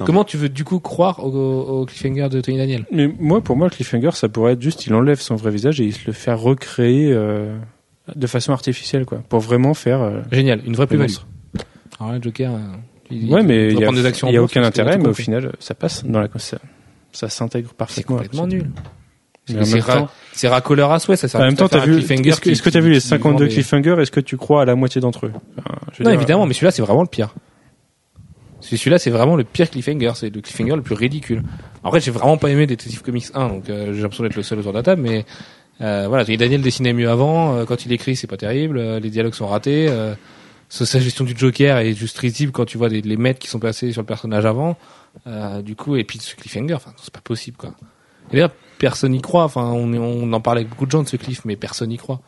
Non, 0.00 0.06
Comment 0.06 0.24
tu 0.24 0.36
veux 0.36 0.48
du 0.48 0.64
coup 0.64 0.80
croire 0.80 1.24
au, 1.24 1.28
au 1.80 1.86
cliffhanger 1.86 2.28
de 2.28 2.40
Tony 2.40 2.58
Daniel? 2.58 2.86
Mais 2.90 3.06
moi, 3.18 3.40
pour 3.40 3.56
moi, 3.56 3.66
le 3.66 3.70
cliffhanger, 3.70 4.10
ça 4.14 4.28
pourrait 4.28 4.54
être 4.54 4.62
juste, 4.62 4.86
il 4.86 4.94
enlève 4.94 5.20
son 5.20 5.36
vrai 5.36 5.50
visage 5.50 5.80
et 5.80 5.84
il 5.84 5.92
se 5.92 6.06
le 6.06 6.12
fait 6.12 6.32
recréer 6.32 7.12
euh, 7.12 7.54
de 8.16 8.26
façon 8.26 8.52
artificielle, 8.52 9.04
quoi, 9.04 9.18
pour 9.28 9.40
vraiment 9.40 9.74
faire. 9.74 10.00
euh, 10.02 10.22
Génial, 10.32 10.60
une 10.66 10.74
vraie 10.74 10.86
plus-value. 10.86 11.08
monstre. 11.10 11.26
Alors 12.00 12.12
là, 12.12 12.18
le 12.18 12.22
Joker, 12.22 12.52
euh, 12.52 12.58
il, 13.10 13.32
Ouais, 13.32 13.42
mais 13.42 13.72
il 13.72 13.78
y 13.80 13.84
a, 13.84 13.90
des 13.92 14.06
actions 14.06 14.28
y 14.28 14.36
a 14.36 14.42
aucun 14.42 14.62
intérêt, 14.62 14.98
mais 14.98 15.08
au 15.08 15.14
final, 15.14 15.52
ça 15.58 15.74
passe 15.74 16.04
dans 16.04 16.20
la 16.20 16.28
ça, 16.36 16.58
ça 17.12 17.28
s'intègre 17.28 17.68
c'est 17.70 17.76
parfaitement. 17.76 18.16
complètement 18.16 18.46
nul. 18.46 18.70
C'est 19.46 19.80
ra- 19.80 20.08
c'est 20.32 20.48
racoleur 20.48 20.92
à 20.92 21.00
souhait, 21.00 21.16
ça 21.16 21.26
sert 21.26 21.40
en 21.40 21.44
même 21.44 21.56
temps, 21.56 21.68
t'as 21.68 21.84
vu, 21.84 21.98
est-ce 21.98 22.40
que, 22.40 22.70
t'as 22.70 22.78
qui- 22.78 22.80
vu 22.80 22.90
les 22.92 23.00
qui 23.00 23.06
52 23.08 23.44
vend 23.44 23.48
des- 23.48 23.54
cliffhangers 23.54 23.96
Est-ce 24.00 24.12
que 24.12 24.20
tu 24.20 24.36
crois 24.36 24.62
à 24.62 24.64
la 24.64 24.76
moitié 24.76 25.00
d'entre 25.00 25.26
eux 25.26 25.32
Enfin, 25.58 25.76
je 25.92 25.98
veux 25.98 26.04
Non, 26.04 26.10
dire, 26.10 26.20
évidemment, 26.20 26.46
mais 26.46 26.54
celui-là, 26.54 26.70
c'est 26.70 26.82
vraiment 26.82 27.02
le 27.02 27.08
pire. 27.08 27.34
C'est- 28.60 28.76
Celui-là, 28.76 28.98
c'est 28.98 29.10
vraiment 29.10 29.36
le 29.36 29.42
pire 29.44 29.68
cliffhanger. 29.70 30.12
C'est 30.14 30.32
le 30.34 30.40
cliffhanger 30.40 30.76
le 30.76 30.82
plus 30.82 30.94
ridicule. 30.94 31.42
En 31.82 31.90
fait, 31.90 32.00
j'ai 32.00 32.10
vraiment 32.10 32.36
pas 32.36 32.50
aimé 32.50 32.66
Detective 32.66 33.02
Comics 33.02 33.26
1, 33.34 33.48
donc 33.48 33.70
euh, 33.70 33.92
j'ai 33.94 34.02
l'impression 34.02 34.22
d'être 34.22 34.36
le 34.36 34.42
seul 34.42 34.58
autour 34.60 34.72
de 34.72 34.76
la 34.78 34.82
table, 34.82 35.02
mais 35.02 35.24
euh, 35.80 36.06
voilà, 36.08 36.24
Daniel 36.36 36.60
dessinait 36.60 36.92
mieux 36.92 37.08
avant. 37.08 37.56
euh, 37.56 37.64
quand 37.64 37.86
il 37.86 37.92
écrit, 37.92 38.14
c'est 38.16 38.26
pas 38.26 38.36
terrible. 38.36 38.78
euh, 38.78 39.00
les 39.00 39.08
dialogues 39.10 39.34
sont 39.34 39.46
ratés. 39.46 39.86
Sa 40.70 41.00
gestion 41.00 41.24
du 41.24 41.36
Joker 41.36 41.78
est 41.78 41.94
juste 41.94 42.16
risible 42.18 42.52
quand 42.52 42.64
tu 42.64 42.78
vois 42.78 42.88
des, 42.88 43.02
les 43.02 43.16
mètres 43.16 43.40
qui 43.40 43.48
sont 43.48 43.58
passés 43.58 43.90
sur 43.90 44.02
le 44.02 44.06
personnage 44.06 44.46
avant. 44.46 44.78
Euh, 45.26 45.62
du 45.62 45.74
coup, 45.74 45.96
et 45.96 46.04
puis 46.04 46.18
ce 46.20 46.36
cliffhanger, 46.36 46.74
enfin, 46.74 46.94
c'est 46.96 47.12
pas 47.12 47.20
possible, 47.20 47.56
quoi. 47.56 47.74
Et 48.32 48.40
personne 48.78 49.10
n'y 49.10 49.20
croit. 49.20 49.42
Enfin, 49.42 49.64
on, 49.64 49.92
on 49.92 50.32
en 50.32 50.40
parlait 50.40 50.60
avec 50.60 50.70
beaucoup 50.70 50.86
de 50.86 50.92
gens 50.92 51.02
de 51.02 51.08
ce 51.08 51.16
cliff, 51.16 51.44
mais 51.44 51.56
personne 51.56 51.88
n'y 51.88 51.96
croit. 51.96 52.20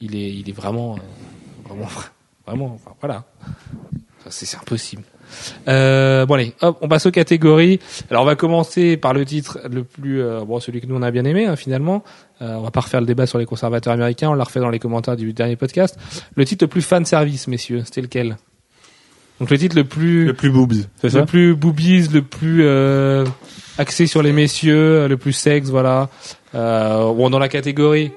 Il 0.00 0.16
est, 0.16 0.34
il 0.34 0.48
est 0.48 0.52
vraiment, 0.52 0.96
euh, 0.96 1.68
vraiment, 1.68 1.88
vraiment. 2.44 2.74
Enfin, 2.74 2.96
voilà. 3.00 3.24
C'est 4.28 4.46
c'est 4.46 4.56
impossible. 4.56 5.04
Euh, 5.68 6.26
bon 6.26 6.34
allez, 6.34 6.54
hop, 6.60 6.78
on 6.80 6.88
passe 6.88 7.06
aux 7.06 7.10
catégories. 7.10 7.80
Alors 8.10 8.22
on 8.22 8.26
va 8.26 8.36
commencer 8.36 8.96
par 8.96 9.14
le 9.14 9.24
titre 9.24 9.58
le 9.70 9.84
plus, 9.84 10.22
euh, 10.22 10.44
bon 10.44 10.60
celui 10.60 10.80
que 10.80 10.86
nous 10.86 10.96
on 10.96 11.02
a 11.02 11.10
bien 11.10 11.24
aimé 11.24 11.46
hein, 11.46 11.56
finalement. 11.56 12.02
Euh, 12.42 12.54
on 12.54 12.62
va 12.62 12.70
pas 12.70 12.80
refaire 12.80 13.00
le 13.00 13.06
débat 13.06 13.26
sur 13.26 13.38
les 13.38 13.46
conservateurs 13.46 13.92
américains, 13.92 14.30
on 14.30 14.34
l'a 14.34 14.44
refait 14.44 14.60
dans 14.60 14.70
les 14.70 14.78
commentaires 14.78 15.16
du 15.16 15.32
dernier 15.32 15.56
podcast. 15.56 15.98
Le 16.34 16.44
titre 16.44 16.64
le 16.64 16.68
plus 16.68 16.82
fan 16.82 17.04
service, 17.04 17.48
messieurs, 17.48 17.82
c'était 17.84 18.02
lequel? 18.02 18.36
Donc 19.40 19.50
le 19.50 19.58
titre 19.58 19.76
le 19.76 19.84
plus, 19.84 20.26
le 20.26 20.34
plus 20.34 20.50
boobs, 20.50 20.74
c'est 21.00 21.10
ça? 21.10 21.20
le 21.20 21.26
plus 21.26 21.56
boobies, 21.56 22.08
le 22.12 22.22
plus 22.22 22.62
euh, 22.62 23.24
axé 23.78 24.06
sur 24.06 24.22
les 24.22 24.32
messieurs, 24.32 25.08
le 25.08 25.16
plus 25.16 25.32
sexe, 25.32 25.70
voilà. 25.70 26.08
Euh, 26.54 27.12
bon 27.12 27.30
dans 27.30 27.40
la 27.40 27.48
catégorie, 27.48 28.12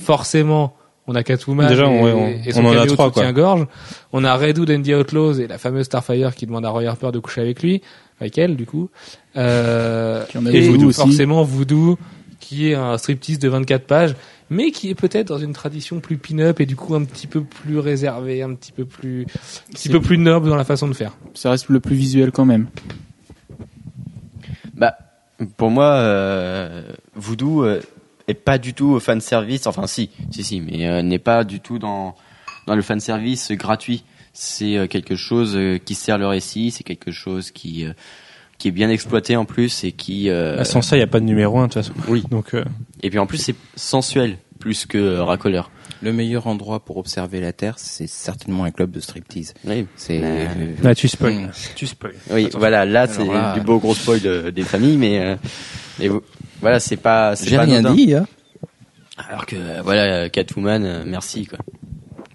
forcément, 0.00 0.76
on 1.06 1.14
a 1.14 1.22
Catwoman 1.22 1.68
Déjà, 1.68 1.84
et, 1.84 1.86
on- 1.88 2.04
on- 2.04 2.28
et 2.28 2.52
son 2.52 2.64
on 2.64 2.68
en 2.68 2.78
a 2.78 2.86
trois, 2.86 3.10
quoi. 3.10 3.22
soutien-gorge. 3.22 3.66
On 4.12 4.22
a 4.24 4.34
Red 4.36 4.58
Hood 4.58 4.70
and 4.70 4.82
the 4.82 4.88
Outlaws 4.90 5.40
et 5.40 5.46
la 5.48 5.58
fameuse 5.58 5.86
Starfire 5.86 6.34
qui 6.34 6.46
demande 6.46 6.64
à 6.64 6.70
Roy 6.70 6.84
Harper 6.86 7.10
de 7.12 7.18
coucher 7.18 7.40
avec 7.40 7.62
lui, 7.62 7.82
avec 8.20 8.38
elle 8.38 8.56
du 8.56 8.66
coup. 8.66 8.88
Euh, 9.36 10.24
et 10.52 10.60
Voodoo 10.68 10.88
aussi. 10.88 11.00
forcément 11.00 11.42
Voodoo, 11.42 11.98
qui 12.40 12.70
est 12.70 12.74
un 12.74 12.96
striptease 12.98 13.38
de 13.38 13.48
24 13.48 13.84
pages, 13.86 14.14
mais 14.50 14.70
qui 14.70 14.90
est 14.90 14.94
peut-être 14.94 15.28
dans 15.28 15.38
une 15.38 15.52
tradition 15.54 15.98
plus 16.00 16.18
pin-up 16.18 16.60
et 16.60 16.66
du 16.66 16.76
coup 16.76 16.94
un 16.94 17.04
petit 17.04 17.26
peu 17.26 17.42
plus 17.42 17.78
réservé, 17.78 18.42
un 18.42 18.54
petit 18.54 18.70
peu 18.72 18.84
plus, 18.84 19.22
un 19.22 19.72
petit 19.72 19.88
peu 19.88 20.00
plus 20.00 20.18
noble 20.18 20.48
dans 20.48 20.56
la 20.56 20.64
façon 20.64 20.86
de 20.86 20.92
faire. 20.92 21.12
ça 21.34 21.50
reste 21.50 21.68
le 21.68 21.80
plus 21.80 21.96
visuel 21.96 22.30
quand 22.32 22.44
même. 22.44 22.66
Bah, 24.74 24.96
pour 25.56 25.70
moi, 25.70 25.86
euh, 25.94 26.82
Voodoo 27.14 27.64
euh, 27.64 27.80
est 28.28 28.34
pas 28.34 28.58
du 28.58 28.74
tout 28.74 28.98
fan 29.00 29.20
service. 29.20 29.66
Enfin, 29.66 29.86
si, 29.86 30.10
si, 30.30 30.44
si, 30.44 30.60
mais 30.60 30.86
euh, 30.88 31.02
n'est 31.02 31.18
pas 31.18 31.44
du 31.44 31.60
tout 31.60 31.78
dans 31.78 32.14
dans 32.66 32.74
le 32.76 32.82
fan 32.82 33.00
service 33.00 33.50
gratuit. 33.52 34.04
C'est 34.34 34.76
euh, 34.78 34.86
quelque 34.86 35.14
chose 35.16 35.54
euh, 35.56 35.78
qui 35.78 35.94
sert 35.94 36.16
le 36.18 36.26
récit. 36.26 36.70
C'est 36.70 36.84
quelque 36.84 37.10
chose 37.10 37.50
qui 37.50 37.84
euh, 37.84 37.92
qui 38.58 38.68
est 38.68 38.72
bien 38.72 38.88
exploité 38.90 39.34
en 39.36 39.44
plus 39.44 39.82
et 39.84 39.92
qui 39.92 40.30
euh, 40.30 40.56
Ah, 40.60 40.64
sans 40.64 40.82
ça, 40.82 40.96
il 40.96 41.00
n'y 41.00 41.04
a 41.04 41.08
pas 41.08 41.18
de 41.20 41.24
numéro 41.24 41.58
1 41.58 41.62
de 41.62 41.72
toute 41.72 41.82
façon. 41.82 41.92
Oui. 42.08 42.22
Donc, 42.30 42.54
euh, 42.54 42.64
et 43.02 43.10
puis 43.10 43.18
en 43.18 43.26
plus 43.26 43.38
c'est 43.38 43.56
sensuel 43.76 44.36
plus 44.60 44.86
que 44.86 44.96
euh, 44.98 45.24
racoleur. 45.24 45.70
Le 46.00 46.12
meilleur 46.12 46.46
endroit 46.46 46.80
pour 46.84 46.96
observer 46.96 47.40
la 47.40 47.52
Terre, 47.52 47.74
c'est 47.78 48.06
certainement 48.06 48.62
un 48.64 48.70
club 48.70 48.92
de 48.92 49.00
striptease. 49.00 49.54
Oui, 49.64 49.86
C'est 49.96 50.20
Euh, 50.22 50.46
là, 50.82 50.94
tu 50.94 51.08
spoil. 51.08 51.34
Mm. 51.34 51.50
Tu 51.74 51.86
spoil. 51.88 52.14
oui, 52.30 52.48
voilà. 52.54 52.84
Là, 52.84 53.06
c'est 53.08 53.24
du 53.54 53.60
beau 53.64 53.78
gros 53.80 53.94
spoil 53.94 54.20
de- 54.20 54.50
des 54.50 54.62
familles, 54.62 54.96
mais 54.96 55.18
euh, 55.20 55.36
et 56.04 56.08
vous- 56.08 56.22
voilà, 56.60 56.80
c'est 56.80 56.96
pas. 56.96 57.34
c'est 57.36 57.48
J'ai 57.48 57.58
rien 57.58 57.78
anodin. 57.78 57.94
dit. 57.94 58.14
Hein. 58.14 58.26
Alors 59.28 59.46
que 59.46 59.56
euh, 59.56 59.80
voilà, 59.82 60.28
Catwoman, 60.30 60.84
euh, 60.84 61.02
merci 61.06 61.46
quoi. 61.46 61.58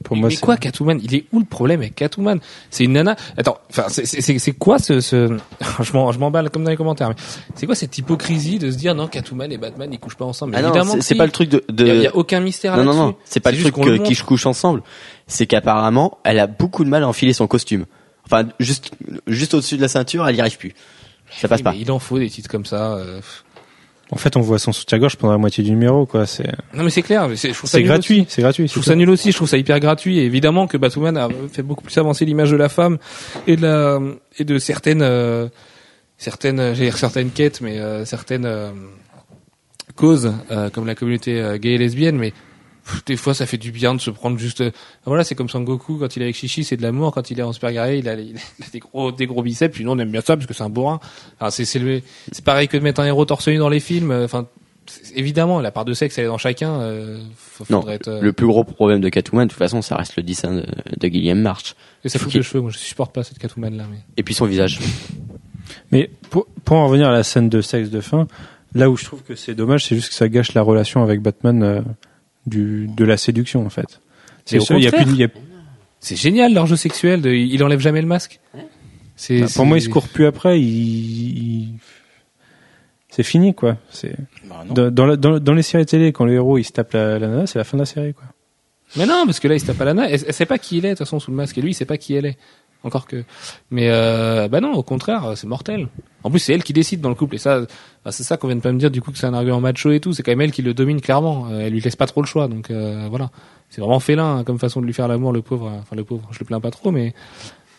Pour 0.04 0.16
mais 0.16 0.22
moi, 0.22 0.30
mais 0.30 0.36
c'est- 0.36 0.42
quoi 0.42 0.58
Catwoman? 0.58 1.00
Il 1.04 1.16
est 1.16 1.26
où 1.34 1.40
le 1.40 1.46
problème 1.46 1.82
avec 1.82 1.96
Catwoman? 1.96 2.40
C'est 2.70 2.86
une 2.86 2.94
nana. 2.94 3.16
Attends, 3.36 3.58
enfin 3.70 3.86
c'est 3.90 4.06
c'est 4.06 4.38
c'est 4.40 4.52
quoi 4.54 4.80
ce 4.80 5.02
ce 5.02 5.38
je 5.84 5.92
m'en 5.94 6.12
je 6.12 6.20
m'emballe 6.20 6.50
comme 6.50 6.64
dans 6.64 6.70
les 6.70 6.78
commentaires. 6.78 7.10
mais 7.10 7.16
C'est 7.56 7.66
quoi 7.66 7.76
cette 7.76 7.98
hypocrisie 7.98 8.58
de 8.60 8.72
se 8.72 8.78
dire 8.78 8.96
non 8.96 9.08
Catwoman 9.08 9.52
et 9.52 9.58
Batman 9.58 9.90
ils 9.92 10.00
couchent 10.00 10.16
pas 10.16 10.24
ensemble? 10.26 10.54
Ah 10.56 10.62
Évidemment 10.62 10.94
c'est 10.94 11.02
si. 11.02 11.16
pas 11.16 11.26
le 11.26 11.32
truc 11.32 11.50
de. 11.50 11.64
de... 11.68 11.84
Il 11.84 11.88
y 11.88 11.92
a, 11.92 11.96
il 11.96 12.02
y 12.04 12.08
a 12.08 12.16
aucun 12.16 12.40
mystère 12.40 12.78
Non, 12.78 12.84
non, 12.84 12.92
là-dessus. 12.92 13.02
non, 13.06 13.16
c'est 13.26 13.40
pas 13.42 13.52
le 13.52 13.58
truc 13.60 13.74
qu'on 13.74 13.84
le 13.86 13.92
que- 13.94 14.04
qui 14.04 14.10
montre. 14.12 14.16
se 14.18 14.24
couchent 14.24 14.46
ensemble. 14.46 14.82
C'est 15.26 15.46
qu'apparemment, 15.48 16.20
elle 16.24 16.40
a 16.40 16.48
beaucoup 16.48 16.86
de 16.86 16.90
mal 16.90 17.04
à 17.04 17.08
enfiler 17.08 17.34
son 17.34 17.48
costume. 17.48 17.86
Enfin, 18.26 18.48
juste, 18.60 18.92
juste 19.26 19.54
au-dessus 19.56 19.78
de 19.78 19.82
la 19.82 19.88
ceinture, 19.88 20.28
elle 20.28 20.36
y 20.36 20.42
arrive 20.42 20.58
plus. 20.58 20.74
Ça 21.32 21.48
passe 21.50 21.60
Oui, 21.60 21.64
pas. 21.64 21.74
il 21.76 21.92
en 21.92 22.00
faut 22.00 22.20
des 22.20 22.30
titres 22.30 22.50
comme 22.50 22.66
ça. 22.66 22.94
euh. 22.94 23.20
En 24.12 24.16
fait, 24.16 24.38
on 24.38 24.42
voit 24.42 24.58
son 24.58 24.72
soutien-gorge 24.72 25.18
pendant 25.18 25.34
la 25.34 25.38
moitié 25.38 25.64
du 25.66 25.72
numéro, 25.72 26.06
quoi. 26.06 26.26
C'est, 26.26 26.48
Non 26.74 26.84
mais 26.86 26.90
c'est 26.90 27.02
clair. 27.02 27.28
c'est- 27.36 27.52
gratuit, 27.84 28.26
c'est 28.30 28.42
gratuit. 28.42 28.68
Je 28.68 28.72
trouve 28.72 28.84
ça 28.86 28.96
nul 28.96 29.10
aussi. 29.10 29.32
Je 29.32 29.36
trouve 29.36 29.50
ça 29.50 29.58
hyper 29.58 29.80
gratuit. 29.82 30.20
Et 30.20 30.24
évidemment 30.24 30.66
que 30.68 30.78
Batwoman 30.78 31.18
a 31.18 31.28
fait 31.52 31.62
beaucoup 31.62 31.84
plus 31.84 31.98
avancer 31.98 32.24
l'image 32.24 32.52
de 32.52 32.56
la 32.56 32.70
femme 32.70 32.98
et 33.48 33.58
de 33.58 33.62
la 33.64 34.00
et 34.40 34.46
de 34.46 34.60
certaines 34.60 35.02
euh, 35.02 35.48
certaines, 36.18 36.74
dire 36.74 36.98
certaines 36.98 37.32
quêtes, 37.32 37.60
mais 37.62 37.80
euh, 37.80 38.06
certaines 38.06 38.46
euh, 38.46 38.70
causes, 39.96 40.32
euh, 40.52 40.70
comme 40.70 40.86
la 40.88 40.96
communauté 40.96 41.42
euh, 41.42 41.58
gay 41.58 41.72
et 41.74 41.78
lesbienne, 41.78 42.18
mais 42.18 42.34
des 43.06 43.16
fois 43.18 43.34
ça 43.34 43.46
fait 43.46 43.58
du 43.58 43.72
bien 43.72 43.94
de 43.96 44.02
se 44.02 44.10
prendre 44.10 44.38
juste. 44.38 44.62
euh, 44.62 44.72
voilà, 45.06 45.24
c'est 45.24 45.36
comme 45.36 45.50
Sangoku 45.50 45.98
quand 45.98 46.16
il 46.16 46.22
est 46.22 46.26
avec 46.26 46.36
Shishi, 46.36 46.64
c'est 46.64 46.78
de 46.78 46.82
l'amour. 46.82 47.14
Quand 47.14 47.30
il 47.32 47.40
est 47.40 47.44
en 47.44 47.54
super 47.54 47.72
guerrier, 47.72 48.00
il 48.00 48.10
a, 48.10 48.14
il 48.20 48.36
a 48.36 48.70
des 48.72 48.80
gros, 48.80 49.12
des 49.12 49.26
gros 49.28 49.42
biceps. 49.44 49.74
Puis 49.76 49.84
nous 49.86 49.92
on 49.92 50.00
aime 50.00 50.12
bien 50.12 50.22
ça 50.22 50.36
parce 50.36 50.48
que 50.48 50.54
c'est 50.54 50.64
un 50.64 50.70
bourrin. 50.70 51.00
Enfin, 51.40 51.50
c'est, 51.52 51.66
c'est 51.66 51.80
le, 51.80 52.02
c'est 52.32 52.44
pareil 52.44 52.68
que 52.68 52.78
de 52.78 52.84
mettre 52.84 53.02
un 53.02 53.06
héros 53.06 53.26
torse 53.26 53.48
nu 53.48 53.58
dans 53.58 53.70
les 53.70 53.80
films. 53.80 54.12
euh, 54.12 54.26
Enfin, 54.26 54.48
évidemment, 55.16 55.60
la 55.60 55.72
part 55.72 55.84
de 55.86 55.94
sexe 55.94 56.18
elle 56.18 56.26
est 56.26 56.28
dans 56.28 56.38
chacun. 56.38 56.80
Euh, 56.82 57.18
Non, 57.70 57.82
faudrait 57.82 57.96
être, 57.96 58.08
euh, 58.08 58.22
le 58.22 58.32
plus 58.34 58.48
gros 58.48 58.64
problème 58.64 59.02
de 59.02 59.10
Catwoman, 59.10 59.48
de 59.48 59.52
toute 59.52 59.60
façon, 59.60 59.82
ça 59.82 59.96
reste 59.98 60.16
le 60.16 60.24
dessin 60.24 60.54
de, 60.56 60.66
de 60.98 61.08
Guillaume 61.08 61.42
March. 61.42 61.76
et 62.04 62.10
ça 62.10 62.20
fout 62.20 62.34
de 62.34 62.42
cheveux. 62.42 62.62
Moi, 62.62 62.72
je 62.72 62.78
supporte 62.78 63.14
pas 63.14 63.24
cette 63.24 63.38
Catwoman 63.40 63.76
là. 63.76 63.86
Mais... 63.92 63.98
Et 64.18 64.24
puis 64.24 64.34
son 64.34 64.46
visage. 64.46 64.80
Mais 65.92 66.10
pour, 66.30 66.46
pour 66.64 66.78
en 66.78 66.88
revenir 66.88 67.10
à 67.10 67.12
la 67.12 67.24
scène 67.24 67.50
de 67.50 67.60
sexe 67.62 67.90
de 67.90 68.00
fin, 68.02 68.28
là 68.74 68.90
où 68.90 68.96
je 68.98 69.04
trouve 69.06 69.24
que 69.24 69.36
c'est 69.36 69.56
dommage, 69.56 69.86
c'est 69.86 69.96
juste 69.96 70.10
que 70.10 70.16
ça 70.16 70.30
gâche 70.30 70.54
la 70.54 70.62
relation 70.62 71.04
avec 71.04 71.22
Batman 71.22 71.64
euh, 71.64 71.82
du, 72.48 72.88
de 72.88 73.06
la 73.06 73.18
séduction 73.18 73.64
en 73.66 73.70
fait. 73.70 74.00
C'est 74.46 74.58
au 74.58 74.62
sûr, 74.62 74.78
il 74.78 74.84
y 74.84 74.88
a 74.88 74.92
contraire. 74.92 75.06
plus 75.06 75.12
de- 75.14 75.18
il 75.18 75.22
y 75.22 75.26
a- 75.26 75.42
C'est 76.00 76.16
génial 76.16 76.54
leur 76.54 76.66
jeu 76.68 76.76
sexuel. 76.76 77.22
De, 77.22 77.30
il 77.32 77.64
enlève 77.64 77.80
jamais 77.80 78.02
le 78.02 78.08
masque. 78.08 78.40
C'est, 79.16 79.42
bah, 79.42 79.48
pour 79.56 79.66
moi, 79.66 79.78
il 79.78 79.82
se 79.82 79.90
court 79.90 80.08
plus 80.08 80.26
après. 80.26 80.60
Il, 80.62 80.68
il- 80.68 81.74
c'est 83.10 83.24
fini 83.24 83.54
quoi. 83.56 83.78
C'est 83.90 84.16
Bah, 84.48 84.64
dans, 84.70 84.92
dans, 84.92 85.16
dans, 85.18 85.40
dans 85.40 85.54
les 85.54 85.64
séries 85.64 85.86
télé, 85.86 86.12
quand 86.12 86.26
le 86.26 86.34
héros 86.34 86.58
il 86.58 86.64
se 86.64 86.72
tape 86.72 86.94
la, 86.94 87.18
la 87.20 87.28
nana, 87.28 87.48
c'est 87.48 87.58
la 87.60 87.64
fin 87.66 87.78
de 87.78 87.82
la 87.82 87.86
série 87.86 88.14
quoi. 88.14 88.26
Mais 88.96 89.06
non, 89.06 89.24
parce 89.26 89.40
que 89.42 89.48
là, 89.50 89.56
il 89.56 89.60
se 89.60 89.66
tape 89.66 89.82
à 89.82 89.86
la 89.86 89.94
naine. 89.94 90.08
Elle, 90.10 90.22
elle 90.28 90.34
sait 90.34 90.46
pas 90.46 90.58
qui 90.58 90.78
il 90.78 90.86
est, 90.86 90.90
de 90.90 90.94
toute 90.94 91.00
façon, 91.00 91.20
sous 91.20 91.30
le 91.32 91.36
masque. 91.38 91.58
Et 91.58 91.62
lui, 91.62 91.72
il 91.72 91.74
sait 91.74 91.86
pas 91.86 91.98
qui 91.98 92.14
elle 92.14 92.26
est. 92.26 92.38
Encore 92.84 93.06
que. 93.08 93.24
Mais 93.72 93.90
euh, 93.90 94.48
bah 94.48 94.62
non, 94.62 94.72
au 94.74 94.84
contraire, 94.84 95.34
c'est 95.36 95.48
mortel. 95.48 95.88
En 96.24 96.32
plus, 96.32 96.40
c'est 96.40 96.54
elle 96.54 96.64
qui 96.64 96.74
décide 96.74 97.00
dans 97.02 97.10
le 97.10 97.16
couple. 97.16 97.36
Et 97.36 97.38
ça, 97.38 97.62
bah, 98.04 98.12
c'est 98.12 98.24
ça 98.24 98.38
qu'on 98.38 98.48
vient 98.48 98.56
de 98.56 98.62
pas 98.62 98.72
me 98.72 98.80
dire, 98.80 98.92
du 98.92 99.02
coup, 99.02 99.12
que 99.12 99.18
c'est 99.18 99.28
un 99.28 99.34
argument 99.34 99.62
macho 99.62 99.92
et 99.92 100.00
tout. 100.00 100.14
C'est 100.14 100.24
quand 100.24 100.32
même 100.32 100.42
elle 100.42 100.52
qui 100.52 100.62
le 100.62 100.74
domine 100.74 101.00
clairement. 101.00 101.48
Euh, 101.50 101.62
elle 101.62 101.74
lui 101.74 101.80
laisse 101.80 101.96
pas 101.96 102.08
trop 102.08 102.22
le 102.22 102.28
choix. 102.28 102.48
Donc 102.48 102.72
euh, 102.72 103.08
voilà. 103.10 103.30
C'est 103.70 103.82
vraiment 103.82 104.00
félin 104.00 104.38
hein, 104.38 104.44
comme 104.44 104.60
façon 104.60 104.82
de 104.82 104.86
lui 104.86 104.94
faire 104.94 105.08
l'amour, 105.08 105.32
le 105.32 105.42
pauvre. 105.42 105.72
Enfin, 105.82 105.96
le 105.96 106.04
pauvre, 106.04 106.28
je 106.32 106.40
le 106.40 106.46
plains 106.46 106.60
pas 106.60 106.72
trop, 106.72 106.92
mais. 106.92 107.14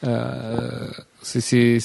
Euh, 0.05 0.89
c'est. 1.23 1.79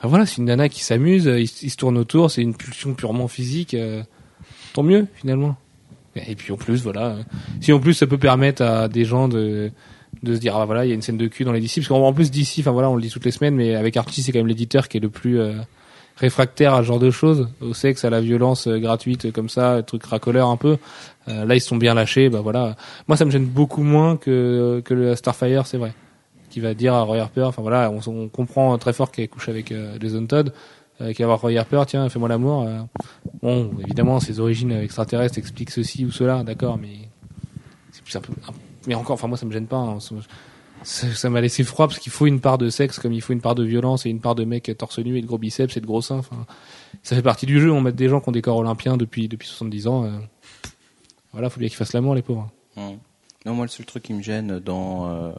Ah, 0.00 0.08
voilà, 0.08 0.26
c'est 0.26 0.38
une 0.38 0.44
nana 0.44 0.68
qui 0.68 0.84
s'amuse, 0.84 1.24
il, 1.24 1.40
il 1.62 1.70
se 1.70 1.76
tourne 1.76 1.96
autour, 1.96 2.30
c'est 2.30 2.42
une 2.42 2.54
pulsion 2.54 2.94
purement 2.94 3.28
physique. 3.28 3.72
euh, 3.74 4.02
tant 4.74 4.82
mieux, 4.82 5.06
finalement. 5.14 5.56
Et 6.26 6.34
puis 6.34 6.52
en 6.52 6.56
plus, 6.56 6.82
voilà. 6.82 7.06
euh, 7.06 7.22
Si 7.60 7.72
en 7.72 7.80
plus 7.80 7.94
ça 7.94 8.06
peut 8.06 8.18
permettre 8.18 8.62
à 8.62 8.88
des 8.88 9.04
gens 9.04 9.26
de 9.28 9.70
de 10.22 10.34
se 10.34 10.40
dire 10.40 10.56
ah 10.56 10.64
voilà 10.64 10.84
il 10.84 10.88
y 10.88 10.92
a 10.92 10.94
une 10.94 11.02
scène 11.02 11.16
de 11.16 11.26
cul 11.26 11.44
dans 11.44 11.52
les 11.52 11.60
DC 11.60 11.76
parce 11.76 11.88
qu'en 11.88 12.00
en 12.00 12.12
plus 12.12 12.30
DC 12.30 12.60
enfin 12.60 12.70
voilà 12.70 12.88
on 12.90 12.96
le 12.96 13.02
dit 13.02 13.10
toutes 13.10 13.24
les 13.24 13.30
semaines 13.30 13.54
mais 13.54 13.74
avec 13.74 13.96
Archie 13.96 14.22
c'est 14.22 14.32
quand 14.32 14.38
même 14.38 14.46
l'éditeur 14.46 14.88
qui 14.88 14.96
est 14.96 15.00
le 15.00 15.08
plus 15.10 15.38
euh, 15.40 15.52
réfractaire 16.16 16.74
à 16.74 16.78
ce 16.78 16.86
genre 16.86 16.98
de 16.98 17.10
choses. 17.10 17.48
Au 17.60 17.74
sexe 17.74 18.04
à 18.04 18.10
la 18.10 18.20
violence 18.20 18.66
euh, 18.66 18.78
gratuite 18.78 19.26
euh, 19.26 19.30
comme 19.30 19.48
ça 19.48 19.82
truc 19.82 20.04
racoleur 20.04 20.48
un 20.48 20.56
peu. 20.56 20.78
Euh, 21.28 21.44
là 21.44 21.54
ils 21.54 21.60
sont 21.60 21.76
bien 21.76 21.94
lâchés 21.94 22.28
bah 22.28 22.40
voilà. 22.40 22.76
Moi 23.08 23.16
ça 23.16 23.24
me 23.24 23.30
gêne 23.30 23.44
beaucoup 23.46 23.82
moins 23.82 24.16
que 24.16 24.82
que 24.84 24.94
le 24.94 25.14
Starfire 25.14 25.66
c'est 25.66 25.76
vrai. 25.78 25.92
Qui 26.50 26.60
va 26.60 26.72
dire 26.74 26.94
à 26.94 27.02
Roy 27.02 27.18
Harper 27.18 27.42
enfin 27.42 27.60
voilà 27.60 27.90
on, 27.90 28.28
comprend 28.28 28.76
très 28.78 28.92
fort 28.92 29.10
qu'elle 29.10 29.28
couche 29.28 29.48
avec 29.48 29.72
euh, 29.72 29.98
Jason 30.00 30.24
Todd 30.26 30.52
euh, 31.02 31.12
qui 31.12 31.20
va 31.22 31.26
voir 31.28 31.40
Roy 31.40 31.56
Harper 31.58 31.82
tiens 31.86 32.08
fais-moi 32.08 32.28
l'amour 32.30 32.62
euh, 32.62 32.78
bon 33.42 33.72
évidemment 33.84 34.20
ses 34.20 34.40
origines 34.40 34.72
extraterrestres 34.72 35.36
expliquent 35.36 35.70
ceci 35.70 36.06
ou 36.06 36.12
cela 36.12 36.44
d'accord 36.44 36.78
mais 36.78 37.10
c'est 37.92 38.16
un 38.16 38.20
peu 38.20 38.32
un- 38.48 38.54
mais 38.86 38.94
encore 38.94 39.14
enfin 39.14 39.28
moi 39.28 39.36
ça 39.36 39.46
me 39.46 39.52
gêne 39.52 39.66
pas 39.66 39.76
hein. 39.76 39.98
ça 40.82 41.30
m'a 41.30 41.40
laissé 41.40 41.64
froid 41.64 41.88
parce 41.88 41.98
qu'il 41.98 42.12
faut 42.12 42.26
une 42.26 42.40
part 42.40 42.58
de 42.58 42.70
sexe 42.70 42.98
comme 42.98 43.12
il 43.12 43.20
faut 43.20 43.32
une 43.32 43.40
part 43.40 43.54
de 43.54 43.64
violence 43.64 44.06
et 44.06 44.10
une 44.10 44.20
part 44.20 44.34
de 44.34 44.44
mec 44.44 44.70
torse 44.78 44.98
nu 44.98 45.16
et 45.18 45.22
de 45.22 45.26
gros 45.26 45.38
biceps 45.38 45.76
et 45.76 45.80
de 45.80 45.86
gros 45.86 46.02
seins 46.02 46.18
enfin 46.18 46.46
ça 47.02 47.16
fait 47.16 47.22
partie 47.22 47.46
du 47.46 47.60
jeu 47.60 47.72
on 47.72 47.80
met 47.80 47.92
des 47.92 48.08
gens 48.08 48.20
qui 48.20 48.28
ont 48.28 48.32
des 48.32 48.42
corps 48.42 48.58
olympiens 48.58 48.96
depuis 48.96 49.28
depuis 49.28 49.48
70 49.48 49.86
ans 49.86 50.04
euh, 50.04 50.10
voilà 51.32 51.50
faut 51.50 51.60
bien 51.60 51.68
qu'ils 51.68 51.76
fassent 51.76 51.92
l'amour 51.92 52.14
les 52.14 52.22
pauvres. 52.22 52.50
Non, 53.46 53.54
moi, 53.54 53.64
le 53.64 53.70
seul 53.70 53.86
truc 53.86 54.02
qui 54.02 54.12
me 54.12 54.22
gêne 54.22 54.58
dans, 54.58 55.06
euh, 55.08 55.32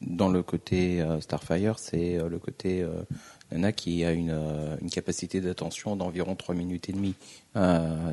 dans 0.00 0.28
le 0.28 0.44
côté 0.44 1.00
euh, 1.00 1.20
Starfire, 1.20 1.80
c'est 1.80 2.16
euh, 2.16 2.28
le 2.28 2.38
côté 2.38 2.86
Nana 3.50 3.72
qui 3.72 4.04
a 4.04 4.12
une, 4.12 4.38
une 4.80 4.90
capacité 4.90 5.40
d'attention 5.40 5.96
d'environ 5.96 6.36
3 6.36 6.54
minutes 6.54 6.88
et 6.88 6.92
demie. 6.92 7.14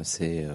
C'est. 0.03 0.47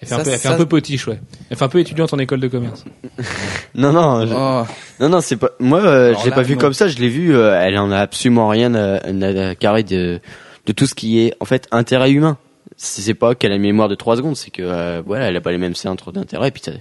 Elle 0.00 0.08
fait, 0.08 0.14
Ça, 0.14 0.20
un, 0.20 0.24
peu, 0.24 0.30
elle 0.30 0.38
fait 0.38 0.48
ça- 0.48 0.54
un 0.54 0.56
peu 0.56 0.66
potiche 0.66 1.06
ouais 1.08 1.20
elle 1.50 1.56
fait 1.56 1.64
un 1.64 1.68
peu 1.68 1.78
étudiante 1.78 2.12
en 2.14 2.18
école 2.18 2.40
de 2.40 2.48
commerce 2.48 2.84
Non, 3.74 3.92
non, 3.92 4.26
je- 4.26 4.34
oh, 4.34 4.64
non, 5.00 5.08
non, 5.08 5.20
c'est 5.20 5.36
pas. 5.36 5.50
Moi, 5.60 5.80
euh, 5.80 6.14
je 6.18 6.24
l'ai 6.24 6.30
pas 6.30 6.42
vu 6.42 6.54
non. 6.54 6.60
comme 6.60 6.72
ça. 6.74 6.88
Je 6.88 6.98
l'ai 6.98 7.08
vu. 7.08 7.34
euh, 7.34 7.58
elle 7.60 7.78
en 7.78 7.90
a 7.92 7.98
absolument 7.98 8.48
rien 8.48 8.74
à, 8.74 8.96
à- 8.96 9.48
à 9.50 9.54
carrer 9.54 9.82
de 9.82 10.20
de 10.66 10.72
tout 10.72 10.86
ce 10.86 10.94
qui 10.94 11.20
est 11.20 11.34
en 11.40 11.44
fait 11.44 11.66
intérêt 11.70 12.10
humain. 12.12 12.36
C'est 12.76 13.14
pas 13.14 13.34
qu'elle 13.34 13.52
a 13.52 13.56
une 13.56 13.62
mémoire 13.62 13.88
de 13.88 13.94
3 13.94 14.16
secondes, 14.16 14.36
c'est 14.36 14.50
que 14.50 14.62
euh, 14.62 15.02
voilà, 15.04 15.26
elle 15.28 15.36
a 15.36 15.40
pas 15.40 15.52
les 15.52 15.58
mêmes 15.58 15.74
centres 15.74 16.12
d'intérêt, 16.12 16.48
et 16.48 16.50
puis 16.50 16.62
ça, 16.62 16.72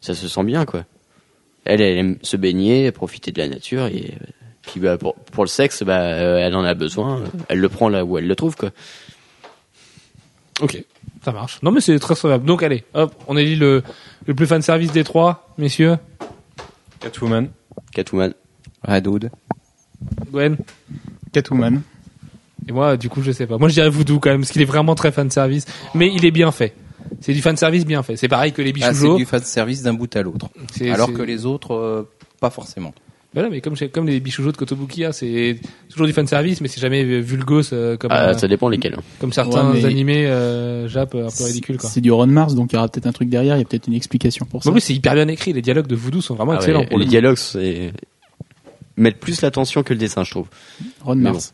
ça 0.00 0.14
se 0.14 0.26
sent 0.28 0.44
bien 0.44 0.64
quoi. 0.64 0.84
Elle, 1.64 1.80
elle 1.82 1.98
aime 1.98 2.16
se 2.22 2.36
baigner, 2.36 2.90
profiter 2.92 3.30
de 3.32 3.38
la 3.40 3.48
nature, 3.48 3.86
et 3.86 4.14
euh, 4.22 4.26
puis 4.62 4.80
bah, 4.80 4.96
pour, 4.98 5.14
pour 5.16 5.44
le 5.44 5.48
sexe, 5.48 5.82
bah, 5.82 6.00
euh, 6.00 6.38
elle 6.38 6.54
en 6.54 6.64
a 6.64 6.72
besoin. 6.74 7.22
Elle 7.48 7.58
le 7.60 7.68
prend 7.68 7.88
là 7.90 8.04
où 8.04 8.16
elle 8.18 8.26
le 8.26 8.36
trouve 8.36 8.56
quoi. 8.56 8.70
ok 10.60 10.82
ça 11.24 11.32
marche 11.32 11.62
non 11.62 11.70
mais 11.70 11.80
c'est 11.80 11.98
très 11.98 12.14
recevable 12.14 12.44
donc 12.44 12.62
allez 12.62 12.84
hop 12.94 13.14
on 13.26 13.36
élit 13.36 13.56
le 13.56 13.82
le 14.26 14.34
plus 14.34 14.46
fan 14.46 14.62
service 14.62 14.92
des 14.92 15.04
trois 15.04 15.48
messieurs 15.58 15.96
Catwoman. 17.04 17.50
Catwoman. 17.92 18.32
Red 18.82 19.06
Hood. 19.06 19.30
Gwen 20.32 20.56
Catwoman. 21.32 21.82
Et 22.66 22.72
moi, 22.72 22.96
du 22.96 23.10
coup, 23.10 23.22
je 23.22 23.30
sais 23.30 23.46
pas. 23.46 23.58
Moi, 23.58 23.68
je 23.68 23.74
dirais 23.74 23.90
Voodoo 23.90 24.18
quand 24.20 24.30
même, 24.30 24.40
parce 24.40 24.52
qu'il 24.52 24.62
est 24.62 24.66
vraiment 24.66 24.94
très 24.94 25.12
fan 25.12 25.30
service. 25.30 25.66
Mais 25.94 26.10
il 26.12 26.24
est 26.24 26.30
bien 26.30 26.50
fait. 26.50 26.74
C'est 27.20 27.34
du 27.34 27.42
fan 27.42 27.56
service 27.56 27.84
bien 27.84 28.02
fait. 28.02 28.16
C'est 28.16 28.28
pareil 28.28 28.52
que 28.52 28.62
les 28.62 28.72
Ah, 28.82 28.94
c'est 28.94 29.14
du 29.16 29.26
fan 29.26 29.42
service 29.42 29.82
d'un 29.82 29.92
bout 29.92 30.14
à 30.16 30.22
l'autre. 30.22 30.48
Alors 30.90 31.12
que 31.12 31.22
les 31.22 31.44
autres, 31.44 31.74
euh, 31.74 32.08
pas 32.40 32.50
forcément. 32.50 32.94
Voilà, 33.34 33.50
mais 33.50 33.60
comme, 33.60 34.06
les 34.06 34.20
bichoujots 34.20 34.52
de 34.52 34.56
Kotobukiya, 34.56 35.12
c'est 35.12 35.58
toujours 35.90 36.06
du 36.06 36.12
fan 36.12 36.26
service, 36.26 36.60
mais 36.60 36.68
c'est 36.68 36.80
jamais 36.80 37.02
vulgos 37.20 37.72
euh, 37.72 37.96
comme, 37.96 38.12
Ah, 38.12 38.28
euh, 38.28 38.34
ça 38.34 38.46
dépend 38.46 38.68
lesquels. 38.68 38.96
comme 39.18 39.32
certains 39.32 39.72
Ouais, 39.72 39.80
mais- 39.80 39.84
animés 39.86 40.26
euh, 40.26 40.86
Jap 40.88 41.14
euh, 41.16 41.26
un 41.26 41.30
peu 41.36 41.44
ridicules. 41.44 41.76
C'est 41.80 42.00
du 42.00 42.12
Ron 42.12 42.28
Mars, 42.28 42.54
donc 42.54 42.72
il 42.72 42.76
y 42.76 42.78
aura 42.78 42.88
peut-être 42.88 43.06
un 43.06 43.12
truc 43.12 43.28
derrière, 43.28 43.56
il 43.56 43.58
y 43.58 43.62
a 43.62 43.64
peut-être 43.64 43.88
une 43.88 43.94
explication 43.94 44.46
pour 44.46 44.62
ça. 44.62 44.70
En 44.70 44.72
plus, 44.72 44.80
c'est 44.80 44.94
hyper 44.94 45.14
bien 45.14 45.26
écrit. 45.28 45.52
Les 45.52 45.62
dialogues 45.62 45.88
de 45.88 45.96
Voodoo 45.96 46.20
sont 46.20 46.34
vraiment 46.36 46.52
Ah 46.52 46.54
ouais, 46.56 46.60
excellents. 46.62 46.84
pour 46.86 46.98
les 46.98 47.06
dialogues, 47.06 47.36
c'est 47.36 47.92
mettent 48.96 49.18
plus 49.18 49.40
l'attention 49.42 49.82
que 49.82 49.92
le 49.92 49.98
dessin, 49.98 50.22
je 50.24 50.30
trouve. 50.30 50.46
Ron 51.02 51.16
mais 51.16 51.30
Mars. 51.32 51.52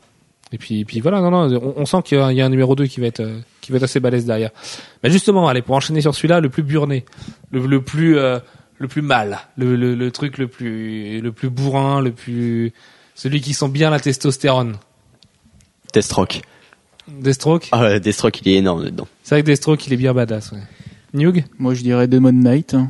Et 0.53 0.59
puis, 0.59 0.85
puis 0.85 1.01
voilà, 1.01 1.21
non, 1.21 1.31
non, 1.31 1.61
on, 1.63 1.75
on 1.83 1.87
sent 1.87 1.99
qu'il 2.05 2.19
y, 2.19 2.21
a- 2.21 2.33
il 2.33 2.37
y 2.37 2.41
a 2.43 2.47
un 2.47 2.49
numéro 2.51 2.75
2 2.75 2.87
qui 2.87 3.01
va 3.01 3.07
être, 3.07 3.23
qui 3.61 3.71
va 3.73 3.77
être 3.79 3.85
assez 3.85 4.01
balèze 4.01 4.27
derrière. 4.27 4.51
Mais 5.03 5.11
justement, 5.11 5.49
allez, 5.49 5.63
pour 5.63 5.77
enchaîner 5.77 6.01
sur 6.01 6.15
celui-là, 6.15 6.41
le 6.41 6.49
plus 6.51 6.65
burné, 6.65 7.05
le, 7.53 7.65
le 7.67 7.81
plus, 7.81 8.19
euh, 8.19 8.39
le 8.81 8.89
plus 8.89 9.03
mal, 9.03 9.39
le, 9.57 9.77
le, 9.77 9.95
le 9.95 10.11
truc 10.11 10.39
le 10.39 10.49
plus, 10.49 11.21
le 11.21 11.31
plus 11.33 11.51
bourrin, 11.51 12.01
le 12.01 12.11
plus, 12.13 12.73
celui 13.15 13.41
qui 13.41 13.53
sent 13.53 13.69
bien 13.69 13.91
la 13.91 14.01
testostérone. 14.01 14.77
Deathstroke. 15.93 16.41
Deathstroke? 17.09 17.69
Ah, 17.73 17.83
ouais, 17.83 18.01
Deathstroke, 18.01 18.41
il 18.43 18.49
est 18.49 18.55
énorme 18.57 18.85
dedans. 18.85 19.07
C'est 19.23 19.35
vrai 19.35 19.43
que 19.43 19.47
Deathstroke, 19.47 19.87
il 19.87 19.93
est 19.93 19.97
bien 19.97 20.15
badass, 20.15 20.53
ouais. 20.53 20.61
Newg? 21.13 21.45
Moi 21.59 21.75
je 21.75 21.83
dirais 21.83 22.07
Demon 22.09 22.33
Knight. 22.33 22.75
hein. 22.75 22.89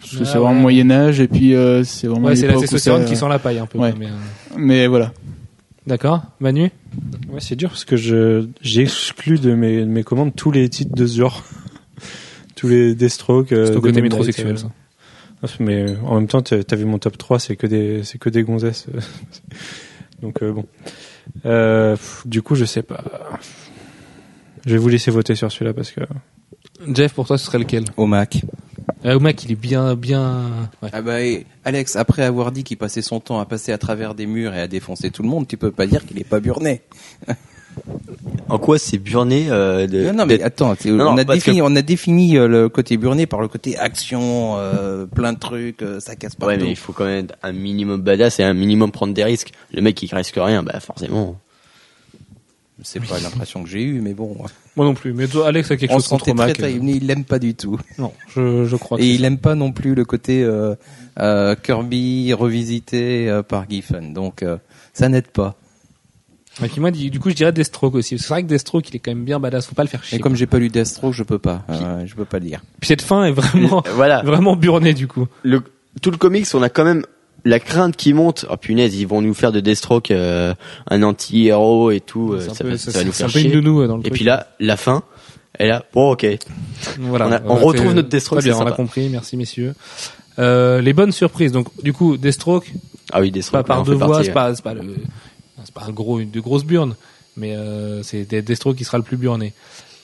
Parce 0.00 0.16
que 0.16 0.22
Ah 0.22 0.24
c'est 0.26 0.38
vraiment 0.38 0.50
ouais. 0.56 0.60
Moyen 0.60 0.90
Âge 0.90 1.20
et 1.20 1.28
puis 1.28 1.54
euh, 1.54 1.82
c'est 1.84 2.06
vraiment 2.08 2.26
Ouais, 2.28 2.36
c'est 2.36 2.46
la 2.48 2.56
testostérone 2.58 3.04
qui 3.06 3.16
sent 3.16 3.28
la 3.28 3.38
paille 3.38 3.58
un 3.58 3.66
peu. 3.66 3.78
Ouais. 3.78 3.94
mais, 3.98 4.06
euh, 4.08 4.54
Mais 4.56 4.86
voilà. 4.86 5.12
D'accord. 5.86 6.22
Manu? 6.40 6.70
Ouais, 7.30 7.40
c'est 7.40 7.56
dur 7.56 7.68
parce 7.70 7.84
que 7.84 7.96
je 7.96 8.46
j'ai 8.60 8.82
exclu 8.82 9.38
de 9.38 9.54
mes, 9.54 9.80
de 9.80 9.84
mes 9.86 10.02
commandes 10.02 10.34
tous 10.34 10.50
les 10.50 10.68
titres 10.68 10.94
de 10.94 11.06
ce 11.06 11.18
genre. 11.18 11.42
Tous 12.54 12.68
les 12.68 12.94
Deathstroke. 12.94 13.52
euh, 13.52 13.66
C'est 13.66 13.72
ton 13.74 13.80
côté 13.80 14.00
métrosexuel, 14.02 14.46
Knight, 14.54 14.58
ça. 14.60 14.66
euh, 15.44 15.48
Mais 15.60 15.82
euh, 15.90 15.96
en 16.04 16.16
même 16.16 16.26
temps, 16.28 16.42
t'as 16.42 16.76
vu 16.76 16.84
mon 16.84 16.98
top 16.98 17.18
3, 17.18 17.38
c'est 17.38 17.56
que 17.56 17.66
des, 17.66 18.02
c'est 18.04 18.18
que 18.18 18.28
des 18.30 18.42
gonzesses. 18.42 18.86
Donc 20.22 20.42
euh, 20.42 20.52
bon. 20.52 20.66
Euh, 21.46 21.96
pff, 21.96 22.22
du 22.26 22.42
coup, 22.42 22.54
je 22.54 22.64
sais 22.64 22.82
pas. 22.82 23.04
Je 24.66 24.72
vais 24.72 24.78
vous 24.78 24.88
laisser 24.88 25.10
voter 25.10 25.34
sur 25.34 25.50
celui-là 25.52 25.74
parce 25.74 25.90
que 25.90 26.00
Jeff, 26.92 27.12
pour 27.14 27.26
toi, 27.26 27.36
ce 27.38 27.44
serait 27.46 27.58
lequel? 27.58 27.84
Au 27.96 28.06
Mac. 28.06 28.42
euh, 29.04 29.18
Mac, 29.18 29.44
il 29.44 29.52
est 29.52 29.56
bien, 29.56 29.94
bien. 29.96 30.68
Ouais. 30.82 30.88
Ah 30.92 31.02
bah, 31.02 31.22
et 31.22 31.46
Alex, 31.64 31.96
après 31.96 32.22
avoir 32.22 32.50
dit 32.52 32.64
qu'il 32.64 32.76
passait 32.78 33.02
son 33.02 33.20
temps 33.20 33.38
à 33.40 33.46
passer 33.46 33.72
à 33.72 33.78
travers 33.78 34.14
des 34.14 34.26
murs 34.26 34.54
et 34.54 34.60
à 34.60 34.66
défoncer 34.68 35.10
tout 35.10 35.22
le 35.22 35.28
monde, 35.28 35.46
tu 35.46 35.56
peux 35.56 35.70
pas 35.70 35.86
dire 35.86 36.04
qu'il 36.06 36.18
est 36.18 36.24
pas 36.28 36.40
burné. 36.40 36.82
En 38.48 38.58
quoi 38.58 38.78
c'est 38.78 38.98
burné 38.98 39.46
euh, 39.50 39.86
de, 39.86 40.04
non, 40.04 40.12
non, 40.12 40.26
mais 40.26 40.42
attends, 40.42 40.74
Non, 40.84 41.08
on, 41.08 41.14
non, 41.14 41.16
a 41.16 41.24
défini, 41.24 41.62
on 41.62 41.74
a 41.74 41.82
défini 41.82 42.36
euh, 42.36 42.46
le 42.46 42.68
côté 42.68 42.96
burné 42.98 43.26
par 43.26 43.40
le 43.40 43.48
côté 43.48 43.76
action, 43.78 44.56
euh, 44.58 45.06
plein 45.06 45.32
de 45.32 45.38
trucs, 45.38 45.82
euh, 45.82 45.98
ça 45.98 46.14
casse 46.14 46.34
partout. 46.34 46.54
Ouais, 46.54 46.62
mais 46.62 46.70
il 46.70 46.76
faut 46.76 46.92
quand 46.92 47.06
même 47.06 47.28
un 47.42 47.52
minimum 47.52 48.02
badass 48.02 48.40
et 48.40 48.42
un 48.44 48.52
minimum 48.54 48.92
prendre 48.92 49.14
des 49.14 49.24
risques. 49.24 49.52
Le 49.72 49.80
mec 49.80 49.94
qui 49.94 50.08
risque 50.14 50.34
rien, 50.36 50.62
bah 50.62 50.78
forcément. 50.80 51.38
C'est 52.82 53.00
pas 53.00 53.18
l'impression 53.20 53.62
que 53.62 53.68
j'ai 53.68 53.82
eue, 53.82 54.00
mais 54.02 54.14
bon. 54.14 54.36
Moi 54.76 54.84
non 54.84 54.94
plus. 54.94 55.14
Mais 55.14 55.26
toi, 55.28 55.46
Alex 55.46 55.70
a 55.70 55.76
quelque 55.76 55.92
on 55.92 55.96
chose 55.96 56.04
se 56.04 56.08
contre 56.10 56.34
Mac. 56.34 56.54
très, 56.54 56.64
euh, 56.74 56.80
il 56.82 57.06
l'aime 57.06 57.24
pas 57.24 57.38
du 57.38 57.54
tout. 57.54 57.78
Non, 57.98 58.12
je, 58.34 58.64
je 58.66 58.76
crois. 58.76 58.98
que 58.98 59.02
Et 59.02 59.14
il 59.14 59.24
aime 59.24 59.38
pas 59.38 59.54
non 59.54 59.70
plus 59.72 59.94
le 59.94 60.04
côté 60.04 60.42
euh, 60.42 60.74
euh, 61.20 61.54
Kirby 61.54 62.32
revisité 62.34 63.30
euh, 63.30 63.42
par 63.42 63.70
Giffen. 63.70 64.12
Donc 64.12 64.42
euh, 64.42 64.58
ça 64.92 65.08
n'aide 65.08 65.28
pas. 65.28 65.54
Et 66.62 66.68
puis 66.68 66.80
moi, 66.80 66.90
du 66.92 67.18
coup, 67.18 67.30
je 67.30 67.34
dirais 67.34 67.50
Deathstroke 67.52 67.94
aussi. 67.96 68.18
C'est 68.18 68.28
vrai 68.28 68.42
que 68.44 68.48
Deathstroke, 68.48 68.88
il 68.90 68.96
est 68.96 68.98
quand 69.00 69.10
même 69.10 69.24
bien 69.24 69.40
badass. 69.40 69.66
Faut 69.66 69.74
pas 69.74 69.82
le 69.82 69.88
faire 69.88 70.04
chier. 70.04 70.18
Et 70.18 70.20
comme 70.20 70.36
j'ai 70.36 70.46
pas 70.46 70.58
lu 70.58 70.68
Deathstroke, 70.68 71.12
je 71.12 71.22
peux 71.24 71.38
pas. 71.38 71.62
Euh, 71.70 72.04
je 72.06 72.14
peux 72.14 72.24
pas 72.24 72.38
le 72.38 72.44
dire. 72.46 72.60
Puis 72.80 72.88
cette 72.88 73.02
fin 73.02 73.24
est 73.24 73.32
vraiment, 73.32 73.82
Voilà. 73.94 74.22
vraiment 74.22 74.54
burnée 74.54 74.94
du 74.94 75.08
coup. 75.08 75.26
le, 75.42 75.62
tout 76.00 76.10
le 76.12 76.16
comics, 76.16 76.46
on 76.54 76.62
a 76.62 76.68
quand 76.68 76.84
même 76.84 77.04
la 77.44 77.58
crainte 77.58 77.96
qui 77.96 78.12
monte. 78.12 78.46
Oh 78.48 78.56
punaise, 78.56 78.94
ils 78.94 79.06
vont 79.06 79.20
nous 79.20 79.34
faire 79.34 79.50
de 79.52 79.58
Deathstroke 79.60 80.10
euh, 80.12 80.54
un 80.88 81.02
anti-héros 81.02 81.90
et 81.90 82.00
tout. 82.00 82.34
euh, 82.34 82.40
ça, 82.40 82.62
peu- 82.64 82.70
va, 82.70 82.78
ça- 82.78 82.92
ça 82.92 82.98
va 83.00 83.04
nous 83.04 83.12
c'est 83.12 83.24
un 83.24 83.28
faire 83.28 83.32
peu 83.40 83.46
une 83.46 83.52
chier. 83.52 83.60
nounou 83.60 83.82
euh, 83.82 83.88
dans 83.88 83.96
le 83.96 84.00
Et 84.00 84.04
truc. 84.04 84.14
puis 84.14 84.24
là, 84.24 84.46
la 84.60 84.76
fin, 84.76 85.02
elle 85.58 85.72
a. 85.72 85.84
Bon, 85.92 86.12
ok. 86.12 86.24
Voilà. 87.00 87.26
On 87.46 87.56
a- 87.56 87.58
retrouve 87.60 87.94
notre 87.94 88.08
Deathstroke, 88.08 88.40
Très 88.40 88.50
bien, 88.50 88.56
on 88.56 88.60
l'a 88.60 88.66
sympa. 88.70 88.76
compris. 88.76 89.08
Merci 89.08 89.36
messieurs. 89.36 89.74
Euh, 90.38 90.80
les 90.80 90.92
bonnes 90.92 91.12
surprises. 91.12 91.50
Donc, 91.52 91.66
du 91.82 91.92
coup, 91.92 92.16
Deathstroke, 92.16 92.72
Ah 93.12 93.20
oui, 93.20 93.30
pas 93.30 93.34
Deathstroke. 93.34 93.66
par 93.66 93.80
on 93.80 93.82
deux 93.82 93.94
voix, 93.94 94.22
c'est 94.24 94.32
pas, 94.32 94.54
c'est 94.54 94.62
pas 94.64 94.74
le, 94.74 94.82
pas 95.74 95.84
un 95.88 95.90
gros, 95.92 96.20
une 96.20 96.30
de 96.30 96.40
grosses 96.40 96.64
burnes, 96.64 96.94
mais 97.36 97.54
euh, 97.56 98.02
c'est 98.02 98.24
Des- 98.24 98.42
Deathstroke 98.42 98.76
qui 98.76 98.84
sera 98.84 98.96
le 98.98 99.04
plus 99.04 99.16
burné. 99.16 99.52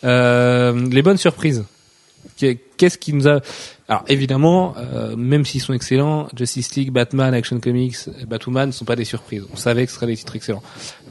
Euh, 0.05 0.89
les 0.91 1.03
bonnes 1.03 1.17
surprises. 1.17 1.65
Qu'est- 2.37 2.59
Qu'est-ce 2.77 2.99
qui 2.99 3.13
nous 3.13 3.29
a 3.29 3.41
Alors 3.89 4.05
évidemment, 4.09 4.75
euh, 4.79 5.15
même 5.17 5.45
s'ils 5.45 5.61
sont 5.61 5.73
excellents, 5.75 6.29
Justice 6.37 6.75
League, 6.77 6.91
Batman, 6.91 7.33
Action 7.35 7.61
Comics, 7.61 7.97
Batwoman 8.27 8.69
ne 8.69 8.73
sont 8.73 8.85
pas 8.87 8.97
des 8.97 9.05
surprises. 9.05 9.45
On 9.53 9.57
savait 9.57 9.85
que 9.85 9.91
ce 9.93 9.97
seraient 9.97 10.07
des 10.07 10.17
titres 10.17 10.37
excellents. 10.37 10.63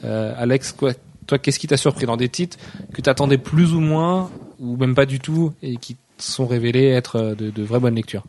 Euh, 0.03 0.33
Alex, 0.37 0.71
quoi, 0.71 0.93
toi, 1.27 1.37
qu'est-ce 1.37 1.59
qui 1.59 1.67
t'a 1.67 1.77
surpris 1.77 2.05
dans 2.07 2.17
des 2.17 2.29
titres 2.29 2.57
que 2.93 3.01
tu 3.01 3.09
attendais 3.09 3.37
plus 3.37 3.73
ou 3.73 3.79
moins, 3.79 4.31
ou 4.59 4.75
même 4.77 4.95
pas 4.95 5.05
du 5.05 5.19
tout, 5.19 5.53
et 5.61 5.77
qui 5.77 5.95
sont 6.17 6.47
révélés 6.47 6.87
être 6.87 7.15
euh, 7.17 7.35
de, 7.35 7.49
de 7.51 7.63
vraies 7.63 7.79
bonnes 7.79 7.95
lectures? 7.95 8.23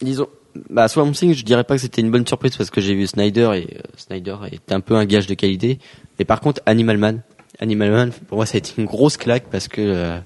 Disons, 0.00 0.28
bah 0.70 0.88
Swamp 0.88 1.12
Thing, 1.12 1.34
je 1.34 1.44
dirais 1.44 1.64
pas 1.64 1.74
que 1.74 1.80
c'était 1.80 2.00
une 2.00 2.10
bonne 2.10 2.26
surprise 2.26 2.56
parce 2.56 2.70
que 2.70 2.80
j'ai 2.80 2.94
vu 2.94 3.06
Snyder 3.06 3.50
et 3.54 3.76
euh, 3.76 3.80
Snyder 3.96 4.36
est 4.50 4.72
un 4.72 4.80
peu 4.80 4.94
un 4.94 5.04
gage 5.04 5.26
de 5.26 5.34
qualité. 5.34 5.78
Mais 6.18 6.24
par 6.24 6.40
contre, 6.40 6.60
Animal 6.66 6.98
Man, 6.98 7.22
Animal 7.60 7.90
Man, 7.90 8.12
pour 8.28 8.38
moi, 8.38 8.46
ça 8.46 8.56
a 8.56 8.58
été 8.58 8.72
une 8.78 8.86
grosse 8.86 9.16
claque 9.16 9.44
parce 9.50 9.68
que 9.68 9.80
euh, 9.80 10.18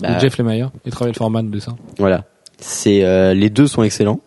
bah, 0.00 0.18
Jeff 0.18 0.38
Lemire, 0.38 0.70
et 0.84 0.90
travaille 0.90 1.12
le 1.12 1.18
forman 1.18 1.50
de 1.50 1.58
ça. 1.58 1.74
voilà, 1.98 2.24
c'est 2.58 3.04
euh, 3.04 3.34
les 3.34 3.50
deux 3.50 3.66
sont 3.66 3.82
excellents 3.82 4.20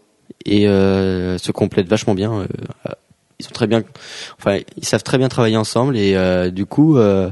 et 0.45 0.67
euh, 0.67 1.37
se 1.37 1.51
complètent 1.51 1.89
vachement 1.89 2.15
bien. 2.15 2.47
ils 3.39 3.45
sont 3.45 3.51
très 3.51 3.67
bien, 3.67 3.83
enfin, 4.39 4.59
ils 4.77 4.85
savent 4.85 5.03
très 5.03 5.17
bien 5.17 5.29
travailler 5.29 5.57
ensemble 5.57 5.97
et 5.97 6.15
euh, 6.15 6.49
du 6.49 6.65
coup, 6.65 6.97
euh, 6.97 7.31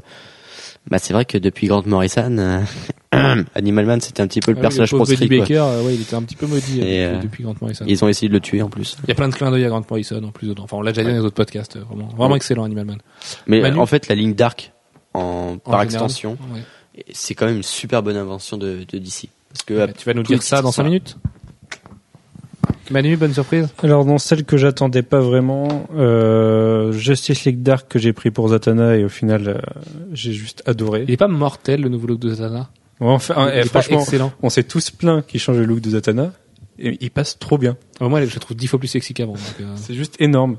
bah 0.87 0.97
c'est 0.99 1.13
vrai 1.13 1.25
que 1.25 1.37
depuis 1.37 1.67
Grant 1.67 1.83
Morrison, 1.85 2.63
Animal 3.55 3.85
Man, 3.85 4.01
c'était 4.01 4.21
un 4.21 4.27
petit 4.27 4.39
peu 4.39 4.51
le 4.51 4.57
Ah 4.57 4.59
oui, 4.59 4.61
personnage 4.61 4.91
proscrit. 4.93 5.27
Baker, 5.27 5.57
euh, 5.57 5.83
ouais, 5.83 5.95
il 5.95 6.01
était 6.01 6.15
un 6.15 6.21
petit 6.21 6.35
peu 6.35 6.45
maudit 6.45 6.79
euh, 6.81 6.85
Et, 6.85 7.05
euh, 7.05 7.19
depuis 7.19 7.43
Grant 7.43 7.55
Morrison. 7.59 7.85
Ils 7.87 8.03
ont 8.05 8.07
essayé 8.07 8.27
de 8.29 8.33
le 8.33 8.39
tuer 8.39 8.61
en 8.61 8.69
plus. 8.69 8.97
Il 9.03 9.07
y 9.09 9.11
a 9.11 9.15
plein 9.15 9.27
de 9.29 9.33
clins 9.33 9.49
d'œil 9.49 9.65
à 9.65 9.69
Grant 9.69 9.83
Morrison 9.89 10.23
en 10.23 10.31
plus 10.31 10.47
dedans. 10.47 10.63
Enfin, 10.63 10.77
on 10.77 10.81
l'a 10.81 10.91
déjà 10.91 11.03
dit 11.03 11.09
dans 11.09 11.15
les 11.15 11.21
autres 11.25 11.35
podcasts. 11.35 11.75
euh, 11.77 11.83
Vraiment, 11.89 12.07
vraiment 12.09 12.29
Ouais. 12.31 12.35
excellent 12.37 12.63
Animal 12.65 12.85
Man. 12.85 12.97
Mais 13.47 13.61
Manu 13.61 13.79
en 13.79 13.85
fait, 13.87 14.07
la 14.09 14.15
ligne 14.15 14.35
Dark, 14.35 14.73
en, 15.15 15.19
En 15.19 15.57
par 15.57 15.81
général. 15.81 15.83
extension, 15.85 16.37
Ouais. 16.53 17.03
c'est 17.11 17.33
quand 17.33 17.47
même 17.47 17.57
une 17.57 17.63
super 17.63 18.03
bonne 18.03 18.17
invention 18.17 18.57
de, 18.57 18.85
de 18.87 18.97
DC. 18.99 19.29
Parce 19.51 19.63
que 19.65 19.73
Ouais, 19.73 19.93
tu 19.93 20.05
vas 20.05 20.13
nous 20.13 20.21
dire 20.23 20.43
ça 20.43 20.61
dans 20.61 20.71
sont 20.71 20.77
5 20.77 20.83
là. 20.83 20.89
minutes? 20.89 21.17
Manu, 22.91 23.17
bonne 23.17 23.33
surprise 23.33 23.67
Alors 23.83 24.03
dans 24.03 24.17
celle 24.17 24.43
que 24.45 24.57
j'attendais 24.57 25.03
pas 25.03 25.19
vraiment, 25.19 25.87
euh, 25.95 26.91
Justice 26.91 27.45
League 27.45 27.61
Dark 27.61 27.87
que 27.87 27.99
j'ai 27.99 28.13
pris 28.13 28.31
pour 28.31 28.47
Zatanna 28.49 28.97
et 28.97 29.03
au 29.05 29.09
final 29.09 29.47
euh, 29.47 29.57
j'ai 30.11 30.31
juste 30.33 30.63
adoré. 30.65 31.05
Il 31.07 31.11
est 31.13 31.17
pas 31.17 31.27
mortel 31.27 31.81
le 31.81 31.89
nouveau 31.89 32.07
look 32.07 32.19
de 32.19 32.29
Zatanna? 32.29 32.69
Enfin, 32.99 33.49
eh, 33.53 33.63
franchement, 33.63 34.01
excellent. 34.01 34.31
on 34.41 34.49
s'est 34.49 34.63
tous 34.63 34.91
plaints 34.91 35.21
qu'il 35.21 35.39
change 35.39 35.57
le 35.57 35.65
look 35.65 35.79
de 35.81 35.89
Zatanna 35.91 36.33
et 36.77 36.97
il 37.01 37.11
passe 37.11 37.37
trop 37.39 37.57
bien. 37.57 37.77
Euh, 38.01 38.09
Moi, 38.09 38.23
je 38.25 38.33
le 38.33 38.39
trouve 38.39 38.57
10 38.57 38.67
fois 38.67 38.79
plus 38.79 38.87
sexy 38.87 39.13
qu'avant. 39.13 39.35
euh. 39.61 39.63
C'est 39.75 39.93
juste 39.93 40.15
énorme. 40.19 40.57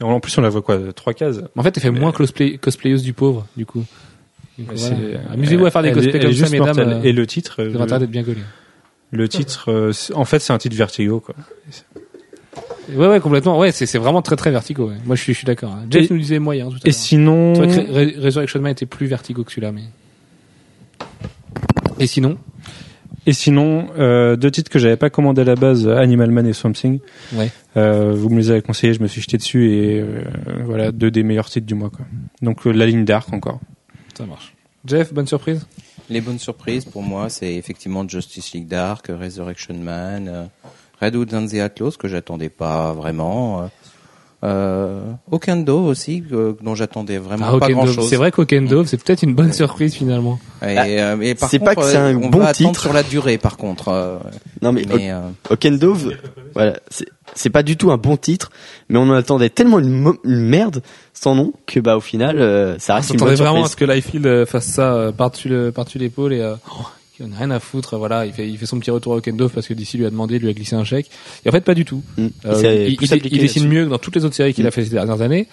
Et 0.00 0.04
en 0.04 0.20
plus 0.20 0.36
on 0.36 0.42
la 0.42 0.50
voit 0.50 0.60
quoi, 0.62 0.78
trois 0.94 1.14
cases? 1.14 1.40
En 1.56 1.62
fait, 1.62 1.74
elle 1.76 1.82
fait 1.82 1.90
moins 1.90 2.12
cosplay, 2.12 2.58
cosplayeuse 2.58 3.02
du 3.02 3.12
pauvre, 3.14 3.46
du 3.56 3.64
coup. 3.64 3.84
Voilà. 4.58 4.96
Amusez-vous 5.32 5.66
à 5.66 5.70
faire 5.70 5.82
des 5.82 5.92
cosplays 5.92 6.18
comme 6.20 6.32
ça, 6.32 6.48
mesdames. 6.50 6.66
mortelle. 6.66 6.88
euh, 6.88 7.02
Et 7.02 7.12
le 7.12 7.26
titre, 7.26 7.64
Vous 7.64 7.80
avez 7.80 7.98
d'être 8.00 8.10
bien 8.10 8.22
gaulé. 8.22 8.40
le 9.10 9.28
titre, 9.28 9.70
euh, 9.70 9.92
en 10.14 10.24
fait 10.26 10.38
c'est 10.40 10.52
un 10.52 10.58
titre 10.58 10.76
Vertigo 10.76 11.20
quoi. 11.20 11.34
Ouais, 12.94 13.06
ouais, 13.08 13.20
complètement. 13.20 13.58
Ouais, 13.58 13.72
c'est 13.72 13.98
vraiment 13.98 14.22
très 14.22 14.36
très 14.36 14.50
vertigo. 14.50 14.88
Ouais. 14.88 14.94
Moi, 15.04 15.16
je 15.16 15.22
suis, 15.22 15.32
je 15.32 15.38
suis 15.38 15.44
d'accord. 15.46 15.72
hein. 15.72 15.86
Jeff 15.90 16.08
Et- 16.10 16.14
nous 16.14 16.20
disait 16.20 16.38
moyen 16.38 16.68
tout 16.70 16.76
à 16.76 16.88
Et 16.88 16.92
sinon, 16.92 17.52
Resurrection 17.54 18.60
Man 18.60 18.72
était 18.72 18.86
plus 18.86 19.06
vertigo 19.06 19.42
que 19.44 19.50
celui-là, 19.50 19.72
mais. 19.72 19.82
Et 21.98 22.06
sinon 22.06 22.38
et 23.28 23.32
sinon 23.32 23.88
euh, 23.98 24.36
deux 24.36 24.52
titres 24.52 24.70
que 24.70 24.78
j'avais 24.78 24.96
pas 24.96 25.10
commandé 25.10 25.42
à 25.42 25.44
la 25.44 25.56
base, 25.56 25.88
Animal 25.88 26.30
Man 26.30 26.46
et 26.46 26.52
Swamp 26.52 26.72
Thing. 26.72 27.00
Ouais. 27.34 27.50
Euh, 27.76 28.12
vous 28.14 28.28
me 28.28 28.38
les 28.38 28.50
avez 28.52 28.62
conseillés, 28.62 28.94
je 28.94 29.02
me 29.02 29.08
suis 29.08 29.20
jeté 29.20 29.36
dessus 29.36 29.72
et 29.72 30.00
euh, 30.00 30.22
voilà 30.64 30.92
deux 30.92 31.10
des 31.10 31.24
meilleurs 31.24 31.50
titres 31.50 31.66
du 31.66 31.74
mois 31.74 31.90
quoi. 31.90 32.06
Donc 32.40 32.66
euh, 32.66 32.70
la 32.70 32.86
ligne 32.86 33.04
Dark 33.04 33.32
encore. 33.32 33.58
Ça 34.16 34.26
marche. 34.26 34.54
Jeff, 34.84 35.12
bonne 35.12 35.26
surprise? 35.26 35.66
Les 36.08 36.20
bonnes 36.20 36.38
surprises 36.38 36.84
pour 36.84 37.02
moi, 37.02 37.28
c'est 37.28 37.52
effectivement 37.54 38.06
Justice 38.08 38.52
League 38.52 38.68
Dark, 38.68 39.08
Resurrection 39.08 39.74
Man, 39.74 40.28
euh, 40.28 40.44
Red 41.00 41.16
Hood 41.16 41.34
and 41.34 41.46
the 41.48 41.54
Outlaws 41.54 41.96
que 41.98 42.06
j'attendais 42.06 42.48
pas 42.48 42.92
vraiment. 42.92 43.68
Euh, 44.44 44.46
euh, 44.46 45.00
Okendo 45.30 45.78
aussi, 45.84 46.22
euh, 46.32 46.52
dont 46.62 46.74
j'attendais 46.74 47.18
vraiment 47.18 47.46
Ah, 47.54 47.58
pas 47.58 47.68
grand 47.70 47.86
chose. 47.86 48.08
C'est 48.08 48.16
vrai 48.16 48.30
qu'Oken 48.30 48.66
Dove, 48.66 48.86
c'est 48.86 49.02
peut-être 49.02 49.22
une 49.22 49.34
bonne 49.34 49.52
surprise 49.52 49.94
finalement. 49.94 50.38
Et, 50.62 50.76
Ah, 50.76 50.84
euh, 50.84 51.16
mais 51.16 51.34
par 51.34 51.48
c'est 51.50 51.58
contre, 51.58 51.74
pas 51.74 51.80
que 51.80 51.86
c'est 51.88 51.96
euh, 51.96 52.08
un 52.10 52.16
on 52.16 52.28
bon 52.28 52.38
va 52.38 52.48
attendre 52.48 52.70
titre. 52.70 52.80
sur 52.82 52.92
la 52.92 53.02
durée 53.02 53.38
par 53.38 53.56
contre. 53.56 53.88
euh, 53.88 54.18
Non 54.62 54.72
mais, 54.72 54.84
mais 54.94 55.10
euh, 55.10 55.20
Okendove, 55.50 56.12
voilà, 56.54 56.78
c'est 56.90 57.06
c'est 57.34 57.50
pas 57.50 57.62
du 57.64 57.76
tout 57.76 57.90
un 57.90 57.96
bon 57.96 58.16
titre, 58.16 58.50
mais 58.88 58.98
on 58.98 59.02
en 59.08 59.12
attendait 59.14 59.48
tellement 59.50 59.78
une, 59.80 59.90
mo- 59.90 60.16
une 60.22 60.38
merde 60.46 60.82
sans 61.12 61.34
nom 61.34 61.52
que 61.66 61.80
bah 61.80 61.96
au 61.96 62.00
final 62.00 62.38
euh, 62.38 62.78
ça 62.78 62.92
On 62.92 62.96
reste 62.96 63.08
une 63.10 63.18
s'attendait 63.18 63.36
bonne 63.36 63.46
vraiment 63.46 63.64
à 63.64 63.68
ce 63.68 63.74
que 63.76 63.84
Liefeld 63.84 64.26
euh, 64.26 64.46
fasse 64.46 64.66
ça 64.66 64.94
euh, 64.94 65.12
par-dessus 65.12 65.48
le- 65.48 65.72
par-dessus 65.72 65.98
l'épaule 65.98 66.32
et 66.34 66.40
il 67.18 67.26
en 67.26 67.32
a 67.32 67.36
rien 67.36 67.50
à 67.50 67.60
foutre. 67.60 67.96
Voilà, 67.96 68.26
il 68.26 68.32
fait, 68.32 68.48
il 68.48 68.58
fait 68.58 68.66
son 68.66 68.78
petit 68.78 68.90
retour 68.90 69.14
à 69.14 69.16
Oken 69.16 69.36
Dove 69.36 69.52
parce 69.52 69.66
que 69.66 69.74
d'ici 69.74 69.96
lui 69.96 70.06
a 70.06 70.10
demandé, 70.10 70.38
lui 70.38 70.48
a 70.48 70.52
glissé 70.52 70.76
un 70.76 70.84
chèque. 70.84 71.10
Et 71.44 71.48
en 71.48 71.52
fait, 71.52 71.62
pas 71.62 71.74
du 71.74 71.84
tout. 71.84 72.02
Mm. 72.18 72.26
Euh, 72.46 72.88
il, 72.88 73.38
dessine 73.40 73.68
mieux 73.68 73.84
que 73.84 73.90
dans 73.90 73.98
toutes 73.98 74.16
les 74.16 74.24
autres 74.24 74.34
séries 74.34 74.52
qu'il 74.54 74.66
a 74.66 74.70
fait 74.70 74.84
ces 74.84 74.90
dernières 74.90 75.20
années. 75.22 75.46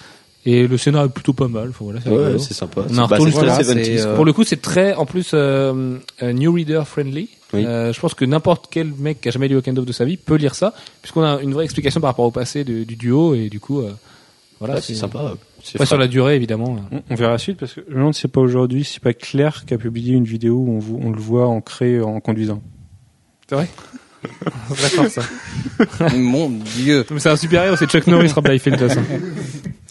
Et 0.46 0.68
le 0.68 0.78
scénario 0.78 1.08
est 1.08 1.12
plutôt 1.14 1.32
pas 1.32 1.48
mal. 1.48 1.70
Enfin, 1.70 1.86
voilà, 1.86 2.02
c'est 2.02 2.10
Ouais, 2.10 2.38
sympa. 2.38 2.82
Bah, 2.82 3.06
retour 3.06 3.18
c'est 3.18 3.26
du- 3.26 3.32
très 3.32 3.46
voilà, 3.46 3.60
70s, 3.64 3.84
c'est, 3.86 3.96
quoi. 3.96 4.06
euh, 4.12 4.16
Pour 4.18 4.26
le 4.26 4.34
coup, 4.34 4.44
c'est 4.44 4.62
très, 4.62 4.94
en 4.94 5.06
plus, 5.06 5.32
euh, 5.34 5.98
new 6.22 6.52
reader 6.54 6.82
friendly. 6.86 7.30
Oui. 7.54 7.64
Je 7.64 7.98
pense 8.00 8.14
que 8.14 8.26
n'importe 8.26 8.68
quel 8.70 8.92
mec 8.98 9.22
qui 9.22 9.30
a 9.30 9.32
jamais 9.32 9.48
lu 9.48 9.56
Oken 9.56 9.74
Dove 9.74 9.86
de 9.86 9.94
sa 9.94 10.04
vie 10.04 10.18
peut 10.18 10.36
lire 10.36 10.56
ça, 10.56 10.74
puisqu'on 11.02 11.24
a 11.24 11.40
une 11.42 11.54
vraie 11.54 11.64
explication 11.64 12.02
par 12.02 12.10
rapport 12.10 12.26
au 12.26 12.32
passé 12.32 12.64
de- 12.66 12.84
du 12.84 12.96
duo 12.98 13.36
et 13.36 13.48
du 13.48 13.60
coup, 13.62 13.84
voilà, 14.60 14.76
Ouais, 14.76 14.82
c'est 14.82 14.96
sympa. 14.96 15.34
C'est 15.64 15.78
Pas 15.78 15.86
sur 15.86 15.98
la 15.98 16.08
durée 16.08 16.36
évidemment. 16.36 16.76
On, 16.92 17.02
on 17.10 17.16
verra 17.16 17.32
la 17.32 17.38
suite 17.38 17.58
parce 17.58 17.74
que 17.74 17.82
je 17.88 17.94
me 17.94 18.00
demande 18.00 18.14
si 18.14 18.22
c'est 18.22 18.28
pas 18.32 18.42
aujourd'hui, 18.42 18.84
si 18.84 18.94
c'est 18.96 19.04
pas 19.04 19.14
Claire 19.14 19.64
qui 19.66 19.74
a 19.74 19.78
publié 19.78 20.14
une 20.14 20.26
vidéo 20.26 20.56
où 20.58 20.70
on, 20.76 20.80
vous- 20.80 21.00
on 21.02 21.10
le 21.12 21.20
voit 21.20 21.48
ancré 21.48 22.02
en 22.02 22.20
conduisant. 22.20 22.62
C'est 23.50 23.56
vrai. 23.56 23.70
D'accord 24.82 25.08
ça. 25.08 25.22
mon 26.16 26.50
Dieu. 26.50 27.06
Mais 27.12 27.20
c'est 27.20 27.30
un 27.30 27.36
super 27.36 27.64
héros, 27.66 27.76
c'est 27.76 27.90
Chuck 27.90 28.08
Norris 28.08 28.32
Rob 28.32 28.48
Liefeld 28.48 28.78
de 28.80 28.88
toute 28.88 28.96
façon. 28.96 29.06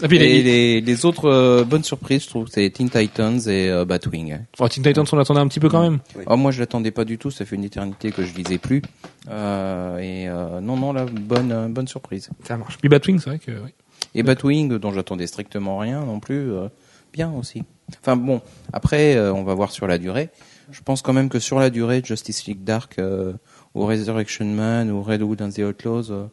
Et 0.03 0.09
puis 0.09 0.17
Et 0.17 0.21
les, 0.21 0.43
les, 0.43 0.81
les 0.81 1.05
autres 1.05 1.27
euh, 1.27 1.65
bonnes 1.65 1.85
surprises, 1.85 2.25
je 2.25 2.29
trouve, 2.29 2.49
c'est 2.51 2.69
Teen 2.71 2.89
Titans 2.91 3.39
et 3.47 3.69
euh, 3.71 3.85
Batwing. 3.85 4.39
oh, 4.59 4.69
Teen 4.69 4.83
Titans 4.83 5.05
on 5.13 5.17
l'attendait 5.17 5.41
un 5.41 5.49
petit 5.49 5.61
peu 5.61 5.69
quand 5.69 5.83
même. 5.83 5.99
Oh, 6.27 6.37
moi, 6.37 6.51
je 6.51 6.61
l'attendais 6.61 6.91
pas 6.91 7.05
du 7.05 7.19
tout. 7.19 7.31
Ça 7.31 7.45
fait 7.45 7.57
une 7.57 7.65
éternité 7.65 8.11
que 8.11 8.25
je 8.25 8.35
lisais 8.35 8.59
plus. 8.59 8.83
Euh, 9.31 9.99
et 9.99 10.29
euh, 10.29 10.61
non, 10.61 10.77
non, 10.77 10.93
là, 10.93 11.05
bonne, 11.05 11.53
euh, 11.53 11.69
bonne 11.69 11.87
surprise. 11.87 12.31
Ça 12.45 12.57
marche. 12.57 12.79
Puis 12.79 12.89
Batwing 12.89 13.19
c'est 13.21 13.31
vrai 13.31 13.39
que 13.39 13.53
oui. 13.53 13.71
Et 14.15 14.23
Batwing, 14.23 14.77
dont 14.79 14.93
j'attendais 14.93 15.27
strictement 15.27 15.79
rien 15.79 16.05
non 16.05 16.21
plus, 16.21 16.53
euh, 16.53 16.69
bien 17.13 17.33
aussi. 17.33 17.63
Enfin 18.01 18.17
bon, 18.17 18.41
après, 18.73 19.17
euh, 19.17 19.33
on 19.33 19.43
va 19.45 19.55
voir 19.55 19.71
sur 19.73 19.87
la 19.87 19.99
durée. 19.99 20.31
Je 20.71 20.81
pense 20.83 21.03
quand 21.03 21.13
même 21.13 21.29
que 21.29 21.39
sur 21.39 21.59
la 21.59 21.71
durée, 21.71 22.03
Justice 22.05 22.47
League 22.47 22.65
Dark 22.65 22.99
euh, 22.99 23.33
ou 23.75 23.85
Resurrection 23.87 24.47
Man 24.47 24.91
ou 24.91 25.03
Redwood 25.03 25.43
and 25.43 25.51
the 25.51 25.59
Outlaws 25.61 26.11
euh, 26.11 26.27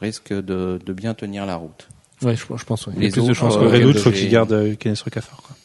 risque 0.00 0.32
de, 0.32 0.78
de 0.84 0.92
bien 0.92 1.14
tenir 1.14 1.46
la 1.46 1.56
route. 1.56 1.88
Ouais, 2.22 2.36
je, 2.36 2.44
je 2.56 2.64
pense 2.64 2.86
ouais. 2.86 2.92
Il 2.96 3.02
y 3.02 3.06
a 3.06 3.08
Les 3.08 3.12
plus 3.12 3.22
de 3.22 3.30
autres, 3.30 3.34
chances 3.40 3.56
euh, 3.56 3.60
que 3.60 3.64
Red 3.64 3.72
Red 3.74 3.82
Hood, 3.86 3.96
Hood. 3.96 4.02
faut 4.02 4.10
qu'il 4.12 4.28
garde 4.28 4.76
Kenneth 4.78 5.00
Rocafort. 5.00 5.42
Quoi. 5.42 5.56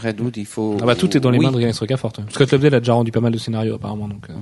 Redwood, 0.00 0.36
il 0.36 0.46
faut. 0.46 0.76
Ah 0.82 0.86
bah 0.86 0.96
tout 0.96 1.16
est 1.16 1.20
dans 1.20 1.30
les 1.30 1.38
Oui. 1.38 1.44
mains 1.46 1.52
de 1.52 1.58
Glenn 1.58 1.72
Rocafort. 1.78 2.12
ouais. 2.18 2.24
Scott 2.30 2.50
Lobdell 2.52 2.74
a 2.74 2.80
déjà 2.80 2.94
rendu 2.94 3.10
pas 3.12 3.20
mal 3.20 3.32
de 3.32 3.38
scénarios 3.38 3.74
apparemment 3.74 4.08
donc. 4.08 4.28
euh. 4.30 4.34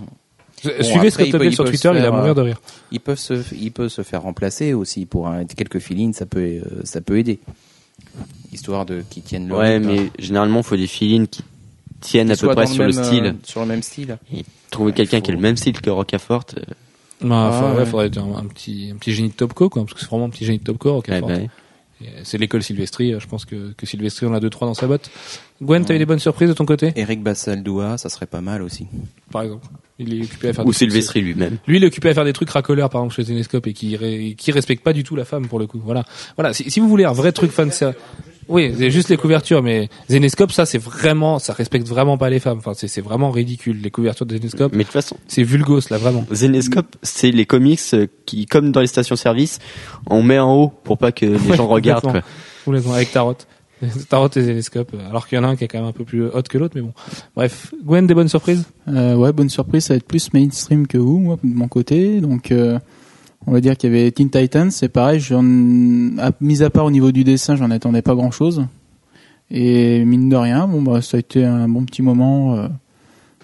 Bon, 0.64 0.70
Suivez 0.82 1.08
après, 1.08 1.10
Scott 1.10 1.26
il 1.44 1.52
sur 1.54 1.64
Twitter, 1.64 1.90
il 1.94 2.02
va 2.02 2.10
mourir 2.10 2.34
de 2.34 2.40
euh, 2.40 2.44
rire. 2.44 2.60
Il 2.90 3.00
peut 3.00 3.16
se, 3.16 3.34
il 3.54 3.72
peut 3.72 3.88
se 3.88 4.02
faire 4.02 4.22
remplacer 4.22 4.72
aussi 4.74 5.06
pour 5.06 5.26
un, 5.28 5.44
quelques 5.44 5.78
fill 5.78 6.14
ça 6.14 6.26
peut, 6.26 6.40
euh, 6.40 6.60
ça 6.84 7.00
peut 7.00 7.18
aider. 7.18 7.40
Histoire 8.52 8.84
de 8.86 9.02
qu'ils 9.08 9.22
tiennent 9.22 9.48
le 9.48 9.54
Ouais, 9.56 9.78
mais 9.80 10.10
généralement, 10.18 10.58
il 10.60 10.64
faut 10.64 10.76
des 10.76 10.86
fill 10.86 11.26
qui 11.28 11.42
tiennent 12.00 12.30
à 12.30 12.36
peu 12.36 12.46
près 12.48 12.54
dans 12.56 12.66
sur 12.66 12.84
le 12.84 12.92
même, 12.92 13.04
style. 13.04 13.24
euh, 13.26 13.32
sur 13.44 13.60
le 13.60 13.66
même 13.66 13.82
style. 13.82 14.18
Trouver 14.70 14.92
quelqu'un 14.92 15.18
faut- 15.18 15.22
qui 15.24 15.30
a 15.30 15.34
le 15.34 15.40
même 15.40 15.56
style 15.56 15.80
que 15.80 15.90
Rocafort. 15.90 16.44
euh, 16.58 16.62
Bah, 17.22 17.50
Ah, 17.52 17.60
faudrait, 17.60 17.78
ouais. 17.78 17.86
faudrait 17.86 18.06
être 18.08 18.18
un, 18.18 18.36
un 18.36 18.44
petit 18.46 18.90
un 18.92 18.96
petit 18.96 19.12
génie 19.12 19.28
de 19.28 19.34
Topco 19.34 19.68
quoi 19.68 19.82
parce 19.82 19.94
que 19.94 20.00
c'est 20.00 20.06
vraiment 20.08 20.24
un 20.26 20.30
petit 20.30 20.44
génie 20.44 20.58
de 20.58 20.64
Topco 20.64 20.88
ouais, 20.88 20.94
Rocafort. 20.96 21.28
bah, 21.28 21.34
Et 21.36 21.48
C'est 22.24 22.38
l'école 22.38 22.62
Sylvestri, 22.62 23.12
euh, 23.12 23.20
je 23.20 23.26
pense 23.26 23.44
que, 23.44 23.72
que 23.72 23.86
Sylvestri 23.86 24.26
en 24.26 24.34
a 24.34 24.40
deux 24.40 24.50
trois 24.50 24.66
dans 24.66 24.74
sa 24.74 24.86
botte. 24.86 25.10
Gwen, 25.60 25.84
t'as 25.84 25.94
eu 25.94 25.98
des 25.98 26.06
bonnes 26.06 26.18
surprises 26.18 26.48
de 26.48 26.54
ton 26.54 26.64
côté? 26.64 26.92
Eric 26.96 27.22
Bassaldoua, 27.22 27.98
ça 27.98 28.08
serait 28.08 28.26
pas 28.26 28.40
mal 28.40 28.62
aussi. 28.62 28.86
Par 29.30 29.42
exemple. 29.42 29.66
Il 29.98 30.14
est 30.14 30.24
occupé 30.24 30.48
à 30.48 30.52
faire 30.52 30.66
Ou 30.66 30.72
des 30.72 31.20
lui-même. 31.20 31.58
Lui, 31.66 31.76
il 31.76 31.84
est 31.84 31.86
occupé 31.86 32.08
à 32.08 32.14
faire 32.14 32.24
des 32.24 32.32
trucs 32.32 32.50
racoleurs, 32.50 32.90
par 32.90 33.02
exemple, 33.02 33.14
chez 33.14 33.24
Zenescope, 33.24 33.66
et 33.68 33.72
qui, 33.72 33.96
respecte 34.50 34.82
pas 34.82 34.92
du 34.92 35.04
tout 35.04 35.14
la 35.16 35.24
femme, 35.24 35.46
pour 35.46 35.58
le 35.58 35.66
coup. 35.66 35.80
Voilà. 35.84 36.04
Voilà. 36.36 36.52
Si, 36.52 36.70
si 36.70 36.80
vous 36.80 36.88
voulez 36.88 37.04
un 37.04 37.12
vrai 37.12 37.30
truc 37.32 37.50
fan, 37.52 37.70
ser- 37.70 37.92
Oui, 38.52 38.72
c'est 38.78 38.90
juste 38.90 39.08
les 39.08 39.16
couvertures, 39.16 39.62
mais 39.62 39.88
Zenescope, 40.10 40.52
ça, 40.52 40.66
c'est 40.66 40.78
vraiment, 40.78 41.38
ça 41.38 41.52
respecte 41.54 41.88
vraiment 41.88 42.18
pas 42.18 42.28
les 42.30 42.38
femmes. 42.38 42.58
Enfin, 42.58 42.74
c'est, 42.74 42.86
c'est 42.86 43.00
vraiment 43.00 43.30
ridicule. 43.30 43.80
Les 43.82 43.90
couvertures 43.90 44.26
de 44.26 44.36
Zenescope, 44.36 44.72
Mais 44.72 44.78
de 44.80 44.82
toute 44.84 44.92
façon, 44.92 45.16
c'est 45.26 45.42
vulgos, 45.42 45.80
là, 45.90 45.98
vraiment. 45.98 46.24
Zenescope, 46.32 46.94
c'est 47.02 47.30
les 47.30 47.46
comics 47.46 47.80
euh, 47.94 48.06
qui, 48.26 48.46
comme 48.46 48.70
dans 48.70 48.80
les 48.80 48.86
stations-service, 48.86 49.58
on 50.10 50.22
met 50.22 50.38
en 50.38 50.54
haut 50.54 50.72
pour 50.84 50.98
pas 50.98 51.12
que 51.12 51.24
les 51.26 51.36
Ouais, 51.50 51.56
gens 51.56 51.66
regardent. 51.66 52.02
complètement. 52.02 52.28
Quoi. 52.30 52.64
Complètement, 52.66 52.92
avec 52.94 53.10
Tarot. 53.12 53.34
Tarot 54.08 54.28
et 54.36 54.42
Zenescope, 54.42 54.92
alors 55.08 55.26
qu'il 55.26 55.36
y 55.36 55.40
en 55.40 55.44
a 55.44 55.48
un 55.48 55.56
qui 55.56 55.64
est 55.64 55.68
quand 55.68 55.78
même 55.78 55.88
un 55.88 55.92
peu 55.92 56.04
plus 56.04 56.26
hot 56.26 56.42
que 56.48 56.58
l'autre, 56.58 56.74
mais 56.76 56.82
bon. 56.82 56.92
Bref. 57.34 57.74
Gwen, 57.84 58.06
des 58.06 58.14
bonnes 58.14 58.28
surprises? 58.28 58.64
Euh, 58.88 59.14
ouais, 59.16 59.32
bonne 59.32 59.48
surprise, 59.48 59.84
ça 59.86 59.94
va 59.94 59.96
être 59.96 60.06
plus 60.06 60.32
mainstream 60.34 60.86
que 60.86 60.98
vous, 60.98 61.18
moi, 61.18 61.36
de 61.42 61.48
mon 61.48 61.68
côté. 61.68 62.20
Donc, 62.20 62.52
euh, 62.52 62.78
on 63.46 63.52
va 63.52 63.60
dire 63.60 63.76
qu'il 63.76 63.92
y 63.92 63.98
avait 63.98 64.10
Teen 64.10 64.30
Titans, 64.30 64.70
c'est 64.70 64.88
pareil, 64.88 65.20
j'en, 65.20 65.42
mis 65.42 66.62
à 66.62 66.70
part 66.70 66.84
au 66.84 66.90
niveau 66.90 67.12
du 67.12 67.24
dessin, 67.24 67.56
j'en 67.56 67.70
attendais 67.70 68.02
pas 68.02 68.14
grand 68.14 68.30
chose. 68.30 68.66
Et 69.50 70.04
mine 70.04 70.28
de 70.28 70.36
rien, 70.36 70.66
bon, 70.66 70.80
bah, 70.82 71.02
ça 71.02 71.16
a 71.16 71.20
été 71.20 71.44
un 71.44 71.68
bon 71.68 71.84
petit 71.84 72.00
moment, 72.02 72.56
euh, 72.56 72.68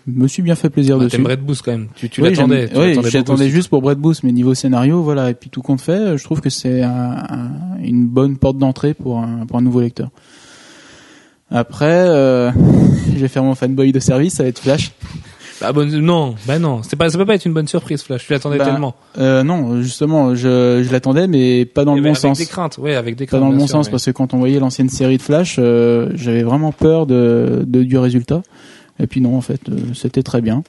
je 0.06 0.12
me 0.12 0.26
suis 0.28 0.42
bien 0.42 0.54
fait 0.54 0.70
plaisir 0.70 0.96
Ah, 0.98 1.04
dessus. 1.04 1.20
Brett 1.20 1.40
Boost 1.44 1.62
quand 1.62 1.72
même. 1.72 1.88
Tu, 1.94 2.08
tu 2.08 2.22
Oui, 2.22 2.30
l'attendais. 2.30 2.70
Oui, 2.74 2.98
j'attendais 3.10 3.50
juste 3.50 3.68
pour 3.68 3.82
Brett 3.82 3.98
Boost, 3.98 4.22
mais 4.22 4.32
niveau 4.32 4.54
scénario, 4.54 5.02
voilà, 5.02 5.28
et 5.30 5.34
puis 5.34 5.50
tout 5.50 5.60
compte 5.60 5.80
fait, 5.82 6.16
je 6.16 6.24
trouve 6.24 6.40
que 6.40 6.48
c'est 6.48 6.82
un- 6.82 6.90
un- 7.28 7.82
une 7.82 8.06
bonne 8.06 8.38
porte 8.38 8.56
d'entrée 8.56 8.94
pour 8.94 9.18
un, 9.18 9.44
pour 9.46 9.58
un 9.58 9.62
nouveau 9.62 9.80
lecteur. 9.80 10.08
Après, 11.50 11.86
euh, 12.08 12.50
je 13.14 13.18
vais 13.18 13.28
faire 13.28 13.42
mon 13.44 13.54
fanboy 13.54 13.92
de 13.92 14.00
service, 14.00 14.34
ça 14.34 14.42
va 14.44 14.48
être 14.48 14.60
Flash. 14.60 14.92
Bah, 15.60 15.72
bonne, 15.72 15.90
non, 15.98 16.34
bah 16.46 16.58
non. 16.58 16.82
C'est 16.82 16.94
pas, 16.96 17.08
ça 17.10 17.18
peut 17.18 17.26
pas 17.26 17.34
être 17.34 17.44
une 17.44 17.52
bonne 17.52 17.66
surprise, 17.66 18.02
Flash. 18.02 18.26
Tu 18.26 18.32
l'attendais 18.32 18.58
Bah, 18.58 18.66
tellement. 18.66 18.94
Euh, 19.18 19.42
non, 19.42 19.82
justement, 19.82 20.34
je, 20.34 20.82
je 20.86 20.92
l'attendais, 20.92 21.26
mais 21.26 21.64
pas 21.64 21.84
dans 21.84 21.94
le 21.94 22.00
ben, 22.00 22.08
bon 22.08 22.10
avec 22.10 22.20
sens. 22.20 22.38
des 22.38 22.46
craintes, 22.46 22.78
ouais, 22.78 22.94
avec 22.94 23.16
des 23.16 23.24
Pas 23.26 23.30
craintes. 23.30 23.40
dans 23.40 23.48
le 23.50 23.56
bon 23.56 23.66
sûr, 23.66 23.76
sens, 23.78 23.86
mais- 23.86 23.90
parce 23.92 24.04
que 24.06 24.10
quand 24.12 24.34
on 24.34 24.38
voyait 24.38 24.60
l'ancienne 24.60 24.88
série 24.88 25.16
de 25.16 25.22
Flash, 25.22 25.56
euh, 25.58 26.10
j'avais 26.14 26.42
vraiment 26.44 26.70
peur 26.72 27.06
de, 27.06 27.64
de 27.66 27.82
du 27.82 27.98
résultat. 27.98 28.42
Et 29.00 29.06
puis 29.06 29.20
non, 29.20 29.36
en 29.36 29.40
fait, 29.40 29.60
euh, 29.68 29.76
c'était 29.94 30.22
très 30.22 30.40
bien. 30.40 30.62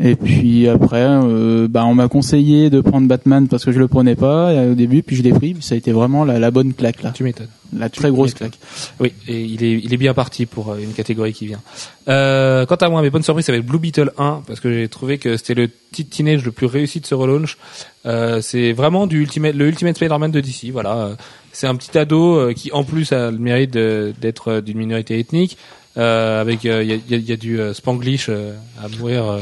Et 0.00 0.14
puis 0.14 0.68
après, 0.68 1.02
euh, 1.04 1.66
bah, 1.68 1.84
on 1.84 1.94
m'a 1.94 2.06
conseillé 2.06 2.70
de 2.70 2.80
prendre 2.80 3.08
Batman 3.08 3.48
parce 3.48 3.64
que 3.64 3.72
je 3.72 3.80
le 3.80 3.88
prenais 3.88 4.14
pas 4.14 4.50
euh, 4.50 4.72
au 4.72 4.74
début, 4.76 5.02
puis 5.02 5.16
je 5.16 5.22
l'ai 5.24 5.32
pris. 5.32 5.54
puis 5.54 5.62
Ça 5.62 5.74
a 5.74 5.78
été 5.78 5.90
vraiment 5.90 6.24
la, 6.24 6.38
la 6.38 6.50
bonne 6.52 6.72
claque 6.72 7.02
là, 7.02 7.10
Tu 7.10 7.24
m'étonnes. 7.24 7.48
la 7.76 7.88
très 7.88 8.10
grosse 8.10 8.32
claque. 8.34 8.58
Oui, 9.00 9.12
et 9.26 9.40
il 9.42 9.64
est, 9.64 9.72
il 9.72 9.92
est 9.92 9.96
bien 9.96 10.14
parti 10.14 10.46
pour 10.46 10.70
euh, 10.70 10.78
une 10.78 10.92
catégorie 10.92 11.32
qui 11.32 11.46
vient. 11.48 11.60
Euh, 12.08 12.64
quant 12.64 12.76
à 12.76 12.88
moi, 12.88 13.02
mes 13.02 13.10
bonnes 13.10 13.24
surprises, 13.24 13.46
ça 13.46 13.52
va 13.52 13.58
être 13.58 13.66
Blue 13.66 13.80
Beetle 13.80 14.12
1, 14.18 14.42
parce 14.46 14.60
que 14.60 14.72
j'ai 14.72 14.88
trouvé 14.88 15.18
que 15.18 15.36
c'était 15.36 15.54
le 15.54 15.66
petit 15.66 16.06
teenage 16.06 16.44
le 16.44 16.52
plus 16.52 16.66
réussi 16.66 17.00
de 17.00 17.06
ce 17.06 17.16
relaunch. 17.16 17.58
Euh, 18.06 18.40
c'est 18.40 18.72
vraiment 18.72 19.08
du 19.08 19.20
ultimate, 19.20 19.56
le 19.56 19.66
Ultimate 19.66 19.96
Spider-Man 19.96 20.30
de 20.30 20.40
DC, 20.40 20.70
voilà. 20.72 20.96
Euh, 20.96 21.14
C'est 21.50 21.66
un 21.66 21.74
petit 21.74 21.98
ado 21.98 22.36
euh, 22.38 22.52
qui, 22.52 22.70
en 22.70 22.84
plus, 22.84 23.10
a 23.10 23.32
le 23.32 23.38
mérite 23.38 23.72
d'être 23.72 24.60
d'une 24.60 24.78
minorité 24.78 25.18
ethnique. 25.18 25.58
Euh, 25.98 26.40
avec 26.40 26.62
il 26.64 26.68
y, 26.68 26.72
a, 26.72 26.82
y 26.82 26.92
a- 26.92 27.16
y 27.16 27.32
a 27.32 27.36
du 27.36 27.58
euh, 27.60 27.74
Spanglish 27.74 28.26
euh, 28.28 28.54
à 28.80 28.86
mourir 28.88 29.24
euh, 29.28 29.40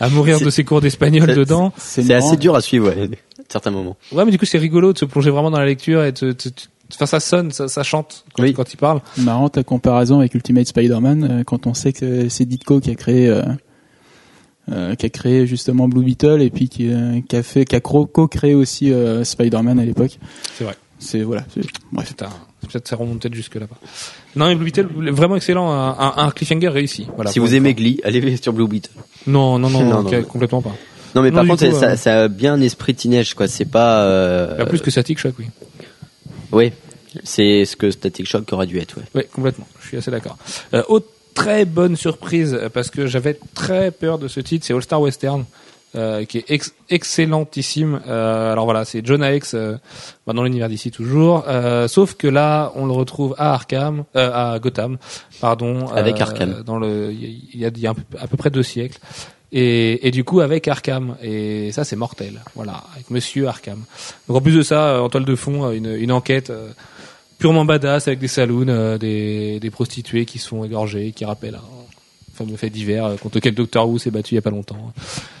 à 0.00 0.08
mourir 0.10 0.40
de 0.40 0.48
ses 0.48 0.64
cours 0.64 0.80
d'espagnol 0.80 1.34
dedans 1.34 1.72
C'est 1.76 2.10
assez 2.14 2.36
dur 2.38 2.54
à 2.54 2.62
suivre, 2.62 2.88
ouais, 2.88 3.02
à 3.04 3.42
certains 3.50 3.70
moments. 3.70 3.96
ouais 4.12 4.24
mais 4.24 4.30
du 4.30 4.38
coup 4.38 4.46
c'est 4.46 4.56
rigolo 4.58 4.92
de 4.94 4.98
se 4.98 5.04
plonger 5.04 5.28
vraiment 5.30 5.50
dans 5.50 5.58
la 5.60 5.66
lecture 5.66 6.02
et 6.04 6.12
de, 6.12 6.28
de- 6.28 6.32
de- 6.32 6.52
enfin 6.94 7.04
ça 7.04 7.20
sonne 7.20 7.50
ça, 7.50 7.68
ça 7.68 7.82
chante 7.82 8.24
quand, 8.32 8.42
Oui. 8.42 8.54
quand 8.54 8.72
il 8.72 8.76
parle 8.78 9.02
Marrant 9.18 9.50
ta 9.50 9.62
comparaison 9.62 10.20
avec 10.20 10.34
Ultimate 10.34 10.66
Spider-Man 10.68 11.28
euh, 11.40 11.44
quand 11.44 11.66
on 11.66 11.74
sait 11.74 11.92
que 11.92 12.30
c'est 12.30 12.46
Ditko 12.46 12.80
qui 12.80 12.90
a 12.90 12.94
créé 12.94 13.28
euh, 13.28 13.42
euh, 14.72 14.94
qui 14.94 15.04
a 15.06 15.10
créé 15.10 15.46
justement 15.46 15.86
Blue 15.88 16.02
Beetle 16.04 16.40
et 16.40 16.50
puis 16.50 16.68
qui, 16.68 16.90
euh, 16.90 17.20
qui 17.28 17.36
a 17.36 17.42
fait 17.42 17.64
qui 17.66 17.76
a 17.76 17.80
co-créé 17.80 18.54
aussi 18.54 18.92
euh, 18.92 19.24
Spider-Man 19.24 19.78
à 19.78 19.84
l'époque. 19.84 20.18
C'est 20.56 20.64
vrai. 20.64 20.76
C'est 20.98 21.22
voilà. 21.22 21.44
c'est- 21.52 21.62
Bref. 21.92 22.06
C'est 22.08 22.22
un- 22.22 22.30
Peut-être 22.60 22.88
ça 22.88 22.96
remonte 22.96 23.22
peut-être 23.22 23.34
jusque 23.34 23.54
là-bas. 23.54 23.76
Non, 24.36 24.48
mais 24.48 24.54
Blue 24.54 24.66
Beetle, 24.66 24.88
vraiment 25.10 25.36
excellent, 25.36 25.70
un, 25.70 26.30
cliffhanger 26.30 26.68
réussi. 26.68 27.06
Voilà, 27.14 27.30
si 27.30 27.38
vous 27.38 27.54
aimez. 27.54 27.74
Glee, 27.74 28.00
allez 28.04 28.36
sur 28.42 28.52
Blue 28.52 28.68
Beetle. 28.68 28.90
Non, 29.26 29.58
non, 29.58 29.70
non, 29.70 29.80
Non, 29.80 29.84
non, 29.84 30.02
non, 30.02 30.08
ok, 30.08 30.12
non. 30.12 30.22
complètement 30.24 30.62
pas. 30.62 30.74
Non, 31.14 31.22
mais 31.22 31.32
par 31.32 31.46
contre, 31.46 31.68
coup, 31.68 31.78
ça, 31.78 31.90
euh, 31.90 31.96
ça 31.96 32.22
a 32.22 32.28
bien 32.28 32.54
un 32.54 32.60
esprit 32.60 32.94
teenage, 32.94 33.34
quoi. 33.34 33.48
C'est 33.48 33.64
pas. 33.64 34.04
Euh... 34.04 34.54
Il 34.56 34.60
y 34.60 34.62
a 34.62 34.66
plus 34.66 34.80
que 34.80 34.90
Static 34.90 35.18
Shock, 35.18 35.34
oui. 35.38 35.46
Oui, 36.52 36.72
c'est 37.24 37.64
ce 37.64 37.76
que 37.76 37.90
Static 37.90 38.26
Shock 38.26 38.52
aurait 38.52 38.66
dû 38.66 38.78
être, 38.78 38.96
ouais. 38.98 39.04
Oui, 39.14 39.22
complètement. 39.32 39.66
Je 39.80 39.88
suis 39.88 39.96
assez 39.96 40.10
d'accord. 40.10 40.36
Euh, 40.74 40.82
autre 40.88 41.06
très 41.34 41.64
bonne 41.64 41.96
surprise, 41.96 42.58
parce 42.72 42.90
que 42.90 43.06
j'avais 43.06 43.38
très 43.54 43.90
peur 43.90 44.18
de 44.18 44.28
ce 44.28 44.40
titre, 44.40 44.66
c'est 44.66 44.74
All 44.74 44.82
Star 44.82 45.00
Western. 45.00 45.44
Euh, 45.96 46.24
qui 46.24 46.38
est 46.38 46.44
ex- 46.50 46.74
excellentissime. 46.88 48.00
Euh, 48.06 48.52
alors 48.52 48.64
voilà, 48.64 48.84
c'est 48.84 49.04
Jonah 49.04 49.32
Hex 49.34 49.54
euh, 49.54 49.76
bah, 50.26 50.32
dans 50.32 50.42
l'univers 50.44 50.68
d'ici 50.68 50.90
toujours. 50.90 51.44
Euh, 51.48 51.88
sauf 51.88 52.14
que 52.14 52.26
là, 52.28 52.72
on 52.76 52.86
le 52.86 52.92
retrouve 52.92 53.34
à 53.38 53.54
Arkham, 53.54 54.04
euh, 54.16 54.30
à 54.32 54.58
Gotham, 54.58 54.98
pardon. 55.40 55.88
Avec 55.88 56.20
Arkham. 56.20 56.62
Dans 56.64 56.78
le, 56.78 57.12
il 57.12 57.58
y 57.58 57.64
a, 57.64 57.68
il 57.74 57.80
y 57.80 57.86
a 57.86 57.94
peu- 57.94 58.18
à 58.18 58.26
peu 58.26 58.36
près 58.36 58.50
deux 58.50 58.62
siècles. 58.62 58.98
Et, 59.52 60.06
et 60.06 60.12
du 60.12 60.22
coup 60.22 60.38
avec 60.38 60.68
Arkham 60.68 61.16
et 61.20 61.72
ça 61.72 61.82
c'est 61.82 61.96
mortel 61.96 62.40
voilà 62.54 62.84
avec 62.94 63.10
Monsieur 63.10 63.48
Arkham 63.48 63.82
donc 64.28 64.36
en 64.36 64.40
plus 64.40 64.54
de 64.54 64.62
ça 64.62 65.02
en 65.02 65.08
toile 65.08 65.24
de 65.24 65.34
fond 65.34 65.72
une, 65.72 65.92
une 65.92 66.12
enquête 66.12 66.50
euh, 66.50 66.68
purement 67.36 67.64
badass 67.64 68.06
avec 68.06 68.20
des 68.20 68.28
saloons, 68.28 68.68
euh, 68.68 68.96
des, 68.96 69.58
des 69.58 69.70
prostituées 69.70 70.24
qui 70.24 70.38
sont 70.38 70.62
égorgées, 70.62 71.10
qui 71.10 71.24
rappellent 71.24 71.56
un 71.56 71.79
fameux 72.44 72.56
fait 72.56 72.70
divers 72.70 73.04
euh, 73.06 73.16
contre 73.16 73.36
lequel 73.36 73.54
Doctor 73.54 73.88
Who 73.88 73.98
s'est 73.98 74.10
battu 74.10 74.34
il 74.34 74.36
y 74.36 74.38
a 74.38 74.42
pas 74.42 74.50
longtemps. 74.50 74.92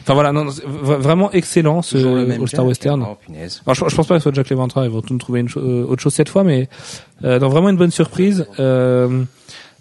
Enfin 0.02 0.14
voilà, 0.14 0.32
non, 0.32 0.44
non, 0.44 0.52
vraiment 0.66 1.30
excellent 1.32 1.82
ce 1.82 1.96
All 1.96 2.36
Star 2.48 2.60
Jack. 2.60 2.68
Western. 2.68 3.02
Oh, 3.08 3.16
punaise. 3.24 3.62
Alors, 3.66 3.74
je, 3.74 3.84
je 3.88 3.96
pense 3.96 4.06
pas 4.06 4.14
que 4.14 4.20
ce 4.20 4.24
soit 4.24 4.34
Jack 4.34 4.50
Leventra, 4.50 4.84
ils 4.84 4.90
vont 4.90 5.00
tout 5.02 5.12
nous 5.12 5.18
trouver 5.18 5.40
une 5.40 5.48
cho- 5.48 5.60
euh, 5.60 5.84
autre 5.88 6.02
chose 6.02 6.14
cette 6.14 6.28
fois, 6.28 6.44
mais 6.44 6.68
euh, 7.24 7.38
donc 7.38 7.50
vraiment 7.52 7.68
une 7.70 7.76
bonne 7.76 7.90
surprise. 7.90 8.46
Euh, 8.58 9.24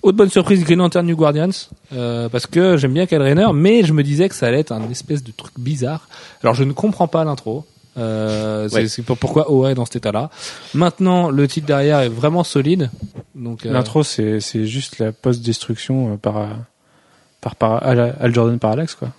autre 0.02 0.18
bonne 0.18 0.30
surprise, 0.30 0.64
Green 0.64 0.80
Lantern 0.80 1.06
New 1.06 1.16
Guardians, 1.18 1.50
euh, 1.94 2.30
parce 2.30 2.48
que 2.48 2.78
j'aime 2.78 2.94
bien 2.94 3.06
Kyle 3.06 3.22
Rayner, 3.22 3.48
mais 3.54 3.84
je 3.84 3.92
me 3.92 4.02
disais 4.04 4.30
que 4.30 4.36
ça 4.36 4.48
allait 4.48 4.62
être 4.62 4.72
un 4.72 4.90
espèce 4.90 5.24
de 5.24 5.32
truc 5.32 5.54
bizarre. 5.60 6.08
Alors 6.42 6.54
je 6.56 6.64
ne 6.64 6.72
comprends 6.72 7.08
pas 7.08 7.24
l'intro. 7.26 7.66
Euh, 7.98 8.70
c'est 8.70 8.76
Ouais. 8.76 8.88
c'est 8.88 9.02
pour- 9.02 9.18
pourquoi 9.18 9.52
OA 9.52 9.72
est 9.72 9.76
dans 9.76 9.84
cet 9.84 9.98
état-là. 9.98 10.30
Maintenant, 10.74 11.30
le 11.32 11.48
titre 11.50 11.68
derrière 11.68 12.00
est 12.00 12.08
vraiment 12.08 12.46
solide. 12.46 12.90
Donc 13.36 13.66
euh, 13.66 13.74
L'intro, 13.74 14.04
c'est 14.04 14.40
c'est 14.40 14.66
juste 14.66 15.00
la 15.00 15.12
post-destruction 15.12 16.14
euh, 16.14 16.18
par, 16.18 16.48
par, 17.42 17.56
par 17.56 17.84
Al, 17.84 18.16
Al 18.20 18.34
Jordan 18.34 18.60
Parallax, 18.60 18.96
quoi. 18.96 19.10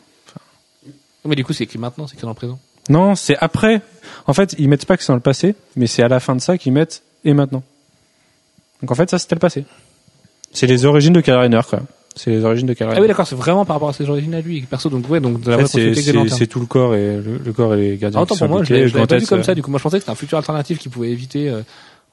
mais 1.24 1.36
du 1.36 1.44
coup, 1.44 1.52
c'est 1.52 1.64
écrit 1.64 1.78
maintenant, 1.78 2.06
c'est 2.06 2.14
écrit 2.14 2.24
dans 2.24 2.30
le 2.30 2.34
présent. 2.34 2.58
Non, 2.88 3.14
c'est 3.14 3.36
après. 3.38 3.82
En 4.26 4.32
fait, 4.32 4.54
ils 4.58 4.68
mettent 4.68 4.86
pas 4.86 4.96
que 4.96 5.02
c'est 5.02 5.12
dans 5.12 5.16
le 5.16 5.20
passé, 5.20 5.54
mais 5.76 5.86
c'est 5.86 6.02
à 6.02 6.08
la 6.08 6.20
fin 6.20 6.34
de 6.34 6.40
ça 6.40 6.58
qu'ils 6.58 6.72
mettent 6.72 7.02
et 7.24 7.34
maintenant. 7.34 7.62
Donc 8.80 8.90
en 8.90 8.94
fait, 8.94 9.10
ça 9.10 9.18
c'était 9.18 9.34
le 9.34 9.40
passé. 9.40 9.64
C'est 10.52 10.66
les 10.66 10.84
origines 10.84 11.12
de 11.12 11.20
Kyle 11.20 11.34
Rayner, 11.34 11.60
quoi. 11.68 11.80
C'est 12.16 12.30
les 12.30 12.44
origines 12.44 12.66
de 12.66 12.74
Kyle 12.74 12.88
Ah 12.90 13.00
oui, 13.00 13.06
d'accord, 13.06 13.26
c'est 13.26 13.36
vraiment 13.36 13.64
par 13.64 13.76
rapport 13.76 13.90
à 13.90 13.92
ses 13.92 14.08
origines 14.10 14.34
à 14.34 14.40
lui, 14.40 14.62
perso. 14.62 14.90
Donc 14.90 15.08
ouais, 15.08 15.20
donc 15.20 15.40
de 15.40 15.50
la 15.50 15.58
En 15.58 15.66
fait, 15.66 16.28
c'est 16.28 16.46
tout 16.48 16.58
le 16.58 16.66
corps 16.66 16.96
et 16.96 17.16
le, 17.16 17.38
le 17.44 17.52
corps 17.52 17.74
et 17.74 17.90
les 17.90 17.96
gardiens. 17.96 18.18
Ah, 18.18 18.22
autant 18.24 18.36
pour 18.36 18.48
moi, 18.48 18.64
je 18.64 18.74
l'ai 18.74 18.90
pas 18.90 19.16
vu 19.16 19.26
comme 19.26 19.40
euh, 19.40 19.42
ça. 19.44 19.54
Du 19.54 19.62
coup, 19.62 19.70
moi, 19.70 19.78
je 19.78 19.84
pensais 19.84 19.98
que 19.98 20.02
c'était 20.02 20.10
un 20.10 20.16
futur 20.16 20.38
alternatif 20.38 20.78
qui 20.78 20.88
pouvait 20.88 21.10
éviter 21.10 21.48
euh, 21.48 21.62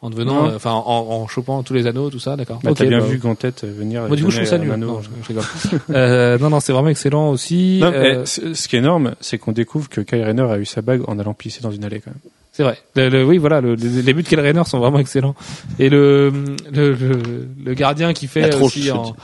en 0.02 0.10
devenant, 0.12 0.48
euh, 0.48 0.56
enfin, 0.56 0.72
en, 0.74 0.84
en 0.86 1.28
chopant 1.28 1.64
tous 1.64 1.74
les 1.74 1.88
anneaux, 1.88 2.10
tout 2.10 2.20
ça, 2.20 2.36
d'accord. 2.36 2.60
Bah, 2.64 2.72
Ok, 2.72 2.78
t'as 2.78 2.86
bien 2.86 3.00
bah, 3.00 3.06
vu 3.06 3.18
Ganthet 3.18 3.52
venir. 3.64 4.08
Moi, 4.08 4.16
du 4.16 4.24
coup, 4.24 4.30
je 4.32 4.38
trouve 4.38 4.48
ça 4.50 4.58
nul. 4.60 4.72
anneau. 4.72 4.88
Non, 4.88 5.02
je, 5.02 5.10
je 5.24 5.28
rigole. 5.28 5.43
euh, 5.89 6.38
non, 6.38 6.50
non, 6.52 6.60
c'est 6.60 6.72
vraiment 6.74 6.89
excellent 6.89 7.30
aussi. 7.32 7.80
Non, 7.82 7.91
Euh, 7.93 8.26
ce 8.26 8.68
qui 8.68 8.76
est 8.76 8.80
énorme, 8.80 9.16
c'est 9.22 9.38
qu'on 9.38 9.52
découvre 9.54 9.89
que 9.89 10.02
Kyle 10.02 10.22
Rayner 10.22 10.43
a 10.43 10.60
eu 10.60 10.66
sa 10.66 10.82
bague 10.82 11.02
en 11.08 11.18
allant 11.20 11.34
pisser 11.34 11.62
dans 11.62 11.72
une 11.72 11.84
allée, 11.84 12.00
quand 12.00 12.12
même. 12.12 12.20
c'est 12.52 12.62
vrai. 12.64 12.78
Le, 12.95 13.10
le- 13.10 13.26
oui, 13.26 13.38
voilà, 13.39 13.60
le, 13.60 13.74
les, 13.76 14.02
les 14.04 14.14
buts 14.14 14.22
de 14.24 14.28
Kel 14.28 14.39
Rayner 14.39 14.64
sont 14.66 14.78
vraiment 14.80 15.00
excellents. 15.00 15.36
Et 15.80 15.89
le, 15.89 16.32
le, 16.72 16.93
le, 16.93 17.48
le 17.66 17.74
gardien 17.74 18.14
qui 18.14 18.28
fait 18.28 18.54
aussi 18.56 18.91
en, 18.91 19.16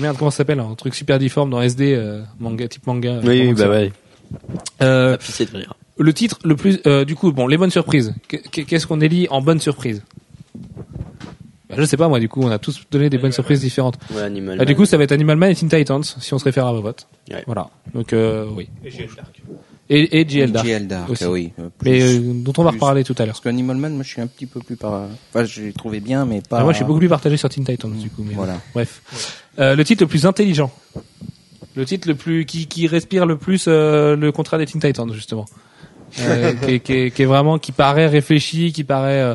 merde, 0.00 0.16
comment 0.18 0.30
ça 0.32 0.38
s'appelle, 0.38 0.58
un 0.60 0.74
truc 0.74 0.94
super 0.96 1.18
difforme 1.20 1.50
dans 1.50 1.60
SD, 1.62 1.94
euh, 1.94 2.20
manga, 2.40 2.66
type 2.66 2.86
manga. 2.88 3.20
Oui, 3.24 3.52
bah 3.54 3.68
ouais. 3.68 3.92
Euh, 4.82 5.16
de 5.16 5.56
rire. 5.56 5.74
le 5.98 6.12
titre 6.12 6.38
le 6.44 6.56
plus, 6.56 6.80
euh, 6.86 7.04
du 7.04 7.14
coup, 7.14 7.30
bon, 7.32 7.46
les 7.46 7.56
bonnes 7.56 7.70
surprises. 7.70 8.12
Qu- 8.28 8.64
Qu'est-ce 8.64 8.86
qu'on 8.88 9.00
élit 9.00 9.28
en 9.30 9.40
bonnes 9.40 9.60
surprises? 9.60 10.02
Bah, 11.68 11.74
je 11.78 11.84
sais 11.84 11.96
pas, 11.96 12.06
moi, 12.08 12.20
du 12.20 12.28
coup, 12.28 12.42
on 12.42 12.50
a 12.50 12.58
tous 12.58 12.82
donné 12.90 13.10
des 13.10 13.18
bonnes 13.18 13.32
surprises 13.32 13.60
différentes. 13.60 13.98
Ouais, 14.14 14.22
Animal 14.22 14.56
Ah, 14.60 14.64
du 14.64 14.72
Man. 14.72 14.76
coup, 14.76 14.84
ça 14.86 14.96
va 14.96 15.02
être 15.04 15.12
Animal 15.12 15.36
Man 15.36 15.50
et 15.50 15.54
Teen 15.56 15.68
Titans, 15.68 16.02
si 16.04 16.32
on 16.32 16.38
se 16.38 16.44
réfère 16.44 16.66
à 16.66 16.72
vos 16.72 16.80
votes. 16.80 17.08
Ouais. 17.30 17.42
Voilà. 17.46 17.68
Donc, 17.92 18.12
euh, 18.12 18.46
oui. 18.54 18.68
Et, 19.88 20.20
et 20.20 20.28
JL 20.28 20.52
Dark. 20.52 20.66
JL 20.66 20.86
Dark, 20.86 21.10
aussi. 21.10 21.24
oui. 21.26 21.52
euh, 21.58 21.68
plus- 21.76 21.90
Mais 21.90 22.02
euh, 22.02 22.20
dont 22.44 22.52
on 22.58 22.62
va 22.64 22.70
plus- 22.70 22.76
reparler 22.76 23.02
tout 23.04 23.14
à 23.18 23.22
l'heure. 23.24 23.34
Parce 23.34 23.40
que 23.40 23.48
Animal 23.48 23.76
Man, 23.76 23.94
moi, 23.94 24.02
je 24.04 24.08
suis 24.08 24.20
un 24.20 24.26
petit 24.28 24.46
peu 24.46 24.60
plus 24.60 24.76
par. 24.76 25.08
Enfin, 25.32 25.44
je 25.44 25.62
l'ai 25.62 25.72
trouvé 25.72 25.98
bien, 26.00 26.24
mais 26.24 26.40
pas. 26.40 26.58
Ah, 26.58 26.62
moi, 26.64 26.72
je 26.72 26.76
suis 26.76 26.84
beaucoup 26.84 26.98
plus 27.00 27.08
partagé 27.08 27.36
sur 27.36 27.48
Teen 27.48 27.64
Titans, 27.64 27.90
du 27.92 28.10
coup. 28.10 28.24
Mais 28.26 28.34
Voilà. 28.34 28.58
Bref. 28.74 29.42
Euh, 29.58 29.74
le 29.76 29.84
titre 29.84 30.02
le 30.04 30.08
plus 30.08 30.24
intelligent. 30.26 30.72
Le 31.76 31.84
titre 31.84 32.08
le 32.08 32.14
plus 32.14 32.46
qui, 32.46 32.66
qui 32.66 32.86
respire 32.86 33.26
le 33.26 33.36
plus 33.38 33.66
euh, 33.68 34.16
le 34.16 34.32
contraire 34.32 34.58
des 34.58 34.66
Teen 34.66 34.80
Titans, 34.80 35.12
justement. 35.12 35.46
Euh, 36.20 36.52
qui, 36.64 36.70
est- 36.74 36.80
qui, 36.80 36.92
est- 36.92 37.10
qui 37.12 37.22
est 37.22 37.26
vraiment 37.26 37.58
qui 37.58 37.70
paraît 37.72 38.06
réfléchi, 38.08 38.72
qui 38.72 38.82
paraît 38.84 39.20
euh, 39.20 39.34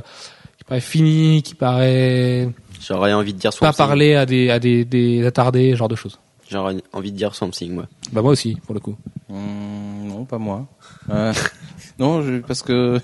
fini, 0.79 1.41
qui 1.43 1.55
paraît 1.55 2.49
J'aurais 2.79 3.13
envie 3.13 3.33
de 3.33 3.39
dire 3.39 3.53
Swamp 3.53 3.67
pas 3.71 3.73
parler 3.73 4.15
à 4.15 4.25
des 4.25 4.49
à 4.49 4.59
des, 4.59 4.85
des 4.85 5.25
attardés, 5.25 5.71
ce 5.71 5.75
genre 5.77 5.87
de 5.89 5.95
choses. 5.95 6.19
J'aurais 6.49 6.75
envie 6.93 7.11
de 7.11 7.17
dire 7.17 7.35
Swamp 7.35 7.51
Thing, 7.51 7.73
moi. 7.73 7.87
Bah 8.11 8.21
moi 8.21 8.31
aussi, 8.31 8.55
pour 8.65 8.73
le 8.73 8.79
coup. 8.79 8.95
Hum, 9.29 10.07
non, 10.07 10.25
pas 10.25 10.37
moi. 10.37 10.67
Euh, 11.09 11.33
non, 11.99 12.21
je, 12.23 12.39
parce 12.39 12.61
que 12.63 12.99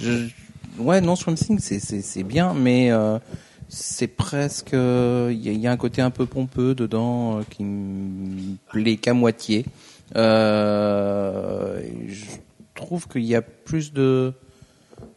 je, 0.00 0.28
ouais, 0.78 1.00
non, 1.00 1.16
Swamp 1.16 1.34
Thing, 1.34 1.58
c'est 1.58 1.78
c'est 1.80 2.00
c'est 2.02 2.22
bien, 2.22 2.54
mais 2.54 2.90
euh, 2.92 3.18
c'est 3.68 4.06
presque, 4.06 4.70
il 4.72 4.76
y, 4.76 5.48
a- 5.48 5.52
il 5.52 5.58
y 5.60 5.66
a 5.66 5.72
un 5.72 5.76
côté 5.76 6.00
un 6.02 6.10
peu 6.10 6.24
pompeux 6.26 6.74
dedans 6.74 7.38
euh, 7.38 7.42
qui 7.50 7.64
me 7.64 8.56
plaît 8.70 8.96
qu'à 8.96 9.12
moitié. 9.12 9.66
Euh, 10.16 11.80
je 12.08 12.24
trouve 12.74 13.08
qu'il 13.08 13.24
y 13.24 13.34
a 13.34 13.42
plus 13.42 13.92
de, 13.92 14.32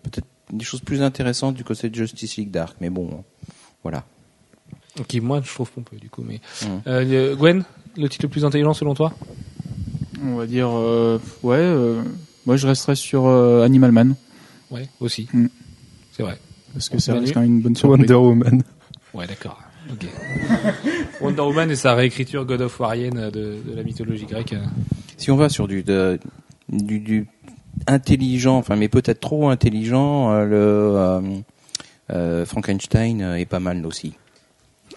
peut-être 0.03 0.27
des 0.51 0.65
choses 0.65 0.81
plus 0.81 1.01
intéressantes 1.01 1.55
du 1.55 1.63
côté 1.63 1.89
de 1.89 1.95
Justice 1.95 2.37
League 2.37 2.51
Dark, 2.51 2.77
mais 2.81 2.89
bon, 2.89 3.23
voilà. 3.83 4.03
Qui 5.07 5.21
moi 5.21 5.41
je 5.43 5.53
trouve 5.53 5.69
pompeux 5.71 5.97
du 5.97 6.09
coup. 6.09 6.23
Mais 6.25 6.41
Mm. 6.63 6.67
euh, 6.87 7.35
Gwen, 7.35 7.63
le 7.95 8.09
titre 8.09 8.25
le 8.25 8.29
plus 8.29 8.43
intelligent 8.45 8.73
selon 8.73 8.93
toi? 8.95 9.13
On 10.23 10.35
va 10.35 10.45
dire, 10.47 10.69
euh, 10.69 11.17
ouais, 11.43 11.55
euh, 11.57 12.01
moi 12.45 12.57
je 12.57 12.67
resterais 12.67 12.95
sur 12.95 13.27
euh, 13.27 13.63
Animal 13.63 13.91
Man, 13.91 14.15
Ouais, 14.71 14.89
aussi. 14.99 15.27
Mm. 15.33 15.47
C'est 16.11 16.23
vrai. 16.23 16.37
parce 16.73 16.89
que 16.89 16.95
reste 16.95 17.33
quand 17.33 17.41
même 17.41 17.55
une 17.57 17.61
bonne 17.61 17.75
surprise. 17.75 17.99
Wonder 17.99 18.13
Woman. 18.15 18.63
Ouais, 19.13 19.25
d'accord. 19.27 19.61
Wonder 21.21 21.41
Woman 21.41 21.71
et 21.71 21.75
sa 21.75 21.93
réécriture 21.95 22.45
God 22.45 22.61
of 22.61 22.79
Warienne 22.79 23.29
de, 23.31 23.57
de 23.65 23.73
la 23.75 23.83
mythologie 23.83 24.25
grecque. 24.25 24.55
Si 25.17 25.31
on 25.31 25.35
va 25.37 25.49
sur 25.49 25.67
du, 25.67 25.83
de- 25.83 26.19
du, 26.69 26.99
du 26.99 27.27
intelligent, 27.87 28.57
enfin 28.57 28.75
mais 28.75 28.89
peut-être 28.89 29.19
trop 29.19 29.49
intelligent, 29.49 30.31
euh, 30.31 30.45
le 30.45 30.55
euh, 30.57 31.21
euh, 32.11 32.45
Frankenstein 32.45 33.21
est 33.37 33.45
pas 33.45 33.59
mal 33.59 33.85
aussi. 33.85 34.13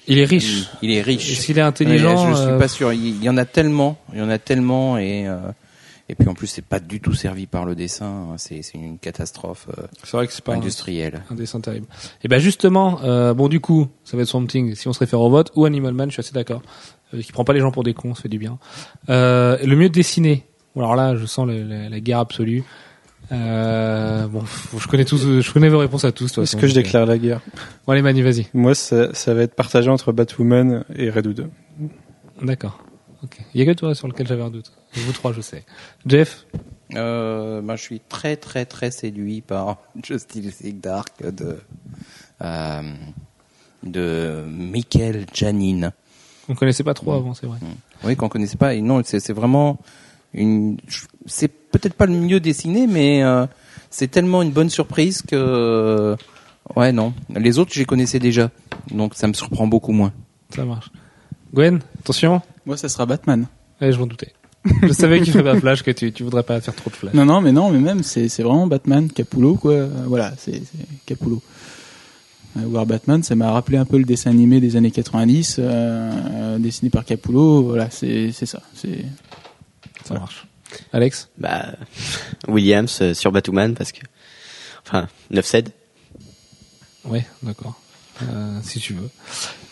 Il 0.08 0.18
est 0.18 0.24
riche. 0.24 0.68
Il 0.82 0.90
est 0.90 1.02
riche. 1.02 1.30
Est-ce 1.30 1.46
qu'il 1.46 1.58
est 1.58 1.62
intelligent 1.62 2.26
Mais 2.28 2.34
je 2.34 2.42
suis 2.48 2.58
pas 2.58 2.68
sûr. 2.68 2.92
Il 2.92 3.16
il 3.16 3.22
y 3.22 3.28
en 3.28 3.36
a 3.36 3.44
tellement, 3.44 3.98
il 4.12 4.18
y 4.18 4.22
en 4.22 4.30
a 4.30 4.38
tellement 4.38 4.98
et 4.98 5.26
et 6.08 6.14
puis 6.14 6.28
en 6.28 6.34
plus 6.34 6.46
c'est 6.46 6.64
pas 6.64 6.80
du 6.80 7.00
tout 7.00 7.14
servi 7.14 7.46
par 7.46 7.64
le 7.64 7.74
dessin. 7.74 8.06
hein. 8.06 8.34
C'est 8.36 8.62
c'est 8.62 8.76
une 8.76 8.98
catastrophe 8.98 9.68
euh, 9.78 9.86
C'est 10.04 10.16
vrai 10.16 10.26
que 10.26 10.32
c'est 10.32 10.44
pas 10.44 10.52
un, 10.52 10.56
industrielle. 10.56 11.22
un 11.30 11.34
dessin 11.34 11.60
terrible. 11.60 11.86
Et 12.22 12.28
ben 12.28 12.38
justement, 12.38 13.00
euh, 13.02 13.32
bon 13.34 13.48
du 13.48 13.60
coup, 13.60 13.88
ça 14.04 14.16
va 14.16 14.22
être 14.22 14.28
Swamp 14.28 14.46
Thing 14.46 14.74
si 14.74 14.88
on 14.88 14.92
se 14.92 14.98
réfère 14.98 15.20
au 15.20 15.30
vote 15.30 15.50
ou 15.54 15.64
Animal 15.64 15.94
Man, 15.94 16.10
je 16.10 16.14
suis 16.14 16.20
assez 16.20 16.34
d'accord. 16.34 16.62
Euh, 17.14 17.22
qui 17.22 17.32
prend 17.32 17.44
pas 17.44 17.52
les 17.52 17.60
gens 17.60 17.70
pour 17.70 17.84
des 17.84 17.94
cons, 17.94 18.14
ça 18.14 18.22
fait 18.22 18.28
du 18.28 18.38
bien. 18.38 18.58
Le 19.08 19.74
mieux 19.74 19.88
dessiné. 19.88 20.44
Alors 20.76 20.96
là, 20.96 21.16
je 21.16 21.26
sens 21.26 21.46
le- 21.46 21.62
la, 21.64 21.88
la 21.88 22.00
guerre 22.00 22.18
absolue. 22.20 22.64
Euh, 23.30 24.26
bon, 24.26 24.42
je 24.78 24.86
connais 24.88 25.04
tous, 25.04 25.40
je 25.40 25.52
connais 25.52 25.68
vos 25.68 25.78
réponses 25.78 26.04
à 26.04 26.12
tous. 26.12 26.26
Est-ce 26.26 26.40
façon, 26.40 26.58
que 26.58 26.66
je 26.66 26.74
donc, 26.74 26.84
déclare 26.84 27.06
la 27.06 27.18
guerre? 27.18 27.40
Euh, 27.46 27.60
Bon 27.86 27.92
allez 27.92 28.02
Manu, 28.02 28.22
vas-y. 28.22 28.46
Moi, 28.52 28.74
ça, 28.74 29.14
ça 29.14 29.32
va 29.32 29.42
être 29.42 29.54
partagé 29.54 29.88
entre 29.90 30.12
Batwoman 30.12 30.84
et 30.94 31.08
Red 31.08 31.26
Hood. 31.26 31.48
D'accord. 32.42 32.78
Ok. 33.22 33.38
Il 33.54 33.60
y 33.60 33.62
a 33.62 33.72
que 33.72 33.78
toi 33.78 33.94
sur 33.94 34.08
lequel 34.08 34.26
j'avais 34.26 34.42
un 34.42 34.50
doute. 34.50 34.72
Vous 34.94 35.12
trois, 35.12 35.32
je 35.32 35.40
sais. 35.40 35.64
Jeff? 36.04 36.46
Euh, 36.94 37.62
ben, 37.62 37.76
je 37.76 37.82
suis 37.82 38.00
très 38.00 38.36
très 38.36 38.66
très 38.66 38.90
séduit 38.90 39.40
par 39.40 39.78
Justice 40.04 40.60
League 40.60 40.80
Dark 40.80 41.08
de 41.24 41.56
euh, 42.42 42.82
de 43.84 44.44
Michael 44.46 45.24
Janin. 45.32 45.92
On 46.48 46.54
connaissait 46.54 46.84
pas 46.84 46.92
trop 46.94 47.12
avant, 47.12 47.32
c'est 47.34 47.46
vrai. 47.46 47.58
Oui, 48.04 48.16
qu'on 48.16 48.28
connaissait 48.28 48.56
pas. 48.58 48.74
Et 48.74 48.82
non, 48.82 49.00
c'est 49.04 49.20
c'est 49.20 49.32
vraiment 49.32 49.78
une. 50.34 50.78
C'est 51.26 51.48
peut-être 51.48 51.94
pas 51.94 52.06
le 52.06 52.12
mieux 52.14 52.40
dessiné, 52.40 52.86
mais 52.86 53.22
euh, 53.22 53.46
c'est 53.90 54.10
tellement 54.10 54.42
une 54.42 54.50
bonne 54.52 54.70
surprise 54.70 55.22
que. 55.22 56.16
Ouais, 56.76 56.92
non. 56.92 57.12
Les 57.34 57.58
autres, 57.58 57.72
je 57.74 57.80
les 57.80 57.84
connaissais 57.84 58.18
déjà, 58.18 58.50
donc 58.90 59.14
ça 59.14 59.26
me 59.26 59.32
surprend 59.32 59.66
beaucoup 59.66 59.92
moins. 59.92 60.12
Ça 60.54 60.64
marche. 60.64 60.90
Gwen, 61.52 61.80
attention. 62.00 62.40
Moi, 62.64 62.76
ça 62.76 62.88
sera 62.88 63.04
Batman. 63.06 63.46
Ouais, 63.80 63.92
je 63.92 63.98
m'en 63.98 64.06
doutais. 64.06 64.32
Je 64.82 64.92
savais 64.92 65.20
qu'il 65.20 65.32
ferait 65.32 65.42
pas 65.42 65.58
flash, 65.58 65.82
que 65.82 65.90
tu, 65.90 66.12
tu 66.12 66.22
voudrais 66.22 66.44
pas 66.44 66.60
faire 66.60 66.74
trop 66.74 66.88
de 66.88 66.94
flash. 66.94 67.14
Non, 67.14 67.24
non, 67.24 67.40
mais 67.40 67.50
non, 67.50 67.70
mais 67.70 67.80
même, 67.80 68.02
c'est, 68.04 68.28
c'est 68.28 68.44
vraiment 68.44 68.68
Batman, 68.68 69.10
Capullo, 69.10 69.56
quoi. 69.56 69.72
Euh, 69.72 69.88
Voilà, 70.06 70.32
c'est, 70.38 70.52
c'est 70.52 70.86
Capullo. 71.04 71.42
Euh, 72.56 72.66
War 72.66 72.86
Batman, 72.86 73.22
ça 73.22 73.34
m'a 73.34 73.50
rappelé 73.50 73.78
un 73.78 73.84
peu 73.84 73.98
le 73.98 74.04
dessin 74.04 74.30
animé 74.30 74.60
des 74.60 74.76
années 74.76 74.90
90, 74.90 75.56
euh, 75.58 75.62
euh, 75.64 76.58
dessiné 76.58 76.90
par 76.90 77.04
Capullo. 77.04 77.62
Voilà, 77.64 77.90
c'est, 77.90 78.30
c'est 78.32 78.46
ça. 78.46 78.60
C'est, 78.74 79.04
Ça 80.04 80.14
marche. 80.14 80.46
Alex 80.92 81.28
Bah, 81.38 81.66
Williams 82.48 82.98
euh, 83.02 83.14
sur 83.14 83.30
Batwoman 83.30 83.74
parce 83.74 83.92
que, 83.92 84.00
enfin, 84.86 85.08
9 85.30 85.44
cède. 85.44 85.70
Ouais, 87.04 87.26
d'accord. 87.42 87.74
Euh, 88.22 88.58
si 88.62 88.78
tu 88.78 88.94
veux. 88.94 89.10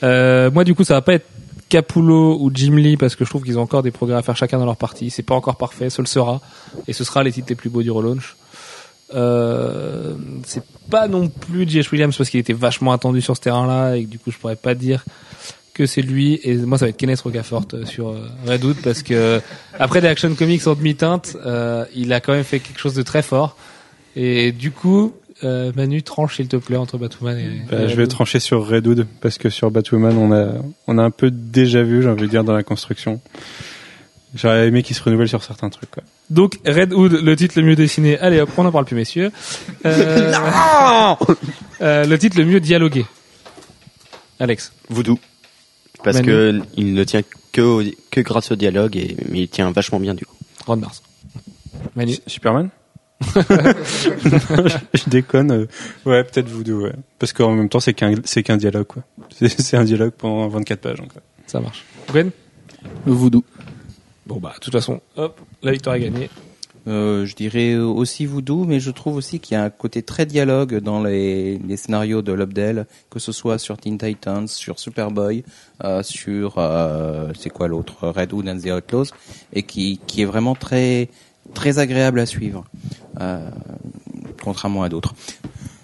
Euh, 0.03 0.51
moi, 0.51 0.65
du 0.65 0.75
coup, 0.75 0.85
ça 0.85 0.95
va 0.95 1.03
pas 1.03 1.15
être 1.15 1.27
Capullo 1.69 2.37
ou 2.41 2.51
Jim 2.53 2.75
Lee 2.77 2.97
parce 2.97 3.15
que 3.15 3.25
je 3.25 3.31
trouve 3.31 3.45
qu'ils 3.45 3.59
ont 3.59 3.63
encore 3.63 3.83
des 3.83 3.93
progrès 3.93 4.17
à 4.17 4.23
faire 4.23 4.37
chacun 4.37 4.59
dans 4.59 4.65
leur 4.67 4.77
partie. 4.77 5.11
C'est 5.11 5.23
pas 5.23 5.35
encore 5.35 5.57
parfait, 5.57 5.89
ce 5.89 6.03
le 6.03 6.07
sera. 6.07 6.41
Et 6.89 6.93
ce 6.93 7.05
sera 7.05 7.23
les 7.23 7.33
titres 7.33 7.49
les 7.49 7.55
plus 7.55 7.71
beaux 7.71 7.83
du 7.83 7.91
relaunch. 7.91 8.37
Euh, 9.15 10.15
c'est 10.45 10.63
pas 10.91 11.09
non 11.09 11.29
plus 11.29 11.69
J.H. 11.69 11.91
Williams 11.93 12.17
parce 12.17 12.31
qu'il 12.31 12.41
était 12.41 12.53
vachement 12.53 12.93
attendu 12.93 13.21
sur 13.21 13.37
ce 13.37 13.41
terrain-là 13.41 13.97
et 13.97 14.05
que 14.05 14.09
du 14.09 14.19
coup 14.21 14.31
je 14.31 14.39
pourrais 14.39 14.57
pas 14.57 14.75
dire 14.75 15.05
que 15.81 15.87
c'est 15.87 16.03
lui 16.03 16.39
et 16.45 16.57
moi 16.57 16.77
ça 16.77 16.85
va 16.85 16.91
être 16.91 16.99
Kenneth 16.99 17.23
Rocafort 17.23 17.69
euh, 17.73 17.87
sur 17.87 18.11
euh, 18.11 18.29
Red 18.47 18.63
Hood 18.63 18.77
parce 18.85 19.03
que 19.03 19.41
après 19.79 20.03
des 20.03 20.09
action 20.09 20.35
comics 20.35 20.67
en 20.67 20.75
demi-teinte 20.75 21.39
euh, 21.47 21.87
il 21.95 22.13
a 22.13 22.21
quand 22.21 22.35
même 22.35 22.45
fait 22.45 22.61
quelque 22.61 22.79
chose 22.79 22.93
de 22.93 23.01
très 23.01 23.23
fort 23.23 23.57
et 24.15 24.53
du 24.53 24.73
coup 24.73 25.15
euh, 25.43 25.73
Manu 25.75 26.03
tranche 26.03 26.37
s'il 26.37 26.49
te 26.49 26.57
plaît 26.57 26.77
entre 26.77 26.99
Batwoman 26.99 27.39
et, 27.39 27.63
Bah, 27.71 27.79
Red 27.79 27.89
je 27.89 27.95
vais 27.95 28.07
trancher 28.07 28.41
sur 28.41 28.69
Red 28.69 28.87
Hood 28.87 29.07
parce 29.23 29.39
que 29.39 29.49
sur 29.49 29.71
Batwoman, 29.71 30.15
on 30.19 30.33
a, 30.33 30.53
on 30.87 30.99
a 30.99 31.03
un 31.03 31.11
peu 31.11 31.31
déjà 31.31 31.83
vu, 31.83 32.03
j'ai 32.03 32.11
envie 32.11 32.25
de 32.25 32.27
dire, 32.27 32.45
dans 32.45 32.53
la 32.53 32.63
construction. 32.63 33.23
J'aurais 34.35 34.69
aimé 34.69 34.83
qu'il 34.83 34.95
se 34.95 35.03
renouvelle 35.03 35.29
sur 35.29 35.43
certains 35.43 35.71
trucs. 35.71 35.91
Quoi. 35.91 36.03
Donc 36.29 36.59
Red 36.67 36.93
Hood, 36.93 37.13
le 37.13 37.37
titre 37.37 37.59
le 37.59 37.65
mieux 37.65 37.75
dessiné. 37.75 38.19
Allez 38.19 38.39
hop, 38.41 38.51
on 38.59 38.65
n'en 38.65 38.71
parle 38.71 38.85
plus 38.85 38.97
messieurs. 38.97 39.33
Euh, 39.87 40.35
euh, 41.81 42.05
le 42.05 42.19
titre 42.19 42.39
le 42.39 42.45
mieux 42.45 42.61
dialogué. 42.61 43.07
Alex. 44.39 44.73
Voodoo. 44.89 45.19
Parce 46.03 46.17
Manu. 46.17 46.27
que 46.29 46.61
il 46.77 46.95
ne 46.95 47.05
tient 47.05 47.23
que, 47.53 47.61
au- 47.61 47.83
que 48.11 48.21
grâce 48.21 48.51
au 48.53 48.57
dialogue, 48.57 48.97
et, 48.97 49.17
mais 49.31 49.41
il 49.43 49.49
tient 49.49 49.71
vachement 49.71 50.01
bien 50.01 50.15
du 50.15 50.25
coup. 50.25 50.37
Ron 50.67 50.77
Mars. 50.77 51.03
Manu. 51.97 52.15
Superman 52.27 52.71
je, 53.35 54.79
je 54.95 55.11
déconne. 55.11 55.51
euh, 55.53 55.67
ouais, 56.07 56.25
peut-être 56.25 56.49
Voodoo, 56.49 56.85
ouais. 56.85 56.95
Parce 57.19 57.35
qu'en 57.35 57.53
même 57.53 57.69
temps, 57.69 57.81
c'est 57.81 57.93
qu'un, 57.93 58.15
c'est 58.25 58.43
qu'un 58.43 58.57
dialogue, 58.57 58.87
quoi. 58.87 59.03
C'est, 59.37 59.49
c'est 59.61 59.77
un 59.77 59.85
dialogue 59.85 60.13
pendant 60.17 60.49
24 60.49 60.81
pages, 60.81 60.97
donc. 60.99 61.11
Ça 61.47 61.61
marche. 61.61 61.85
Gwen. 62.11 62.31
le 63.07 63.13
voodoo. 63.13 63.45
Bon 64.27 64.37
bah 64.39 64.53
de 64.55 64.61
toute 64.61 64.73
façon, 64.73 65.01
hop, 65.17 65.39
la 65.63 65.73
victoire 65.73 65.97
est 65.97 66.01
gagnée. 66.01 66.31
Euh, 66.87 67.27
je 67.27 67.35
dirais 67.37 67.77
aussi 67.77 68.27
Voodoo, 68.27 68.65
mais 68.65 68.81
je 68.81 68.91
trouve 68.91 69.17
aussi 69.17 69.41
qu'il 69.41 69.55
y 69.55 69.59
a 69.59 69.65
un 69.65 69.71
côté 69.71 70.03
très 70.03 70.27
dialogue 70.27 70.79
dans 70.79 71.03
les, 71.03 71.59
les 71.59 71.77
scénarios 71.77 72.23
de 72.23 72.33
Lobdell, 72.33 72.87
que 73.11 73.19
ce 73.19 73.33
soit 73.33 73.59
sur 73.59 73.77
Teen 73.77 73.99
Titans, 73.99 74.49
sur 74.49 74.79
Superboy, 74.79 75.45
euh, 75.85 76.03
sur 76.03 76.55
euh, 76.59 77.33
c'est 77.39 77.51
quoi 77.51 77.69
l'autre 77.69 78.09
Red 78.09 78.33
Hood 78.33 78.49
and 78.49 78.59
the 78.59 78.67
Outlaws, 78.67 79.13
et 79.53 79.63
qui, 79.63 80.01
qui 80.07 80.23
est 80.23 80.27
vraiment 80.27 80.55
très 80.55 81.09
très 81.55 81.79
agréable 81.79 82.21
à 82.21 82.27
suivre, 82.27 82.65
euh, 83.21 83.51
contrairement 84.43 84.83
à 84.83 84.89
d'autres. 84.89 85.15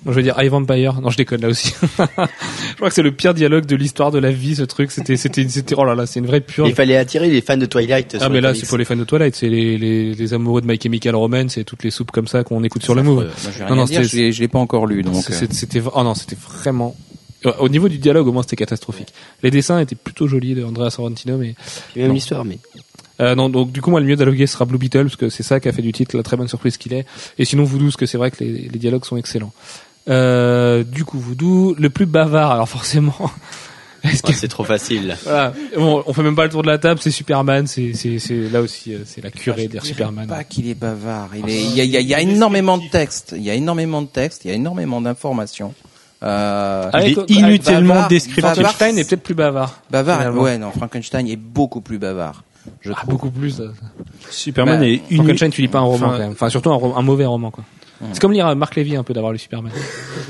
Bon, 0.07 0.13
je 0.13 0.17
vais 0.17 0.23
dire 0.23 0.41
I 0.41 0.49
Vampire. 0.49 1.01
Non, 1.01 1.11
je 1.11 1.17
déconne 1.17 1.41
là 1.43 1.49
aussi. 1.49 1.75
je 1.83 2.75
crois 2.77 2.89
que 2.89 2.95
c'est 2.95 3.03
le 3.03 3.11
pire 3.13 3.35
dialogue 3.35 3.67
de 3.67 3.75
l'histoire 3.77 4.11
de 4.13 4.19
la 4.19 4.31
vie, 4.31 4.55
ce 4.57 4.63
truc. 4.63 4.91
C'était, 4.93 5.17
c'était, 5.17 5.47
c'était, 5.49 5.75
oh 5.77 5.85
là 5.85 5.95
là, 5.95 6.07
c'est 6.07 6.21
une 6.21 6.27
vraie 6.27 6.41
purge. 6.41 6.69
Il 6.69 6.75
fallait 6.75 6.97
attirer 6.97 7.29
les 7.29 7.41
fans 7.41 7.57
de 7.57 7.67
Twilight. 7.67 8.13
Ah 8.15 8.21
sur 8.21 8.31
mais 8.31 8.41
là 8.41 8.55
c'est 8.55 8.69
pour 8.69 8.79
les 8.79 8.85
fans 8.85 8.97
de 8.97 9.05
Twilight, 9.05 9.35
c'est 9.35 9.49
les, 9.49 9.77
les, 9.77 10.15
les 10.15 10.35
amoureux 10.35 10.61
de 10.63 10.67
My 10.67 10.79
Chemical 10.81 11.15
Romance 11.17 11.59
et 11.59 11.65
toutes 11.65 11.83
les 11.83 11.91
soupes 11.91 12.13
comme 12.13 12.29
ça 12.29 12.45
qu'on 12.45 12.63
écoute 12.65 12.83
sur 12.85 12.95
le 12.95 13.03
move. 13.03 13.29
Non, 13.69 13.77
non, 13.77 13.87
je 13.87 14.41
l'ai- 14.41 14.49
pas 14.49 14.59
encore 14.61 14.87
lu, 14.87 15.03
donc. 15.03 15.17
C'est- 15.17 15.33
euh, 15.33 15.37
c'est- 15.51 15.53
C'était 15.53 15.83
oh 15.93 16.03
non, 16.05 16.15
c'était 16.15 16.37
vraiment 16.37 16.97
euh, 17.45 17.53
au 17.59 17.69
niveau 17.69 17.89
du 17.89 17.99
dialogue 17.99 18.29
au 18.29 18.33
moins 18.33 18.43
c'était 18.43 18.57
catastrophique. 18.57 19.13
Les 19.43 19.51
dessins 19.51 19.79
étaient 19.81 19.97
plutôt 19.97 20.27
jolis 20.29 20.55
de 20.55 20.63
Andrea 20.65 20.91
Sorrentino 20.91 21.37
mais 21.37 21.55
même 21.97 22.13
l'histoire, 22.15 22.45
mais 22.45 22.59
euh, 23.21 23.35
non 23.35 23.49
donc 23.49 23.73
du 23.73 23.81
coup 23.83 23.91
moi 23.91 24.01
le 24.01 24.07
mieux 24.07 24.17
dialogué 24.17 24.47
sera 24.47 24.65
Blue 24.65 24.79
Beetle 24.79 25.05
parce 25.05 25.17
que 25.17 25.29
c'est 25.31 25.43
ça 25.43 25.59
qui 25.61 25.69
a 25.69 25.73
fait 25.73 25.83
du 25.83 25.93
titre 25.93 26.17
la 26.17 26.23
très 26.23 26.37
bonne 26.37 26.49
surprise 26.49 26.77
qu'il 26.77 26.93
est 26.95 27.05
et 27.39 27.45
sinon 27.45 27.65
Voodoo 27.65 27.87
parce 27.87 27.97
que 27.97 28.07
c'est 28.07 28.19
vrai 28.19 28.31
que 28.31 28.43
les, 28.45 28.69
les 28.73 28.79
dialogues 28.79 29.05
sont 29.05 29.17
excellents. 29.17 29.53
Euh, 30.09 30.85
du 30.85 31.05
coup 31.05 31.19
Voodoo 31.19 31.75
le 31.79 31.91
plus 31.91 32.07
bavard 32.07 32.53
alors 32.53 32.69
forcément 32.69 33.15
est-ce 34.05 34.23
que 34.23 34.29
ouais, 34.29 34.35
c'est 34.35 34.47
trop 34.47 34.63
facile. 34.63 35.17
voilà, 35.25 35.53
bon, 35.77 36.05
on 36.07 36.13
fait 36.13 36.23
même 36.23 36.37
pas 36.37 36.45
le 36.45 36.51
tour 36.51 36.63
de 36.63 36.69
la 36.69 36.79
table, 36.79 37.01
c'est 37.03 37.11
Superman, 37.11 37.67
c'est 37.67 37.93
c'est 37.95 38.21
c'est 38.21 38.49
là 38.49 38.61
aussi 38.61 38.95
euh, 38.95 38.99
c'est 39.05 39.21
la 39.25 39.33
curée 39.33 39.67
d'Air 39.67 39.83
dirais 39.83 39.95
Superman. 39.95 40.29
Pas 40.29 40.45
qu'il 40.45 40.69
est 40.69 40.75
bavard. 40.75 41.31
Il, 41.35 41.49
est, 41.51 41.61
il, 41.61 41.75
y 41.75 41.81
a, 41.81 41.85
il 41.85 41.91
y 41.91 41.97
a- 41.97 42.01
il 42.01 42.07
y 42.09 42.15
a 42.15 42.21
énormément 42.21 42.79
de 42.79 42.85
textes. 42.89 43.35
Il 43.37 43.43
y 43.43 43.51
a 43.51 43.55
énormément 43.55 44.03
de 44.03 44.07
textes. 44.07 44.45
Il 44.45 44.49
y 44.49 44.51
a 44.53 44.55
énormément 44.55 45.01
d'informations. 45.01 45.75
Euh, 46.23 46.89
Ah, 46.93 47.05
Il 47.05 47.19
est 47.19 47.31
inutilement 47.31 47.95
bavard, 47.95 48.09
descriptif. 48.09 48.43
bavard, 48.45 48.55
Frankenstein 48.57 48.99
est 48.99 49.09
peut-être 49.09 49.23
plus 49.25 49.35
bavard. 49.35 49.83
bavard. 49.91 50.19
finalement. 50.19 50.43
Ouais, 50.43 50.57
non. 50.59 50.71
Frankenstein 50.71 51.27
est 51.27 51.35
beaucoup 51.37 51.81
plus 51.81 51.99
bavard. 51.99 52.45
Je 52.83 52.93
Ah, 52.93 52.97
trouve. 52.99 53.11
beaucoup 53.11 53.31
plus. 53.31 53.59
euh. 53.61 53.73
Superman 54.31 54.79
Bah, 54.79 54.87
est 54.87 55.01
Frankenstein, 55.17 55.51
tu 55.51 55.63
lis 55.63 55.69
pas 55.69 55.79
un 55.79 55.83
roman 55.83 56.07
Enfin, 56.07 56.15
quand 56.17 56.23
même. 56.23 56.33
Enfin, 56.33 56.49
surtout 56.49 56.71
un, 56.73 56.97
un 56.97 57.03
mauvais 57.03 57.27
roman, 57.27 57.51
quoi. 57.51 57.65
C'est 58.13 58.21
comme 58.21 58.33
lire 58.33 58.47
euh, 58.47 58.55
Marc 58.55 58.77
Lévy 58.77 58.97
un 58.97 59.03
peu 59.03 59.15
d'avoir 59.15 59.33
lu 59.33 59.39
Superman. 59.39 59.73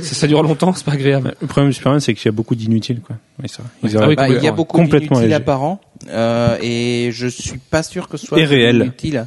ça, 0.01 0.15
ça 0.15 0.27
dure 0.27 0.43
longtemps, 0.43 0.73
c'est 0.75 0.85
pas 0.85 0.93
agréable. 0.93 1.35
Le 1.41 1.47
problème 1.47 1.71
de 1.71 1.75
Superman, 1.75 2.01
c'est 2.01 2.15
qu'il 2.15 2.27
y 2.27 2.29
a 2.29 2.33
beaucoup 2.33 2.55
d'inutiles, 2.55 3.01
quoi. 3.01 3.17
Oui, 3.43 3.49
ça. 3.49 3.63
Ils 3.83 3.97
Ah 3.99 4.07
oui, 4.09 4.15
Bah, 4.17 4.29
il 4.29 4.43
y 4.43 4.47
a 4.49 4.53
beaucoup 4.53 4.81
d'inutiles 4.83 5.33
apparents 5.33 5.81
euh, 6.09 6.57
et 6.63 7.11
je 7.13 7.27
suis 7.27 7.59
pas 7.59 7.83
sûr 7.83 8.09
que 8.09 8.17
ce 8.17 8.27
soit 8.27 8.39
Et 8.39 8.45
réel. 8.45 8.83
utile. 8.87 9.27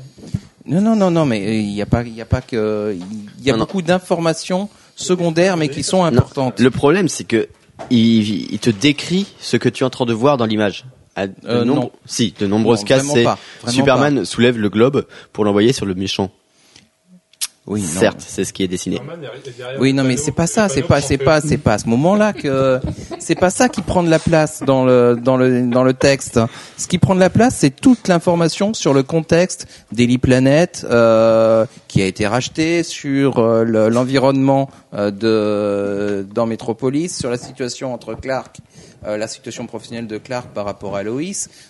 Non, 0.66 0.82
non, 0.82 0.95
non, 0.95 1.11
non, 1.11 1.26
mais 1.26 1.45
euh, 1.45 1.53
il 1.53 1.72
y 1.74 1.82
a 1.82 1.86
pas, 1.86 2.03
il 2.03 2.14
y 2.16 2.22
a 2.22 2.26
pas 2.26 2.41
que, 2.41 2.95
il 3.40 3.44
y 3.45 3.49
a 3.49 3.53
Non, 3.53 3.60
beaucoup 3.60 3.82
d'informations 3.82 4.70
secondaires 4.95 5.57
mais 5.57 5.70
qui 5.70 5.84
sont 5.84 5.98
Non, 5.99 6.06
importantes. 6.06 6.60
le 6.60 6.72
problème, 6.72 7.07
c'est 7.10 7.24
que 7.26 7.48
il, 7.90 8.52
il 8.53 8.60
te 8.60 8.70
décrit 8.70 9.26
ce 9.40 9.57
que 9.57 9.68
tu 9.70 9.84
es 9.84 9.86
en 9.86 9.90
train 9.90 10.06
de 10.06 10.14
voir 10.14 10.38
dans 10.38 10.45
l'image. 10.45 10.86
De 11.18 11.30
Euh, 11.48 11.66
nombre- 11.66 11.82
non. 11.82 11.91
Si, 12.06 12.34
de 12.40 12.45
nombreuses 12.48 12.82
Non, 12.82 12.86
cas, 12.86 12.98
vraiment 12.99 13.14
c'est 13.14 13.24
pas, 13.24 13.38
Superman 13.68 14.24
soulève 14.26 14.57
le 14.57 14.70
globe 14.70 15.06
pour 15.34 15.44
l'envoyer 15.44 15.74
sur 15.74 15.86
le 15.86 15.94
méchant. 15.95 16.30
Oui, 17.70 17.82
non. 17.82 18.00
Certes, 18.00 18.26
c'est 18.28 18.46
ce 18.46 18.52
qui 18.52 18.64
est 18.64 18.68
dessiné. 18.68 19.00
Oui, 19.80 19.94
non, 19.94 20.04
mais 20.04 20.18
c'est 20.18 20.32
pas 20.32 20.48
ça, 20.48 20.68
c'est 20.70 20.82
pas, 20.82 21.02
c'est 21.02 21.20
pas, 21.20 21.40
c'est 21.40 21.60
pas 21.60 21.74
à 21.76 21.78
ce 21.78 21.88
moment-là 21.88 22.34
que, 22.34 22.80
c'est 23.20 23.36
pas 23.36 23.52
ça 23.52 23.70
qui 23.70 23.84
prend 23.84 24.02
de 24.02 24.10
la 24.10 24.18
place 24.18 24.64
dans 24.66 24.86
le, 24.86 25.16
dans 25.16 25.38
le, 25.38 25.62
dans 25.70 25.84
le 25.84 25.94
texte. 25.94 26.40
Ce 26.78 26.88
qui 26.88 26.98
prend 26.98 27.14
de 27.14 27.20
la 27.20 27.30
place, 27.30 27.58
c'est 27.58 27.70
toute 27.70 28.08
l'information 28.08 28.74
sur 28.74 28.96
le 28.96 29.04
contexte 29.04 29.68
Daily 29.91 30.18
Planet, 30.18 30.84
euh, 30.90 31.68
qui 31.88 32.02
a 32.02 32.08
été 32.08 32.26
racheté, 32.26 32.82
sur 32.82 33.38
euh, 33.38 33.64
le- 33.64 33.90
l'environnement 33.90 34.70
euh, 34.96 35.12
de, 35.12 36.26
dans 36.34 36.48
Metropolis, 36.48 37.16
sur 37.16 37.30
la 37.30 37.38
situation 37.38 37.94
entre 37.94 38.16
Clark, 38.16 38.58
euh, 39.06 39.16
la 39.16 39.28
situation 39.28 39.68
professionnelle 39.68 40.08
de 40.08 40.18
Clark 40.18 40.48
par 40.56 40.66
rapport 40.66 40.96
à 40.96 41.04
Lois. 41.04 41.22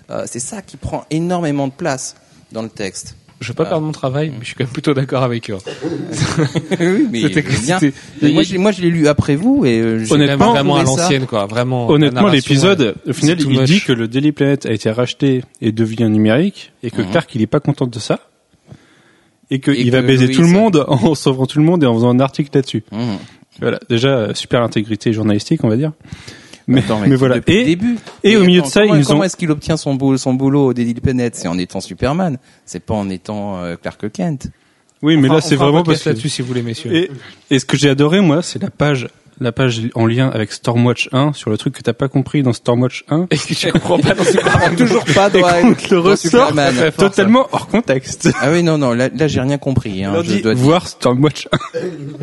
Euh, 0.09 0.23
c'est 0.27 0.39
ça 0.39 0.61
qui 0.61 0.77
prend 0.77 1.03
énormément 1.11 1.67
de 1.67 1.73
place 1.73 2.15
dans 2.53 2.61
le 2.61 2.69
texte. 2.69 3.15
Je 3.41 3.47
vais 3.47 3.53
pas 3.53 3.63
Ah. 3.65 3.69
perdre 3.69 3.85
mon 3.85 3.91
travail, 3.93 4.29
mais 4.31 4.39
je 4.41 4.47
suis 4.47 4.55
quand 4.55 4.65
même 4.65 4.73
plutôt 4.73 4.93
d'accord 4.93 5.23
avec 5.23 5.49
eux. 5.49 5.55
oui, 6.79 7.07
mais 7.11 7.21
C'était- 7.21 7.41
je 7.47 7.55
veux 7.57 7.65
bien. 7.65 7.79
c'était- 7.79 7.97
Mais 8.21 8.31
moi, 8.33 8.43
je, 8.43 8.51
l'ai- 8.51 8.57
moi, 8.57 8.71
je 8.71 8.81
l'ai 8.81 8.89
lu 8.89 9.07
après 9.07 9.35
vous 9.37 9.65
et 9.65 9.79
euh, 9.79 10.03
j'ai 10.03 10.13
Honnêtement, 10.13 10.51
vraiment 10.51 10.75
à 10.75 10.83
l'ancienne, 10.83 11.25
quoi. 11.25 11.45
Vraiment. 11.45 11.89
Honnêtement, 11.89 12.27
l'épisode, 12.27 12.95
au 13.07 13.13
final, 13.13 13.37
il 13.39 13.47
much. 13.47 13.63
dit 13.69 13.81
que 13.81 13.93
le 13.93 14.07
Daily 14.07 14.31
Planet 14.33 14.65
a 14.65 14.71
été 14.73 14.91
racheté 14.91 15.43
et 15.61 15.71
devient 15.71 16.09
numérique, 16.09 16.73
et 16.83 16.91
que 16.91 17.01
Mhm. 17.01 17.11
Clark, 17.11 17.33
il 17.35 17.41
est 17.41 17.47
pas 17.47 17.59
content 17.61 17.87
de 17.87 17.99
ça, 17.99 18.19
et 19.51 19.59
qu'il 19.59 19.89
va 19.91 20.01
baiser 20.01 20.29
tout 20.31 20.41
le 20.41 20.47
monde 20.49 20.83
en 20.87 21.15
sauvant 21.15 21.45
tout 21.45 21.59
le 21.59 21.65
monde 21.65 21.83
et 21.83 21.87
en 21.87 21.93
faisant 21.95 22.09
un 22.09 22.19
article 22.19 22.49
là-dessus. 22.53 22.83
Mhm. 22.91 23.17
Voilà, 23.61 23.79
déjà 23.89 24.09
euh, 24.09 24.33
super 24.33 24.61
intégrité 24.63 25.11
journalistique, 25.13 25.63
on 25.63 25.69
va 25.69 25.75
dire. 25.77 25.91
Mais, 26.69 26.81
Attends, 26.83 26.99
mais 26.99 27.15
voilà. 27.15 27.35
Depuis 27.35 27.53
le 27.55 27.59
Et, 27.61 27.65
début. 27.65 27.97
et 28.23 28.37
au 28.37 28.43
milieu 28.43 28.61
de 28.61 28.67
ça, 28.67 28.81
comment, 28.83 28.93
ils 28.95 28.99
nous 28.99 29.05
comment 29.05 29.19
ont- 29.19 29.23
est-ce 29.23 29.35
qu'il 29.35 29.49
obtient 29.51 29.75
son 29.75 29.95
boulot, 29.95 30.17
son 30.17 30.33
boulot 30.35 30.67
au 30.67 30.73
Daily 30.73 30.93
Planet? 30.93 31.35
C'est 31.35 31.47
en 31.47 31.57
étant 31.57 31.81
Superman. 31.81 32.37
C'est 32.65 32.79
pas 32.79 32.93
en 32.93 33.09
étant 33.09 33.57
euh, 33.63 33.75
Clark 33.75 34.09
Kent. 34.11 34.47
oui, 35.01 35.17
mais 35.17 35.27
là, 35.27 35.41
c'est 35.41 35.55
vraiment 35.55 35.83
parce 35.83 36.03
que. 36.03 36.09
là-dessus 36.09 36.29
si 36.29 36.41
vous 36.43 36.47
voulez, 36.47 36.61
messieurs. 36.61 36.93
Et, 36.95 37.09
et 37.49 37.57
ce 37.59 37.65
que 37.65 37.75
j'ai 37.75 37.89
adoré, 37.89 38.21
moi, 38.21 38.41
c'est 38.43 38.61
la 38.61 38.69
page, 38.69 39.07
la 39.39 39.51
page 39.51 39.81
en 39.95 40.05
lien 40.05 40.29
avec 40.29 40.51
Stormwatch 40.51 41.09
1 41.11 41.33
sur 41.33 41.49
le 41.49 41.57
truc 41.57 41.75
que 41.75 41.81
t'as 41.81 41.93
pas 41.93 42.07
compris 42.07 42.43
dans 42.43 42.53
Stormwatch 42.53 43.05
1. 43.09 43.27
Et 43.31 43.37
que 43.37 43.53
tu 43.53 43.71
comprends 43.71 43.99
pas 43.99 44.13
dans 44.13 44.23
Superman. 44.23 44.75
Toujours 44.77 45.05
pas 45.05 45.27
Et 45.27 45.31
te 45.31 45.93
le 45.93 46.01
dans 46.01 46.09
ressort 46.09 46.53
ça. 46.53 46.91
totalement 46.91 47.47
hors 47.51 47.67
contexte. 47.67 48.29
Ah 48.41 48.51
oui, 48.51 48.63
non, 48.63 48.77
non, 48.77 48.93
là, 48.93 49.09
là 49.13 49.27
j'ai 49.27 49.41
rien 49.41 49.57
compris. 49.57 50.03
Hein, 50.03 50.13
je 50.23 50.41
dois 50.41 50.55
dire. 50.55 50.63
voir 50.63 50.87
Stormwatch 50.87 51.47
1. 51.73 51.79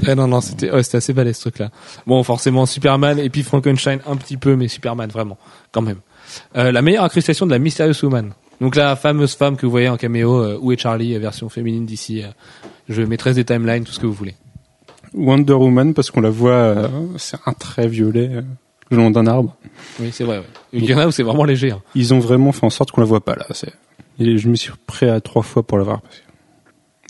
Eh 0.08 0.14
non, 0.14 0.28
non, 0.28 0.40
c'était, 0.40 0.70
ouais, 0.70 0.82
c'était 0.82 0.98
assez 0.98 1.12
balèze 1.12 1.36
ce 1.36 1.42
truc-là. 1.42 1.70
Bon, 2.06 2.22
forcément 2.22 2.66
Superman 2.66 3.18
et 3.18 3.30
puis 3.30 3.42
Frankenstein 3.42 4.00
un 4.06 4.16
petit 4.16 4.36
peu, 4.36 4.56
mais 4.56 4.68
Superman 4.68 5.10
vraiment, 5.10 5.38
quand 5.72 5.82
même. 5.82 5.98
Euh, 6.56 6.72
la 6.72 6.82
meilleure 6.82 7.04
incrustation 7.04 7.46
de 7.46 7.52
la 7.52 7.58
Mysterious 7.58 8.02
Woman. 8.02 8.32
Donc 8.60 8.74
la 8.76 8.96
fameuse 8.96 9.34
femme 9.34 9.56
que 9.56 9.66
vous 9.66 9.70
voyez 9.70 9.88
en 9.88 9.96
caméo, 9.96 10.42
euh, 10.42 10.58
où 10.60 10.72
est 10.72 10.78
Charlie, 10.80 11.16
version 11.18 11.48
féminine 11.48 11.86
d'ici. 11.86 12.22
Euh, 12.22 12.28
je 12.88 13.02
maîtresse 13.02 13.36
des 13.36 13.44
timelines, 13.44 13.84
tout 13.84 13.92
ce 13.92 14.00
que 14.00 14.06
vous 14.06 14.12
voulez. 14.12 14.34
Wonder 15.16 15.54
Woman 15.54 15.94
parce 15.94 16.10
qu'on 16.10 16.20
la 16.20 16.30
voit, 16.30 16.50
euh, 16.52 16.88
c'est 17.16 17.38
un 17.46 17.52
trait 17.52 17.88
violet 17.88 18.28
euh, 18.32 18.42
le 18.90 18.96
long 18.98 19.10
d'un 19.10 19.26
arbre. 19.26 19.56
Oui, 20.00 20.10
c'est 20.12 20.24
vrai. 20.24 20.38
Ouais. 20.38 20.44
Il 20.72 20.84
y 20.84 20.94
en 20.94 20.98
a 20.98 21.06
où 21.06 21.10
c'est 21.10 21.22
vraiment 21.22 21.44
léger. 21.44 21.72
hein. 21.72 21.82
Ils 21.94 22.12
ont 22.14 22.18
vraiment 22.20 22.52
fait 22.52 22.64
en 22.66 22.70
sorte 22.70 22.90
qu'on 22.90 23.00
la 23.00 23.06
voit 23.06 23.24
pas 23.24 23.34
là. 23.34 23.46
C'est, 23.50 23.72
et 24.18 24.38
je 24.38 24.48
me 24.48 24.54
suis 24.56 24.72
prêt 24.86 25.08
à 25.08 25.20
trois 25.20 25.42
fois 25.42 25.62
pour 25.62 25.78
la 25.78 25.84
voir. 25.84 26.00
Parce 26.02 26.16
que... 26.16 26.22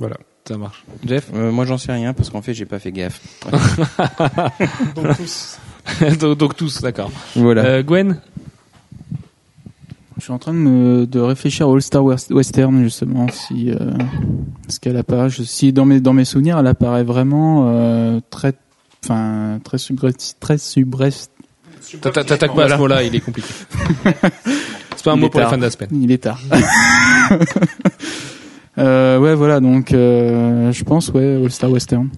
Voilà. 0.00 0.16
Ça 0.46 0.56
marche. 0.56 0.84
Jeff 1.04 1.28
Euh, 1.34 1.50
moi, 1.50 1.64
j'en 1.64 1.76
sais 1.78 1.90
rien 1.92 2.14
parce 2.14 2.30
qu'en 2.30 2.40
fait, 2.40 2.54
j'ai 2.54 2.66
pas 2.66 2.78
fait 2.78 2.92
gaffe. 2.92 3.20
donc, 4.94 6.38
donc 6.38 6.56
tous, 6.56 6.80
d'accord. 6.82 7.10
Voilà. 7.34 7.64
Euh, 7.64 7.82
Gwen 7.82 8.20
Je 10.18 10.22
suis 10.22 10.32
en 10.32 10.38
train 10.38 10.54
de, 10.54 10.58
me, 10.58 11.06
de 11.06 11.20
réfléchir 11.20 11.68
au 11.68 11.74
All-Star 11.74 12.02
West- 12.02 12.30
Western, 12.32 12.82
justement, 12.82 13.26
si, 13.30 13.70
euh, 13.70 13.76
ce 14.68 14.80
qu'elle 14.80 14.96
apparaît. 14.96 15.28
Je- 15.28 15.42
Si 15.42 15.72
dans 15.74 15.84
mes, 15.84 16.00
dans 16.00 16.14
mes 16.14 16.24
souvenirs, 16.24 16.56
elle 16.58 16.66
apparaît 16.66 17.04
vraiment 17.04 17.66
euh, 17.68 18.20
très, 18.30 18.54
enfin, 19.04 19.58
très 19.62 19.76
subrest, 19.78 20.38
très 20.40 20.56
subrest. 20.56 21.30
T'atta- 22.00 22.24
T'attaques 22.24 22.54
pas 22.54 22.64
à 22.64 22.68
ce 22.70 22.76
mot-là, 22.76 23.02
il 23.02 23.14
est 23.14 23.20
compliqué. 23.20 23.48
c'est 24.96 25.04
pas 25.04 25.12
un 25.12 25.16
Il 25.16 25.20
mot 25.20 25.28
pour 25.28 25.40
les 25.40 25.44
tard. 25.44 25.50
fans 25.52 25.58
d'Aspen. 25.58 25.88
Il 25.92 26.10
est 26.10 26.22
tard. 26.22 26.40
euh, 28.78 29.18
ouais, 29.18 29.34
voilà, 29.34 29.60
donc 29.60 29.92
euh, 29.92 30.72
je 30.72 30.84
pense, 30.84 31.10
ouais, 31.10 31.42
All-Star 31.44 31.70
Western. 31.70 32.08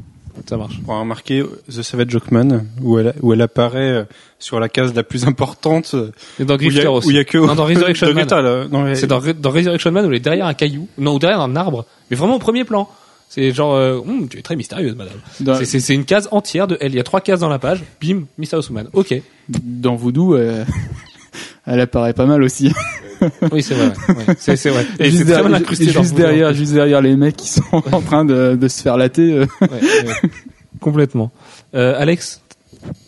Ça 0.48 0.56
marche. 0.56 0.74
On 0.86 0.94
a 0.94 1.00
remarqué 1.00 1.44
The 1.68 1.82
Savage 1.82 2.08
Jockman 2.08 2.64
où 2.80 2.98
elle, 2.98 3.14
où 3.20 3.32
elle 3.34 3.42
apparaît 3.42 3.90
euh, 3.90 4.04
sur 4.38 4.58
la 4.60 4.68
case 4.70 4.94
la 4.94 5.02
plus 5.02 5.26
importante. 5.26 5.90
euh, 5.94 6.10
Et 6.40 6.44
dans 6.46 6.56
Grifter 6.56 6.86
aussi. 6.86 7.08
où 7.08 7.10
il 7.10 7.16
y 7.16 7.20
a 7.20 7.24
que 7.24 7.36
Non, 7.36 7.54
dans 7.54 7.64
Resurrection 7.66 8.12
Man. 8.14 8.26
C'est 8.94 9.06
dans, 9.06 9.20
dans 9.20 9.50
Resurrection 9.50 9.92
Man 9.92 10.06
où 10.06 10.08
elle 10.08 10.14
est 10.16 10.20
derrière 10.20 10.46
un 10.46 10.54
caillou, 10.54 10.88
non, 10.96 11.14
ou 11.16 11.18
derrière 11.18 11.40
un 11.40 11.54
arbre, 11.54 11.84
mais 12.10 12.16
vraiment 12.16 12.36
au 12.36 12.38
premier 12.38 12.64
plan. 12.64 12.88
C'est 13.28 13.52
genre, 13.52 13.74
euh, 13.74 13.98
Hum, 13.98 14.26
tu 14.30 14.38
es 14.38 14.42
très 14.42 14.56
mystérieuse, 14.56 14.96
madame. 14.96 15.12
Dans, 15.40 15.54
C'est- 15.56 15.66
C'est 15.66 15.80
c'est 15.80 15.94
une 15.94 16.06
case 16.06 16.28
entière 16.30 16.66
de 16.66 16.78
elle. 16.80 16.92
Il 16.92 16.96
y 16.96 17.00
a 17.00 17.04
trois 17.04 17.20
cases 17.20 17.40
dans 17.40 17.50
la 17.50 17.58
page. 17.58 17.84
Bim, 18.00 18.22
Mysterious 18.38 18.68
Woman. 18.70 18.88
Ok. 18.94 19.20
dans 19.50 19.96
Voodoo, 19.96 20.34
euh, 20.34 20.64
elle 21.66 21.80
apparaît 21.80 22.14
pas 22.14 22.24
mal 22.24 22.42
aussi. 22.42 22.72
Oui, 23.52 23.62
c'est 23.62 23.74
vrai. 23.74 23.92
ouais. 24.08 24.34
C'est 24.38 24.56
c'est 24.56 24.70
vrai. 24.70 24.86
Et 24.98 25.04
juste 25.06 25.18
c'est 25.18 25.24
très 25.24 25.32
derrière, 25.34 25.50
mal 25.50 25.62
incrusté 25.62 25.86
dans 25.86 26.02
juste 26.02 26.14
derrière, 26.14 26.52
juste 26.54 26.72
les 27.02 27.16
mecs 27.16 27.36
qui 27.36 27.48
sont 27.48 27.62
en 27.92 28.00
train 28.00 28.24
de, 28.24 28.56
de 28.60 28.68
se 28.68 28.82
faire 28.82 28.96
latter. 28.96 29.32
euh. 29.32 29.46
Ouais, 29.60 29.68
ouais. 29.70 30.30
Complètement. 30.80 31.30
Euh, 31.74 31.94
Alex, 31.98 32.40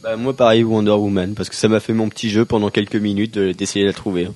Bah, 0.02 0.16
moi, 0.16 0.34
pareil, 0.36 0.64
Wonder 0.64 0.90
Woman, 0.90 1.34
parce 1.34 1.48
que 1.48 1.54
ça 1.54 1.68
m'a 1.68 1.78
fait 1.80 1.92
mon 1.92 2.08
petit 2.08 2.28
jeu 2.30 2.44
pendant 2.44 2.70
quelques 2.70 2.96
minutes 2.96 3.34
de- 3.34 3.52
d'essayer 3.52 3.84
de 3.84 3.90
la 3.90 3.94
trouver. 3.94 4.28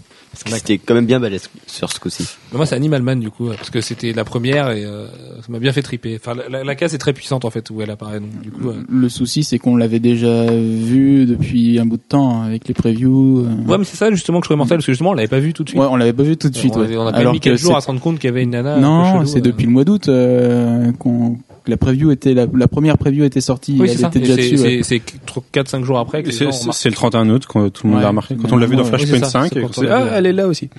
Parce 0.43 0.43
que 0.44 0.59
c'était 0.59 0.78
quand 0.78 0.94
même 0.94 1.06
bien 1.06 1.20
balèze 1.20 1.48
sur 1.66 1.90
ce 1.93 1.98
coup-ci. 2.01 2.27
moi 2.52 2.66
c'est 2.66 2.74
Animal 2.74 3.02
Man 3.02 3.20
du 3.20 3.31
coup, 3.31 3.48
parce 3.48 3.70
que 3.70 3.81
c'était 3.81 4.12
la 4.12 4.24
première 4.24 4.70
et 4.70 4.85
euh, 4.85 5.06
ça 5.40 5.47
m'a 5.51 5.59
bien 5.59 5.73
fait 5.73 5.82
triper. 5.82 6.19
Enfin, 6.20 6.35
la, 6.35 6.48
la- 6.48 6.65
la 6.65 6.74
case 6.74 6.94
est 6.94 6.98
très 6.98 7.12
puissante 7.12 7.44
en 7.44 7.51
fait 7.51 7.70
où 7.70 7.81
elle 7.82 7.90
apparaît. 7.90 8.20
Donc 8.20 8.40
du 8.43 8.51
coup, 8.51 8.69
euh, 8.70 8.82
Le 8.89 9.09
souci, 9.09 9.44
c'est 9.44 9.59
qu'on 9.59 9.77
l'avait 9.77 10.01
déjà 10.01 10.47
vu 10.47 11.27
depuis 11.27 11.78
un 11.78 11.86
bout 11.86 11.97
de 11.97 12.02
temps 12.02 12.43
hein, 12.43 12.47
avec 12.47 12.66
les 12.69 12.74
previews. 12.74 13.40
euh. 13.47 13.70
ouais, 13.70 13.78
mais 13.78 13.85
c'est 13.85 13.97
ça 13.97 14.11
justement 14.11 14.40
que 14.40 14.44
je 14.44 14.48
trouvais 14.48 14.59
mortel 14.59 14.78
parce 14.78 14.86
que 14.86 14.93
justement 14.93 15.11
on 15.11 15.15
l'avait 15.15 15.28
pas 15.28 15.39
vu 15.40 15.52
tout 15.52 15.65
de 15.65 15.69
suite. 15.69 15.81
Ouais, 15.81 15.86
on 15.90 15.97
l'avait 15.97 16.12
pas 16.12 16.23
vu 16.23 16.36
tout 16.36 16.51
de 16.51 16.56
suite. 16.56 16.74
on, 16.77 16.81
ouais. 16.81 16.97
on 16.97 17.06
a 17.06 17.12
pas 17.12 17.19
Alors 17.19 17.32
mis 17.32 17.40
quelques 17.40 17.56
que 17.56 17.62
jours 17.62 17.77
à 17.77 17.81
se 17.81 17.86
rendre 17.86 18.01
compte 18.01 18.19
qu'il 18.19 18.28
y 18.28 18.32
avait 18.32 18.43
une 18.43 18.51
nana. 18.51 18.78
Non, 18.78 19.24
c'est 19.27 19.39
euh. 19.39 19.43
depuis 19.43 19.66
le 19.66 19.73
mois 19.73 19.85
d'août 19.85 20.09
euh, 20.09 20.93
qu'on 20.98 21.39
que 21.65 21.70
la 21.70 21.78
preview 21.78 22.11
était 22.11 22.35
la, 22.35 22.47
la 22.55 22.69
première 22.69 22.98
preview 22.98 23.24
était 23.24 23.40
sortie. 23.40 23.77
Oui, 23.81 23.89
elle 23.89 23.97
c'est 23.97 24.02
ça. 24.02 24.09
était 24.09 24.19
Et 24.19 24.23
déjà 24.23 24.35
c'est- 24.35 24.51
dessus. 24.51 24.62
ouais. 24.62 24.81
C'est 24.82 25.01
4-5 25.55 25.82
jours 25.85 25.98
après 25.98 26.23
C'est 26.31 26.44
le 26.90 26.94
31 26.94 27.31
août 27.31 27.44
quand 27.48 27.70
tout 27.70 27.86
le 27.86 27.90
monde 27.90 27.97
Ouais. 27.98 28.02
l'a 28.02 28.09
remarqué. 28.11 28.36
Quand 28.36 28.52
on 28.52 28.59
l'a 28.59 28.66
vu 28.66 28.77
dans 28.77 28.85
Flashpoint 28.85 29.12
oui, 29.15 29.19
c'est 29.20 29.24
ça, 29.24 29.31
5, 29.31 29.51
c'est 29.51 29.59
et 29.59 29.62
quand 29.62 29.69
qu'on 29.69 29.70
on 29.70 29.74
s'est 29.77 29.81
dit, 29.81 29.86
l'a 29.86 30.02
vu, 30.05 30.09
ah, 30.12 30.19
elle 30.19 30.23
est 30.26 30.32
là 30.32 30.46
aussi. 30.46 30.70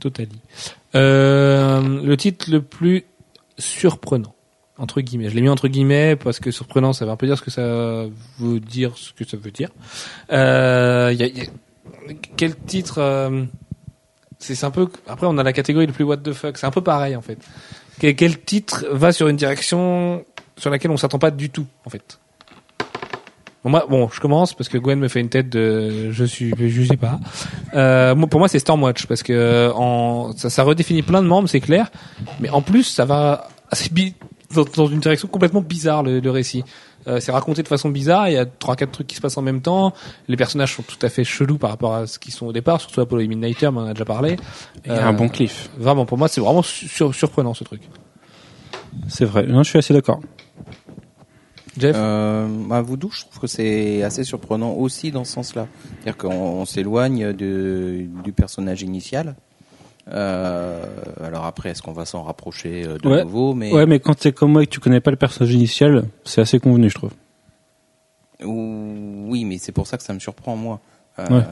Totally. 0.00 0.40
Euh, 0.94 2.02
le 2.02 2.16
titre 2.16 2.50
le 2.50 2.62
plus 2.62 3.04
surprenant, 3.58 4.34
entre 4.78 5.00
guillemets. 5.00 5.30
Je 5.30 5.34
l'ai 5.34 5.40
mis 5.40 5.48
entre 5.48 5.68
guillemets 5.68 6.16
parce 6.16 6.40
que 6.40 6.50
surprenant, 6.50 6.92
ça 6.92 7.04
veut 7.04 7.10
un 7.10 7.16
peu 7.16 7.26
dire 7.26 7.38
ce 7.38 7.42
que 7.42 7.50
ça 7.50 8.06
veut 8.38 8.60
dire, 8.60 8.96
ce 8.96 9.12
que 9.12 9.24
ça 9.24 9.36
veut 9.36 9.50
dire. 9.50 9.70
Euh, 10.32 11.14
y 11.18 11.50
quel 12.36 12.56
titre 12.56 12.98
euh, 12.98 13.44
c'est 14.38 14.64
un 14.64 14.70
peu. 14.70 14.88
Après, 15.06 15.26
on 15.26 15.38
a 15.38 15.42
la 15.42 15.52
catégorie 15.52 15.86
le 15.86 15.92
plus 15.92 16.04
what 16.04 16.18
the 16.18 16.32
fuck. 16.32 16.56
C'est 16.58 16.66
un 16.66 16.70
peu 16.70 16.82
pareil 16.82 17.16
en 17.16 17.22
fait. 17.22 17.38
Quel, 17.98 18.14
quel 18.14 18.40
titre 18.40 18.86
va 18.90 19.12
sur 19.12 19.28
une 19.28 19.36
direction 19.36 20.24
sur 20.56 20.70
laquelle 20.70 20.90
on 20.90 20.96
s'attend 20.96 21.18
pas 21.18 21.30
du 21.30 21.50
tout 21.50 21.66
en 21.84 21.90
fait? 21.90 22.18
Bon, 23.66 23.70
moi, 23.70 23.84
bon, 23.90 24.08
je 24.12 24.20
commence 24.20 24.54
parce 24.54 24.68
que 24.68 24.78
Gwen 24.78 24.96
me 25.00 25.08
fait 25.08 25.18
une 25.18 25.28
tête 25.28 25.48
de 25.48 26.12
je 26.12 26.24
suis, 26.24 26.54
je 26.56 26.84
sais 26.84 26.96
pas. 26.96 27.18
Euh, 27.74 28.14
moi, 28.14 28.28
pour 28.28 28.38
moi, 28.38 28.46
c'est 28.46 28.60
Stormwatch 28.60 29.06
parce 29.06 29.24
que 29.24 29.72
en, 29.74 30.30
ça, 30.36 30.50
ça 30.50 30.62
redéfinit 30.62 31.02
plein 31.02 31.20
de 31.20 31.26
membres, 31.26 31.48
c'est 31.48 31.58
clair. 31.58 31.90
Mais 32.38 32.48
en 32.50 32.62
plus, 32.62 32.84
ça 32.84 33.04
va 33.04 33.48
assez 33.72 33.90
bi- 33.90 34.14
dans, 34.54 34.62
dans 34.76 34.86
une 34.86 35.00
direction 35.00 35.26
complètement 35.26 35.62
bizarre 35.62 36.04
le, 36.04 36.20
le 36.20 36.30
récit. 36.30 36.62
Euh, 37.08 37.18
c'est 37.18 37.32
raconté 37.32 37.64
de 37.64 37.66
façon 37.68 37.88
bizarre. 37.88 38.28
Il 38.28 38.34
y 38.34 38.36
a 38.36 38.46
trois, 38.46 38.76
quatre 38.76 38.92
trucs 38.92 39.08
qui 39.08 39.16
se 39.16 39.20
passent 39.20 39.36
en 39.36 39.42
même 39.42 39.60
temps. 39.62 39.92
Les 40.28 40.36
personnages 40.36 40.72
sont 40.76 40.84
tout 40.84 41.04
à 41.04 41.08
fait 41.08 41.24
chelous 41.24 41.58
par 41.58 41.70
rapport 41.70 41.92
à 41.96 42.06
ce 42.06 42.20
qu'ils 42.20 42.34
sont 42.34 42.46
au 42.46 42.52
départ, 42.52 42.80
surtout 42.80 43.00
Apollo 43.00 43.22
et 43.22 43.26
Midnighter, 43.26 43.70
mais 43.72 43.78
on 43.78 43.82
en 43.82 43.86
a 43.86 43.94
déjà 43.94 44.04
parlé. 44.04 44.36
Il 44.84 44.92
y 44.92 44.94
a 44.94 44.98
Euh, 45.06 45.08
un 45.08 45.12
bon 45.12 45.28
cliff. 45.28 45.70
Vraiment, 45.76 46.06
pour 46.06 46.18
moi, 46.18 46.28
c'est 46.28 46.40
vraiment 46.40 46.62
sur- 46.62 47.12
surprenant 47.12 47.52
ce 47.52 47.64
truc. 47.64 47.82
C'est 49.08 49.24
vrai. 49.24 49.44
Non, 49.44 49.64
je 49.64 49.70
suis 49.70 49.78
assez 49.80 49.92
d'accord. 49.92 50.20
Jeff, 51.78 51.94
Euh, 51.98 52.46
bah, 52.68 52.80
Voodoo, 52.82 53.10
je 53.10 53.22
trouve 53.22 53.38
que 53.40 53.46
c'est 53.46 54.02
assez 54.02 54.24
surprenant 54.24 54.72
aussi 54.72 55.10
dans 55.10 55.24
ce 55.24 55.32
sens-là. 55.32 55.66
C'est-à-dire 56.02 56.16
qu'on 56.16 56.34
on 56.34 56.64
s'éloigne 56.64 57.32
du 57.32 58.32
personnage 58.34 58.82
initial. 58.82 59.34
Euh, 60.12 60.84
alors 61.22 61.44
après, 61.46 61.70
est-ce 61.70 61.82
qu'on 61.82 61.92
va 61.92 62.04
s'en 62.04 62.22
rapprocher 62.22 62.84
euh, 62.86 62.96
de 62.98 63.08
Ouais. 63.08 63.24
nouveau 63.24 63.54
Mais 63.54 63.72
Ouais, 63.72 63.86
mais 63.86 63.98
quand 63.98 64.14
t'es 64.14 64.32
comme 64.32 64.52
moi 64.52 64.62
et 64.62 64.66
que 64.66 64.70
tu 64.72 64.78
connais 64.80 65.00
pas 65.00 65.10
le 65.10 65.16
personnage 65.16 65.52
initial, 65.52 66.04
c'est 66.24 66.40
assez 66.40 66.60
convenu, 66.60 66.88
je 66.88 66.94
trouve. 66.94 67.10
Ou- 68.44 69.26
oui, 69.28 69.44
mais 69.44 69.58
c'est 69.58 69.72
pour 69.72 69.86
ça 69.86 69.96
que 69.96 70.02
ça 70.04 70.12
me 70.12 70.18
surprend 70.20 70.56
moi. 70.56 70.80
Euh, 71.18 71.26
Ouais. 71.30 71.42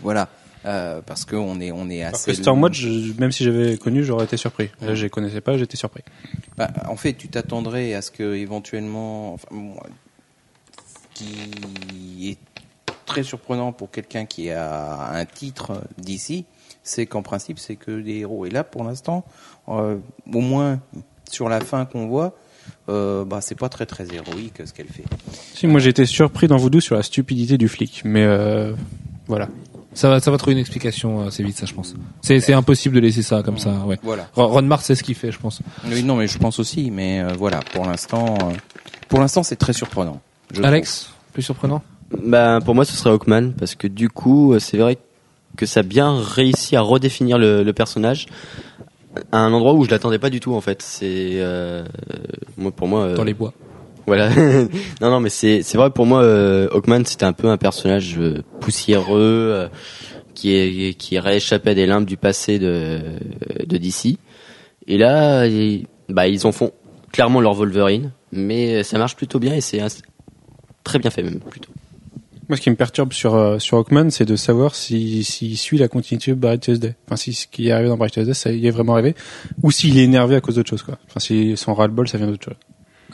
Voilà, 0.00 0.28
Euh, 0.66 1.02
parce 1.04 1.24
que 1.26 1.36
on 1.36 1.60
est 1.60 1.72
on 1.72 1.90
est 1.90 2.02
Parce 2.02 2.22
assez. 2.22 2.30
que 2.32 2.36
Stormwatch, 2.38 2.80
je- 2.80 3.20
même 3.20 3.32
si 3.32 3.44
j'avais 3.44 3.76
connu, 3.76 4.02
j'aurais 4.02 4.24
été 4.24 4.36
surpris. 4.38 4.70
Là, 4.80 4.94
je 4.94 5.02
les 5.04 5.10
connaissais 5.10 5.40
pas, 5.42 5.58
j'étais 5.58 5.76
surpris. 5.76 6.02
Bah, 6.56 6.70
en 6.88 6.96
fait, 6.96 7.12
tu 7.12 7.28
t'attendrais 7.28 7.92
à 7.94 8.00
ce 8.02 8.10
que 8.10 8.34
éventuellement, 8.34 9.34
enfin, 9.34 9.48
moi, 9.50 9.82
ce 11.14 11.18
qui 11.24 12.30
est 12.30 12.38
très 13.06 13.22
surprenant 13.22 13.72
pour 13.72 13.90
quelqu'un 13.90 14.24
qui 14.24 14.50
a 14.50 15.10
un 15.12 15.24
titre 15.26 15.82
d'ici, 15.98 16.46
c'est 16.82 17.06
qu'en 17.06 17.22
principe, 17.22 17.58
c'est 17.58 17.76
que 17.76 18.00
des 18.00 18.18
héros. 18.20 18.46
Et 18.46 18.50
là, 18.50 18.64
pour 18.64 18.84
l'instant, 18.84 19.24
euh, 19.68 19.96
au 20.32 20.40
moins 20.40 20.80
sur 21.30 21.48
la 21.48 21.60
fin 21.60 21.84
qu'on 21.84 22.06
voit, 22.06 22.34
euh, 22.88 23.24
bah, 23.24 23.40
c'est 23.42 23.54
pas 23.58 23.68
très 23.68 23.84
très 23.86 24.06
héroïque 24.14 24.62
ce 24.66 24.72
qu'elle 24.72 24.88
fait. 24.88 25.04
Si, 25.54 25.66
moi 25.66 25.80
été 25.90 26.06
surpris 26.06 26.46
dans 26.48 26.56
Voodoo 26.56 26.80
sur 26.80 26.96
la 26.96 27.02
stupidité 27.02 27.58
du 27.58 27.68
flic, 27.68 28.02
mais 28.04 28.22
euh, 28.24 28.72
voilà. 29.26 29.48
Ça 29.94 30.08
va, 30.08 30.20
ça 30.20 30.30
va 30.30 30.38
trouver 30.38 30.52
une 30.52 30.58
explication 30.58 31.22
euh, 31.22 31.28
assez 31.28 31.42
vite, 31.42 31.56
ça, 31.56 31.66
je 31.66 31.74
pense. 31.74 31.94
C'est, 32.20 32.40
c'est 32.40 32.52
impossible 32.52 32.96
de 32.96 33.00
laisser 33.00 33.22
ça 33.22 33.42
comme 33.42 33.58
ça, 33.58 33.70
ouais. 33.86 33.98
Voilà. 34.02 34.28
Ron 34.34 34.48
Ron 34.48 34.62
Mars, 34.62 34.84
c'est 34.84 34.94
ce 34.94 35.02
qu'il 35.02 35.14
fait, 35.14 35.30
je 35.30 35.38
pense. 35.38 35.60
Oui, 35.86 36.02
non, 36.02 36.16
mais 36.16 36.26
je 36.26 36.38
pense 36.38 36.58
aussi. 36.58 36.90
Mais 36.90 37.20
euh, 37.20 37.28
voilà, 37.38 37.60
pour 37.72 37.84
l'instant, 37.86 38.34
euh, 38.42 38.52
pour 39.08 39.20
l'instant, 39.20 39.42
c'est 39.42 39.56
très 39.56 39.72
surprenant. 39.72 40.20
je 40.52 40.62
Alex, 40.62 41.10
plus 41.32 41.42
surprenant? 41.42 41.82
Bah, 42.24 42.58
pour 42.64 42.74
moi, 42.74 42.84
ce 42.84 42.94
serait 42.94 43.10
Hawkman, 43.10 43.52
parce 43.52 43.74
que 43.74 43.86
du 43.86 44.08
coup, 44.08 44.52
euh, 44.52 44.58
c'est 44.58 44.78
vrai 44.78 44.98
que 45.56 45.66
ça 45.66 45.80
a 45.80 45.82
bien 45.84 46.20
réussi 46.20 46.76
à 46.76 46.80
redéfinir 46.80 47.38
le, 47.38 47.62
le 47.62 47.72
personnage 47.72 48.26
à 49.32 49.38
un 49.38 49.52
endroit 49.52 49.74
où 49.74 49.84
je 49.84 49.90
l'attendais 49.90 50.18
pas 50.18 50.30
du 50.30 50.40
tout, 50.40 50.54
en 50.54 50.60
fait. 50.60 50.82
C'est, 50.82 51.34
euh, 51.34 51.84
moi, 52.56 52.72
pour 52.72 52.88
moi, 52.88 53.00
euh, 53.02 53.16
dans 53.16 53.24
les 53.24 53.34
bois. 53.34 53.52
Voilà. 54.06 54.30
non, 55.00 55.10
non, 55.10 55.20
mais 55.20 55.30
c'est 55.30 55.62
c'est 55.62 55.78
vrai 55.78 55.90
pour 55.90 56.06
moi, 56.06 56.22
euh, 56.22 56.68
Hawkman, 56.72 57.04
c'était 57.04 57.24
un 57.24 57.32
peu 57.32 57.48
un 57.48 57.56
personnage 57.56 58.16
euh, 58.18 58.42
poussiéreux 58.60 59.50
euh, 59.52 59.68
qui 60.34 60.54
est 60.54 60.94
qui 60.94 61.18
rééchappé 61.18 61.70
à 61.70 61.74
des 61.74 61.86
limbes 61.86 62.04
du 62.04 62.16
passé 62.16 62.58
de 62.58 63.00
de 63.66 63.76
DC. 63.76 64.18
Et 64.86 64.98
là, 64.98 65.46
bah 66.08 66.28
ils 66.28 66.46
en 66.46 66.52
font 66.52 66.72
clairement 67.12 67.40
leur 67.40 67.54
Wolverine, 67.54 68.12
mais 68.32 68.82
ça 68.82 68.98
marche 68.98 69.16
plutôt 69.16 69.38
bien 69.38 69.54
et 69.54 69.60
c'est 69.60 69.80
très 70.82 70.98
bien 70.98 71.10
fait 71.10 71.22
même 71.22 71.40
plutôt. 71.40 71.70
Moi, 72.48 72.58
ce 72.58 72.62
qui 72.62 72.68
me 72.68 72.76
perturbe 72.76 73.12
sur 73.12 73.34
euh, 73.34 73.58
sur 73.58 73.78
Hawkman, 73.78 74.10
c'est 74.10 74.26
de 74.26 74.36
savoir 74.36 74.74
si 74.74 75.24
s'il 75.24 75.56
suit 75.56 75.78
la 75.78 75.88
continuité 75.88 76.32
de 76.32 76.36
Bright 76.36 76.60
Tuesday. 76.60 76.94
Enfin, 77.06 77.16
si 77.16 77.32
ce 77.32 77.46
qui 77.46 77.68
est 77.68 77.72
arrivé 77.72 77.88
dans 77.88 77.96
Bright 77.96 78.12
Tuesday, 78.12 78.34
ça 78.34 78.52
y 78.52 78.66
est 78.66 78.70
vraiment 78.70 78.92
arrivé, 78.94 79.14
ou 79.62 79.70
s'il 79.70 79.98
est 79.98 80.04
énervé 80.04 80.36
à 80.36 80.40
cause 80.42 80.56
d'autre 80.56 80.68
chose, 80.68 80.82
quoi. 80.82 80.98
Enfin, 81.08 81.20
si 81.20 81.56
son 81.56 81.72
ras-le-bol, 81.72 82.06
ça 82.06 82.18
vient 82.18 82.26
d'autre 82.26 82.44
chose. 82.44 82.56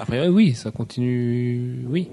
Après, 0.01 0.27
oui, 0.29 0.55
ça 0.55 0.71
continue, 0.71 1.85
oui. 1.89 2.09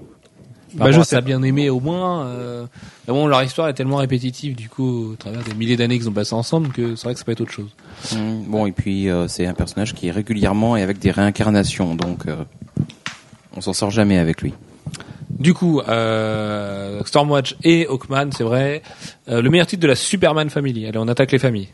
Bah, 0.74 0.84
Bah, 0.84 0.92
je 0.92 1.00
sais. 1.00 1.16
ça 1.16 1.20
bien 1.22 1.42
aimé 1.42 1.70
au 1.70 1.80
moins. 1.80 2.26
Euh... 2.26 2.66
Mais 3.06 3.14
bon, 3.14 3.26
leur 3.26 3.42
histoire 3.42 3.68
est 3.68 3.72
tellement 3.74 3.96
répétitive, 3.96 4.54
du 4.54 4.68
coup, 4.68 5.12
au 5.12 5.16
travers 5.16 5.42
des 5.42 5.54
milliers 5.54 5.76
d'années 5.78 5.98
qu'ils 5.98 6.08
ont 6.10 6.12
passé 6.12 6.34
ensemble, 6.34 6.68
que 6.68 6.94
c'est 6.94 7.04
vrai 7.04 7.14
que 7.14 7.18
ça 7.18 7.24
peut 7.24 7.32
être 7.32 7.40
autre 7.40 7.52
chose. 7.52 7.70
Mm, 8.14 8.42
Bon, 8.50 8.66
et 8.66 8.72
puis 8.72 9.08
euh, 9.08 9.26
c'est 9.28 9.46
un 9.46 9.54
personnage 9.54 9.94
qui 9.94 10.08
est 10.08 10.10
régulièrement 10.10 10.76
et 10.76 10.82
avec 10.82 10.98
des 10.98 11.10
réincarnations, 11.10 11.94
donc 11.94 12.26
euh, 12.26 12.36
on 13.56 13.62
s'en 13.62 13.72
sort 13.72 13.90
jamais 13.90 14.18
avec 14.18 14.42
lui. 14.42 14.52
Du 15.30 15.54
coup, 15.54 15.80
euh, 15.80 17.00
Stormwatch 17.04 17.56
et 17.64 17.86
Hawkman, 17.86 18.30
c'est 18.32 18.44
vrai. 18.44 18.82
Euh, 19.28 19.40
le 19.40 19.48
meilleur 19.50 19.66
titre 19.66 19.82
de 19.82 19.86
la 19.88 19.94
Superman 19.94 20.50
Family. 20.50 20.86
Allez, 20.86 20.98
on 20.98 21.08
attaque 21.08 21.32
les 21.32 21.38
familles. 21.38 21.68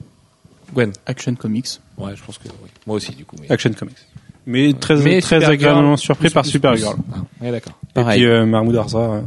Gwen. 0.72 0.92
Action 1.06 1.34
Comics. 1.34 1.80
Ouais, 1.98 2.14
je 2.14 2.22
pense 2.22 2.38
que 2.38 2.48
oui. 2.48 2.68
Moi 2.86 2.96
aussi, 2.96 3.12
du 3.12 3.24
coup. 3.24 3.36
mais- 3.40 3.50
Action 3.50 3.72
Comics. 3.72 3.96
Mais 4.46 4.72
très 4.74 4.96
Mais 4.96 5.20
très 5.20 5.36
Supergirl, 5.40 5.52
agréablement 5.52 5.96
surpris 5.96 6.26
plus, 6.28 6.34
par 6.34 6.42
plus, 6.42 6.50
Supergirl. 6.52 6.94
plus. 6.94 7.04
Ah, 7.14 7.44
ouais, 7.44 7.50
d'accord. 7.50 7.78
Et 7.82 7.92
Pareil. 7.94 8.20
puis 8.20 8.28
euh, 8.28 8.44
Mahmoud 8.46 8.76
Arza. 8.76 8.98
euh, 8.98 9.20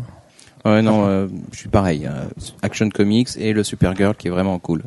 Ouais, 0.65 0.81
non, 0.81 1.07
euh, 1.07 1.27
je 1.53 1.57
suis 1.59 1.69
pareil. 1.69 2.05
euh, 2.05 2.25
Action 2.61 2.89
Comics 2.89 3.29
et 3.37 3.53
le 3.53 3.63
Supergirl 3.63 4.15
qui 4.15 4.27
est 4.27 4.31
vraiment 4.31 4.59
cool. 4.59 4.83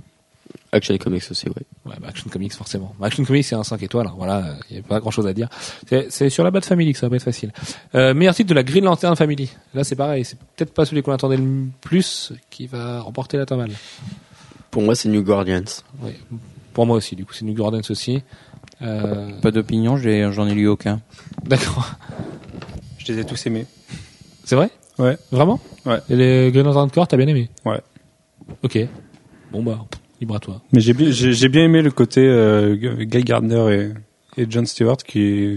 Action 0.73 0.97
Comics 0.99 1.25
aussi, 1.31 1.49
ouais. 1.49 1.55
Ouais, 1.85 1.95
bah, 2.01 2.09
Action 2.11 2.29
Comics, 2.31 2.53
forcément. 2.53 2.95
Bah, 3.01 3.07
Action 3.09 3.25
Comics, 3.25 3.45
c'est 3.45 3.57
un 3.57 3.65
5 3.65 3.83
étoiles. 3.83 4.07
hein. 4.07 4.15
Voilà, 4.17 4.55
il 4.71 4.75
n'y 4.75 4.79
a 4.81 4.83
pas 4.85 5.01
grand 5.01 5.11
chose 5.11 5.27
à 5.27 5.33
dire. 5.33 5.49
C'est, 5.89 6.13
c'est 6.13 6.29
sur 6.31 6.45
la 6.45 6.51
Bat 6.53 6.61
Family 6.61 6.93
que 6.93 6.99
ça 6.99 7.07
va 7.07 7.11
pas 7.11 7.17
être 7.17 7.25
facile. 7.25 7.51
Euh, 7.97 8.15
meilleur 8.15 8.35
titre 8.37 8.51
de 8.51 8.55
la 8.55 8.63
Green 8.63 8.85
Lantern 8.85 9.17
Family. 9.17 9.51
Là, 9.75 9.83
c'est 9.83 9.97
pareil. 9.97 10.25
C'est 10.25 10.39
peut-être 10.39 10.73
pas 10.73 10.85
celui 10.85 11.03
qu'on 11.03 11.13
attendait 11.13 11.39
le 11.39 11.65
plus 11.81 12.33
qui 12.51 12.67
va 12.69 13.01
remporter 13.01 13.37
la 13.37 13.47
tamale. 13.47 13.71
Pour 14.71 14.83
moi, 14.83 14.95
c'est 14.95 15.09
New 15.09 15.23
Guardians. 15.25 15.65
Ouais. 16.03 16.15
Pour 16.73 16.87
moi 16.87 16.97
aussi, 16.99 17.17
du 17.17 17.25
coup, 17.25 17.33
c'est 17.33 17.45
New 17.45 17.55
Gordons 17.55 17.81
aussi. 17.89 18.23
Euh, 18.83 19.31
Pas 19.41 19.51
d'opinion, 19.51 19.97
j'ai- 19.97 20.31
j'en 20.33 20.47
ai 20.47 20.55
lu 20.55 20.67
aucun. 20.69 21.01
d'accord. 21.45 21.91
Je 22.99 23.13
les 23.13 23.21
ai 23.21 23.25
tous 23.25 23.47
aimés. 23.47 23.67
C'est 24.45 24.57
vrai? 24.57 24.71
Ouais. 24.99 25.17
Vraiment? 25.31 25.61
Ouais. 25.87 25.99
Et 26.11 26.17
les 26.17 26.51
Green 26.53 26.65
Lantern 26.65 26.91
Corps, 26.91 27.09
t'as 27.09 27.17
bien 27.17 27.27
aimé? 27.29 27.49
Ouais. 27.65 27.81
Ok. 28.63 28.79
Bon, 29.53 29.63
bah, 29.63 29.85
libre 30.21 30.37
à 30.37 30.41
toi. 30.41 30.61
Mais 30.73 30.81
j'ai 30.81 30.93
bien 31.49 31.65
aimé 31.65 31.83
le 31.83 31.91
côté 31.91 32.21
euh, 32.23 32.75
Guy 33.05 33.23
Gardner 33.25 33.93
et, 34.37 34.43
et 34.43 34.47
John 34.49 34.67
Stewart 34.67 34.99
qui 34.99 35.57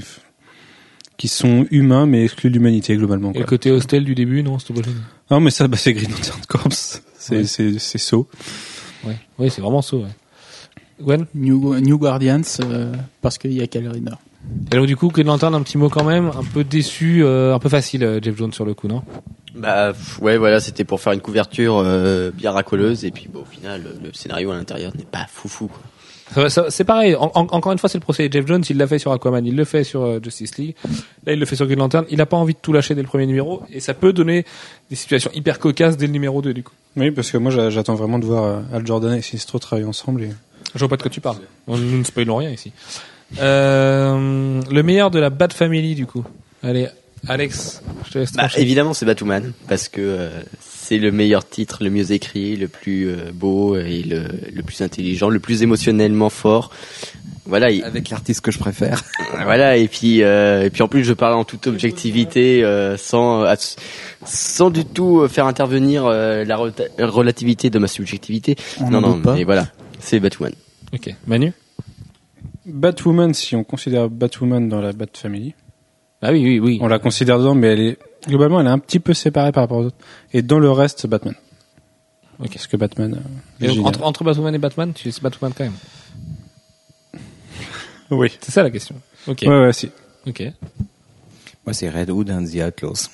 qui 1.15 1.27
sont 1.27 1.65
humains 1.71 2.05
mais 2.07 2.23
exclus 2.23 2.49
de 2.49 2.55
l'humanité 2.55 2.97
globalement. 2.97 3.29
Et 3.29 3.33
Quoi. 3.33 3.41
le 3.41 3.45
côté 3.47 3.71
hostel 3.71 4.03
du 4.03 4.15
début, 4.15 4.41
non? 4.43 4.57
C'était 4.59 4.81
pas. 4.81 4.89
Non 5.31 5.39
mais 5.39 5.51
ça 5.51 5.67
bah, 5.67 5.77
c'est 5.77 5.93
Green 5.93 6.11
Lantern 6.11 6.41
Corps. 6.47 6.67
C'est 6.71 7.01
Ouais. 7.37 7.43
c'est 7.45 7.79
c'est 7.79 7.97
saut. 7.99 8.27
Ouais. 9.05 9.15
Oui, 9.39 9.49
c'est 9.49 9.61
vraiment 9.61 9.81
ça, 9.81 9.95
ouais. 9.97 10.07
Gwen? 11.01 11.25
New, 11.35 11.79
New 11.79 11.97
Guardians, 11.97 12.41
euh, 12.63 12.91
parce 13.21 13.37
qu'il 13.37 13.53
y 13.53 13.61
a 13.61 13.67
Kyle 13.67 13.87
Rayner. 13.87 14.11
Et 14.71 14.75
donc 14.75 14.87
du 14.87 14.95
coup, 14.97 15.07
Green 15.09 15.27
Lantern, 15.27 15.55
un 15.55 15.61
petit 15.61 15.77
mot 15.77 15.89
quand 15.89 16.03
même, 16.03 16.27
un 16.27 16.43
peu 16.53 16.63
déçu, 16.63 17.23
euh, 17.23 17.55
un 17.55 17.59
peu 17.59 17.69
facile, 17.69 18.03
euh, 18.03 18.19
Jeff 18.21 18.35
Jones 18.37 18.51
sur 18.53 18.65
le 18.65 18.73
coup, 18.73 18.87
non? 18.87 19.01
Bah 19.55 19.93
ouais, 20.21 20.37
voilà, 20.37 20.59
c'était 20.59 20.83
pour 20.83 20.99
faire 20.99 21.13
une 21.13 21.21
couverture 21.21 21.77
euh, 21.77 22.31
bien 22.31 22.51
racoleuse 22.51 23.05
et 23.05 23.11
puis 23.11 23.29
bon, 23.31 23.41
au 23.41 23.45
final, 23.45 23.83
le, 23.83 24.07
le 24.07 24.13
scénario 24.13 24.51
à 24.51 24.55
l'intérieur 24.55 24.91
n'est 24.97 25.05
pas 25.05 25.25
foufou. 25.31 25.67
Quoi. 25.67 26.49
C'est 26.49 26.83
pareil, 26.83 27.15
en- 27.15 27.31
en- 27.35 27.47
encore 27.51 27.71
une 27.71 27.77
fois, 27.77 27.87
c'est 27.89 27.99
le 27.99 28.03
procès. 28.03 28.27
Jeff 28.31 28.47
Jones, 28.47 28.63
il 28.69 28.77
l'a 28.77 28.87
fait 28.87 28.97
sur 28.97 29.11
Aquaman, 29.11 29.45
il 29.45 29.55
le 29.55 29.65
fait 29.65 29.83
sur 29.83 30.01
euh, 30.01 30.19
Justice 30.23 30.57
League, 30.57 30.75
là 31.25 31.33
il 31.33 31.39
le 31.39 31.45
fait 31.45 31.55
sur 31.55 31.67
Green 31.67 31.77
Lantern, 31.79 32.05
il 32.09 32.19
a 32.21 32.25
pas 32.25 32.37
envie 32.37 32.53
de 32.53 32.59
tout 32.59 32.73
lâcher 32.73 32.95
dès 32.95 33.01
le 33.03 33.07
premier 33.07 33.27
numéro, 33.27 33.61
et 33.71 33.79
ça 33.79 33.93
peut 33.93 34.11
donner 34.13 34.43
des 34.89 34.95
situations 34.95 35.29
hyper 35.35 35.59
cocasses 35.59 35.95
dès 35.97 36.07
le 36.07 36.13
numéro 36.13 36.41
2 36.41 36.53
du 36.53 36.63
coup. 36.63 36.73
Oui 36.97 37.11
parce 37.11 37.29
que 37.31 37.37
moi 37.37 37.51
j'a- 37.51 37.69
j'attends 37.69 37.95
vraiment 37.95 38.17
de 38.19 38.25
voir 38.25 38.63
Al 38.73 38.85
Jordan 38.85 39.13
et 39.13 39.21
Sinistro 39.21 39.59
travailler 39.59 39.87
ensemble. 39.87 40.23
Et... 40.23 40.29
Je 40.75 40.79
vois 40.79 40.87
pas 40.89 40.97
de 40.97 41.01
quoi 41.03 41.11
tu 41.11 41.21
parles. 41.21 41.37
On- 41.67 41.77
Nous 41.77 41.97
ne 41.99 42.03
spoilons 42.03 42.37
rien 42.37 42.49
ici. 42.49 42.71
Euh, 43.41 44.61
le 44.71 44.83
meilleur 44.83 45.11
de 45.11 45.19
la 45.19 45.29
Bad 45.29 45.53
Family 45.53 45.95
du 45.95 46.05
coup. 46.05 46.23
Allez, 46.61 46.87
Alex, 47.27 47.81
je 48.07 48.11
te 48.11 48.17
laisse 48.19 48.33
Bah, 48.33 48.47
évidemment, 48.57 48.93
c'est 48.93 49.05
Batwoman 49.05 49.53
parce 49.67 49.87
que 49.89 50.01
euh, 50.01 50.29
c'est 50.61 50.97
le 50.97 51.11
meilleur 51.11 51.47
titre, 51.47 51.83
le 51.83 51.89
mieux 51.89 52.11
écrit, 52.11 52.55
le 52.55 52.67
plus 52.67 53.07
euh, 53.09 53.31
beau 53.33 53.75
et 53.77 54.03
le, 54.03 54.23
le 54.53 54.63
plus 54.63 54.81
intelligent, 54.81 55.29
le 55.29 55.39
plus 55.39 55.63
émotionnellement 55.63 56.29
fort. 56.29 56.71
Voilà, 57.45 57.71
il- 57.71 57.83
Avec 57.83 58.09
l'artiste 58.09 58.41
que 58.41 58.51
je 58.51 58.59
préfère. 58.59 59.01
voilà 59.43 59.75
et 59.77 59.87
puis 59.87 60.21
euh, 60.23 60.65
et 60.65 60.69
puis 60.69 60.81
en 60.83 60.87
plus 60.87 61.03
je 61.03 61.13
parle 61.13 61.33
en 61.33 61.43
toute 61.43 61.67
objectivité 61.67 62.63
euh, 62.63 62.97
sans 62.97 63.43
sans 64.25 64.69
du 64.69 64.85
tout 64.85 65.27
faire 65.27 65.47
intervenir 65.47 66.05
euh, 66.05 66.45
la 66.45 66.57
relativité 67.07 67.69
de 67.69 67.79
ma 67.79 67.87
subjectivité. 67.87 68.55
On 68.79 68.89
non 68.91 69.01
non, 69.01 69.21
mais 69.33 69.43
voilà, 69.43 69.67
c'est 70.03 70.19
Batwoman. 70.19 70.53
Ok, 70.93 71.13
Manu? 71.27 71.53
Batwoman 72.65 73.33
si 73.33 73.55
on 73.55 73.63
considère 73.63 74.09
Batwoman 74.09 74.69
dans 74.69 74.79
la 74.81 74.93
Bat 74.93 75.07
Family, 75.13 75.53
Ah 76.21 76.31
oui, 76.31 76.43
oui, 76.43 76.59
oui. 76.59 76.77
on 76.81 76.87
la 76.87 76.99
considère 76.99 77.37
dedans 77.39 77.55
mais 77.55 77.67
elle 77.67 77.79
est 77.81 77.97
globalement 78.27 78.61
elle 78.61 78.67
est 78.67 78.71
un 78.71 78.79
petit 78.79 78.99
peu 78.99 79.13
séparée 79.13 79.51
par 79.51 79.63
rapport 79.63 79.79
aux 79.79 79.85
autres. 79.85 79.97
Et 80.33 80.41
dans 80.41 80.59
le 80.59 80.71
reste 80.71 80.99
c'est 81.01 81.07
Batman. 81.07 81.35
Ok. 82.39 82.49
Parce 82.53 82.67
que 82.67 82.77
Batman. 82.77 83.13
euh, 83.61 83.65
Et 83.65 83.75
donc, 83.75 83.85
entre, 83.85 84.03
entre 84.03 84.23
Batwoman 84.23 84.55
et 84.55 84.57
Batman, 84.59 84.91
tu 84.93 85.11
c'est 85.11 85.21
Batwoman 85.21 85.53
quand 85.57 85.63
même. 85.65 85.73
Oui. 88.11 88.31
C'est 88.41 88.51
ça 88.51 88.63
la 88.63 88.69
question. 88.71 88.95
Ok. 89.27 89.43
Ouais 89.43 89.59
ouais 89.61 89.73
si. 89.73 89.89
Ok. 90.27 90.41
Moi, 91.65 91.73
c'est 91.73 91.89
Red 91.89 92.09
Hood 92.09 92.29
and 92.29 92.45
the 92.45 92.55
Outlaws. 92.65 93.09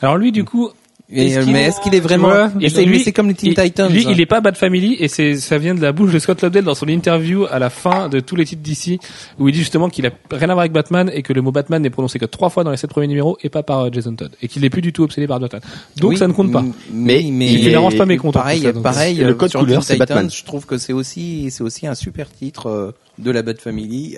Alors 0.00 0.16
lui, 0.18 0.30
du 0.32 0.44
coup, 0.44 0.70
Et, 1.12 1.26
Est-ce 1.26 1.38
euh, 1.40 1.44
mais 1.52 1.64
est-ce 1.64 1.80
qu'il 1.80 1.94
est 1.94 2.00
vraiment 2.00 2.48
c'est 2.60 2.84
lui- 2.84 2.92
lui, 2.92 3.00
c'est 3.00 3.12
comme 3.12 3.28
les 3.28 3.34
Teen 3.34 3.50
il- 3.50 3.54
Titans. 3.60 3.90
Lui, 3.92 4.06
hein. 4.06 4.10
il 4.12 4.20
est 4.20 4.26
pas 4.26 4.40
Bad 4.40 4.56
Family 4.56 4.96
et 5.00 5.08
c'est 5.08 5.36
ça 5.36 5.58
vient 5.58 5.74
de 5.74 5.80
la 5.82 5.90
bouche 5.92 6.12
de 6.12 6.18
Scott 6.20 6.40
Lobdell 6.42 6.64
dans 6.64 6.74
son 6.76 6.86
interview 6.88 7.46
à 7.50 7.58
la 7.58 7.68
fin 7.70 8.08
de 8.08 8.20
tous 8.20 8.36
les 8.36 8.44
titres 8.44 8.62
d'ici 8.62 9.00
où 9.38 9.48
il 9.48 9.52
dit 9.52 9.58
justement 9.58 9.88
qu'il 9.88 10.06
a 10.06 10.10
rien 10.30 10.42
à 10.50 10.52
voir 10.54 10.60
avec 10.60 10.72
Batman 10.72 11.10
et 11.12 11.22
que 11.22 11.32
le 11.32 11.42
mot 11.42 11.50
Batman 11.52 11.82
n'est 11.82 11.90
prononcé 11.90 12.18
que 12.20 12.26
trois 12.26 12.48
fois 12.48 12.62
dans 12.64 12.70
les 12.70 12.76
sept 12.76 12.90
premiers 12.90 13.08
numéros 13.08 13.36
et 13.42 13.48
pas 13.48 13.62
par 13.64 13.80
euh, 13.86 13.88
Jason 13.92 14.14
Todd 14.14 14.30
et 14.40 14.46
qu'il 14.48 14.64
est 14.64 14.70
plus 14.70 14.82
du 14.82 14.92
tout 14.92 15.02
obsédé 15.02 15.26
par 15.26 15.40
Batman. 15.40 15.60
Donc 15.96 16.10
Oui, 16.10 16.16
ça 16.16 16.28
ne 16.28 16.32
compte 16.32 16.52
pas. 16.52 16.64
Mais 16.92 17.24
mais 17.32 17.52
il 17.54 17.66
est- 17.68 17.72
n'arrange 17.72 17.96
pas 17.98 18.06
mes 18.06 18.16
comptes. 18.16 18.36
en 18.36 18.40
pareil, 18.40 18.62
ça, 18.62 18.72
pareil. 18.72 19.16
Le 19.16 19.30
euh, 19.30 19.34
code 19.34 19.50
sur 19.50 19.60
couleur, 19.60 19.82
c'est 19.82 19.96
Batman. 19.96 20.30
Je 20.30 20.44
trouve 20.44 20.64
que 20.66 20.78
c'est 20.78 20.92
aussi, 20.92 21.50
c'est 21.50 21.62
aussi 21.64 21.86
un 21.88 21.94
super 21.94 22.30
titre 22.30 22.68
euh, 22.68 22.92
de 23.18 23.30
la 23.32 23.42
Bat 23.42 23.54
Family. 23.60 24.16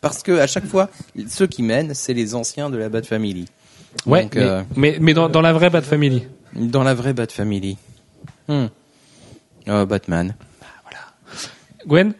Parce 0.00 0.22
que 0.22 0.38
à 0.38 0.46
chaque 0.46 0.66
fois, 0.66 0.88
ceux 1.28 1.48
qui 1.48 1.62
mènent, 1.64 1.92
c'est 1.94 2.14
les 2.14 2.36
anciens 2.36 2.70
de 2.70 2.76
la 2.76 2.88
Bat 2.88 3.02
Family. 3.02 3.46
Ouais, 4.06 4.22
Donc, 4.24 4.34
mais, 4.34 4.42
euh, 4.42 4.62
mais, 4.76 4.98
mais 5.00 5.14
dans, 5.14 5.28
dans 5.28 5.40
la 5.40 5.52
vraie 5.52 5.70
Bad 5.70 5.84
Family. 5.84 6.24
dans 6.54 6.82
la 6.82 6.94
vraie 6.94 7.12
Bat 7.12 7.28
Family. 7.30 7.76
Hmm. 8.48 8.66
Euh, 9.68 9.84
Batman. 9.86 10.34
Gwen 11.86 12.12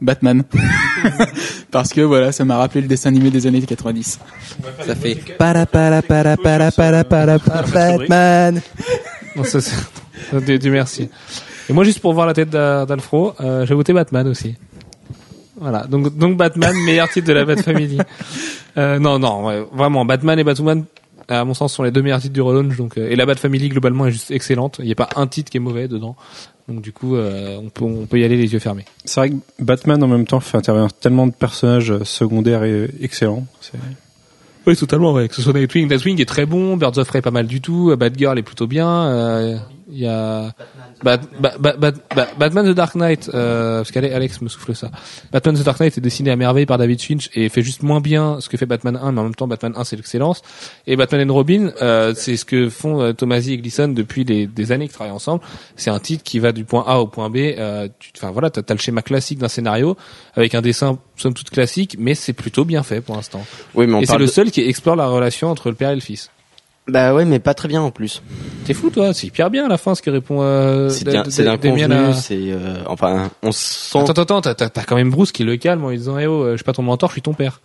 Batman. 0.00 0.44
Parce 1.70 1.90
que 1.90 2.00
voilà, 2.02 2.32
ça 2.32 2.44
m'a 2.44 2.56
rappelé 2.56 2.82
le 2.82 2.88
dessin 2.88 3.08
animé 3.10 3.30
des 3.30 3.46
années 3.46 3.62
90. 3.62 4.18
Ça 4.86 4.94
fait 4.94 5.14
para 5.38 5.66
para 5.66 6.02
para 6.02 6.36
para 6.36 6.70
para 6.72 7.04
para 7.04 7.38
para 7.38 7.62
Batman. 7.68 8.60
Non, 9.36 9.44
ça, 9.44 9.58
Dieu, 10.40 10.58
Dieu 10.58 10.70
merci. 10.70 11.08
Et 11.68 11.72
moi, 11.72 11.84
juste 11.84 12.00
pour 12.00 12.12
voir 12.12 12.26
la 12.26 12.34
tête 12.34 12.50
d'A- 12.50 12.84
d'Alfro, 12.86 13.34
euh, 13.40 13.64
j'ai 13.66 13.74
voté 13.74 13.92
Batman 13.92 14.26
aussi. 14.28 14.54
Voilà. 15.56 15.84
Donc, 15.86 16.16
donc 16.16 16.36
Batman, 16.36 16.74
meilleur 16.84 17.08
titre 17.08 17.28
de 17.28 17.32
la 17.32 17.44
Bat 17.44 17.62
Family. 17.62 17.98
Euh, 18.76 18.98
non, 18.98 19.20
non, 19.20 19.44
ouais, 19.46 19.64
vraiment, 19.72 20.04
Batman 20.04 20.36
et 20.36 20.42
Batwoman, 20.42 20.84
à 21.28 21.44
mon 21.44 21.54
sens, 21.54 21.72
sont 21.72 21.82
les 21.82 21.90
deux 21.90 22.02
meilleurs 22.02 22.20
titres 22.20 22.32
du 22.34 22.40
relaunch. 22.42 22.76
Donc, 22.76 22.98
euh, 22.98 23.08
et 23.10 23.16
la 23.16 23.26
Bat 23.26 23.36
Family 23.36 23.68
globalement 23.68 24.06
est 24.06 24.12
juste 24.12 24.30
excellente. 24.30 24.76
Il 24.80 24.86
n'y 24.86 24.92
a 24.92 24.96
pas 24.96 25.08
un 25.16 25.26
titre 25.26 25.50
qui 25.50 25.56
est 25.56 25.60
mauvais 25.60 25.88
dedans. 25.88 26.16
Donc 26.68 26.80
du 26.80 26.92
coup, 26.92 27.14
euh, 27.16 27.58
on 27.62 27.68
peut 27.68 27.84
on 27.84 28.06
peut 28.06 28.18
y 28.18 28.24
aller 28.24 28.36
les 28.38 28.52
yeux 28.52 28.58
fermés. 28.58 28.84
C'est 29.04 29.20
vrai 29.20 29.30
que 29.30 29.34
Batman 29.58 30.02
en 30.02 30.08
même 30.08 30.26
temps 30.26 30.40
fait 30.40 30.56
intervenir 30.56 30.92
tellement 30.94 31.26
de 31.26 31.32
personnages 31.32 31.90
euh, 31.90 32.04
secondaires 32.04 32.64
et 32.64 32.88
excellents. 33.02 33.44
C'est- 33.60 33.76
Oui, 34.66 34.74
totalement. 34.74 35.12
Ouais. 35.12 35.28
Que 35.28 35.34
ce 35.34 35.42
soit 35.42 35.52
Nightwing, 35.52 35.90
Nightwing 35.90 36.20
est 36.22 36.24
très 36.24 36.46
bon. 36.46 36.78
Birds 36.78 36.96
of 36.96 37.06
Prey 37.06 37.20
pas 37.20 37.30
mal 37.30 37.46
du 37.46 37.60
tout. 37.60 37.94
Batgirl 37.98 38.38
est 38.38 38.42
plutôt 38.42 38.66
bien. 38.66 38.88
euh, 38.88 39.56
Il 39.90 39.98
y 39.98 40.06
a 40.06 40.52
Bat- 41.02 41.18
Bat- 41.38 41.58
Bat- 41.58 41.76
Bat- 41.76 41.92
Bat- 42.16 42.28
Batman 42.38 42.66
the 42.72 42.74
Dark 42.74 42.94
Knight. 42.94 43.30
Euh, 43.34 43.78
parce 43.78 43.90
qu'Alex 43.90 44.40
me 44.40 44.48
souffle 44.48 44.74
ça. 44.74 44.90
Batman 45.32 45.54
the 45.56 45.62
Dark 45.62 45.78
Knight 45.80 45.98
est 45.98 46.00
dessiné 46.00 46.30
à 46.30 46.36
merveille 46.36 46.64
par 46.66 46.78
David 46.78 47.00
Finch 47.02 47.28
et 47.34 47.48
fait 47.48 47.62
juste 47.62 47.82
moins 47.82 48.00
bien 48.00 48.40
ce 48.40 48.48
que 48.48 48.56
fait 48.56 48.66
Batman 48.66 48.96
1, 49.00 49.12
mais 49.12 49.20
en 49.20 49.24
même 49.24 49.34
temps 49.34 49.46
Batman 49.46 49.74
1 49.76 49.84
c'est 49.84 49.96
l'excellence. 49.96 50.40
Et 50.86 50.96
Batman 50.96 51.28
and 51.30 51.34
Robin, 51.34 51.70
euh, 51.82 52.14
c'est 52.16 52.36
ce 52.36 52.44
que 52.44 52.70
font 52.70 53.00
euh, 53.02 53.12
Tomasi 53.12 53.52
et 53.52 53.58
Gleason 53.58 53.88
depuis 53.88 54.24
des, 54.24 54.46
des 54.46 54.72
années 54.72 54.86
qu'ils 54.86 54.94
travaillent 54.94 55.12
ensemble. 55.14 55.42
C'est 55.76 55.90
un 55.90 55.98
titre 55.98 56.22
qui 56.24 56.38
va 56.38 56.52
du 56.52 56.64
point 56.64 56.84
A 56.86 56.98
au 57.00 57.06
point 57.06 57.28
B. 57.30 57.36
Euh, 57.36 57.88
Enfin 58.16 58.30
voilà, 58.30 58.48
t'as 58.50 58.62
as 58.66 58.72
le 58.74 58.78
schéma 58.80 59.02
classique 59.02 59.38
d'un 59.38 59.48
scénario 59.48 59.96
avec 60.34 60.54
un 60.54 60.62
dessin 60.62 60.98
somme 61.16 61.34
toute 61.34 61.50
classique, 61.50 61.96
mais 61.98 62.14
c'est 62.14 62.32
plutôt 62.32 62.64
bien 62.64 62.82
fait 62.82 63.00
pour 63.00 63.16
l'instant. 63.16 63.44
Oui, 63.74 63.86
mais 63.86 63.94
on 63.94 64.00
Et 64.00 64.06
c'est 64.06 64.16
le 64.18 64.26
de- 64.26 64.30
seul 64.30 64.50
qui 64.50 64.62
explore 64.62 64.96
la 64.96 65.06
relation 65.08 65.50
entre 65.50 65.68
le 65.68 65.74
père 65.74 65.90
et 65.90 65.94
le 65.94 66.00
fils. 66.00 66.30
Bah 66.86 67.14
ouais, 67.14 67.24
mais 67.24 67.38
pas 67.38 67.54
très 67.54 67.66
bien 67.68 67.80
en 67.80 67.90
plus. 67.90 68.22
T'es 68.66 68.74
fou 68.74 68.90
toi, 68.90 69.14
c'est 69.14 69.26
hyper 69.26 69.48
bien 69.50 69.64
à 69.64 69.68
la 69.68 69.78
fin 69.78 69.94
ce 69.94 70.02
qui 70.02 70.10
répond 70.10 70.42
euh, 70.42 70.90
C'est 70.90 71.04
bien, 71.06 71.24
c'est 71.30 71.42
à- 71.46 72.12
c'est 72.12 72.34
euh, 72.52 72.82
enfin, 72.86 73.30
on 73.42 73.52
sent. 73.52 73.98
Attends, 74.00 74.12
attends, 74.12 74.36
attends, 74.38 74.54
t'as, 74.54 74.68
t'as 74.68 74.82
quand 74.84 74.96
même 74.96 75.10
Bruce 75.10 75.32
qui 75.32 75.44
le 75.44 75.56
calme 75.56 75.82
en 75.84 75.88
lui 75.90 75.96
disant 75.96 76.18
Eh 76.18 76.26
oh, 76.26 76.42
euh, 76.44 76.52
je 76.52 76.56
suis 76.56 76.64
pas 76.64 76.74
ton 76.74 76.82
mentor, 76.82 77.08
je 77.08 77.14
suis 77.14 77.22
ton 77.22 77.32
père. 77.32 77.60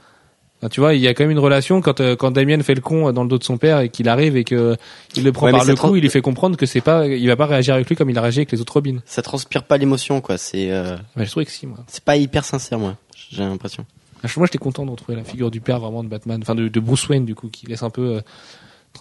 Enfin, 0.62 0.70
tu 0.70 0.80
vois, 0.80 0.94
il 0.94 1.02
y 1.02 1.08
a 1.08 1.14
quand 1.14 1.24
même 1.24 1.32
une 1.32 1.40
relation 1.40 1.82
quand 1.82 2.00
euh, 2.02 2.16
quand 2.16 2.32
Damien 2.32 2.62
fait 2.64 2.76
le 2.76 2.82
con 2.82 3.12
dans 3.12 3.24
le 3.24 3.30
dos 3.30 3.38
de 3.38 3.44
son 3.44 3.58
père 3.58 3.80
et 3.82 3.90
qu'il 3.90 4.08
arrive 4.10 4.38
et 4.38 4.44
que 4.46 4.78
il 5.16 5.24
le 5.26 5.32
prend 5.34 5.48
Ouais, 5.48 5.52
par 5.52 5.64
le 5.66 5.76
cou, 5.76 5.96
il 5.98 6.02
lui 6.02 6.10
fait 6.10 6.22
comprendre 6.22 6.56
que 6.58 6.66
c'est 6.66 6.82
pas, 6.82 7.06
il 7.08 7.28
va 7.28 7.36
pas 7.36 7.46
réagir 7.46 7.74
avec 7.76 7.88
lui 7.90 7.96
comme 7.98 8.10
il 8.10 8.18
a 8.18 8.22
réagi 8.22 8.40
avec 8.40 8.52
les 8.54 8.62
autres 8.62 8.74
Robins. 8.74 9.00
Ça 9.06 9.22
transpire 9.22 9.64
pas 9.64 9.78
l'émotion, 9.78 10.22
quoi. 10.22 10.38
C'est, 10.38 10.72
euh, 10.72 10.96
Ouais, 11.18 11.26
je 11.26 11.30
trouvais 11.32 11.46
que 11.46 11.52
si 11.52 11.66
moi. 11.68 11.78
c'est 11.88 12.04
pas 12.04 12.16
hyper 12.18 12.44
sincère, 12.46 12.80
moi. 12.80 12.96
J'ai 13.32 13.44
l'impression. 13.44 13.86
Ah, 14.24 14.28
Moi, 14.38 14.48
j'étais 14.48 14.58
content 14.58 14.86
de 14.86 14.91
retrouver 14.91 15.18
la 15.18 15.24
figure 15.26 15.50
du 15.52 15.62
père 15.62 15.80
vraiment 15.80 16.04
de 16.04 16.10
Batman, 16.10 16.40
enfin 16.41 16.56
de, 16.56 16.68
de 16.68 16.80
Bruce 16.82 17.08
Wayne 17.08 17.24
du 17.26 17.36
coup, 17.36 17.48
qui 17.50 17.66
laisse 17.68 17.84
un 17.84 17.90
peu. 17.90 18.16
euh, 18.18 18.22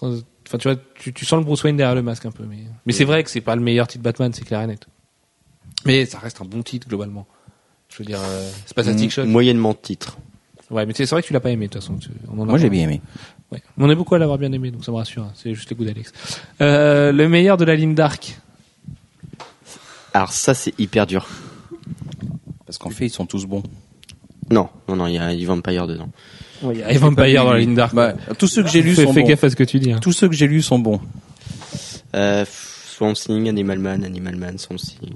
Enfin, 0.07 0.57
tu 0.57 0.67
vois, 0.67 0.77
tu, 0.95 1.13
tu 1.13 1.25
sens 1.25 1.39
le 1.39 1.45
Bruce 1.45 1.63
Wayne 1.63 1.77
derrière 1.77 1.95
le 1.95 2.01
masque 2.01 2.25
un 2.25 2.31
peu, 2.31 2.43
mais 2.43 2.57
mais 2.85 2.93
c'est 2.93 3.03
vrai 3.05 3.23
que 3.23 3.29
c'est 3.29 3.41
pas 3.41 3.55
le 3.55 3.61
meilleur 3.61 3.87
titre 3.87 4.03
Batman, 4.03 4.31
c'est 4.33 4.45
clair 4.45 4.61
et 4.61 4.67
net. 4.67 4.87
Mais 5.85 6.05
ça 6.05 6.19
reste 6.19 6.41
un 6.41 6.45
bon 6.45 6.63
titre 6.63 6.87
globalement. 6.87 7.27
Je 7.89 7.97
veux 7.99 8.05
dire, 8.05 8.19
euh, 8.21 8.49
c'est 8.65 8.73
pas 8.75 8.83
Static 8.83 9.11
Shock. 9.11 9.25
Moyennement 9.27 9.71
de 9.71 9.77
titre. 9.77 10.17
Ouais, 10.69 10.85
mais 10.85 10.93
c'est 10.95 11.05
vrai 11.09 11.21
que 11.21 11.27
tu 11.27 11.33
l'as 11.33 11.39
pas 11.39 11.49
aimé 11.51 11.67
de 11.67 11.73
toute 11.73 11.81
façon. 11.81 11.95
tu- 11.97 12.09
on 12.27 12.39
en 12.39 12.43
a 12.43 12.45
Moi, 12.45 12.57
j'ai 12.59 12.69
bien 12.69 12.83
aimé. 12.83 13.01
Ouais. 13.51 13.61
On 13.77 13.89
est 13.89 13.95
beaucoup 13.95 14.13
à 14.15 14.19
l'avoir 14.19 14.37
bien 14.37 14.51
aimé, 14.51 14.69
donc 14.71 14.85
ça 14.85 14.91
me 14.91 14.97
rassure. 14.97 15.23
hein. 15.23 15.31
C'est 15.35 15.53
juste 15.55 15.69
les 15.71 15.75
goûts 15.75 15.85
d'Alex. 15.85 16.11
Euh, 16.61 17.11
le 17.11 17.27
meilleur 17.27 17.57
de 17.57 17.65
la 17.65 17.75
ligne 17.75 17.95
Dark. 17.95 18.37
Alors 20.13 20.31
ça, 20.31 20.53
c'est 20.53 20.77
hyper 20.79 21.07
dur. 21.07 21.27
Parce 22.65 22.77
qu'en 22.77 22.89
fait, 22.91 23.07
ils 23.07 23.11
sont 23.11 23.25
tous 23.25 23.45
bons. 23.45 23.63
Non, 24.51 24.69
non, 24.87 24.95
non, 24.95 25.07
il 25.07 25.13
y 25.15 25.17
a 25.17 25.47
Vampire 25.47 25.87
dedans. 25.87 26.09
Il 26.63 26.77
y 26.79 26.83
a 26.83 26.97
Vampire 26.99 27.43
dans 27.45 27.53
la 27.53 27.59
ligne 27.59 27.75
Dark. 27.75 27.93
Bah, 27.95 28.13
tous 28.37 28.47
ceux 28.47 28.63
que 28.63 28.69
j'ai 28.69 28.81
lus 28.81 28.95
fais, 28.95 29.05
sont 29.05 29.13
fais 29.13 29.21
bons. 29.21 29.27
gaffe 29.27 29.43
à 29.43 29.49
ce 29.49 29.55
que 29.55 29.63
tu 29.63 29.79
dis. 29.79 29.91
hein. 29.91 29.99
Tous 30.01 30.11
ceux 30.11 30.27
que 30.27 30.35
j'ai 30.35 30.47
lus 30.47 30.61
sont 30.61 30.79
bons. 30.79 30.99
Euh, 32.15 32.45
Swamp 32.87 33.13
Thing, 33.13 33.47
Animal 33.47 33.79
Man, 33.79 34.03
Animal 34.03 34.35
Man, 34.35 34.57
Swamp 34.57 34.77
Thing. 34.77 35.13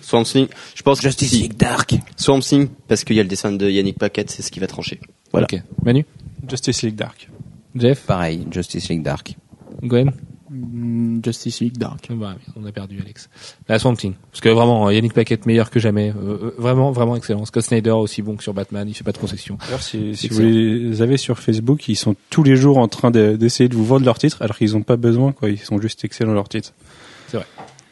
Swamp 0.00 0.24
Thing, 0.24 0.48
je 0.74 0.82
pense 0.82 1.00
que 1.00 1.10
si. 1.10 1.48
Dark. 1.50 1.94
Swamp 2.16 2.40
Thing, 2.40 2.68
parce 2.88 3.04
qu'il 3.04 3.16
y 3.16 3.20
a 3.20 3.22
le 3.22 3.28
dessin 3.28 3.52
de 3.52 3.68
Yannick 3.70 3.98
Paquette, 3.98 4.30
c'est 4.30 4.42
ce 4.42 4.50
qui 4.50 4.58
va 4.58 4.66
trancher. 4.66 4.98
Voilà. 5.30 5.46
Ok. 5.52 5.60
Manu, 5.84 6.04
Justice 6.48 6.82
League 6.82 6.96
Dark. 6.96 7.28
Jeff, 7.76 8.00
Pareil, 8.06 8.46
Justice 8.50 8.88
League 8.88 9.02
Dark. 9.02 9.34
Gwen. 9.82 10.10
Mm, 10.50 11.20
Justice 11.24 11.60
League 11.60 11.78
Dark. 11.78 12.08
Bah, 12.10 12.34
on 12.56 12.66
a 12.66 12.72
perdu 12.72 12.98
Alex. 13.00 13.30
La 13.68 13.78
Swamp 13.78 13.94
Thing. 13.94 14.14
Parce 14.32 14.40
que 14.40 14.48
vraiment, 14.48 14.90
Yannick 14.90 15.14
Paquette 15.14 15.46
meilleur 15.46 15.70
que 15.70 15.78
jamais. 15.78 16.10
Euh, 16.10 16.38
euh, 16.46 16.54
vraiment, 16.58 16.90
vraiment 16.90 17.14
excellent. 17.16 17.44
Scott 17.44 17.62
Snyder 17.62 17.90
aussi 17.92 18.20
bon 18.22 18.34
que 18.36 18.42
sur 18.42 18.52
Batman. 18.52 18.88
Il 18.88 18.94
fait 18.94 19.04
pas 19.04 19.12
de 19.12 19.18
concessions. 19.18 19.58
D'ailleurs, 19.64 19.82
si, 19.82 20.16
si 20.16 20.28
C'est 20.28 20.34
vous 20.34 20.40
les 20.42 21.02
avez 21.02 21.16
sur 21.16 21.38
Facebook, 21.38 21.88
ils 21.88 21.94
sont 21.96 22.16
tous 22.30 22.42
les 22.42 22.56
jours 22.56 22.78
en 22.78 22.88
train 22.88 23.10
de- 23.12 23.36
d'essayer 23.36 23.68
de 23.68 23.76
vous 23.76 23.84
vendre 23.84 24.04
leurs 24.04 24.18
titres, 24.18 24.42
alors 24.42 24.56
qu'ils 24.58 24.72
n'ont 24.72 24.82
pas 24.82 24.96
besoin, 24.96 25.32
quoi. 25.32 25.48
Ils 25.50 25.58
sont 25.58 25.80
juste 25.80 26.04
excellents 26.04 26.34
leurs 26.34 26.48
titres. 26.48 26.72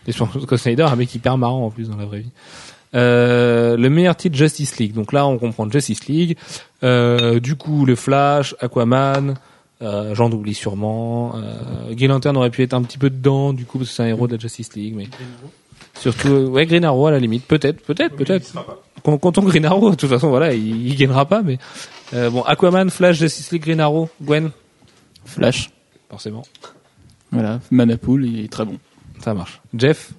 Et 0.06 0.12
je 0.12 0.18
pense 0.18 0.32
que 0.32 0.40
Scott 0.40 0.58
Snyder, 0.58 0.84
un 0.84 0.96
mec 0.96 1.14
hyper 1.14 1.36
marrant 1.36 1.66
en 1.66 1.70
plus 1.70 1.90
dans 1.90 1.96
la 1.96 2.06
vraie 2.06 2.20
vie. 2.20 2.30
Euh, 2.94 3.76
le 3.76 3.90
meilleur 3.90 4.16
titre 4.16 4.34
Justice 4.36 4.78
League. 4.78 4.94
Donc 4.94 5.12
là, 5.12 5.26
on 5.26 5.36
comprend 5.38 5.70
Justice 5.70 6.06
League. 6.08 6.36
Euh, 6.82 7.38
du 7.40 7.54
coup, 7.56 7.84
le 7.84 7.94
Flash, 7.94 8.54
Aquaman, 8.60 9.34
euh, 9.82 10.14
j'en 10.14 10.30
oublie 10.32 10.54
sûrement. 10.54 11.34
Euh, 11.36 11.94
Green 11.94 12.10
Lantern 12.10 12.36
aurait 12.36 12.50
pu 12.50 12.62
être 12.62 12.74
un 12.74 12.82
petit 12.82 12.98
peu 12.98 13.10
dedans, 13.10 13.52
du 13.52 13.64
coup, 13.64 13.78
parce 13.78 13.90
que 13.90 13.96
c'est 13.96 14.02
un 14.02 14.06
héros 14.06 14.26
de 14.26 14.32
la 14.34 14.38
Justice 14.38 14.74
League. 14.74 14.94
Mais 14.96 15.08
surtout, 15.94 16.28
euh, 16.28 16.46
ouais, 16.48 16.66
Green 16.66 16.84
Arrow 16.84 17.06
à 17.06 17.10
la 17.12 17.18
limite, 17.18 17.44
peut-être, 17.46 17.82
peut-être, 17.84 18.16
peut-être. 18.16 18.52
Quand, 19.04 19.38
on 19.38 19.42
Green 19.42 19.64
Arrow, 19.64 19.90
de 19.90 19.94
toute 19.96 20.10
façon, 20.10 20.28
voilà, 20.28 20.52
il, 20.52 20.86
il 20.88 20.96
gagnera 20.96 21.26
pas. 21.26 21.42
Mais 21.42 21.58
euh, 22.14 22.30
bon, 22.30 22.42
Aquaman, 22.42 22.90
Flash, 22.90 23.18
Justice 23.18 23.50
League, 23.52 23.62
Green 23.62 23.80
Arrow, 23.80 24.08
Gwen, 24.22 24.50
Flash. 25.24 25.70
forcément, 26.10 26.42
Voilà. 27.30 27.60
Manapool, 27.70 28.26
il 28.26 28.44
est 28.44 28.52
très 28.52 28.64
bon. 28.64 28.78
ça 29.20 29.34
marche. 29.34 29.60
Jeff, 29.76 30.12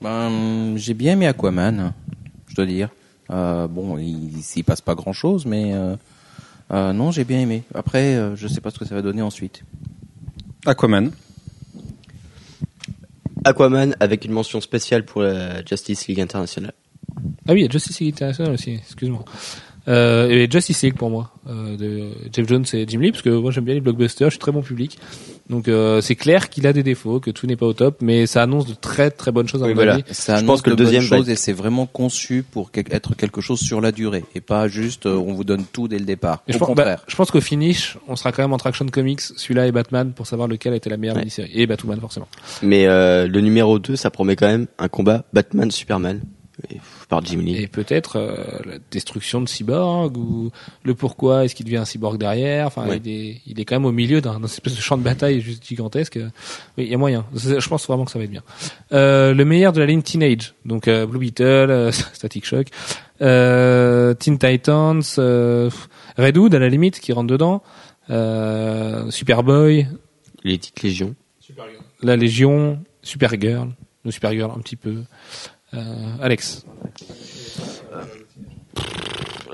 Ben, 0.00 0.76
j'ai 0.76 0.94
bien 0.94 1.12
aimé 1.12 1.26
Aquaman, 1.28 1.92
je 2.48 2.54
dois 2.56 2.66
dire. 2.66 2.88
Euh, 3.30 3.68
bon, 3.68 3.96
il 3.98 4.42
s'y 4.42 4.62
passe 4.62 4.80
pas 4.82 4.94
grand 4.94 5.12
chose, 5.14 5.46
mais 5.46 5.72
euh, 5.72 5.96
euh, 6.72 6.92
non, 6.92 7.10
j'ai 7.10 7.24
bien 7.24 7.40
aimé. 7.40 7.62
Après, 7.74 8.16
euh, 8.16 8.36
je 8.36 8.48
sais 8.48 8.60
pas 8.60 8.70
ce 8.70 8.78
que 8.78 8.84
ça 8.84 8.94
va 8.94 9.02
donner 9.02 9.22
ensuite. 9.22 9.64
Aquaman. 10.66 11.10
Aquaman 13.44 13.94
avec 14.00 14.24
une 14.24 14.32
mention 14.32 14.60
spéciale 14.60 15.04
pour 15.04 15.22
la 15.22 15.64
Justice 15.64 16.06
League 16.06 16.20
International. 16.20 16.72
Ah 17.46 17.52
oui, 17.52 17.60
il 17.60 17.62
y 17.64 17.68
a 17.68 17.70
Justice 17.70 18.00
League 18.00 18.14
International 18.14 18.54
aussi, 18.54 18.72
excuse-moi. 18.72 19.24
Euh, 19.86 20.28
et 20.30 20.48
Justice 20.50 20.82
League 20.82 20.94
pour 20.94 21.10
moi, 21.10 21.30
euh, 21.48 21.76
de 21.76 22.08
Jeff 22.32 22.48
Jones 22.48 22.64
et 22.72 22.86
Jim 22.88 23.00
Lee, 23.00 23.10
parce 23.10 23.22
que 23.22 23.28
moi 23.28 23.50
j'aime 23.50 23.64
bien 23.64 23.74
les 23.74 23.82
blockbusters, 23.82 24.28
je 24.28 24.32
suis 24.34 24.38
très 24.38 24.50
bon 24.52 24.62
public. 24.62 24.98
Donc 25.50 25.68
euh, 25.68 26.00
c'est 26.00 26.14
clair 26.14 26.48
qu'il 26.48 26.66
a 26.66 26.72
des 26.72 26.82
défauts, 26.82 27.20
que 27.20 27.30
tout 27.30 27.46
n'est 27.46 27.56
pas 27.56 27.66
au 27.66 27.74
top, 27.74 27.98
mais 28.00 28.24
ça 28.26 28.42
annonce 28.42 28.64
de 28.66 28.72
très 28.72 29.10
très 29.10 29.30
bonnes 29.30 29.46
choses 29.46 29.62
à 29.62 29.66
Oui, 29.66 29.72
mon 29.72 29.76
voilà. 29.76 29.94
avis. 29.94 30.04
Ça 30.12 30.38
Je 30.38 30.44
pense 30.46 30.62
que 30.62 30.70
le 30.70 30.76
deuxième 30.76 31.02
être- 31.04 31.28
et 31.28 31.36
c'est 31.36 31.52
vraiment 31.52 31.84
conçu 31.84 32.42
pour 32.50 32.70
quel- 32.70 32.86
être 32.90 33.14
quelque 33.14 33.42
chose 33.42 33.60
sur 33.60 33.82
la 33.82 33.92
durée 33.92 34.24
et 34.34 34.40
pas 34.40 34.68
juste 34.68 35.04
euh, 35.04 35.16
on 35.16 35.34
vous 35.34 35.44
donne 35.44 35.64
tout 35.70 35.86
dès 35.86 35.98
le 35.98 36.06
départ. 36.06 36.42
Et 36.48 36.52
je 36.52 36.56
Au 36.56 36.60
pense, 36.60 36.68
contraire. 36.68 36.96
bah, 36.96 37.02
je 37.06 37.14
pense 37.16 37.30
qu'au 37.30 37.42
finish, 37.42 37.98
on 38.08 38.16
sera 38.16 38.32
quand 38.32 38.42
même 38.42 38.54
entre 38.54 38.66
Action 38.68 38.86
Comics, 38.86 39.20
celui-là 39.20 39.66
et 39.66 39.72
Batman, 39.72 40.12
pour 40.16 40.26
savoir 40.26 40.48
lequel 40.48 40.72
a 40.72 40.76
été 40.76 40.88
la 40.88 40.96
meilleure 40.96 41.16
Ouais. 41.16 41.20
mini-série. 41.22 41.50
Et 41.52 41.66
Batman 41.66 42.00
forcément. 42.00 42.28
Mais 42.62 42.86
euh, 42.86 43.26
le 43.26 43.40
numéro 43.42 43.78
2, 43.78 43.96
ça 43.96 44.08
promet 44.10 44.36
quand 44.36 44.46
même 44.48 44.66
un 44.78 44.88
combat 44.88 45.24
Batman-Superman 45.34 46.22
et- 46.70 46.80
par 47.08 47.24
Jim 47.24 47.38
Lee. 47.38 47.56
Et 47.56 47.66
peut-être 47.66 48.16
euh, 48.16 48.36
la 48.64 48.74
destruction 48.90 49.40
de 49.40 49.48
Cyborg, 49.48 50.16
ou 50.16 50.50
le 50.82 50.94
pourquoi 50.94 51.44
est-ce 51.44 51.54
qu'il 51.54 51.64
devient 51.66 51.76
un 51.78 51.84
cyborg 51.84 52.18
derrière. 52.18 52.66
Enfin, 52.66 52.86
Ouais. 52.86 53.00
il, 53.04 53.10
est, 53.10 53.40
il 53.46 53.60
est 53.60 53.64
quand 53.64 53.76
même 53.76 53.84
au 53.84 53.92
milieu 53.92 54.20
d'un 54.20 54.42
espèce 54.42 54.74
de 54.76 54.80
champ 54.80 54.96
de 54.96 55.02
bataille 55.02 55.40
juste 55.40 55.64
gigantesque. 55.66 56.18
Oui, 56.78 56.84
il 56.84 56.88
y 56.88 56.94
a 56.94 56.98
moyen. 56.98 57.24
Je 57.34 57.68
pense 57.68 57.86
vraiment 57.86 58.04
que 58.04 58.10
ça 58.10 58.18
va 58.18 58.24
être 58.24 58.30
bien. 58.30 58.42
Euh, 58.92 59.34
le 59.34 59.44
meilleur 59.44 59.72
de 59.72 59.80
la 59.80 59.86
ligne 59.86 60.02
Teenage, 60.02 60.54
donc 60.64 60.88
euh, 60.88 61.06
Blue 61.06 61.18
Beetle, 61.18 61.42
euh, 61.44 61.92
Static 62.12 62.44
Shock, 62.44 62.68
euh, 63.20 64.14
Teen 64.14 64.38
Titans, 64.38 65.02
euh, 65.18 65.70
Red 66.18 66.36
Hood 66.36 66.54
à 66.54 66.58
la 66.58 66.68
limite 66.68 67.00
qui 67.00 67.12
rentre 67.12 67.28
dedans, 67.28 67.62
euh, 68.10 69.10
Superboy, 69.10 69.86
Les 70.42 70.58
titres 70.58 70.82
Légion. 70.84 71.14
la 72.02 72.16
Légion, 72.16 72.78
Supergirl, 73.02 73.70
le 74.04 74.10
Supergirl 74.10 74.50
un 74.54 74.60
petit 74.60 74.76
peu. 74.76 74.96
Euh, 75.74 76.16
Alex. 76.20 76.64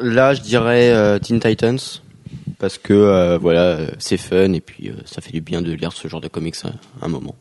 Là, 0.00 0.34
je 0.34 0.40
dirais 0.40 0.90
euh, 0.92 1.18
Teen 1.18 1.40
Titans 1.40 1.78
parce 2.58 2.78
que 2.78 2.92
euh, 2.92 3.38
voilà, 3.38 3.86
c'est 3.98 4.16
fun 4.16 4.52
et 4.52 4.60
puis 4.60 4.88
euh, 4.90 4.94
ça 5.04 5.20
fait 5.20 5.32
du 5.32 5.40
bien 5.40 5.62
de 5.62 5.72
lire 5.72 5.92
ce 5.92 6.08
genre 6.08 6.20
de 6.20 6.28
comics 6.28 6.56
à, 6.64 6.68
à 7.02 7.06
un 7.06 7.08
moment. 7.08 7.34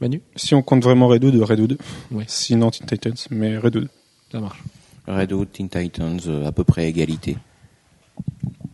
Manu? 0.00 0.20
Si 0.36 0.54
on 0.54 0.62
compte 0.62 0.82
vraiment 0.82 1.06
Red 1.08 1.24
Hood, 1.24 1.36
Red 1.40 1.60
Hood. 1.60 1.78
Ouais. 2.10 2.24
Sinon 2.26 2.70
Teen 2.70 2.86
Titans, 2.86 3.16
mais 3.30 3.56
Red 3.56 3.76
Hood. 3.76 3.88
Ça 4.32 4.40
marche. 4.40 4.58
Red 5.06 5.32
Hood, 5.32 5.52
Teen 5.52 5.68
Titans, 5.68 6.18
euh, 6.26 6.46
à 6.46 6.52
peu 6.52 6.64
près 6.64 6.82
à 6.82 6.86
égalité. 6.86 7.36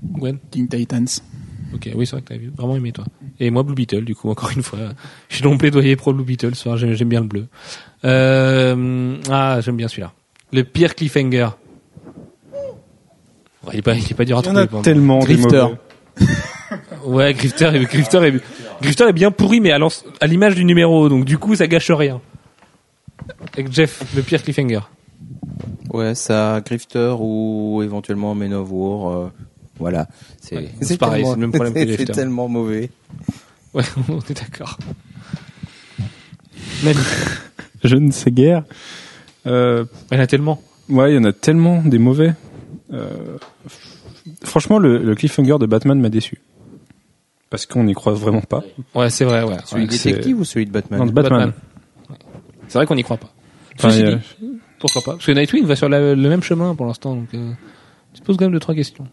Gwen? 0.02 0.38
Teen 0.50 0.68
Titans. 0.68 1.06
Ok, 1.74 1.88
oui, 1.94 2.06
c'est 2.06 2.12
vrai 2.16 2.22
que 2.22 2.28
t'as 2.34 2.40
vraiment 2.56 2.76
aimé, 2.76 2.92
toi. 2.92 3.04
Et 3.38 3.50
moi, 3.50 3.62
Blue 3.62 3.74
Beetle, 3.74 4.04
du 4.04 4.14
coup, 4.14 4.28
encore 4.30 4.50
une 4.50 4.62
fois. 4.62 4.78
Je 5.28 5.36
suis 5.36 5.42
donc 5.42 5.58
plaidoyer 5.60 5.94
pro 5.96 6.12
Blue 6.12 6.24
Beetle 6.24 6.54
ce 6.54 6.62
soir, 6.62 6.76
j'aime 6.76 7.08
bien 7.08 7.20
le 7.20 7.26
bleu. 7.26 7.46
Euh, 8.04 9.16
ah, 9.30 9.60
j'aime 9.60 9.76
bien 9.76 9.88
celui-là. 9.88 10.12
Le 10.52 10.64
pire 10.64 10.94
cliffhanger. 10.94 11.48
Ouais, 13.64 13.72
il 13.74 13.78
est 13.78 13.82
pas, 13.82 13.94
il 13.94 14.10
est 14.10 14.14
pas 14.14 14.24
dur 14.24 14.38
à 14.38 14.40
Il 14.40 14.46
y 14.46 14.48
en 14.48 14.52
trouver. 14.52 14.62
a 14.62 14.66
pour- 14.66 14.82
tellement 14.82 15.18
Grifter. 15.20 15.66
Ouais, 17.04 17.34
Grifter, 17.34 17.70
est- 17.74 17.84
Grifter, 17.84 18.18
est, 18.26 18.34
Grifter 18.82 19.04
est 19.08 19.12
bien 19.12 19.30
pourri, 19.30 19.60
mais 19.60 19.72
à 19.72 20.26
l'image 20.26 20.54
du 20.54 20.64
numéro, 20.64 21.08
donc 21.08 21.24
du 21.24 21.36
coup, 21.38 21.54
ça 21.56 21.66
gâche 21.66 21.90
rien. 21.90 22.20
Avec 23.54 23.72
Jeff, 23.72 24.02
le 24.14 24.22
pire 24.22 24.42
cliffhanger. 24.42 24.80
Ouais, 25.92 26.14
ça, 26.14 26.60
Grifter 26.64 27.14
ou 27.18 27.80
éventuellement 27.82 28.34
Men 28.34 28.54
of 28.54 28.68
War. 28.70 29.10
euh, 29.12 29.32
Voilà. 29.80 30.06
C'est 30.40 30.56
Ouais, 30.56 30.96
pareil, 30.98 31.24
c'est 31.24 31.30
le 31.32 31.36
même 31.38 31.52
problème 31.52 31.74
que 31.74 31.78
les 31.80 31.96
C'est 31.96 32.04
tellement 32.06 32.46
mauvais. 32.48 32.90
Ouais, 33.74 33.82
on 34.08 34.18
est 34.20 34.34
d'accord. 34.38 34.78
Je 37.84 37.96
ne 37.96 38.10
sais 38.10 38.30
guère. 38.30 38.64
Euh, 39.46 39.84
il 40.10 40.16
y 40.16 40.20
en 40.20 40.22
a 40.22 40.26
tellement. 40.26 40.62
ouais, 40.88 41.12
il 41.12 41.16
y 41.16 41.18
en 41.18 41.24
a 41.24 41.32
tellement 41.32 41.82
des 41.82 41.98
mauvais. 41.98 42.34
Euh, 42.92 43.38
franchement, 44.44 44.78
le, 44.78 44.98
le 44.98 45.14
cliffhanger 45.14 45.56
de 45.58 45.66
Batman 45.66 45.98
m'a 46.00 46.08
déçu. 46.10 46.40
Parce 47.48 47.66
qu'on 47.66 47.84
n'y 47.84 47.94
croit 47.94 48.12
vraiment 48.12 48.42
pas. 48.42 48.62
Ouais, 48.94 49.10
c'est 49.10 49.24
vrai, 49.24 49.42
ouais. 49.42 49.56
Celui 49.64 49.82
ouais. 49.82 49.88
de 49.88 49.92
détective 49.92 50.38
ou 50.40 50.44
celui 50.44 50.66
de 50.66 50.70
Batman 50.70 51.00
Non, 51.00 51.06
de 51.06 51.10
Batman. 51.12 51.52
Batman. 52.08 52.18
C'est 52.68 52.78
vrai 52.78 52.86
qu'on 52.86 52.94
n'y 52.94 53.02
croit 53.02 53.16
pas. 53.16 53.30
Enfin, 53.78 53.88
dit, 53.88 54.04
pourquoi 54.78 55.02
pas? 55.02 55.12
Parce 55.12 55.26
que 55.26 55.32
Nightwing 55.32 55.64
va 55.64 55.74
sur 55.74 55.88
la- 55.88 56.14
le 56.14 56.28
même 56.28 56.42
chemin 56.42 56.74
pour 56.74 56.86
l'instant, 56.86 57.16
donc 57.16 57.28
euh, 57.34 57.50
tu 58.14 58.20
te 58.20 58.26
poses 58.26 58.36
quand 58.36 58.44
même 58.44 58.52
deux 58.52 58.60
trois 58.60 58.74
questions. 58.74 59.06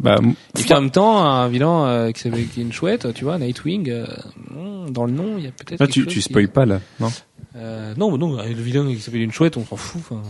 Bah, 0.00 0.18
Et 0.58 0.62
puis 0.62 0.72
en 0.74 0.80
même 0.82 0.90
temps, 0.90 1.24
un 1.24 1.48
vilain 1.48 1.86
euh, 1.86 2.12
qui, 2.12 2.20
s'appelle- 2.20 2.40
est 2.40 2.56
une 2.60 2.72
chouette, 2.72 3.12
tu 3.14 3.24
vois, 3.24 3.38
Nightwing, 3.38 3.90
euh, 3.90 4.06
hmm, 4.50 4.90
dans 4.90 5.04
le 5.06 5.12
nom, 5.12 5.36
il 5.38 5.44
y 5.44 5.46
a 5.48 5.50
peut-être. 5.50 5.86
tu, 5.86 6.06
tu 6.06 6.14
qui- 6.16 6.22
spoil 6.22 6.48
pas 6.48 6.66
là, 6.66 6.80
non 7.00 7.10
Euh, 7.56 7.94
non, 7.96 8.16
non, 8.16 8.36
le 8.42 8.52
vilain 8.62 8.86
qui 8.94 9.00
s'appelle 9.00 9.22
une 9.22 9.32
chouette, 9.32 9.56
on 9.56 9.64
s'en 9.66 9.76
fout. 9.76 10.00
enfin, 10.00 10.22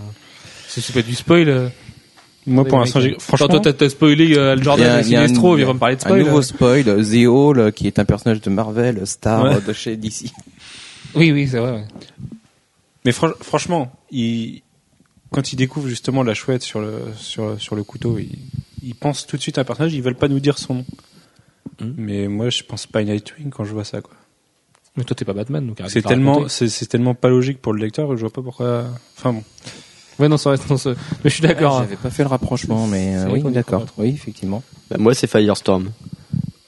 C'est 0.68 0.92
pas 0.94 1.02
du 1.02 1.14
spoil. 1.14 1.48
euh. 1.48 1.68
Moi, 2.46 2.64
pour 2.64 2.78
l'instant, 2.78 3.00
j'ai 3.00 3.14
franchement. 3.18 3.48
Toi, 3.60 3.72
t'as- 3.74 3.88
spoilé 3.90 4.34
euh, 4.38 4.52
Al 4.52 4.58
Il 4.58 4.64
Jordan 4.64 5.00
et 5.00 5.06
il 5.06 5.10
y 5.12 5.16
a 5.16 5.20
un- 5.20 5.26
Sinestro, 5.26 5.56
il 5.56 5.60
il 5.60 5.66
va 5.66 5.74
me 5.74 5.78
parler 5.78 5.96
de 5.96 6.00
Un 6.00 6.04
spoil. 6.04 6.20
nouveau 6.24 6.38
euh. 6.38 6.42
spoil, 6.42 6.88
euh, 6.88 7.04
The 7.04 7.26
Hall, 7.26 7.72
qui 7.72 7.86
est 7.86 7.98
un 7.98 8.06
personnage 8.06 8.40
de 8.40 8.48
Marvel, 8.48 9.06
star 9.06 9.44
Ouais. 9.44 9.60
de 9.60 9.72
chez 9.74 9.96
DC. 9.98 10.30
Oui, 11.14 11.30
oui, 11.32 11.46
c'est 11.46 11.58
vrai. 11.58 11.72
ouais. 11.72 11.84
Mais 13.04 13.12
fran- 13.12 13.32
franchement, 13.42 13.92
il, 14.10 14.62
quand 15.30 15.52
ils 15.52 15.56
découvrent 15.56 15.88
justement 15.88 16.22
la 16.22 16.32
chouette 16.34 16.62
sur 16.62 16.80
le, 16.80 17.02
sur, 17.16 17.60
sur 17.60 17.76
le 17.76 17.82
couteau, 17.84 18.18
ils, 18.18 18.38
ils 18.82 18.94
pensent 18.94 19.26
tout 19.26 19.36
de 19.36 19.42
suite 19.42 19.58
à 19.58 19.62
un 19.62 19.64
personnage, 19.64 19.94
ils 19.94 20.02
veulent 20.02 20.14
pas 20.16 20.28
nous 20.28 20.40
dire 20.40 20.58
son 20.58 20.74
nom. 20.74 20.84
Mhm. 21.80 21.94
Mais 21.96 22.28
moi, 22.28 22.50
je 22.50 22.62
pense 22.62 22.86
pas 22.86 23.00
à 23.00 23.04
Nightwing 23.04 23.50
quand 23.50 23.64
je 23.64 23.72
vois 23.72 23.84
ça, 23.84 24.00
quoi. 24.00 24.14
Mais 24.96 25.04
toi, 25.04 25.14
t'es 25.14 25.24
pas 25.24 25.32
Batman, 25.32 25.64
donc 25.66 25.80
arrête 25.80 25.92
C'est 25.92 26.02
tellement, 26.02 26.48
c'est 26.48 26.86
tellement 26.88 27.14
pas 27.14 27.28
logique 27.28 27.60
pour 27.60 27.72
le 27.72 27.80
lecteur, 27.80 28.16
je 28.16 28.20
vois 28.20 28.30
pas 28.30 28.42
pourquoi. 28.42 28.86
Enfin 29.16 29.32
bon. 29.32 29.44
Ouais, 30.18 30.28
non, 30.28 30.36
ça 30.36 30.50
reste 30.50 30.68
dans 30.68 30.76
ce. 30.76 30.88
Mais 30.88 30.96
je 31.24 31.28
suis 31.28 31.42
d'accord. 31.42 31.76
hein. 31.76 31.82
J'avais 31.84 31.96
pas 31.96 32.10
fait 32.10 32.24
le 32.24 32.28
rapprochement, 32.28 32.88
mais 32.88 33.16
euh, 33.16 33.28
oui, 33.30 33.42
d'accord. 33.52 33.86
Oui, 33.98 34.08
effectivement. 34.08 34.64
Bah, 34.90 34.96
moi, 34.98 35.14
c'est 35.14 35.28
Firestorm. 35.28 35.90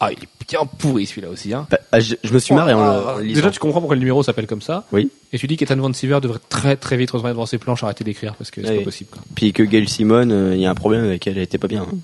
Ah, 0.02 0.10
il 0.12 0.18
est 0.24 0.28
bien 0.48 0.60
pourri 0.78 1.04
celui-là 1.06 1.28
aussi. 1.28 1.52
Hein. 1.52 1.66
Bah, 1.70 1.78
ah, 1.92 2.00
je, 2.00 2.14
je 2.24 2.32
me 2.32 2.38
suis 2.38 2.54
marré 2.54 2.72
en, 2.72 2.80
en 2.80 3.18
lisant. 3.18 3.34
Déjà, 3.34 3.50
tu 3.50 3.58
comprends 3.60 3.80
pourquoi 3.80 3.96
le 3.96 4.00
numéro 4.00 4.22
s'appelle 4.22 4.46
comme 4.46 4.62
ça. 4.62 4.84
Oui. 4.92 5.10
Et 5.32 5.38
tu 5.38 5.46
dis 5.46 5.56
qu'Ethan 5.58 5.76
Van 5.76 5.92
Siever 5.92 6.18
devrait 6.22 6.38
très 6.48 6.76
très 6.76 6.96
vite 6.96 7.10
retourner 7.10 7.32
devant 7.34 7.44
ses 7.46 7.58
planches, 7.58 7.84
arrêter 7.84 8.02
d'écrire 8.02 8.34
parce 8.34 8.50
que 8.50 8.64
c'est 8.66 8.78
pas 8.78 8.82
possible. 8.84 9.10
Quoi. 9.12 9.22
Puis 9.34 9.52
que 9.52 9.62
Gail 9.62 9.88
Simone, 9.88 10.32
euh, 10.32 10.54
il 10.56 10.60
y 10.62 10.66
a 10.66 10.70
un 10.70 10.74
problème 10.74 11.04
avec 11.04 11.26
elle, 11.26 11.36
elle 11.36 11.42
était 11.44 11.58
pas 11.58 11.68
bien. 11.68 11.82
hein. 11.82 11.98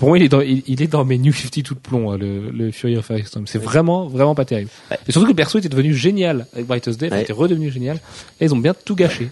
Pour 0.00 0.08
moi, 0.08 0.18
il 0.18 0.24
est 0.24 0.28
dans, 0.30 0.40
il, 0.40 0.62
il 0.66 0.80
est 0.82 0.86
dans 0.86 1.04
mes 1.04 1.18
New 1.18 1.30
50 1.32 1.62
tout 1.62 1.74
de 1.74 1.78
plomb, 1.78 2.10
hein, 2.10 2.16
le, 2.18 2.50
le 2.50 2.72
Fury 2.72 2.96
of 2.96 3.04
Firestorm. 3.06 3.46
C'est 3.46 3.58
vraiment, 3.62 4.06
vraiment 4.08 4.34
pas 4.34 4.46
terrible. 4.46 4.70
Ouais. 4.90 4.96
Et 5.06 5.12
surtout 5.12 5.26
que 5.26 5.32
le 5.32 5.36
perso 5.36 5.58
était 5.58 5.68
devenu 5.68 5.94
génial 5.94 6.46
avec 6.54 6.66
Brightest 6.66 6.98
Day, 6.98 7.10
Ouais. 7.10 7.18
il 7.18 7.22
était 7.24 7.34
redevenu 7.34 7.70
génial. 7.70 8.00
Et 8.40 8.46
ils 8.46 8.54
ont 8.54 8.58
bien 8.58 8.72
tout 8.72 8.94
gâché. 8.96 9.28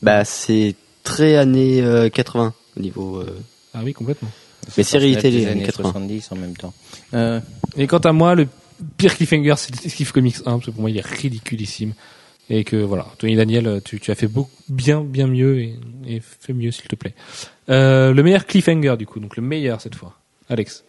Bah, 0.00 0.24
c'est 0.24 0.76
très 1.02 1.34
années 1.36 1.82
euh, 1.82 2.08
80 2.08 2.54
au 2.76 2.80
niveau. 2.80 3.16
euh, 3.18 3.36
Ah 3.74 3.80
oui, 3.84 3.92
complètement. 3.92 4.30
Mais 4.76 4.82
série 4.82 5.16
télé, 5.16 5.38
des 5.40 5.46
années 5.46 5.52
années 5.52 5.66
80. 5.66 5.90
70 5.90 6.32
en 6.32 6.36
même 6.36 6.56
temps. 6.56 6.74
Euh, 7.14 7.40
Et 7.76 7.86
quant 7.86 7.98
à 7.98 8.12
moi, 8.12 8.34
le 8.34 8.46
pire 8.96 9.16
cliffhanger, 9.16 9.54
c'est 9.56 9.72
Detective 9.72 10.12
Comics 10.12 10.36
1, 10.38 10.42
parce 10.44 10.66
que 10.66 10.70
pour 10.70 10.80
moi, 10.80 10.90
il 10.90 10.98
est 10.98 11.06
ridiculissime. 11.06 11.94
Et 12.52 12.64
que 12.64 12.76
voilà, 12.76 13.06
Tony 13.18 13.36
Daniel, 13.36 13.80
tu, 13.84 14.00
tu 14.00 14.10
as 14.10 14.16
fait 14.16 14.26
beaucoup, 14.26 14.50
bien, 14.68 15.02
bien 15.02 15.28
mieux 15.28 15.60
et, 15.60 15.78
et 16.06 16.20
fais 16.20 16.52
mieux 16.52 16.72
s'il 16.72 16.86
te 16.86 16.96
plaît. 16.96 17.14
Euh, 17.68 18.12
le 18.12 18.22
meilleur 18.24 18.44
cliffhanger 18.44 18.96
du 18.98 19.06
coup, 19.06 19.20
donc 19.20 19.36
le 19.36 19.42
meilleur 19.42 19.80
cette 19.80 19.94
fois. 19.94 20.14
Alex. 20.48 20.82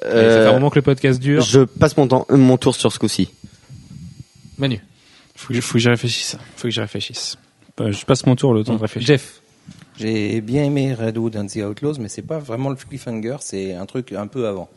Allez, 0.00 0.12
ça 0.12 0.20
fait 0.20 0.28
un 0.46 0.48
euh, 0.48 0.52
moment 0.54 0.70
que 0.70 0.76
le 0.76 0.82
podcast 0.82 1.20
dure. 1.20 1.42
je 1.42 1.60
passe 1.60 1.96
mon 1.98 2.08
temps, 2.08 2.26
euh, 2.30 2.36
mon 2.36 2.56
tour 2.56 2.74
sur 2.74 2.90
ce 2.90 2.98
coup-ci. 2.98 3.28
Manu. 4.56 4.80
Faut 5.34 5.52
que, 5.52 5.60
faut 5.60 5.74
que 5.74 5.78
j'y 5.78 5.88
réfléchisse. 5.88 6.36
Faut 6.56 6.68
que 6.68 6.70
j'y 6.70 6.80
réfléchisse. 6.80 7.36
Je 7.78 8.04
passe 8.06 8.24
mon 8.24 8.36
tour 8.36 8.54
le 8.54 8.64
temps 8.64 8.74
de 8.76 8.80
réfléchir. 8.80 9.06
Jeff. 9.06 9.42
J'ai 9.98 10.40
bien 10.40 10.64
aimé 10.64 10.94
Redwood 10.94 11.36
and 11.36 11.46
the 11.46 11.56
Outlaws, 11.56 11.94
mais 11.98 12.08
c'est 12.08 12.22
pas 12.22 12.38
vraiment 12.38 12.68
le 12.70 12.76
cliffhanger, 12.76 13.36
c'est 13.40 13.74
un 13.74 13.86
truc 13.86 14.12
un 14.12 14.26
peu 14.26 14.46
avant 14.46 14.68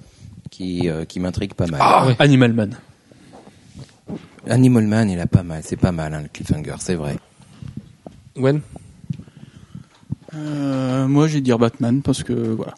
qui 0.50 0.90
euh, 0.90 1.06
qui 1.06 1.20
m'intrigue 1.20 1.54
pas 1.54 1.68
mal. 1.68 1.80
Ah, 1.84 2.08
ouais. 2.08 2.16
Animal 2.20 2.54
Man. 2.54 2.76
Animal 4.48 4.86
Man, 4.86 5.10
il 5.10 5.20
a 5.20 5.28
pas 5.28 5.44
mal, 5.44 5.62
c'est 5.64 5.76
pas 5.76 5.92
mal 5.92 6.14
hein, 6.14 6.22
le 6.24 6.30
cliffhanger, 6.30 6.76
c'est 6.80 6.96
vrai. 6.96 7.18
Gwen? 8.38 8.62
Euh, 10.36 11.08
moi, 11.08 11.28
je 11.28 11.36
vais 11.36 11.42
dire 11.42 11.58
Batman 11.58 12.02
parce 12.02 12.24
que 12.24 12.34
voilà. 12.34 12.76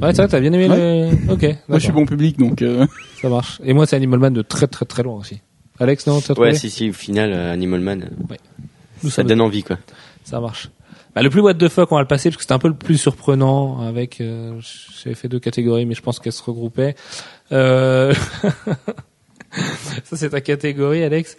Ouais, 0.00 0.14
ça, 0.14 0.28
t'as 0.28 0.40
bien 0.40 0.52
aimé 0.52 0.68
le. 0.68 1.32
Ok. 1.32 1.42
Moi, 1.68 1.78
je 1.78 1.84
suis 1.84 1.92
bon 1.92 2.06
public, 2.06 2.38
donc. 2.38 2.62
euh, 2.62 2.86
Ça 3.20 3.28
marche. 3.28 3.60
Et 3.64 3.72
moi, 3.74 3.86
c'est 3.86 3.96
Animal 3.96 4.20
Man 4.20 4.32
de 4.32 4.42
très 4.42 4.66
très 4.68 4.84
très 4.84 5.02
loin 5.02 5.16
aussi. 5.16 5.40
Alex, 5.80 6.06
non, 6.06 6.20
t'as 6.20 6.34
trouvé? 6.34 6.50
Ouais, 6.50 6.54
si, 6.54 6.70
si, 6.70 6.90
au 6.90 6.92
final, 6.92 7.32
euh, 7.32 7.52
Animal 7.52 7.80
Man, 7.80 8.10
Nous 9.02 9.10
ça 9.10 9.24
donne 9.24 9.40
envie, 9.40 9.64
quoi. 9.64 9.76
Ça 10.22 10.38
marche. 10.40 10.70
Bah, 11.14 11.22
le 11.22 11.30
plus 11.30 11.40
what 11.40 11.54
the 11.54 11.68
fuck, 11.68 11.92
on 11.92 11.94
va 11.94 12.00
le 12.00 12.08
passer 12.08 12.28
parce 12.28 12.36
que 12.36 12.42
c'était 12.42 12.54
un 12.54 12.58
peu 12.58 12.68
le 12.68 12.74
plus 12.74 12.98
surprenant 12.98 13.80
avec. 13.80 14.20
Euh, 14.20 14.58
J'avais 15.02 15.14
fait 15.14 15.28
deux 15.28 15.38
catégories, 15.38 15.86
mais 15.86 15.94
je 15.94 16.02
pense 16.02 16.18
qu'elles 16.18 16.32
se 16.32 16.42
regroupaient. 16.42 16.96
Euh... 17.52 18.12
Ça, 20.04 20.16
c'est 20.16 20.30
ta 20.30 20.40
catégorie, 20.40 21.04
Alex. 21.04 21.36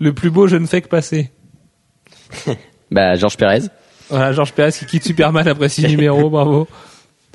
Le 0.00 0.14
plus 0.14 0.30
beau, 0.30 0.46
je 0.46 0.56
ne 0.56 0.66
fais 0.66 0.82
que 0.82 0.88
passer. 0.88 1.30
Bah, 2.90 3.16
Georges 3.16 3.36
Pérez. 3.36 3.64
Voilà, 4.08 4.32
Georges 4.32 4.54
Pérez 4.54 4.72
qui 4.72 4.86
quitte 4.86 5.04
Superman 5.04 5.46
après 5.46 5.68
six 5.68 5.86
numéros, 5.88 6.30
bravo. 6.30 6.66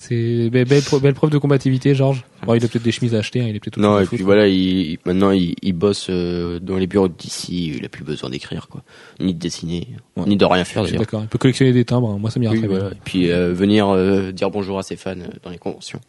C'est 0.05 0.49
be- 0.49 0.65
belle, 0.67 0.81
belle 1.01 1.13
preuve 1.13 1.29
de 1.29 1.37
combativité, 1.37 1.95
Georges. 1.95 2.25
Bon, 2.45 2.55
il 2.55 2.65
a 2.65 2.67
peut-être 2.67 2.83
des 2.83 2.91
chemises 2.91 3.15
à 3.15 3.19
acheter, 3.19 3.39
hein, 3.41 3.45
il 3.47 3.55
est 3.55 3.59
peut-être. 3.61 3.77
Non, 3.77 3.97
et 3.99 4.05
foot, 4.05 4.15
puis 4.15 4.23
voilà, 4.25 4.47
il, 4.49 4.55
il- 4.91 4.97
maintenant, 5.05 5.31
il, 5.31 5.55
il 5.61 5.71
bosse 5.71 6.07
euh, 6.09 6.59
dans 6.59 6.75
les 6.77 6.87
bureaux 6.87 7.07
d'ici, 7.07 7.67
il 7.77 7.85
a 7.85 7.89
plus 7.89 8.03
besoin 8.03 8.29
d'écrire, 8.29 8.67
quoi. 8.67 8.83
Ni 9.21 9.33
de 9.33 9.39
dessiner, 9.39 9.87
Ouais. 10.17 10.25
ni 10.27 10.35
de 10.35 10.43
rien 10.43 10.65
faire, 10.65 10.83
Je 10.83 10.87
suis 10.89 10.97
d'ailleurs. 10.97 11.05
d'accord. 11.05 11.21
Il 11.23 11.27
peut 11.29 11.37
collectionner 11.37 11.71
des 11.71 11.85
timbres. 11.85 12.09
hein. 12.09 12.17
Moi, 12.19 12.29
ça 12.31 12.39
m'ira 12.41 12.51
Oui, 12.51 12.59
très 12.59 12.67
voilà. 12.67 12.89
bien 12.89 12.97
Et 12.97 13.01
puis 13.05 13.31
euh, 13.31 13.53
venir 13.53 13.87
euh, 13.87 14.31
dire 14.33 14.51
bonjour 14.51 14.77
à 14.77 14.83
ses 14.83 14.97
fans 14.97 15.11
euh, 15.17 15.27
dans 15.41 15.49
les 15.51 15.57
conventions. 15.57 16.01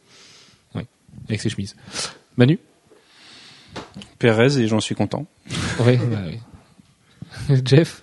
avec 1.28 1.40
ses 1.40 1.48
chemises. 1.48 1.76
Manu? 2.36 2.58
Pérez 4.18 4.58
et 4.58 4.66
j'en 4.66 4.80
suis 4.80 4.96
content. 4.96 5.26
Oui. 5.86 5.96
bah, 6.10 6.18
oui. 6.26 7.56
Jeff? 7.64 8.02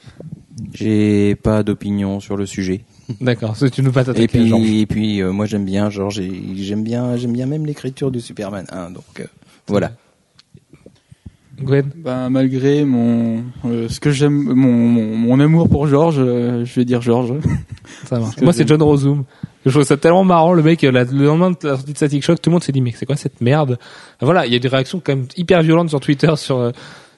J'ai 0.73 1.35
pas 1.35 1.63
d'opinion 1.63 2.19
sur 2.22 2.38
le 2.38 2.45
sujet. 2.45 2.81
D'accord. 3.19 3.55
Tu 3.73 3.81
nous 3.81 3.91
pas 3.91 4.03
Et 4.15 4.27
puis, 4.27 4.47
Georges. 4.47 4.69
et 4.69 4.85
puis 4.85 5.21
euh, 5.21 5.31
moi 5.31 5.45
j'aime 5.45 5.65
bien 5.65 5.89
Georges, 5.89 6.19
et 6.19 6.31
j'aime 6.55 6.83
bien, 6.83 7.17
j'aime 7.17 7.33
bien 7.33 7.45
même 7.45 7.65
l'écriture 7.65 8.11
du 8.11 8.21
Superman 8.21 8.65
1, 8.71 8.91
donc 8.91 9.03
euh, 9.19 9.25
voilà. 9.67 9.91
Gwen. 11.61 11.91
ben, 11.95 12.29
malgré 12.31 12.85
mon 12.85 13.43
euh, 13.65 13.88
ce 13.88 13.99
que 13.99 14.09
j'aime, 14.09 14.33
mon, 14.33 14.71
mon, 14.71 15.15
mon 15.15 15.39
amour 15.39 15.69
pour 15.69 15.85
Georges, 15.85 16.15
euh, 16.17 16.65
je 16.65 16.73
vais 16.75 16.85
dire 16.85 17.01
Georges. 17.01 17.33
Ça 18.05 18.19
marche. 18.19 18.38
Moi, 18.41 18.51
c'est. 18.53 18.67
John 18.67 18.81
Rozoom. 18.81 19.25
Je 19.65 19.69
trouve 19.69 19.83
ça 19.83 19.95
tellement 19.95 20.23
marrant, 20.23 20.53
le 20.53 20.63
mec, 20.63 20.81
la- 20.81 21.03
le 21.03 21.25
lendemain 21.25 21.51
de 21.51 21.57
la 21.67 21.75
sortie 21.75 21.91
de 21.91 21.97
Static 21.97 22.23
Shock, 22.23 22.41
tout 22.41 22.49
le 22.49 22.53
monde 22.53 22.63
s'est 22.63 22.71
dit, 22.71 22.81
mais 22.81 22.93
c'est 22.95 23.05
quoi 23.05 23.15
cette 23.15 23.41
merde? 23.41 23.77
Voilà, 24.19 24.47
il 24.47 24.53
y 24.53 24.55
a 24.55 24.59
des 24.59 24.67
réactions 24.67 24.99
quand 25.05 25.15
même 25.15 25.27
hyper 25.38 25.61
violentes 25.61 25.89
sur 25.89 25.99
Twitter 25.99 26.31
sur, 26.35 26.57
euh, 26.57 26.71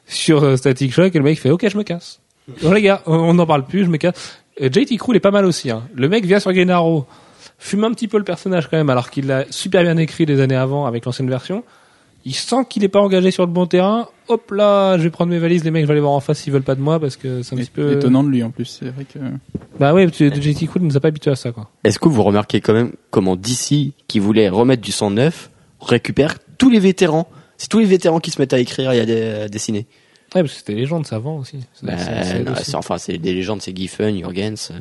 sur 0.07 0.43
euh, 0.43 0.57
Static 0.57 0.91
Shock, 0.91 1.15
et 1.15 1.17
le 1.17 1.23
mec 1.23 1.39
fait, 1.39 1.51
ok, 1.51 1.65
je 1.69 1.77
me 1.77 1.83
casse. 1.83 2.19
Oh 2.65 2.73
les 2.73 2.81
gars, 2.81 3.01
on 3.05 3.33
n'en 3.35 3.45
parle 3.45 3.65
plus, 3.65 3.85
je 3.85 3.89
me 3.89 3.95
casse. 3.95 4.42
JT 4.59 4.97
Crew, 4.97 5.11
il 5.11 5.15
est 5.17 5.19
pas 5.19 5.31
mal 5.31 5.45
aussi, 5.45 5.69
hein. 5.71 5.83
Le 5.95 6.07
mec 6.09 6.25
vient 6.25 6.39
sur 6.39 6.51
Green 6.53 6.69
Arrow, 6.69 7.05
fume 7.57 7.83
un 7.83 7.91
petit 7.91 8.07
peu 8.07 8.17
le 8.17 8.23
personnage 8.23 8.67
quand 8.69 8.77
même, 8.77 8.89
alors 8.89 9.09
qu'il 9.09 9.27
l'a 9.27 9.45
super 9.49 9.83
bien 9.83 9.97
écrit 9.97 10.25
les 10.25 10.39
années 10.41 10.55
avant 10.55 10.85
avec 10.85 11.05
l'ancienne 11.05 11.29
version. 11.29 11.63
Il 12.25 12.35
sent 12.35 12.65
qu'il 12.69 12.85
est 12.85 12.89
pas 12.89 13.01
engagé 13.01 13.31
sur 13.31 13.45
le 13.45 13.51
bon 13.51 13.65
terrain. 13.65 14.07
Hop 14.29 14.51
là, 14.51 14.97
je 14.97 15.03
vais 15.03 15.09
prendre 15.09 15.29
mes 15.31 15.39
valises, 15.39 15.65
les 15.65 15.71
mecs, 15.71 15.81
je 15.83 15.87
vais 15.87 15.91
aller 15.91 15.99
voir 15.99 16.13
en 16.13 16.21
face 16.21 16.39
s'ils 16.39 16.53
veulent 16.53 16.61
pas 16.63 16.75
de 16.75 16.79
moi 16.81 16.97
parce 16.97 17.17
que 17.17 17.41
c'est 17.41 17.53
un 17.53 17.57
petit 17.57 17.69
peu... 17.69 17.91
Étonnant 17.91 18.23
de 18.23 18.29
lui 18.29 18.41
en 18.43 18.49
plus, 18.49 18.63
c'est 18.63 18.85
vrai 18.91 19.03
que. 19.03 19.19
Bah 19.77 19.91
parce 19.93 20.17
que 20.17 20.33
JT 20.41 20.67
Crew 20.67 20.77
nous 20.79 20.95
a 20.95 21.01
pas 21.01 21.09
habitués 21.09 21.31
à 21.31 21.35
ça, 21.35 21.51
quoi. 21.51 21.69
Est-ce 21.83 21.99
que 21.99 22.07
vous 22.07 22.23
remarquez 22.23 22.61
quand 22.61 22.73
même 22.73 22.93
comment 23.09 23.35
DC, 23.35 23.91
qui 24.07 24.19
voulait 24.19 24.47
remettre 24.47 24.81
du 24.81 24.93
sang 24.93 25.11
neuf, 25.11 25.49
récupère 25.81 26.35
tous 26.57 26.69
les 26.69 26.79
vétérans? 26.79 27.27
C'est 27.57 27.67
tous 27.67 27.79
les 27.79 27.85
vétérans 27.85 28.19
qui 28.21 28.31
se 28.31 28.39
mettent 28.41 28.53
à 28.53 28.59
écrire 28.59 28.91
et 28.93 29.01
à, 29.01 29.05
dé- 29.05 29.23
à 29.43 29.47
dessiner. 29.49 29.85
Ouais, 30.35 30.41
parce 30.41 30.51
que 30.53 30.57
c'était 30.59 30.73
légende, 30.73 31.05
ça 31.05 31.19
vend 31.19 31.37
aussi. 31.37 31.59
C'est- 31.73 31.85
Bah, 31.85 31.93
non, 32.43 32.51
aussi. 32.53 32.75
enfin, 32.75 32.97
c'est 32.97 33.17
des 33.17 33.33
légendes, 33.33 33.61
c'est 33.61 33.75
Giffen, 33.75 34.17
Jurgens. 34.17 34.71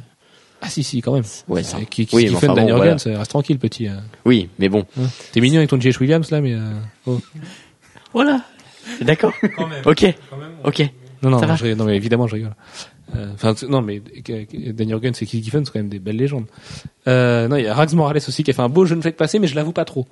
Ah 0.65 0.69
si, 0.69 0.83
si, 0.85 1.01
quand 1.03 1.13
même. 1.15 1.25
Ouais, 1.49 1.63
ça. 1.63 1.79
Qui, 1.91 2.07
qui, 2.07 2.15
Oui, 2.17 2.27
qui 2.27 2.33
mais 2.33 2.39
fait 2.41 2.49
enfin 2.49 2.55
Dan 2.55 2.67
bon, 2.69 2.83
Jurgens, 2.83 3.07
euh, 3.09 3.19
reste 3.19 3.31
tranquille, 3.31 3.59
petit. 3.59 3.89
euh. 3.89 3.97
Oui, 4.25 4.49
mais 4.59 4.69
bon. 4.69 4.87
T'es 5.33 5.41
mignon 5.41 5.59
avec 5.59 5.71
ton 5.71 5.81
J.H. 5.81 5.99
Williams, 6.01 6.31
là, 6.31 6.41
mais... 6.41 6.55
euh, 6.55 6.61
oh. 7.07 7.21
Voilà. 8.13 8.43
D'accord. 9.01 9.33
Ok. 9.85 10.07
Ok. 10.65 10.83
Non, 11.23 11.31
non, 11.31 11.39
Ça 11.39 11.47
va 11.47 11.55
je 11.57 11.63
rigole. 11.65 11.79
non, 11.79 11.85
mais 11.85 11.97
évidemment, 11.97 12.27
je 12.27 12.35
rigole. 12.35 12.55
Euh, 13.17 13.27
Enfin, 13.35 13.55
non, 13.69 13.83
mais 13.83 14.03
euh, 14.31 14.45
Dan 14.73 14.89
Jurgens 14.89 15.21
et 15.21 15.27
Keith 15.27 15.45
Giffen 15.45 15.65
sont 15.65 15.73
quand 15.73 15.79
même 15.81 15.89
des 15.89 15.99
belles 15.99 16.17
légendes. 16.17 16.47
Euh, 17.09 17.49
non, 17.49 17.57
il 17.57 17.65
y 17.65 17.67
a 17.69 17.75
Rags 17.75 17.93
Morales 17.95 18.17
aussi 18.17 18.43
qui 18.45 18.51
a 18.51 18.55
fait 18.55 18.63
un 18.63 18.69
beau 18.69 18.85
Je 18.85 18.95
ne 18.95 19.03
fais 19.03 19.13
que 19.13 19.17
passer, 19.17 19.39
mais 19.39 19.47
je 19.47 19.55
l'avoue 19.55 19.73
pas 19.73 19.85
trop. 19.85 20.07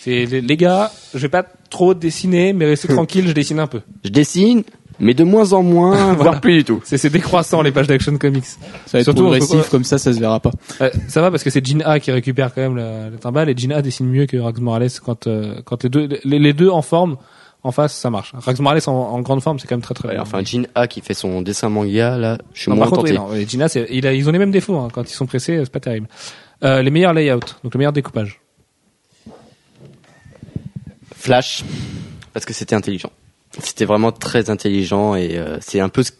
C'est 0.00 0.26
les, 0.26 0.40
les 0.40 0.56
gars, 0.56 0.90
je 1.14 1.18
vais 1.20 1.28
pas 1.28 1.44
trop 1.70 1.94
dessiner, 1.94 2.52
mais 2.52 2.66
restez 2.66 2.88
tranquille, 2.94 3.26
je 3.28 3.32
dessine 3.32 3.60
un 3.60 3.66
peu. 3.66 3.80
Je 4.04 4.10
dessine, 4.10 4.62
Mais 5.00 5.14
de 5.14 5.24
moins 5.24 5.52
en 5.52 5.62
moins, 5.62 6.12
voire 6.14 6.40
plus 6.40 6.58
du 6.58 6.64
tout. 6.64 6.80
C'est 6.84 6.98
c'est 6.98 7.10
décroissant 7.10 7.62
les 7.62 7.72
pages 7.72 7.86
d'Action 7.86 8.16
Comics. 8.18 8.44
Ça 8.44 8.58
va 8.92 8.98
être 9.00 9.04
Surtout, 9.04 9.22
progressif, 9.22 9.68
comme 9.70 9.84
ça, 9.84 9.98
ça 9.98 10.12
se 10.12 10.20
verra 10.20 10.40
pas. 10.40 10.52
Ouais, 10.80 10.92
ça 11.08 11.20
va 11.20 11.30
parce 11.30 11.42
que 11.42 11.50
c'est 11.50 11.64
Gene 11.64 11.82
A 11.84 11.98
qui 12.00 12.10
récupère 12.12 12.54
quand 12.54 12.60
même 12.62 12.76
la, 12.76 13.10
la 13.10 13.16
timbale 13.16 13.48
et 13.48 13.56
Gene 13.56 13.72
A 13.72 13.82
dessine 13.82 14.06
mieux 14.06 14.26
que 14.26 14.36
Rax 14.36 14.60
Morales 14.60 14.90
quand 15.04 15.26
euh, 15.26 15.60
quand 15.64 15.82
les 15.84 15.88
deux 15.88 16.08
les, 16.24 16.38
les 16.38 16.52
deux 16.52 16.68
en 16.68 16.82
forme 16.82 17.16
en 17.64 17.72
face 17.72 17.94
ça 17.96 18.10
marche. 18.10 18.32
Rax 18.34 18.60
Morales 18.60 18.80
en, 18.86 18.92
en 18.92 19.20
grande 19.20 19.42
forme 19.42 19.58
c'est 19.58 19.66
quand 19.66 19.74
même 19.74 19.82
très 19.82 19.94
très 19.94 20.08
Ouais, 20.08 20.14
bien. 20.14 20.22
enfin, 20.22 20.42
Jin 20.44 20.64
A 20.76 20.86
qui 20.86 21.00
fait 21.00 21.14
son 21.14 21.42
dessin 21.42 21.68
manga, 21.70 22.16
là, 22.16 22.38
je 22.52 22.60
suis 22.62 22.70
Non, 22.70 22.76
moins 22.76 22.84
par 22.86 22.90
contre, 22.98 23.10
tenté. 23.10 23.18
oui, 23.18 23.18
non, 23.18 23.34
et 23.34 23.48
Gene 23.48 23.62
A, 23.62 23.68
c'est- 23.68 23.86
il 23.90 24.06
a, 24.06 24.12
ils 24.12 24.28
ont 24.28 24.32
les 24.32 24.38
mêmes 24.38 24.50
défauts 24.52 24.76
hein. 24.76 24.88
quand 24.92 25.02
ils 25.10 25.14
sont 25.14 25.26
pressés 25.26 25.58
c'est 25.64 25.72
pas 25.72 25.80
terrible. 25.80 26.06
Euh, 26.62 26.82
les 26.82 26.90
meilleurs 26.90 27.12
layouts 27.14 27.40
donc 27.62 27.74
le 27.74 27.78
meilleur 27.78 27.92
découpage. 27.92 28.40
Flash, 31.14 31.64
parce 32.32 32.44
que 32.44 32.52
c'était 32.52 32.74
intelligent. 32.74 33.10
C'était 33.58 33.84
vraiment 33.84 34.12
très 34.12 34.50
intelligent 34.50 35.14
et 35.14 35.38
euh, 35.38 35.58
c'est 35.60 35.80
un 35.80 35.88
peu 35.88 36.02
ce- 36.02 36.10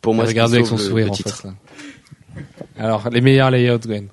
pour 0.00 0.14
moi 0.14 0.24
regardez 0.24 0.54
avec 0.56 0.66
son 0.66 0.76
le- 0.76 0.82
sourire 0.82 1.06
le 1.06 1.12
en 1.12 1.14
titre. 1.14 1.30
face. 1.36 1.44
là. 1.44 2.42
Alors 2.78 3.08
les 3.10 3.20
meilleurs 3.20 3.50
layouts 3.50 3.78
Gwen 3.78 4.08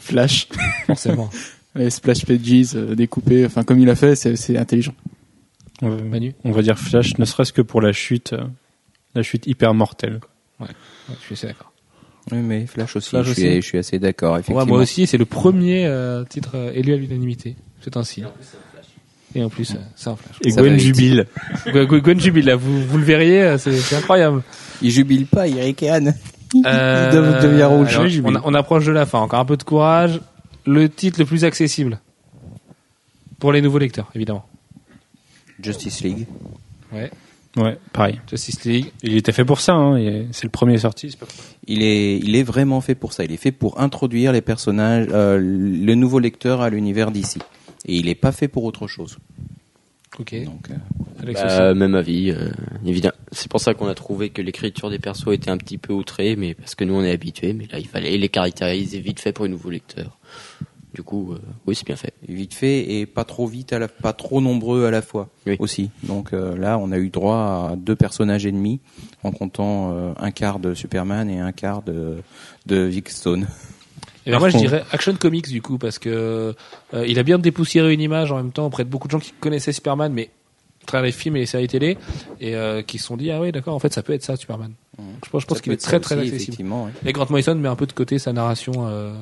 Flash, 0.00 0.48
forcément. 0.86 1.30
les 1.74 1.90
splash 1.90 2.24
pages 2.24 2.38
euh, 2.74 2.94
découpés, 2.94 3.44
enfin 3.44 3.62
comme 3.64 3.78
il 3.80 3.90
a 3.90 3.94
fait, 3.96 4.14
c'est 4.16 4.56
intelligent. 4.56 4.94
On 5.82 5.88
va, 5.90 6.02
Manu 6.02 6.34
on 6.44 6.52
va 6.52 6.62
dire 6.62 6.78
Flash, 6.78 7.18
ne 7.18 7.24
serait-ce 7.24 7.52
que 7.52 7.62
pour 7.62 7.80
la 7.82 7.92
chute, 7.92 8.32
euh, 8.32 8.44
la 9.14 9.22
chute 9.22 9.46
hyper 9.46 9.74
mortelle. 9.74 10.20
quoi. 10.20 10.66
Ouais, 10.68 10.74
je 11.20 11.24
suis 11.24 11.34
assez 11.34 11.46
d'accord. 11.48 11.72
Oui, 12.32 12.38
mais 12.38 12.66
Flash 12.66 12.96
aussi, 12.96 13.10
Flash 13.10 13.26
je, 13.26 13.30
aussi. 13.32 13.40
Suis, 13.42 13.54
je 13.56 13.66
suis 13.66 13.78
assez 13.78 13.98
d'accord, 13.98 14.38
Ouais, 14.48 14.64
moi 14.64 14.78
aussi, 14.78 15.06
c'est 15.06 15.18
le 15.18 15.26
premier 15.26 15.86
euh, 15.86 16.24
titre 16.24 16.52
euh, 16.54 16.72
élu 16.74 16.92
à 16.94 16.96
l'unanimité. 16.96 17.56
C'est 17.82 17.96
un 17.96 18.04
signe. 18.04 18.26
Et 19.34 19.44
en 19.44 19.50
plus, 19.50 19.76
c'est 19.96 20.08
un 20.08 20.16
flash. 20.16 20.36
Et 20.44 20.50
Ça 20.50 20.62
Gwen 20.62 20.78
jubile. 20.78 21.26
Gwen 21.66 22.18
jubile, 22.18 22.46
là, 22.46 22.56
vous, 22.56 22.82
vous 22.84 22.96
le 22.98 23.04
verriez, 23.04 23.56
c'est 23.58 23.94
incroyable. 23.94 24.42
Il 24.82 24.90
jubile 24.90 25.26
pas, 25.26 25.46
il 25.46 25.60
ricane. 25.60 26.14
Euh, 26.64 27.10
il 27.42 27.42
devient- 27.42 27.64
rouge. 27.64 27.88
alors, 27.90 28.04
Oui, 28.04 28.10
jubile. 28.10 28.38
on, 28.42 28.50
on 28.52 28.54
approche 28.54 28.86
de 28.86 28.92
la 28.92 29.04
fin, 29.04 29.18
encore 29.18 29.40
un 29.40 29.44
peu 29.44 29.56
de 29.58 29.62
courage. 29.62 30.20
Le 30.64 30.88
titre 30.88 31.20
le 31.20 31.26
plus 31.26 31.44
accessible 31.44 32.00
pour 33.38 33.52
les 33.52 33.60
nouveaux 33.60 33.78
lecteurs, 33.78 34.10
évidemment. 34.14 34.46
Justice 35.60 36.02
League. 36.02 36.26
Ouais, 36.92 37.10
Ouais, 37.56 37.78
pareil. 37.92 38.20
Justice 38.28 38.64
League. 38.64 38.92
Il 39.02 39.16
était 39.16 39.32
fait 39.32 39.46
pour 39.46 39.60
ça, 39.60 39.72
hein, 39.72 40.26
c'est 40.32 40.44
le 40.44 40.50
premier 40.50 40.76
sorti. 40.76 41.16
pas- 41.18 41.26
Il 41.66 41.82
est, 41.82 42.18
il 42.18 42.36
est 42.36 42.42
vraiment 42.42 42.82
fait 42.82 42.94
pour 42.94 43.14
ça. 43.14 43.24
Il 43.24 43.32
est 43.32 43.38
fait 43.38 43.50
pour 43.52 43.80
introduire 43.80 44.32
les 44.32 44.42
personnages, 44.42 45.06
euh, 45.10 45.38
le 45.38 45.94
nouveau 45.94 46.18
lecteur 46.18 46.60
à 46.60 46.68
l'univers 46.68 47.10
d'ici. 47.10 47.38
Et 47.86 47.96
il 47.96 48.08
est 48.10 48.14
pas 48.14 48.30
fait 48.32 48.48
pour 48.48 48.64
autre 48.64 48.86
chose. 48.86 49.16
Ok. 50.18 50.34
Donc, 50.44 50.70
euh, 50.70 50.74
Alex 51.22 51.40
Bah, 51.42 51.74
même 51.74 51.94
avis, 51.94 52.30
euh, 52.30 52.50
évidemment. 52.84 53.14
C'est 53.32 53.50
pour 53.50 53.60
ça 53.60 53.72
qu'on 53.72 53.86
a 53.88 53.94
trouvé 53.94 54.28
que 54.28 54.42
l'écriture 54.42 54.90
des 54.90 54.98
persos 54.98 55.32
était 55.32 55.50
un 55.50 55.56
petit 55.58 55.78
peu 55.78 55.92
outrée, 55.94 56.36
mais 56.36 56.52
parce 56.54 56.74
que 56.74 56.84
nous 56.84 56.94
on 56.94 57.02
est 57.02 57.10
habitués, 57.10 57.52
mais 57.54 57.66
là 57.72 57.78
il 57.78 57.86
fallait 57.88 58.16
les 58.18 58.28
caractériser 58.28 59.00
vite 59.00 59.20
fait 59.20 59.32
pour 59.32 59.44
les 59.46 59.50
nouveaux 59.50 59.70
lecteurs. 59.70 60.18
Du 60.96 61.02
coup, 61.02 61.34
euh, 61.34 61.38
oui, 61.66 61.74
c'est 61.74 61.84
bien 61.84 61.94
fait. 61.94 62.14
vite 62.26 62.54
fait 62.54 62.90
et 62.94 63.04
pas 63.04 63.24
trop 63.24 63.46
vite, 63.46 63.74
à 63.74 63.78
la, 63.78 63.86
pas 63.86 64.14
trop 64.14 64.40
nombreux 64.40 64.86
à 64.86 64.90
la 64.90 65.02
fois 65.02 65.28
Oui. 65.46 65.56
aussi. 65.58 65.90
Donc 66.04 66.32
euh, 66.32 66.56
là, 66.56 66.78
on 66.78 66.90
a 66.90 66.96
eu 66.96 67.10
droit 67.10 67.68
à 67.72 67.76
deux 67.76 67.94
personnages 67.94 68.46
ennemis 68.46 68.80
en 69.22 69.30
comptant 69.30 69.92
euh, 69.92 70.12
un 70.18 70.30
quart 70.30 70.58
de 70.58 70.72
Superman 70.72 71.28
et 71.28 71.38
un 71.38 71.52
quart 71.52 71.82
de, 71.82 72.16
de 72.64 72.76
Vic 72.80 73.10
Stone. 73.10 73.46
Et 74.24 74.30
ben 74.30 74.38
moi, 74.38 74.48
je 74.48 74.56
dirais 74.56 74.84
Action 74.90 75.14
Comics 75.16 75.48
du 75.48 75.60
coup, 75.60 75.76
parce 75.76 75.98
que 75.98 76.54
euh, 76.94 77.06
il 77.06 77.18
a 77.18 77.22
bien 77.22 77.38
dépoussiéré 77.38 77.92
une 77.92 78.00
image 78.00 78.32
en 78.32 78.36
même 78.36 78.50
temps 78.52 78.64
auprès 78.64 78.84
de 78.84 78.88
beaucoup 78.88 79.06
de 79.06 79.12
gens 79.12 79.20
qui 79.20 79.32
connaissaient 79.38 79.72
Superman, 79.72 80.12
mais 80.14 80.30
à 80.82 80.86
travers 80.86 81.04
les 81.04 81.12
films 81.12 81.36
et 81.36 81.40
les 81.40 81.46
séries 81.46 81.68
télé, 81.68 81.98
et 82.40 82.56
euh, 82.56 82.80
qui 82.80 82.98
se 82.98 83.04
sont 83.04 83.18
dit 83.18 83.30
ah 83.30 83.40
oui 83.40 83.52
d'accord, 83.52 83.74
en 83.74 83.78
fait 83.80 83.92
ça 83.92 84.02
peut 84.02 84.14
être 84.14 84.22
ça 84.24 84.34
Superman. 84.36 84.72
Je 84.98 85.28
pense, 85.30 85.42
je 85.42 85.46
pense 85.46 85.60
qu'il 85.60 85.72
est 85.72 85.74
être 85.74 85.82
très 85.82 86.00
très 86.00 86.18
accessible. 86.18 86.56
Et 87.04 87.12
Grant 87.12 87.26
Morrison 87.28 87.54
met 87.54 87.68
un 87.68 87.76
peu 87.76 87.86
de 87.86 87.92
côté 87.92 88.18
sa 88.18 88.32
narration 88.32 88.72
euh, 88.88 89.12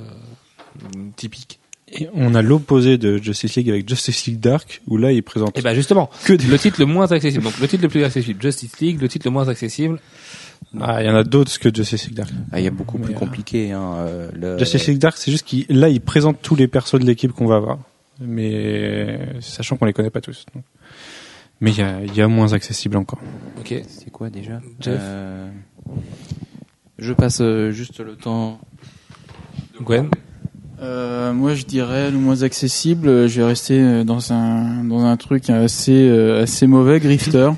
typique. 1.16 1.58
Et 1.96 2.08
on 2.14 2.34
a 2.34 2.42
l'opposé 2.42 2.98
de 2.98 3.18
Justice 3.18 3.54
League 3.56 3.70
avec 3.70 3.88
Justice 3.88 4.26
League 4.26 4.40
Dark, 4.40 4.82
où 4.86 4.96
là, 4.96 5.12
il 5.12 5.22
présente 5.22 5.56
Et 5.58 5.62
ben 5.62 5.74
justement, 5.74 6.10
que 6.24 6.32
des... 6.32 6.44
le 6.46 6.58
titre 6.58 6.80
le 6.80 6.86
moins 6.86 7.10
accessible. 7.12 7.44
Donc 7.44 7.58
le 7.60 7.68
titre 7.68 7.82
le 7.84 7.88
plus 7.88 8.02
accessible, 8.04 8.42
Justice 8.42 8.78
League, 8.80 9.00
le 9.00 9.08
titre 9.08 9.26
le 9.26 9.30
moins 9.30 9.48
accessible. 9.48 10.00
Ah, 10.80 11.02
il 11.02 11.06
y 11.06 11.10
en 11.10 11.14
a 11.14 11.22
d'autres 11.22 11.56
que 11.58 11.72
Justice 11.72 12.06
League 12.06 12.16
Dark. 12.16 12.30
Ah, 12.50 12.58
il 12.58 12.64
y 12.64 12.66
a 12.66 12.70
beaucoup 12.70 12.98
Mais, 12.98 13.04
plus 13.04 13.14
euh, 13.14 13.18
compliqué. 13.18 13.70
Hein, 13.72 13.94
euh, 13.98 14.30
le- 14.34 14.58
Justice 14.58 14.86
League 14.88 14.98
Dark, 14.98 15.16
c'est 15.16 15.30
juste 15.30 15.46
qu'il, 15.46 15.66
là, 15.68 15.88
il 15.88 16.00
présente 16.00 16.42
tous 16.42 16.56
les 16.56 16.66
persos 16.66 16.98
de 16.98 17.04
l'équipe 17.04 17.30
qu'on 17.32 17.46
va 17.46 17.56
avoir. 17.56 17.78
Mais, 18.20 19.20
sachant 19.40 19.76
qu'on 19.76 19.84
les 19.86 19.92
connaît 19.92 20.10
pas 20.10 20.20
tous. 20.20 20.46
donc. 20.54 20.64
Mais 21.60 21.70
il 21.70 21.78
y 21.78 21.82
a, 21.82 22.00
il 22.02 22.14
y 22.14 22.20
a 22.22 22.26
moins 22.28 22.52
accessible 22.52 22.96
encore. 22.96 23.20
Ok. 23.60 23.74
C'est 23.86 24.10
quoi 24.10 24.30
déjà? 24.30 24.60
Jeff? 24.80 24.98
Euh, 25.00 25.48
Je 26.98 27.12
passe 27.12 27.40
euh, 27.40 27.70
juste 27.70 28.00
le 28.00 28.16
temps. 28.16 28.58
Gwen? 29.80 30.08
Euh, 30.80 31.32
moi, 31.32 31.54
je 31.54 31.64
dirais 31.64 32.10
le 32.10 32.18
moins 32.18 32.42
accessible. 32.42 33.08
euh, 33.08 33.28
Je 33.28 33.40
vais 33.40 33.46
rester 33.46 33.80
euh, 33.80 34.04
dans 34.04 34.32
un 34.32 34.84
dans 34.84 35.04
un 35.04 35.16
truc 35.16 35.48
assez 35.50 36.08
assez 36.10 36.66
mauvais, 36.66 37.00
Grifter. 37.00 37.50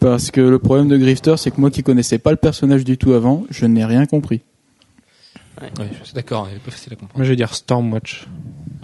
Parce 0.00 0.30
que 0.30 0.40
le 0.40 0.58
problème 0.58 0.88
de 0.88 0.96
Grifter, 0.98 1.34
c'est 1.38 1.50
que 1.50 1.60
moi 1.60 1.70
qui 1.70 1.82
connaissais 1.82 2.18
pas 2.18 2.30
le 2.30 2.36
personnage 2.36 2.84
du 2.84 2.98
tout 2.98 3.14
avant, 3.14 3.44
je 3.50 3.64
n'ai 3.66 3.84
rien 3.84 4.04
compris. 4.06 4.42
Ouais, 5.62 5.68
je 6.00 6.04
suis 6.04 6.14
d'accord, 6.14 6.48
il 6.52 6.56
est 6.56 6.60
pas 6.60 6.70
facile 6.70 6.92
à 6.92 6.96
comprendre. 6.96 7.16
Moi, 7.18 7.24
je 7.24 7.30
vais 7.30 7.36
dire 7.36 7.54
Stormwatch. 7.54 8.26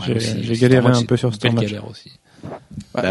J'ai, 0.07 0.13
Ouais, 0.15 0.21
j'ai 0.21 0.27
Stormwatch, 0.31 0.61
galéré 0.61 0.87
un 0.97 1.03
peu 1.03 1.17
sur 1.19 1.35
Stormwatch. 1.35 1.67
galère 1.67 1.89
aussi. 1.89 2.13
Bah, 2.95 3.03
Bah, 3.03 3.11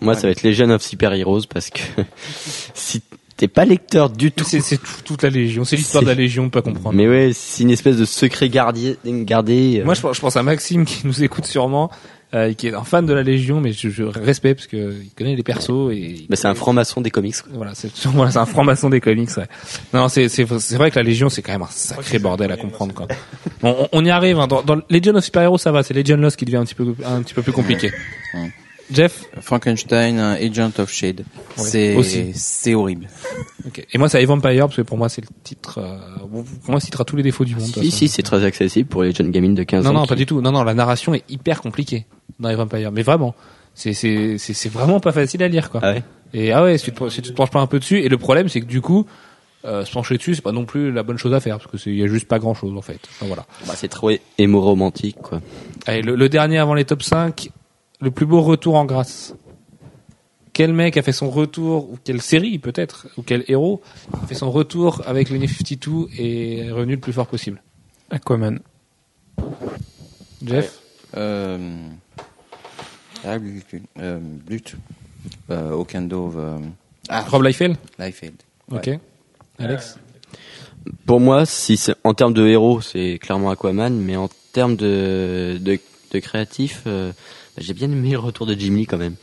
Moi, 0.00 0.14
Ouais. 0.14 0.20
ça 0.20 0.26
va 0.28 0.30
être 0.30 0.42
Legend 0.42 0.70
of 0.70 0.82
Super 0.82 1.12
Heroes 1.12 1.42
parce 1.52 1.68
que 1.70 1.80
si 2.74 3.02
t'es 3.42 3.48
pas 3.48 3.64
lecteur 3.64 4.08
du 4.08 4.30
tout, 4.30 4.44
C'est 4.44 4.60
c'est 4.60 4.76
tout- 4.76 5.02
toute 5.04 5.22
la 5.24 5.28
Légion, 5.30 5.64
c'est 5.64 5.74
l'histoire 5.74 6.04
de 6.04 6.08
la 6.08 6.14
Légion, 6.14 6.48
pas 6.48 6.62
comprendre. 6.62 6.96
mais 6.96 7.08
ouais, 7.08 7.32
c'est 7.34 7.64
une 7.64 7.70
espèce 7.72 7.96
de 7.96 8.04
secret 8.04 8.48
gardé, 8.48 8.96
gardé. 9.04 9.80
euh, 9.80 9.84
Moi, 9.84 9.94
je, 9.94 10.00
pense- 10.00 10.14
je 10.14 10.20
pense 10.20 10.36
à 10.36 10.44
Maxime 10.44 10.84
qui 10.84 11.04
nous 11.04 11.24
écoute 11.24 11.44
sûrement, 11.44 11.90
euh, 12.34 12.52
qui 12.54 12.68
est 12.68 12.72
un 12.74 12.84
fan 12.84 13.04
de 13.04 13.12
la 13.12 13.24
Légion, 13.24 13.60
mais 13.60 13.72
je, 13.72 13.88
je 13.88 14.04
respecte 14.04 14.60
parce 14.60 14.68
que 14.68 14.94
il 15.02 15.10
connaît 15.18 15.34
les 15.34 15.42
persos 15.42 15.90
et 15.92 16.24
bah, 16.30 16.36
c'est 16.36 16.46
un 16.46 16.54
franc-maçon 16.54 17.00
des 17.00 17.10
comics. 17.10 17.34
quoi. 17.42 17.50
voilà, 17.56 17.74
c'est 17.74 17.90
voilà, 18.14 18.30
c'est 18.30 18.38
un 18.38 18.46
franc-maçon 18.46 18.90
des 18.90 19.00
comics. 19.00 19.36
Ouais. 19.36 19.48
Non, 19.92 20.08
c'est 20.08 20.28
c'est 20.28 20.46
c'est 20.60 20.76
vrai 20.76 20.92
que 20.92 20.98
la 21.00 21.02
Légion, 21.02 21.28
c'est 21.28 21.42
quand 21.42 21.50
même 21.52 21.62
un 21.62 21.66
sacré 21.68 22.20
bordel 22.20 22.52
à 22.52 22.56
comprendre. 22.56 22.94
Quoi. 22.94 23.08
On, 23.64 23.70
on- 23.70 23.88
on 23.90 24.04
y 24.04 24.10
arrive. 24.10 24.38
Hein. 24.38 24.46
Dans, 24.46 24.62
dans 24.62 24.76
Legion 24.88 25.16
of 25.16 25.24
Super 25.24 25.42
Heroes, 25.42 25.58
ça 25.58 25.72
va. 25.72 25.82
C'est 25.82 25.94
Legion 25.94 26.16
Lost 26.16 26.36
qui 26.36 26.44
devient 26.44 26.58
un 26.58 26.64
petit 26.64 26.76
peu 26.76 26.94
un 27.04 27.20
petit 27.22 27.34
peu 27.34 27.42
plus 27.42 27.52
compliqué. 27.52 27.90
Jeff. 28.94 29.24
Frankenstein, 29.40 30.18
Agent 30.18 30.72
of 30.78 30.90
Shade. 30.92 31.24
C'est 31.56 32.74
horrible. 32.74 33.08
Et 33.92 33.98
moi, 33.98 34.08
c'est 34.08 34.24
Vampire 34.24 34.66
parce 34.66 34.76
que 34.76 34.82
pour 34.82 34.98
moi, 34.98 35.08
c'est 35.08 35.22
le 35.22 35.28
titre. 35.42 35.78
Euh, 35.78 35.98
pour 36.18 36.70
moi, 36.70 36.80
c'est 36.80 36.86
le 36.86 36.90
titre 36.90 37.00
à 37.00 37.04
tous 37.04 37.16
les 37.16 37.22
défauts 37.22 37.44
du 37.44 37.54
monde. 37.54 37.64
Si, 37.66 37.90
si, 37.90 38.08
c'est 38.08 38.22
très 38.22 38.44
accessible 38.44 38.88
pour 38.88 39.02
les 39.02 39.12
jeunes 39.12 39.30
gamines 39.30 39.54
de 39.54 39.62
15 39.62 39.84
Non, 39.84 39.90
ans. 39.90 39.92
non, 39.94 40.02
qui- 40.02 40.08
pas 40.08 40.14
du 40.14 40.26
tout. 40.26 40.40
Non, 40.40 40.52
non, 40.52 40.62
la 40.64 40.74
narration 40.74 41.14
est 41.14 41.24
hyper 41.28 41.60
compliquée 41.60 42.06
dans 42.40 42.48
les 42.48 42.56
Vampires. 42.56 42.92
Mais 42.92 43.02
vraiment, 43.02 43.34
c'est 43.74 43.92
c'est 43.94 44.36
c'est 44.38 44.54
c'est 44.54 44.68
vraiment 44.68 45.00
pas 45.00 45.12
facile 45.12 45.42
à 45.42 45.48
lire, 45.48 45.70
quoi. 45.70 45.80
Ah 45.82 45.92
ouais? 45.92 46.02
Et 46.34 46.52
ah 46.52 46.62
ouais, 46.62 46.78
si 46.78 46.86
tu, 46.86 46.92
te, 46.92 47.08
si 47.08 47.22
tu 47.22 47.30
te 47.30 47.34
penches 47.36 47.50
pas 47.50 47.60
un 47.60 47.66
peu 47.66 47.78
dessus, 47.78 48.00
et 48.00 48.08
le 48.08 48.16
problème 48.18 48.48
c'est 48.48 48.60
que 48.62 48.66
du 48.66 48.80
coup, 48.80 49.06
euh, 49.66 49.84
se 49.84 49.92
pencher 49.92 50.16
dessus, 50.16 50.34
c'est 50.34 50.40
pas 50.42 50.52
non 50.52 50.64
plus 50.64 50.90
la 50.90 51.02
bonne 51.02 51.18
chose 51.18 51.34
à 51.34 51.40
faire 51.40 51.58
parce 51.58 51.70
que 51.70 51.76
c'est 51.78 51.92
y 51.94 52.02
a 52.02 52.06
juste 52.06 52.26
pas 52.26 52.38
grand 52.38 52.54
chose 52.54 52.74
en 52.76 52.80
fait. 52.82 52.98
Enfin, 53.10 53.26
voilà. 53.26 53.44
Bah, 53.66 53.74
c'est 53.76 53.88
trop 53.88 54.10
émo 54.38 54.60
romantique, 54.60 55.18
quoi. 55.22 55.40
Allez, 55.86 56.00
le, 56.02 56.16
le 56.16 56.28
dernier 56.30 56.58
avant 56.58 56.72
les 56.74 56.84
top 56.86 57.02
5, 57.02 57.50
le 58.02 58.10
plus 58.10 58.26
beau 58.26 58.42
retour 58.42 58.74
en 58.74 58.84
grâce. 58.84 59.34
Quel 60.52 60.74
mec 60.74 60.96
a 60.98 61.02
fait 61.02 61.12
son 61.12 61.30
retour, 61.30 61.90
ou 61.90 61.98
quelle 62.04 62.20
série 62.20 62.58
peut-être, 62.58 63.06
ou 63.16 63.22
quel 63.22 63.44
héros 63.48 63.80
a 64.12 64.26
fait 64.26 64.34
son 64.34 64.50
retour 64.50 65.00
avec 65.06 65.30
le 65.30 65.38
New 65.38 65.48
52 65.48 66.08
et 66.18 66.58
est 66.58 66.70
revenu 66.70 66.94
le 66.94 67.00
plus 67.00 67.12
fort 67.12 67.26
possible? 67.26 67.62
Aquaman. 68.10 68.58
Jeff? 70.44 70.80
Euh, 71.16 71.86
ah, 73.24 73.38
Blut, 73.38 73.64
euh, 73.98 74.18
Blut. 74.20 74.76
Euh, 75.50 75.70
Okando, 75.70 76.34
euh, 76.36 76.58
ah, 77.08 77.22
Rob 77.22 77.44
Liefeld? 77.44 77.76
Liefeld. 77.98 78.34
Ok. 78.70 78.90
Alex? 79.58 79.98
Pour 81.06 81.20
moi, 81.20 81.46
si 81.46 81.76
c'est 81.76 81.94
en 82.02 82.12
termes 82.12 82.34
de 82.34 82.46
héros, 82.46 82.80
c'est 82.80 83.18
clairement 83.22 83.50
Aquaman, 83.50 83.96
mais 83.96 84.16
en 84.16 84.28
termes 84.52 84.74
de 84.74 85.58
de, 85.60 85.78
de 86.10 86.18
créatif, 86.18 86.82
euh, 86.86 87.12
j'ai 87.58 87.74
bien 87.74 87.90
aimé 87.90 88.10
le 88.10 88.18
retour 88.18 88.46
de 88.46 88.54
Jim 88.54 88.74
Lee 88.74 88.86
quand 88.86 88.98
même. 88.98 89.14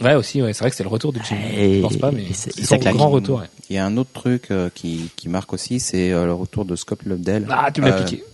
Ouais 0.00 0.14
aussi, 0.14 0.42
ouais, 0.42 0.52
c'est 0.52 0.60
vrai 0.60 0.70
que 0.70 0.76
c'est 0.76 0.82
le 0.82 0.88
retour 0.88 1.12
de 1.12 1.20
Jimmy. 1.22 1.40
Et- 1.54 1.76
Je 1.76 1.80
pense 1.82 1.96
pas, 1.96 2.10
mais 2.10 2.24
c'est- 2.32 2.52
c'est 2.52 2.78
claque. 2.78 2.94
grand 2.94 3.10
retour. 3.10 3.38
ouais. 3.40 3.46
Il 3.70 3.76
y 3.76 3.78
a 3.78 3.86
un 3.86 3.96
autre 3.96 4.10
truc 4.12 4.50
euh, 4.50 4.68
qui, 4.74 5.10
qui 5.16 5.28
marque 5.28 5.52
aussi, 5.52 5.78
c'est 5.80 6.10
euh, 6.12 6.26
le 6.26 6.32
retour 6.34 6.64
de 6.64 6.74
Scott 6.76 7.00
Lobdell. 7.04 7.46
Ah, 7.50 7.70
tu 7.70 7.80
me 7.82 7.88
l'as 7.88 7.96
Euh, 8.00 8.04
piqué. 8.04 8.24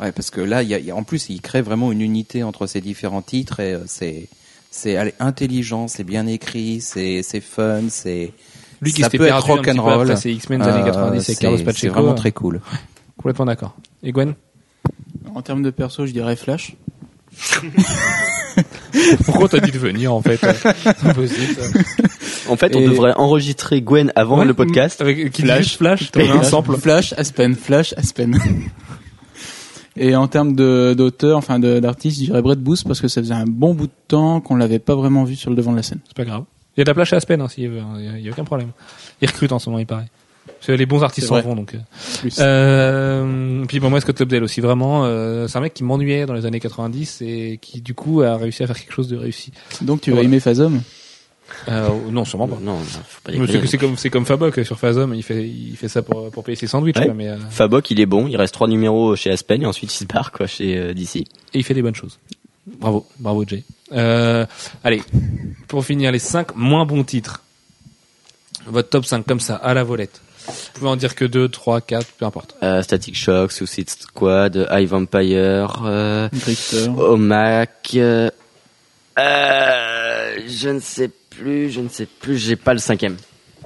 Ouais, 0.00 0.12
parce 0.12 0.30
que 0.30 0.40
là, 0.40 0.62
il 0.62 0.68
y 0.70 0.74
a, 0.74 0.78
il 0.78 0.84
y 0.86 0.90
a- 0.90 0.96
en 0.96 1.02
plus, 1.02 1.28
il 1.28 1.40
crée 1.42 1.60
vraiment 1.60 1.92
une 1.92 2.00
unité 2.00 2.42
entre 2.42 2.66
ces 2.66 2.80
différents 2.80 3.20
titres 3.22 3.60
et 3.60 3.74
euh, 3.74 3.80
c'est 3.86 4.28
c'est 4.70 4.96
allez, 4.96 5.12
intelligent, 5.18 5.88
c'est 5.88 6.04
bien 6.04 6.26
écrit, 6.26 6.80
c'est 6.80 7.22
c'est 7.22 7.40
fun, 7.42 7.82
c'est 7.90 8.32
Lui 8.80 8.92
qui 8.94 9.02
s'était 9.02 9.18
perdu 9.18 9.32
un 9.32 9.40
petit 9.40 9.46
peu 9.48 9.52
rock'n'roll. 9.80 10.02
après 10.10 10.16
ses 10.16 10.32
X-Men 10.32 10.60
des 10.60 10.66
années 10.68 10.82
Euh, 10.82 10.84
90 10.86 11.16
avec 11.18 11.24
c'est- 11.24 11.34
Carlos 11.42 11.58
C'est 11.58 11.64
Pacheco. 11.64 11.92
vraiment 11.92 12.12
euh, 12.12 12.14
très 12.14 12.32
cool. 12.32 12.60
Complètement 13.18 13.44
d'accord. 13.44 13.76
Et 14.02 14.12
Gwen? 14.12 14.34
En 15.34 15.42
termes 15.42 15.62
de 15.62 15.70
perso, 15.70 16.06
je 16.06 16.12
dirais 16.12 16.36
Flash. 16.36 16.74
Pourquoi 19.24 19.48
t'as 19.48 19.60
dit 19.60 19.70
de 19.70 19.78
venir 19.78 20.12
en 20.14 20.22
fait 20.22 20.36
C'est 20.38 21.06
impossible. 21.06 21.54
ça. 21.58 22.50
En 22.50 22.56
fait, 22.56 22.74
on 22.76 22.80
Et- 22.80 22.86
devrait 22.88 23.12
enregistrer 23.16 23.80
Gwen 23.82 24.12
avant 24.16 24.38
Ouais, 24.38 24.44
le 24.44 24.54
podcast. 24.54 25.00
Avec 25.00 25.30
qui 25.32 25.42
dit 25.42 25.48
Flash. 25.48 25.76
flash, 25.76 26.10
un 26.14 26.24
Flash, 26.24 26.46
sample. 26.46 26.76
Flash, 26.78 27.14
Aspen, 27.16 27.54
Flash, 27.54 27.94
Aspen. 27.96 28.38
Et 29.96 30.14
en 30.16 30.28
termes 30.28 30.54
de- 30.54 30.94
d'auteur, 30.96 31.36
enfin 31.36 31.58
de- 31.58 31.80
d'artiste, 31.80 32.20
je 32.20 32.24
dirais 32.26 32.42
Brett 32.42 32.60
Booth 32.60 32.84
parce 32.84 33.00
que 33.00 33.08
ça 33.08 33.20
faisait 33.20 33.34
un 33.34 33.44
bon 33.44 33.74
bout 33.74 33.86
de 33.88 33.92
temps 34.08 34.40
qu'on 34.40 34.56
l'avait 34.56 34.78
pas 34.78 34.94
vraiment 34.94 35.24
vu 35.24 35.36
sur 35.36 35.50
le 35.50 35.56
devant 35.56 35.72
de 35.72 35.76
la 35.76 35.82
scène. 35.82 35.98
C'est 36.06 36.16
pas 36.16 36.24
grave. 36.24 36.44
Il 36.76 36.80
y 36.80 36.82
a 36.82 36.84
de 36.84 36.90
la 36.90 36.94
place 36.94 37.12
à 37.12 37.16
Aspen, 37.16 37.40
hein, 37.40 37.48
s'il 37.48 37.68
veut. 37.68 37.80
hein. 37.80 37.94
Il 37.98 38.04
y 38.04 38.08
a- 38.08 38.18
il 38.18 38.24
y 38.24 38.28
a 38.28 38.32
aucun 38.32 38.44
problème. 38.44 38.70
Il 39.20 39.28
recrute 39.28 39.52
en 39.52 39.58
ce 39.58 39.68
moment, 39.68 39.80
il 39.80 39.86
paraît. 39.86 40.06
Parce 40.60 40.66
que 40.66 40.72
les 40.72 40.84
bons 40.86 41.02
artistes 41.02 41.26
s'en 41.28 41.40
vont, 41.40 41.56
donc. 41.56 41.74
euh. 41.74 41.78
Plus. 42.20 42.36
Euh, 42.38 43.64
puis 43.66 43.80
pour 43.80 43.88
moi, 43.90 44.00
Scott 44.00 44.20
Lobdell 44.20 44.42
aussi, 44.44 44.60
vraiment, 44.60 45.04
euh, 45.06 45.48
c'est 45.48 45.56
un 45.56 45.62
mec 45.62 45.72
qui 45.74 45.84
m'ennuyait 45.84 46.26
dans 46.26 46.34
les 46.34 46.44
années 46.46 46.60
90 46.60 47.22
et 47.22 47.58
qui, 47.62 47.80
du 47.80 47.94
coup, 47.94 48.20
a 48.22 48.36
réussi 48.36 48.62
à 48.62 48.66
faire 48.66 48.78
quelque 48.78 48.92
chose 48.92 49.08
de 49.08 49.16
réussi. 49.16 49.52
Donc 49.80 50.02
tu 50.02 50.10
vas 50.10 50.16
voilà. 50.16 50.28
aimer 50.28 50.38
Phasm 50.40 50.80
Euh, 51.68 51.88
non, 52.10 52.24
sûrement 52.26 52.46
pas. 52.46 52.58
Non, 52.60 52.74
non, 52.78 52.84
faut 53.08 53.20
pas 53.24 53.32
déconner. 53.32 53.66
C'est 53.66 53.78
comme, 53.78 53.96
c'est 53.96 54.10
comme 54.10 54.26
Fabok 54.26 54.64
sur 54.64 54.78
Phasm, 54.78 55.14
il 55.14 55.22
fait, 55.22 55.48
il 55.48 55.76
fait 55.76 55.88
ça 55.88 56.02
pour, 56.02 56.30
pour 56.30 56.44
payer 56.44 56.56
ses 56.56 56.66
sandwichs, 56.66 56.96
Ouais. 56.98 57.06
quoi, 57.06 57.14
mais, 57.14 57.28
euh, 57.28 57.36
Fabok, 57.50 57.90
il 57.90 57.98
est 58.00 58.06
bon. 58.06 58.28
Il 58.28 58.36
reste 58.36 58.52
trois 58.54 58.68
numéros 58.68 59.16
chez 59.16 59.30
Aspen 59.30 59.62
et 59.62 59.66
ensuite 59.66 59.92
il 59.92 59.96
se 59.96 60.04
barre 60.04 60.30
quoi 60.30 60.46
chez 60.46 60.76
euh, 60.76 60.92
DC. 60.94 61.16
et 61.16 61.26
il 61.54 61.64
fait 61.64 61.74
des 61.74 61.82
bonnes 61.82 61.94
choses. 61.94 62.18
Bravo, 62.66 63.06
bravo 63.18 63.44
Jay. 63.48 63.64
Euh, 63.92 64.44
allez, 64.84 65.02
pour 65.68 65.84
finir, 65.84 66.12
les 66.12 66.18
5 66.20 66.54
moins 66.54 66.84
bons 66.84 67.02
titres. 67.02 67.42
Votre 68.66 68.90
top 68.90 69.06
5 69.06 69.26
comme 69.26 69.40
ça, 69.40 69.56
à 69.56 69.72
la 69.74 69.82
volette. 69.82 70.20
Vous 70.46 70.52
pouvez 70.74 70.88
en 70.88 70.96
dire 70.96 71.14
que 71.14 71.24
2, 71.24 71.48
3, 71.48 71.80
4, 71.80 72.06
peu 72.18 72.24
importe. 72.24 72.56
Euh, 72.62 72.82
Static 72.82 73.14
Shock, 73.14 73.52
Suicide 73.52 73.90
Squad, 73.90 74.68
High 74.70 74.88
Vampire, 74.88 75.82
euh, 75.84 76.28
Drifter. 76.32 76.88
Omac. 76.96 77.90
Euh, 77.94 78.30
euh, 79.18 80.38
je 80.46 80.68
ne 80.68 80.80
sais 80.80 81.10
plus, 81.30 81.70
je 81.70 81.80
ne 81.80 81.88
sais 81.88 82.06
plus. 82.06 82.38
J'ai 82.38 82.56
pas 82.56 82.72
le 82.72 82.78
cinquième. 82.78 83.16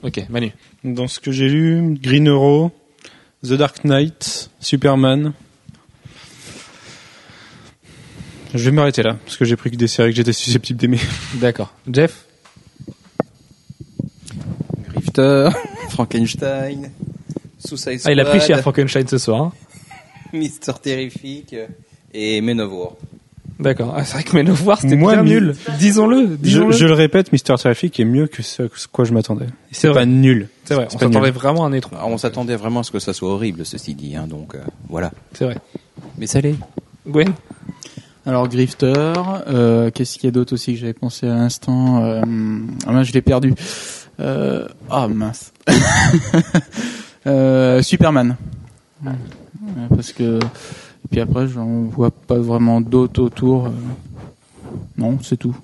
Ok, 0.02 0.22
Manu. 0.28 0.52
Dans 0.82 1.08
ce 1.08 1.20
que 1.20 1.32
j'ai 1.32 1.48
lu, 1.48 1.96
Green 2.00 2.28
Arrow, 2.28 2.72
The 3.42 3.52
Dark 3.52 3.84
Knight, 3.84 4.50
Superman. 4.60 5.32
Je 8.54 8.64
vais 8.64 8.70
m'arrêter 8.70 9.02
là, 9.02 9.16
parce 9.24 9.36
que 9.36 9.44
j'ai 9.44 9.56
pris 9.56 9.70
que 9.70 9.76
des 9.76 9.88
séries 9.88 10.10
que 10.10 10.16
j'étais 10.16 10.32
susceptible 10.32 10.78
d'aimer. 10.78 11.00
D'accord. 11.34 11.72
Jeff? 11.90 12.26
Grifter, 14.92 15.48
Frankenstein, 15.94 16.90
Suicide 17.58 17.98
Squad, 18.00 18.06
Ah, 18.06 18.12
il 18.12 18.20
a 18.20 18.24
pris 18.24 18.40
cher 18.40 18.60
Frankenstein 18.60 19.06
ce 19.08 19.18
soir. 19.18 19.42
hein. 19.42 19.52
Mister 20.32 20.72
Terrific 20.82 21.54
et 22.12 22.40
Men 22.40 22.60
of 22.60 22.72
War. 22.72 22.92
D'accord. 23.60 23.94
Ah, 23.96 24.04
c'est 24.04 24.14
vrai 24.14 24.24
que 24.24 24.34
Men 24.34 24.50
of 24.50 24.66
War, 24.66 24.80
c'était 24.80 24.96
bien 24.96 25.22
nul. 25.22 25.54
Disons-le, 25.78 26.22
Je, 26.22 26.34
disons-le. 26.34 26.72
je 26.72 26.86
le 26.86 26.92
répète, 26.92 27.30
Mister 27.32 27.54
Terrific 27.54 28.00
est 28.00 28.04
mieux 28.04 28.26
que 28.26 28.42
ce 28.42 28.64
à 28.64 28.66
quoi 28.90 29.04
je 29.04 29.12
m'attendais. 29.12 29.46
C'est 29.70 29.86
pas 29.88 29.94
vrai. 29.94 30.06
nul. 30.06 30.48
C'est 30.64 30.74
vrai, 30.74 30.88
on 30.92 30.98
s'attendait 30.98 31.30
vraiment 31.30 31.64
à 31.64 31.68
un 31.68 31.72
étron. 31.72 31.94
Alors, 31.96 32.08
on 32.08 32.18
s'attendait 32.18 32.56
vraiment 32.56 32.80
à 32.80 32.82
ce 32.82 32.90
que 32.90 32.98
ça 32.98 33.12
soit 33.12 33.30
horrible, 33.30 33.64
ceci 33.64 33.94
dit, 33.94 34.16
hein, 34.16 34.26
donc 34.26 34.56
euh, 34.56 34.58
voilà. 34.88 35.12
C'est 35.34 35.44
vrai. 35.44 35.56
Mais 36.18 36.26
ça 36.26 36.40
l'est. 36.40 36.56
Gwen 37.06 37.32
Alors 38.26 38.48
Grifter, 38.48 39.12
euh, 39.46 39.90
qu'est-ce 39.92 40.14
qu'il 40.18 40.24
y 40.24 40.28
a 40.28 40.32
d'autre 40.32 40.54
aussi 40.54 40.72
que 40.74 40.80
j'avais 40.80 40.92
pensé 40.94 41.28
à 41.28 41.34
l'instant 41.34 42.02
euh, 42.04 42.22
Ah 42.88 42.92
mince, 42.92 43.06
je 43.06 43.12
l'ai 43.12 43.22
perdu. 43.22 43.54
Euh, 44.18 44.66
Ah 44.90 45.06
mince. 45.06 45.52
Euh, 47.26 47.80
Superman. 47.80 48.36
Parce 49.88 50.12
que 50.12 50.38
et 50.38 51.08
puis 51.10 51.20
après, 51.20 51.48
j'en 51.48 51.84
vois 51.84 52.10
pas 52.10 52.38
vraiment 52.38 52.82
d'autres 52.82 53.22
autour. 53.22 53.66
euh. 53.66 53.70
Non, 54.98 55.18
c'est 55.22 55.38
tout. 55.38 55.56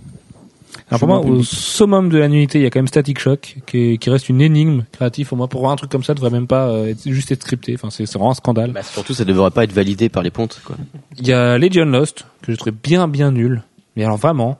Alors 0.89 1.01
pour 1.01 1.09
moi, 1.09 1.21
au 1.21 1.43
summum 1.43 2.09
de 2.09 2.17
la 2.17 2.29
nullité, 2.29 2.59
il 2.59 2.63
y 2.63 2.67
a 2.67 2.71
quand 2.71 2.79
même 2.79 2.89
Static 2.89 3.19
Shock, 3.19 3.57
qui, 3.67 3.79
est- 3.79 3.99
qui 3.99 4.09
reste 4.09 4.31
une 4.31 4.41
énigme 4.41 4.85
créative. 4.91 5.29
Pour 5.29 5.37
moi, 5.37 5.49
pour 5.49 5.61
voir 5.61 5.73
un 5.73 5.77
truc 5.77 5.91
comme 5.91 6.03
ça, 6.03 6.15
devrait 6.15 6.31
même 6.31 6.47
pas 6.47 6.69
euh, 6.69 6.87
être, 6.89 7.07
juste 7.11 7.31
être 7.31 7.43
scripté. 7.43 7.75
Enfin, 7.75 7.91
c'est 7.91 8.07
c'est 8.07 8.15
vraiment 8.19 8.31
un 8.31 8.35
scandale. 8.35 8.73
Bah, 8.73 8.83
surtout, 8.83 9.13
ça 9.13 9.27
devrait 9.27 9.51
pas 9.51 9.65
être 9.65 9.73
validé 9.73 10.09
par 10.09 10.23
les 10.23 10.31
pontes 10.31 10.63
quoi. 10.65 10.77
Il 11.19 11.27
y 11.29 11.33
a 11.35 11.59
Legion 11.59 11.85
Lost, 11.85 12.25
que 12.41 12.53
je 12.53 12.57
trouvais 12.57 12.75
bien 12.83 13.07
bien 13.07 13.33
nul. 13.33 13.63
Mais 13.97 14.05
alors 14.05 14.17
vraiment. 14.17 14.59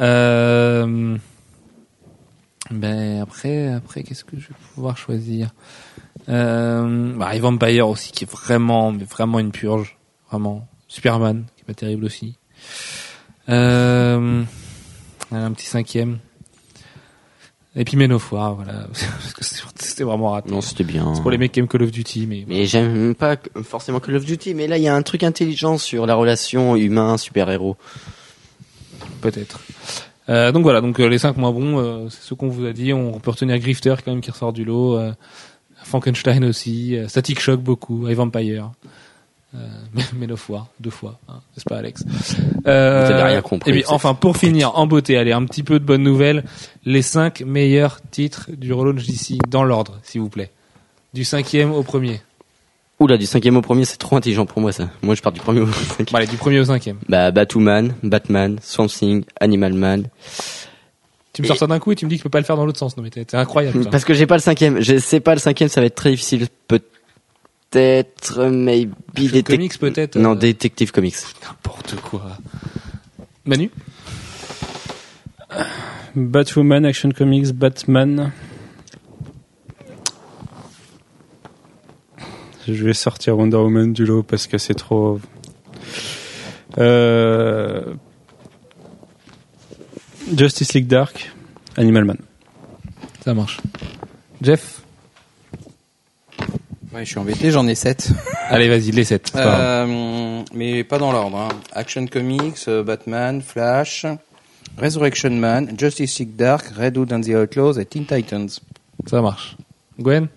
Euh... 0.00 1.16
Ben 2.70 3.20
après, 3.20 3.68
après, 3.68 4.02
qu'est-ce 4.02 4.24
que 4.24 4.38
je 4.38 4.48
vais 4.48 4.54
pouvoir 4.74 4.96
choisir? 4.96 5.50
Euh... 6.28 7.14
bah, 7.16 7.38
Vampire 7.38 7.88
aussi, 7.88 8.12
qui 8.12 8.24
est 8.24 8.30
vraiment, 8.30 8.92
mais 8.92 9.04
vraiment 9.04 9.38
une 9.38 9.52
purge. 9.52 9.96
Vraiment. 10.30 10.66
Superman, 10.88 11.44
qui 11.56 11.62
est 11.62 11.66
pas 11.66 11.74
terrible 11.74 12.04
aussi. 12.04 12.36
Euh... 13.48 14.42
Un 15.32 15.52
petit 15.52 15.66
cinquième. 15.66 16.18
Et 17.78 17.84
puis 17.84 17.96
Men 17.98 18.12
of 18.12 18.32
War, 18.32 18.54
voilà. 18.54 18.86
Parce 18.88 19.32
que 19.34 19.44
c'était 19.44 20.04
vraiment 20.04 20.30
raté. 20.30 20.50
Non, 20.50 20.62
c'était 20.62 20.84
bien. 20.84 21.14
C'est 21.14 21.20
pour 21.20 21.30
les 21.30 21.38
mecs 21.38 21.52
qui 21.52 21.60
aiment 21.60 21.68
Call 21.68 21.82
of 21.82 21.90
Duty, 21.90 22.26
mais 22.26 22.44
Mais 22.48 22.64
j'aime 22.66 23.14
pas 23.14 23.36
forcément 23.62 24.00
Call 24.00 24.16
of 24.16 24.24
Duty, 24.24 24.54
mais 24.54 24.66
là 24.66 24.78
il 24.78 24.82
y 24.82 24.88
a 24.88 24.94
un 24.94 25.02
truc 25.02 25.22
intelligent 25.22 25.76
sur 25.76 26.06
la 26.06 26.14
relation 26.14 26.74
humain-super-héros. 26.74 27.76
Peut-être. 29.20 29.60
Euh, 30.28 30.52
donc 30.52 30.62
voilà, 30.62 30.80
donc 30.80 30.98
euh, 30.98 31.08
les 31.08 31.18
cinq 31.18 31.36
moins 31.36 31.52
bons, 31.52 31.78
euh, 31.78 32.08
c'est 32.10 32.22
ce 32.22 32.34
qu'on 32.34 32.48
vous 32.48 32.64
a 32.66 32.72
dit. 32.72 32.92
On 32.92 33.18
peut 33.20 33.30
retenir 33.30 33.58
Grifter 33.58 33.94
quand 34.04 34.10
même 34.10 34.20
qui 34.20 34.30
ressort 34.30 34.52
du 34.52 34.64
lot, 34.64 34.98
Frankenstein 35.84 36.44
aussi, 36.44 36.98
Static 37.06 37.38
Shock 37.40 37.60
beaucoup, 37.60 38.08
High 38.08 38.16
Vampire, 38.16 38.70
Men 40.18 40.32
of 40.32 40.50
War 40.50 40.66
deux 40.80 40.90
fois, 40.90 41.18
hein, 41.28 41.40
n'est-ce 41.56 41.64
pas 41.64 41.78
Alex? 41.78 42.04
Euh, 42.66 43.06
Vous 43.06 43.12
avez 43.12 43.22
rien 43.22 43.40
compris, 43.40 43.70
Et 43.70 43.72
puis 43.72 43.84
enfin 43.88 44.14
pour 44.14 44.36
finir 44.36 44.76
en 44.76 44.86
beauté, 44.86 45.16
allez 45.16 45.32
un 45.32 45.44
petit 45.44 45.62
peu 45.62 45.78
de 45.78 45.84
bonnes 45.84 46.02
nouvelles, 46.02 46.44
les 46.84 47.02
cinq 47.02 47.40
meilleurs 47.42 48.00
titres 48.10 48.50
du 48.54 48.72
relaunch 48.72 49.06
d'ici 49.06 49.38
dans 49.48 49.64
l'ordre, 49.64 49.98
s'il 50.02 50.20
vous 50.20 50.28
plaît, 50.28 50.50
du 51.14 51.24
cinquième 51.24 51.72
au 51.72 51.82
premier. 51.82 52.20
Oula, 52.98 53.18
du 53.18 53.26
cinquième 53.26 53.56
au 53.58 53.62
premier, 53.62 53.84
c'est 53.84 53.98
trop 53.98 54.16
intelligent 54.16 54.46
pour 54.46 54.60
moi 54.62 54.72
ça. 54.72 54.88
Moi 55.02 55.14
je 55.14 55.20
pars 55.22 55.32
du 55.32 55.40
premier 55.40 55.60
au 55.60 55.66
cinquième. 55.72 56.06
Bon, 56.10 56.16
allez 56.16 56.26
du 56.26 56.36
premier 56.36 56.60
au 56.60 56.64
cinquième. 56.64 56.96
Bah 57.08 57.30
Batwoman, 57.30 57.94
Batman, 58.02 58.58
Swamp 58.62 58.86
Thing, 58.86 59.24
Animal 59.40 59.74
Man. 59.74 60.04
Tu 61.34 61.42
me 61.42 61.46
Et- 61.46 61.48
sort 61.48 61.58
ça 61.58 61.66
d'un 61.66 61.78
coup 61.78 61.92
et 61.92 61.96
tu 61.96 62.06
me 62.06 62.10
dis 62.10 62.16
que 62.16 62.20
tu 62.20 62.24
peux 62.24 62.30
pas 62.30 62.38
le 62.40 62.44
faire 62.46 62.56
dans 62.56 62.64
l'autre 62.64 62.78
sens. 62.78 62.96
Non 62.96 63.02
mais 63.02 63.10
t'es 63.10 63.26
incroyable. 63.36 63.82
toi. 63.82 63.90
Parce 63.90 64.04
que 64.06 64.14
j'ai 64.14 64.26
pas 64.26 64.36
le 64.36 64.40
cinquième. 64.40 64.80
Je 64.80 64.96
sais 64.98 65.20
pas 65.20 65.34
le 65.34 65.40
cinquième, 65.40 65.68
ça 65.68 65.80
va 65.82 65.86
être 65.86 65.94
très 65.94 66.10
difficile. 66.10 66.46
Peut-être, 66.68 68.44
maybe 68.46 68.92
Jeu 69.16 69.26
Detec- 69.28 69.42
comics 69.42 69.78
peut-être. 69.78 70.16
Non, 70.18 70.32
euh, 70.32 70.36
Detective 70.36 70.90
Comics. 70.92 71.16
N'importe 71.46 71.96
quoi. 71.96 72.22
Manu? 73.44 73.70
Batwoman, 76.14 76.86
Action 76.86 77.10
Comics, 77.10 77.52
Batman. 77.52 78.32
Je 82.68 82.84
vais 82.84 82.94
sortir 82.94 83.38
Wonder 83.38 83.58
Woman 83.58 83.92
du 83.92 84.04
lot 84.04 84.22
parce 84.22 84.46
que 84.46 84.58
c'est 84.58 84.74
trop. 84.74 85.20
Euh... 86.78 87.94
Justice 90.36 90.74
League 90.74 90.88
Dark, 90.88 91.32
Animal 91.76 92.04
Man. 92.04 92.18
Ça 93.24 93.34
marche. 93.34 93.60
Jeff? 94.42 94.82
Ouais, 96.92 97.04
je 97.04 97.10
suis 97.10 97.18
embêté, 97.18 97.50
j'en 97.50 97.66
ai 97.68 97.74
7. 97.74 98.10
Allez, 98.48 98.68
vas-y, 98.68 98.90
les 98.90 99.04
7. 99.04 99.32
Euh, 99.36 100.42
mais 100.52 100.82
pas 100.82 100.98
dans 100.98 101.12
l'ordre. 101.12 101.36
Hein. 101.36 101.48
Action 101.72 102.06
Comics, 102.06 102.66
euh, 102.68 102.82
Batman, 102.82 103.42
Flash, 103.42 104.06
Resurrection 104.78 105.30
Man, 105.30 105.74
Justice 105.78 106.18
League 106.18 106.36
Dark, 106.36 106.66
Red 106.76 106.96
Hood 106.96 107.12
and 107.12 107.20
the 107.20 107.30
Outlaws 107.30 107.78
et 107.78 107.84
Teen 107.84 108.06
Titans. 108.06 108.60
Ça 109.06 109.20
marche. 109.20 109.56
Gwen? 110.00 110.28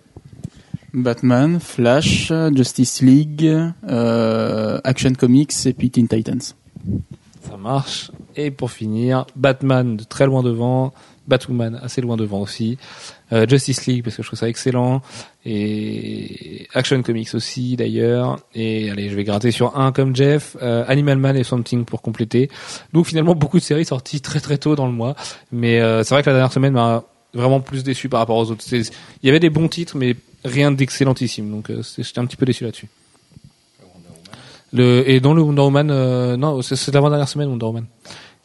Batman, 0.94 1.60
Flash, 1.60 2.32
Justice 2.56 3.02
League, 3.02 3.50
euh, 3.88 4.80
Action 4.84 5.14
Comics 5.14 5.54
et 5.66 5.74
puis 5.74 5.90
Teen 5.90 6.08
Titans. 6.08 6.42
Ça 6.42 7.58
marche. 7.58 8.12
Et 8.36 8.52
pour 8.52 8.72
finir, 8.72 9.26
Batman 9.36 9.98
de 9.98 10.04
très 10.04 10.26
loin 10.26 10.44
devant, 10.44 10.94
Batwoman 11.28 11.80
assez 11.82 12.02
loin 12.02 12.18
devant 12.18 12.42
aussi, 12.42 12.78
euh, 13.34 13.46
Justice 13.48 13.86
League 13.86 14.04
parce 14.04 14.16
que 14.16 14.24
je 14.24 14.28
trouve 14.28 14.40
ça 14.40 14.48
excellent, 14.48 15.02
et 15.46 16.68
Action 16.74 17.02
Comics 17.02 17.34
aussi 17.34 17.76
d'ailleurs, 17.76 18.40
et 18.56 18.90
allez 18.90 19.10
je 19.10 19.16
vais 19.16 19.24
gratter 19.24 19.52
sur 19.52 19.78
un 19.78 19.92
comme 19.92 20.16
Jeff, 20.16 20.58
euh, 20.62 20.84
Animal 20.88 21.18
Man 21.18 21.36
et 21.38 21.44
Something 21.44 21.86
pour 21.86 22.02
compléter. 22.02 22.50
Donc 22.94 23.06
finalement 23.06 23.36
beaucoup 23.36 23.60
de 23.60 23.64
séries 23.64 23.86
sorties 23.86 24.22
très 24.22 24.40
très 24.40 24.58
tôt 24.58 24.76
dans 24.76 24.88
le 24.88 24.94
mois, 24.94 25.16
mais 25.52 25.80
c'est 26.04 26.14
vrai 26.14 26.24
que 26.24 26.30
la 26.30 26.36
dernière 26.36 26.54
semaine 26.54 26.74
m'a 26.74 27.04
vraiment 27.34 27.60
plus 27.60 27.84
déçu 27.84 28.10
par 28.10 28.22
rapport 28.22 28.38
aux 28.38 28.52
autres. 28.52 28.64
Il 28.72 28.86
y 29.24 29.30
avait 29.30 29.40
des 29.40 29.52
bons 29.52 29.68
titres 29.68 29.98
mais 29.98 30.16
rien 30.44 30.72
d'excellentissime, 30.72 31.50
donc 31.52 31.70
euh, 31.70 31.82
j'étais 31.98 32.20
un 32.20 32.26
petit 32.26 32.38
peu 32.38 32.46
déçu 32.46 32.64
là-dessus. 32.64 32.88
Le, 34.72 35.10
et 35.10 35.20
dans 35.20 35.34
le 35.34 35.42
Wonder 35.42 35.62
Woman, 35.62 35.90
euh, 35.90 36.38
non, 36.38 36.62
c'est 36.62 36.94
l'avant-dernière 36.94 37.28
semaine 37.28 37.50
Wonder 37.50 37.66
Woman. 37.66 37.86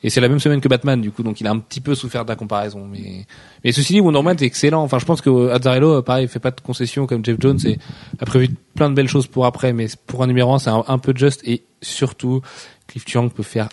Et 0.02 0.10
c'est 0.10 0.20
la 0.20 0.28
même 0.28 0.40
semaine 0.40 0.60
que 0.60 0.68
Batman, 0.68 1.00
du 1.00 1.10
coup, 1.10 1.22
donc 1.22 1.40
il 1.40 1.46
a 1.46 1.50
un 1.50 1.58
petit 1.58 1.80
peu 1.80 1.94
souffert 1.94 2.24
de 2.24 2.30
la 2.30 2.36
comparaison. 2.36 2.86
Mais, 2.86 3.24
mais 3.62 3.72
ceci 3.72 3.94
dit, 3.94 4.00
Wonder 4.00 4.18
Woman 4.18 4.36
est 4.38 4.44
excellent. 4.44 4.82
Enfin, 4.82 4.98
je 4.98 5.06
pense 5.06 5.22
que 5.22 5.48
Azzarello, 5.48 5.94
euh, 5.94 6.02
pareil, 6.02 6.28
fait 6.28 6.40
pas 6.40 6.50
de 6.50 6.60
concessions 6.60 7.06
comme 7.06 7.24
Jeff 7.24 7.36
Jones 7.40 7.58
et 7.64 7.78
a 8.20 8.26
prévu 8.26 8.50
plein 8.74 8.90
de 8.90 8.94
belles 8.94 9.08
choses 9.08 9.26
pour 9.26 9.46
après. 9.46 9.72
Mais 9.72 9.86
pour 10.06 10.22
un 10.22 10.26
numéro 10.26 10.52
1, 10.52 10.58
c'est 10.58 10.70
un, 10.70 10.98
peu 10.98 11.14
juste. 11.16 11.40
Et 11.46 11.64
surtout, 11.80 12.42
Cliff 12.86 13.04
Chiang 13.06 13.30
peut 13.30 13.42
faire 13.42 13.68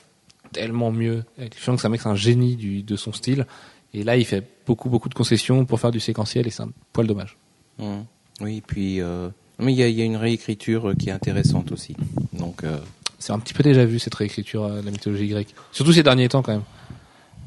tellement 0.53 0.91
mieux. 0.91 1.23
Cliff 1.38 1.64
Chiang, 1.64 1.77
c'est 1.77 1.88
un 1.88 1.89
mec, 1.89 2.02
c'est 2.02 2.10
un 2.10 2.15
génie 2.15 2.56
du, 2.56 2.81
de 2.81 2.95
son 2.95 3.11
style. 3.11 3.45
Et 3.93 4.06
là, 4.06 4.15
il 4.15 4.23
fait 4.23 4.45
beaucoup, 4.65 4.89
beaucoup 4.89 5.10
de 5.10 5.14
concessions 5.14 5.65
pour 5.65 5.81
faire 5.81 5.91
du 5.91 5.99
séquentiel 5.99 6.48
et 6.48 6.49
c'est 6.49 6.64
un 6.64 6.72
poil 6.93 7.07
dommage. 7.07 7.38
Hum. 7.82 8.06
Oui, 8.40 8.62
puis 8.66 9.02
euh, 9.02 9.30
mais 9.60 9.74
il 9.74 9.78
y 9.78 9.84
a, 9.84 9.88
il 9.88 9.95
y 9.95 10.02
a 10.02 10.06
une 10.06 10.16
réécriture 10.16 10.90
euh, 10.90 10.94
qui 10.95 11.10
est 11.10 11.12
intéressante 11.12 11.72
aussi. 11.72 11.95
Donc 12.34 12.64
euh, 12.64 12.78
C'est 13.20 13.34
un 13.34 13.40
petit 13.40 13.53
peu 13.53 13.64
déjà 13.64 13.86
vu 13.86 13.99
cette 13.99 14.16
réécriture 14.16 14.68
de 14.70 14.82
la 14.86 14.91
mythologie 14.91 15.28
grecque. 15.28 15.53
Surtout 15.72 15.94
ces 15.94 16.03
derniers 16.03 16.30
temps 16.30 16.41
quand 16.41 16.53
même. 16.53 16.64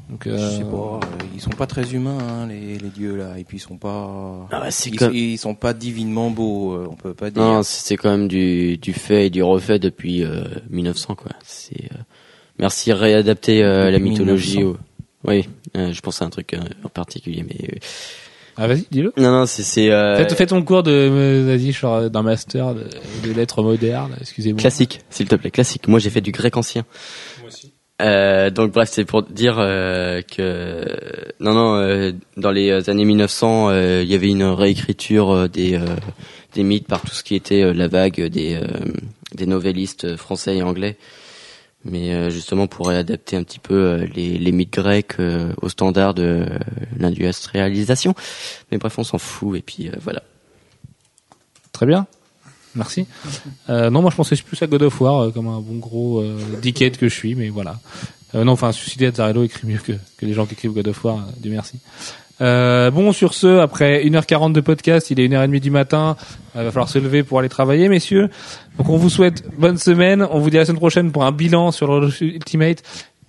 Donc, 0.09 0.27
euh, 0.27 0.37
je 0.37 0.57
sais 0.59 0.63
pas, 0.69 0.99
ils 1.33 1.41
sont 1.41 1.49
pas 1.49 1.65
très 1.65 1.93
humains 1.95 2.19
hein, 2.19 2.47
les, 2.47 2.77
les 2.77 2.89
dieux 2.89 3.15
là, 3.15 3.39
et 3.39 3.43
puis 3.43 3.57
ils 3.57 3.59
sont 3.59 3.77
pas, 3.77 4.47
Ah 4.51 4.59
bah, 4.59 4.69
ils, 4.85 4.95
comme- 4.99 5.13
ils 5.15 5.37
sont 5.39 5.55
pas 5.55 5.73
divinement 5.73 6.29
beaux, 6.29 6.77
on 6.87 6.93
peut 6.93 7.15
pas 7.15 7.31
dire. 7.31 7.41
Non, 7.41 7.63
c'est 7.63 7.97
quand 7.97 8.11
même 8.11 8.27
du, 8.27 8.77
du 8.77 8.93
fait 8.93 9.25
et 9.25 9.29
du 9.31 9.41
refait 9.41 9.79
depuis 9.79 10.23
euh, 10.23 10.43
1900 10.69 11.15
quoi. 11.15 11.31
C'est 11.43 11.85
euh, 11.91 11.97
merci 12.59 12.93
réadapter 12.93 13.63
euh, 13.63 13.89
la 13.89 13.97
mythologie. 13.97 14.59
1900. 14.59 14.79
au- 15.25 15.27
Oui, 15.27 15.49
euh, 15.75 15.91
je 15.91 16.01
pense 16.01 16.21
à 16.21 16.25
un 16.25 16.29
truc 16.29 16.53
euh, 16.53 16.59
en 16.83 16.89
particulier, 16.89 17.43
mais 17.43 17.67
euh, 17.73 17.77
Ah 18.57 18.67
vas-y, 18.67 18.85
dis-le. 18.89 19.11
non 19.17 19.31
non 19.31 19.45
c'est 19.45 19.63
c'est 19.63 19.91
euh, 19.91 20.17
Fais, 20.17 20.35
fais 20.35 20.45
ton 20.45 20.61
cours 20.61 20.83
de, 20.83 20.91
euh, 20.91 21.45
vas-y, 21.45 21.71
genre 21.71 22.09
d'un 22.09 22.21
master 22.21 22.73
de, 22.73 22.83
de 23.27 23.33
lettres 23.33 23.61
modernes. 23.63 24.15
Excusez-moi. 24.21 24.59
classique, 24.59 25.01
s'il 25.09 25.27
te 25.27 25.35
plaît, 25.35 25.51
classique. 25.51 25.87
Moi 25.87 25.99
j'ai 25.99 26.09
fait 26.09 26.21
du 26.21 26.31
grec 26.31 26.55
ancien. 26.55 26.85
Moi 27.39 27.49
aussi. 27.49 27.73
Euh, 28.01 28.49
donc 28.49 28.73
bref, 28.73 28.89
c'est 28.91 29.05
pour 29.05 29.23
dire 29.23 29.55
euh, 29.57 30.21
que 30.21 30.85
non 31.39 31.53
non 31.53 31.75
euh, 31.75 32.11
dans 32.35 32.51
les 32.51 32.89
années 32.89 33.05
1900, 33.05 33.69
euh, 33.69 34.01
il 34.03 34.09
y 34.09 34.15
avait 34.15 34.27
une 34.29 34.43
réécriture 34.43 35.31
euh, 35.31 35.47
des 35.47 35.75
euh, 35.75 35.85
des 36.53 36.63
mythes 36.63 36.87
par 36.87 37.01
tout 37.01 37.13
ce 37.13 37.23
qui 37.23 37.35
était 37.35 37.61
euh, 37.63 37.73
la 37.73 37.87
vague 37.87 38.21
des 38.27 38.55
euh, 38.55 38.67
des 39.33 39.45
novellistes 39.45 40.17
français 40.17 40.57
et 40.57 40.63
anglais. 40.63 40.97
Mais 41.85 42.13
euh, 42.13 42.29
justement 42.29 42.67
pour 42.67 42.87
réadapter 42.87 43.37
un 43.37 43.43
petit 43.43 43.59
peu 43.59 43.75
euh, 43.75 44.07
les, 44.15 44.37
les 44.37 44.51
mythes 44.51 44.73
grecs 44.73 45.19
euh, 45.19 45.53
au 45.61 45.69
standard 45.69 46.13
de 46.13 46.45
l'industrialisation. 46.97 48.15
Mais 48.71 48.77
bref, 48.77 48.97
on 48.97 49.03
s'en 49.03 49.19
fout 49.19 49.57
et 49.57 49.61
puis 49.61 49.91
voilà. 50.01 50.23
Très 51.71 51.85
bien. 51.85 52.07
Merci. 52.75 53.07
Euh, 53.69 53.89
non, 53.89 54.01
moi 54.01 54.11
je 54.11 54.15
pensais 54.15 54.35
plus 54.35 54.61
à 54.61 54.67
God 54.67 54.83
of 54.83 54.99
War 54.99 55.23
euh, 55.23 55.31
comme 55.31 55.47
un 55.47 55.61
bon 55.61 55.77
gros 55.77 56.19
euh, 56.19 56.37
dickhead 56.61 56.97
que 56.97 57.07
je 57.07 57.13
suis, 57.13 57.35
mais 57.35 57.49
voilà. 57.49 57.79
Non, 58.33 58.51
enfin, 58.51 58.73
Suicide 58.73 59.03
Azzarello 59.03 59.43
écrit 59.43 59.65
mieux 59.65 59.77
que, 59.77 59.93
que 60.17 60.25
les 60.25 60.33
gens 60.33 60.45
qui 60.45 60.55
écrivent 60.55 60.73
God 60.73 60.89
of 60.89 61.05
War, 61.05 61.25
Dieu 61.37 61.51
merci. 61.51 61.79
Euh, 62.41 62.91
bon, 62.91 63.13
sur 63.13 63.33
ce, 63.33 63.59
après 63.59 64.03
1h40 64.03 64.51
de 64.51 64.61
podcast, 64.61 65.09
il 65.09 65.19
est 65.19 65.27
1h30 65.27 65.59
du 65.59 65.71
matin, 65.71 66.17
il 66.55 66.63
va 66.63 66.71
falloir 66.71 66.89
se 66.89 66.99
lever 66.99 67.23
pour 67.23 67.39
aller 67.39 67.49
travailler, 67.49 67.87
messieurs. 67.87 68.29
Donc 68.77 68.89
on 68.89 68.97
vous 68.97 69.09
souhaite 69.09 69.43
bonne 69.57 69.77
semaine, 69.77 70.27
on 70.29 70.39
vous 70.39 70.49
dit 70.49 70.57
à 70.57 70.61
la 70.61 70.65
semaine 70.65 70.79
prochaine 70.79 71.11
pour 71.11 71.23
un 71.23 71.31
bilan 71.31 71.71
sur 71.71 71.99
le 71.99 72.09
Ultimate 72.21 72.83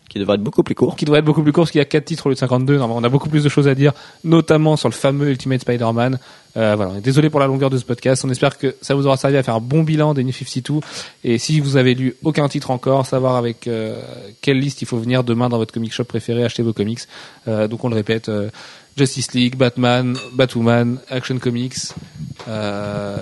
Qui 0.09 0.19
devrait 0.19 0.35
être 0.35 0.43
beaucoup 0.43 0.63
plus 0.65 0.75
court. 0.75 0.97
qui 0.97 1.05
devrait 1.05 1.21
être 1.21 1.25
beaucoup 1.25 1.43
plus 1.43 1.53
court 1.53 1.65
parce 1.65 1.71
qu'il 1.71 1.79
y 1.79 1.83
a 1.83 1.87
4 1.87 2.05
titres 2.05 2.27
au 2.27 2.31
lieu 2.31 2.35
de 2.35 2.41
52. 2.41 2.79
Non, 2.79 2.89
mais 2.89 2.95
on 2.97 3.05
a 3.05 3.09
beaucoup 3.09 3.29
plus 3.29 3.45
de 3.45 3.49
choses 3.49 3.69
à 3.69 3.75
dire, 3.75 3.93
notamment 4.25 4.77
sur 4.77 4.89
le 4.89 4.95
fameux 4.95 5.29
Ultimate 5.31 5.61
Spider-Man. 5.61 6.19
Euh, 6.57 6.75
voilà, 6.75 6.93
on 6.93 6.97
est 6.97 7.03
désolé 7.03 7.29
pour 7.31 7.39
la 7.39 7.47
longueur 7.47 7.71
de 7.71 7.77
ce 7.77 7.85
podcast. 7.85 8.25
On 8.25 8.31
espère 8.31 8.59
que 8.59 8.75
ça 8.81 8.95
vous 8.95 9.07
aura 9.07 9.17
servi 9.17 9.37
à 9.37 9.43
faire 9.43 9.55
un 9.55 9.61
bon 9.61 9.83
bilan 9.83 10.15
des 10.15 10.25
New 10.25 10.33
52. 10.33 10.81
Et 11.23 11.39
si 11.39 11.61
vous 11.61 11.77
avez 11.77 11.95
lu 11.95 12.17
aucun 12.25 12.49
titre 12.49 12.71
encore, 12.71 13.07
savoir 13.07 13.37
avec 13.37 13.67
euh, 13.69 14.01
quelle 14.41 14.59
liste 14.59 14.83
il 14.83 14.87
faut 14.87 14.97
venir 14.99 15.23
demain 15.23 15.49
dans 15.49 15.59
votre 15.59 15.73
comic 15.73 15.93
shop 15.93 16.05
préféré 16.05 16.45
acheter 16.45 16.63
vos 16.63 16.73
comics. 16.73 17.01
Euh, 17.47 17.69
donc 17.69 17.85
on 17.85 17.89
le 17.89 17.95
répète. 17.95 18.31
Euh, 18.97 18.99
Justice 18.99 19.33
League, 19.33 19.57
Batman, 19.57 20.17
Batwoman, 20.35 20.99
Action 21.11 21.39
Comics, 21.39 21.93
euh, 22.49 23.17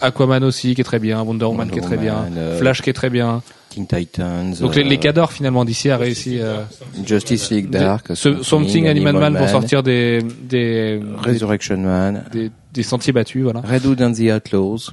Aquaman 0.00 0.44
aussi 0.44 0.74
qui 0.74 0.80
est 0.80 0.84
très 0.84 0.98
bien, 0.98 1.22
Wonder 1.22 1.46
Woman 1.46 1.68
Wonder 1.68 1.72
qui 1.72 1.78
est 1.78 1.82
très 1.82 1.96
bien, 1.96 2.26
euh, 2.36 2.58
Flash 2.58 2.82
qui 2.82 2.90
est 2.90 2.94
très 2.94 3.10
bien. 3.10 3.42
Teen 3.70 3.86
Titans. 3.86 4.54
Donc 4.60 4.76
les, 4.76 4.82
euh, 4.82 4.88
les 4.88 4.96
cadors 4.98 5.32
finalement 5.32 5.64
d'ici 5.64 5.90
a 5.90 5.98
réussi 5.98 6.38
euh, 6.40 6.62
Justice 7.04 7.50
League 7.50 7.68
Dark, 7.70 8.12
ce 8.14 8.42
Swamp 8.42 8.64
Thing, 8.64 8.86
Animal 8.86 9.16
Man 9.16 9.36
pour 9.36 9.48
sortir 9.48 9.82
des 9.82 10.20
des, 10.42 11.00
Resurrection 11.22 11.76
Man, 11.78 12.24
des, 12.32 12.50
des 12.72 12.82
sentiers 12.82 13.12
battus, 13.12 13.42
voilà. 13.42 13.60
Red 13.60 13.84
Hood 13.84 14.00
and 14.00 14.12
the 14.12 14.30
Outlaws, 14.32 14.92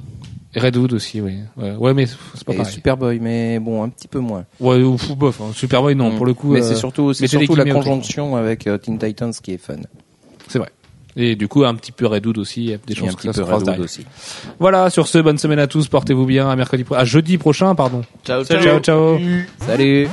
Et 0.56 0.60
Red 0.60 0.77
Hood 0.77 0.94
aussi, 0.94 1.19
oui. 1.22 1.36
Ouais, 1.57 1.76
ouais 1.76 1.94
mais 1.94 2.06
c'est 2.06 2.44
pas 2.45 2.53
et 2.53 2.57
pareil. 2.57 2.73
Superboy, 2.73 3.19
mais 3.19 3.60
bon, 3.60 3.84
un 3.84 3.90
petit 3.90 4.07
peu 4.07 4.19
moins. 4.19 4.45
Ouais, 4.60 4.82
ou 4.82 4.98
fou 4.98 5.15
bof. 5.15 5.41
Hein. 5.41 5.52
Superboy, 5.53 5.95
non, 5.95 6.11
Mm. 6.14 6.15
pour 6.18 6.26
le 6.26 6.34
coup. 6.34 6.53
mais 6.53 6.61
euh, 6.61 6.68
c'est 6.69 6.76
surtout, 6.76 7.14
c'est 7.14 7.27
surtout 7.27 7.56
la 7.56 7.65
conjonction 7.65 8.36
avec 8.38 8.65
euh, 8.68 8.77
Teen 8.77 8.98
Titans 8.98 9.34
qui 9.44 9.52
est 9.53 9.57
fun. 9.57 9.76
C'est 10.48 10.60
vrai. 10.60 10.69
Et 11.18 11.36
du 11.36 11.48
coup, 11.48 11.64
un 11.64 11.76
petit 11.76 11.91
peu 11.94 12.07
Red 12.07 12.26
Hood 12.26 12.38
aussi. 12.38 12.64
Il 12.64 12.69
y 12.72 12.73
a 12.73 12.77
des 12.77 12.94
chances 12.95 13.15
que 13.15 13.23
ça 13.23 13.34
se 13.34 13.41
aussi. 13.82 14.06
Voilà. 14.60 14.90
Sur 14.90 15.07
ce, 15.07 15.18
bonne 15.18 15.38
semaine 15.38 15.60
à 15.60 15.68
tous. 15.68 15.88
Portez-vous 15.88 16.26
bien. 16.26 16.49
À 16.49 16.56
mercredi, 16.56 16.84
pro- 16.84 16.95
à 16.95 17.06
jeudi 17.06 17.38
prochain, 17.38 17.73
pardon. 17.76 18.02
Ciao 18.26 18.44
Ciao, 18.44 18.80
ciao. 18.80 19.18
Salut 19.65 20.10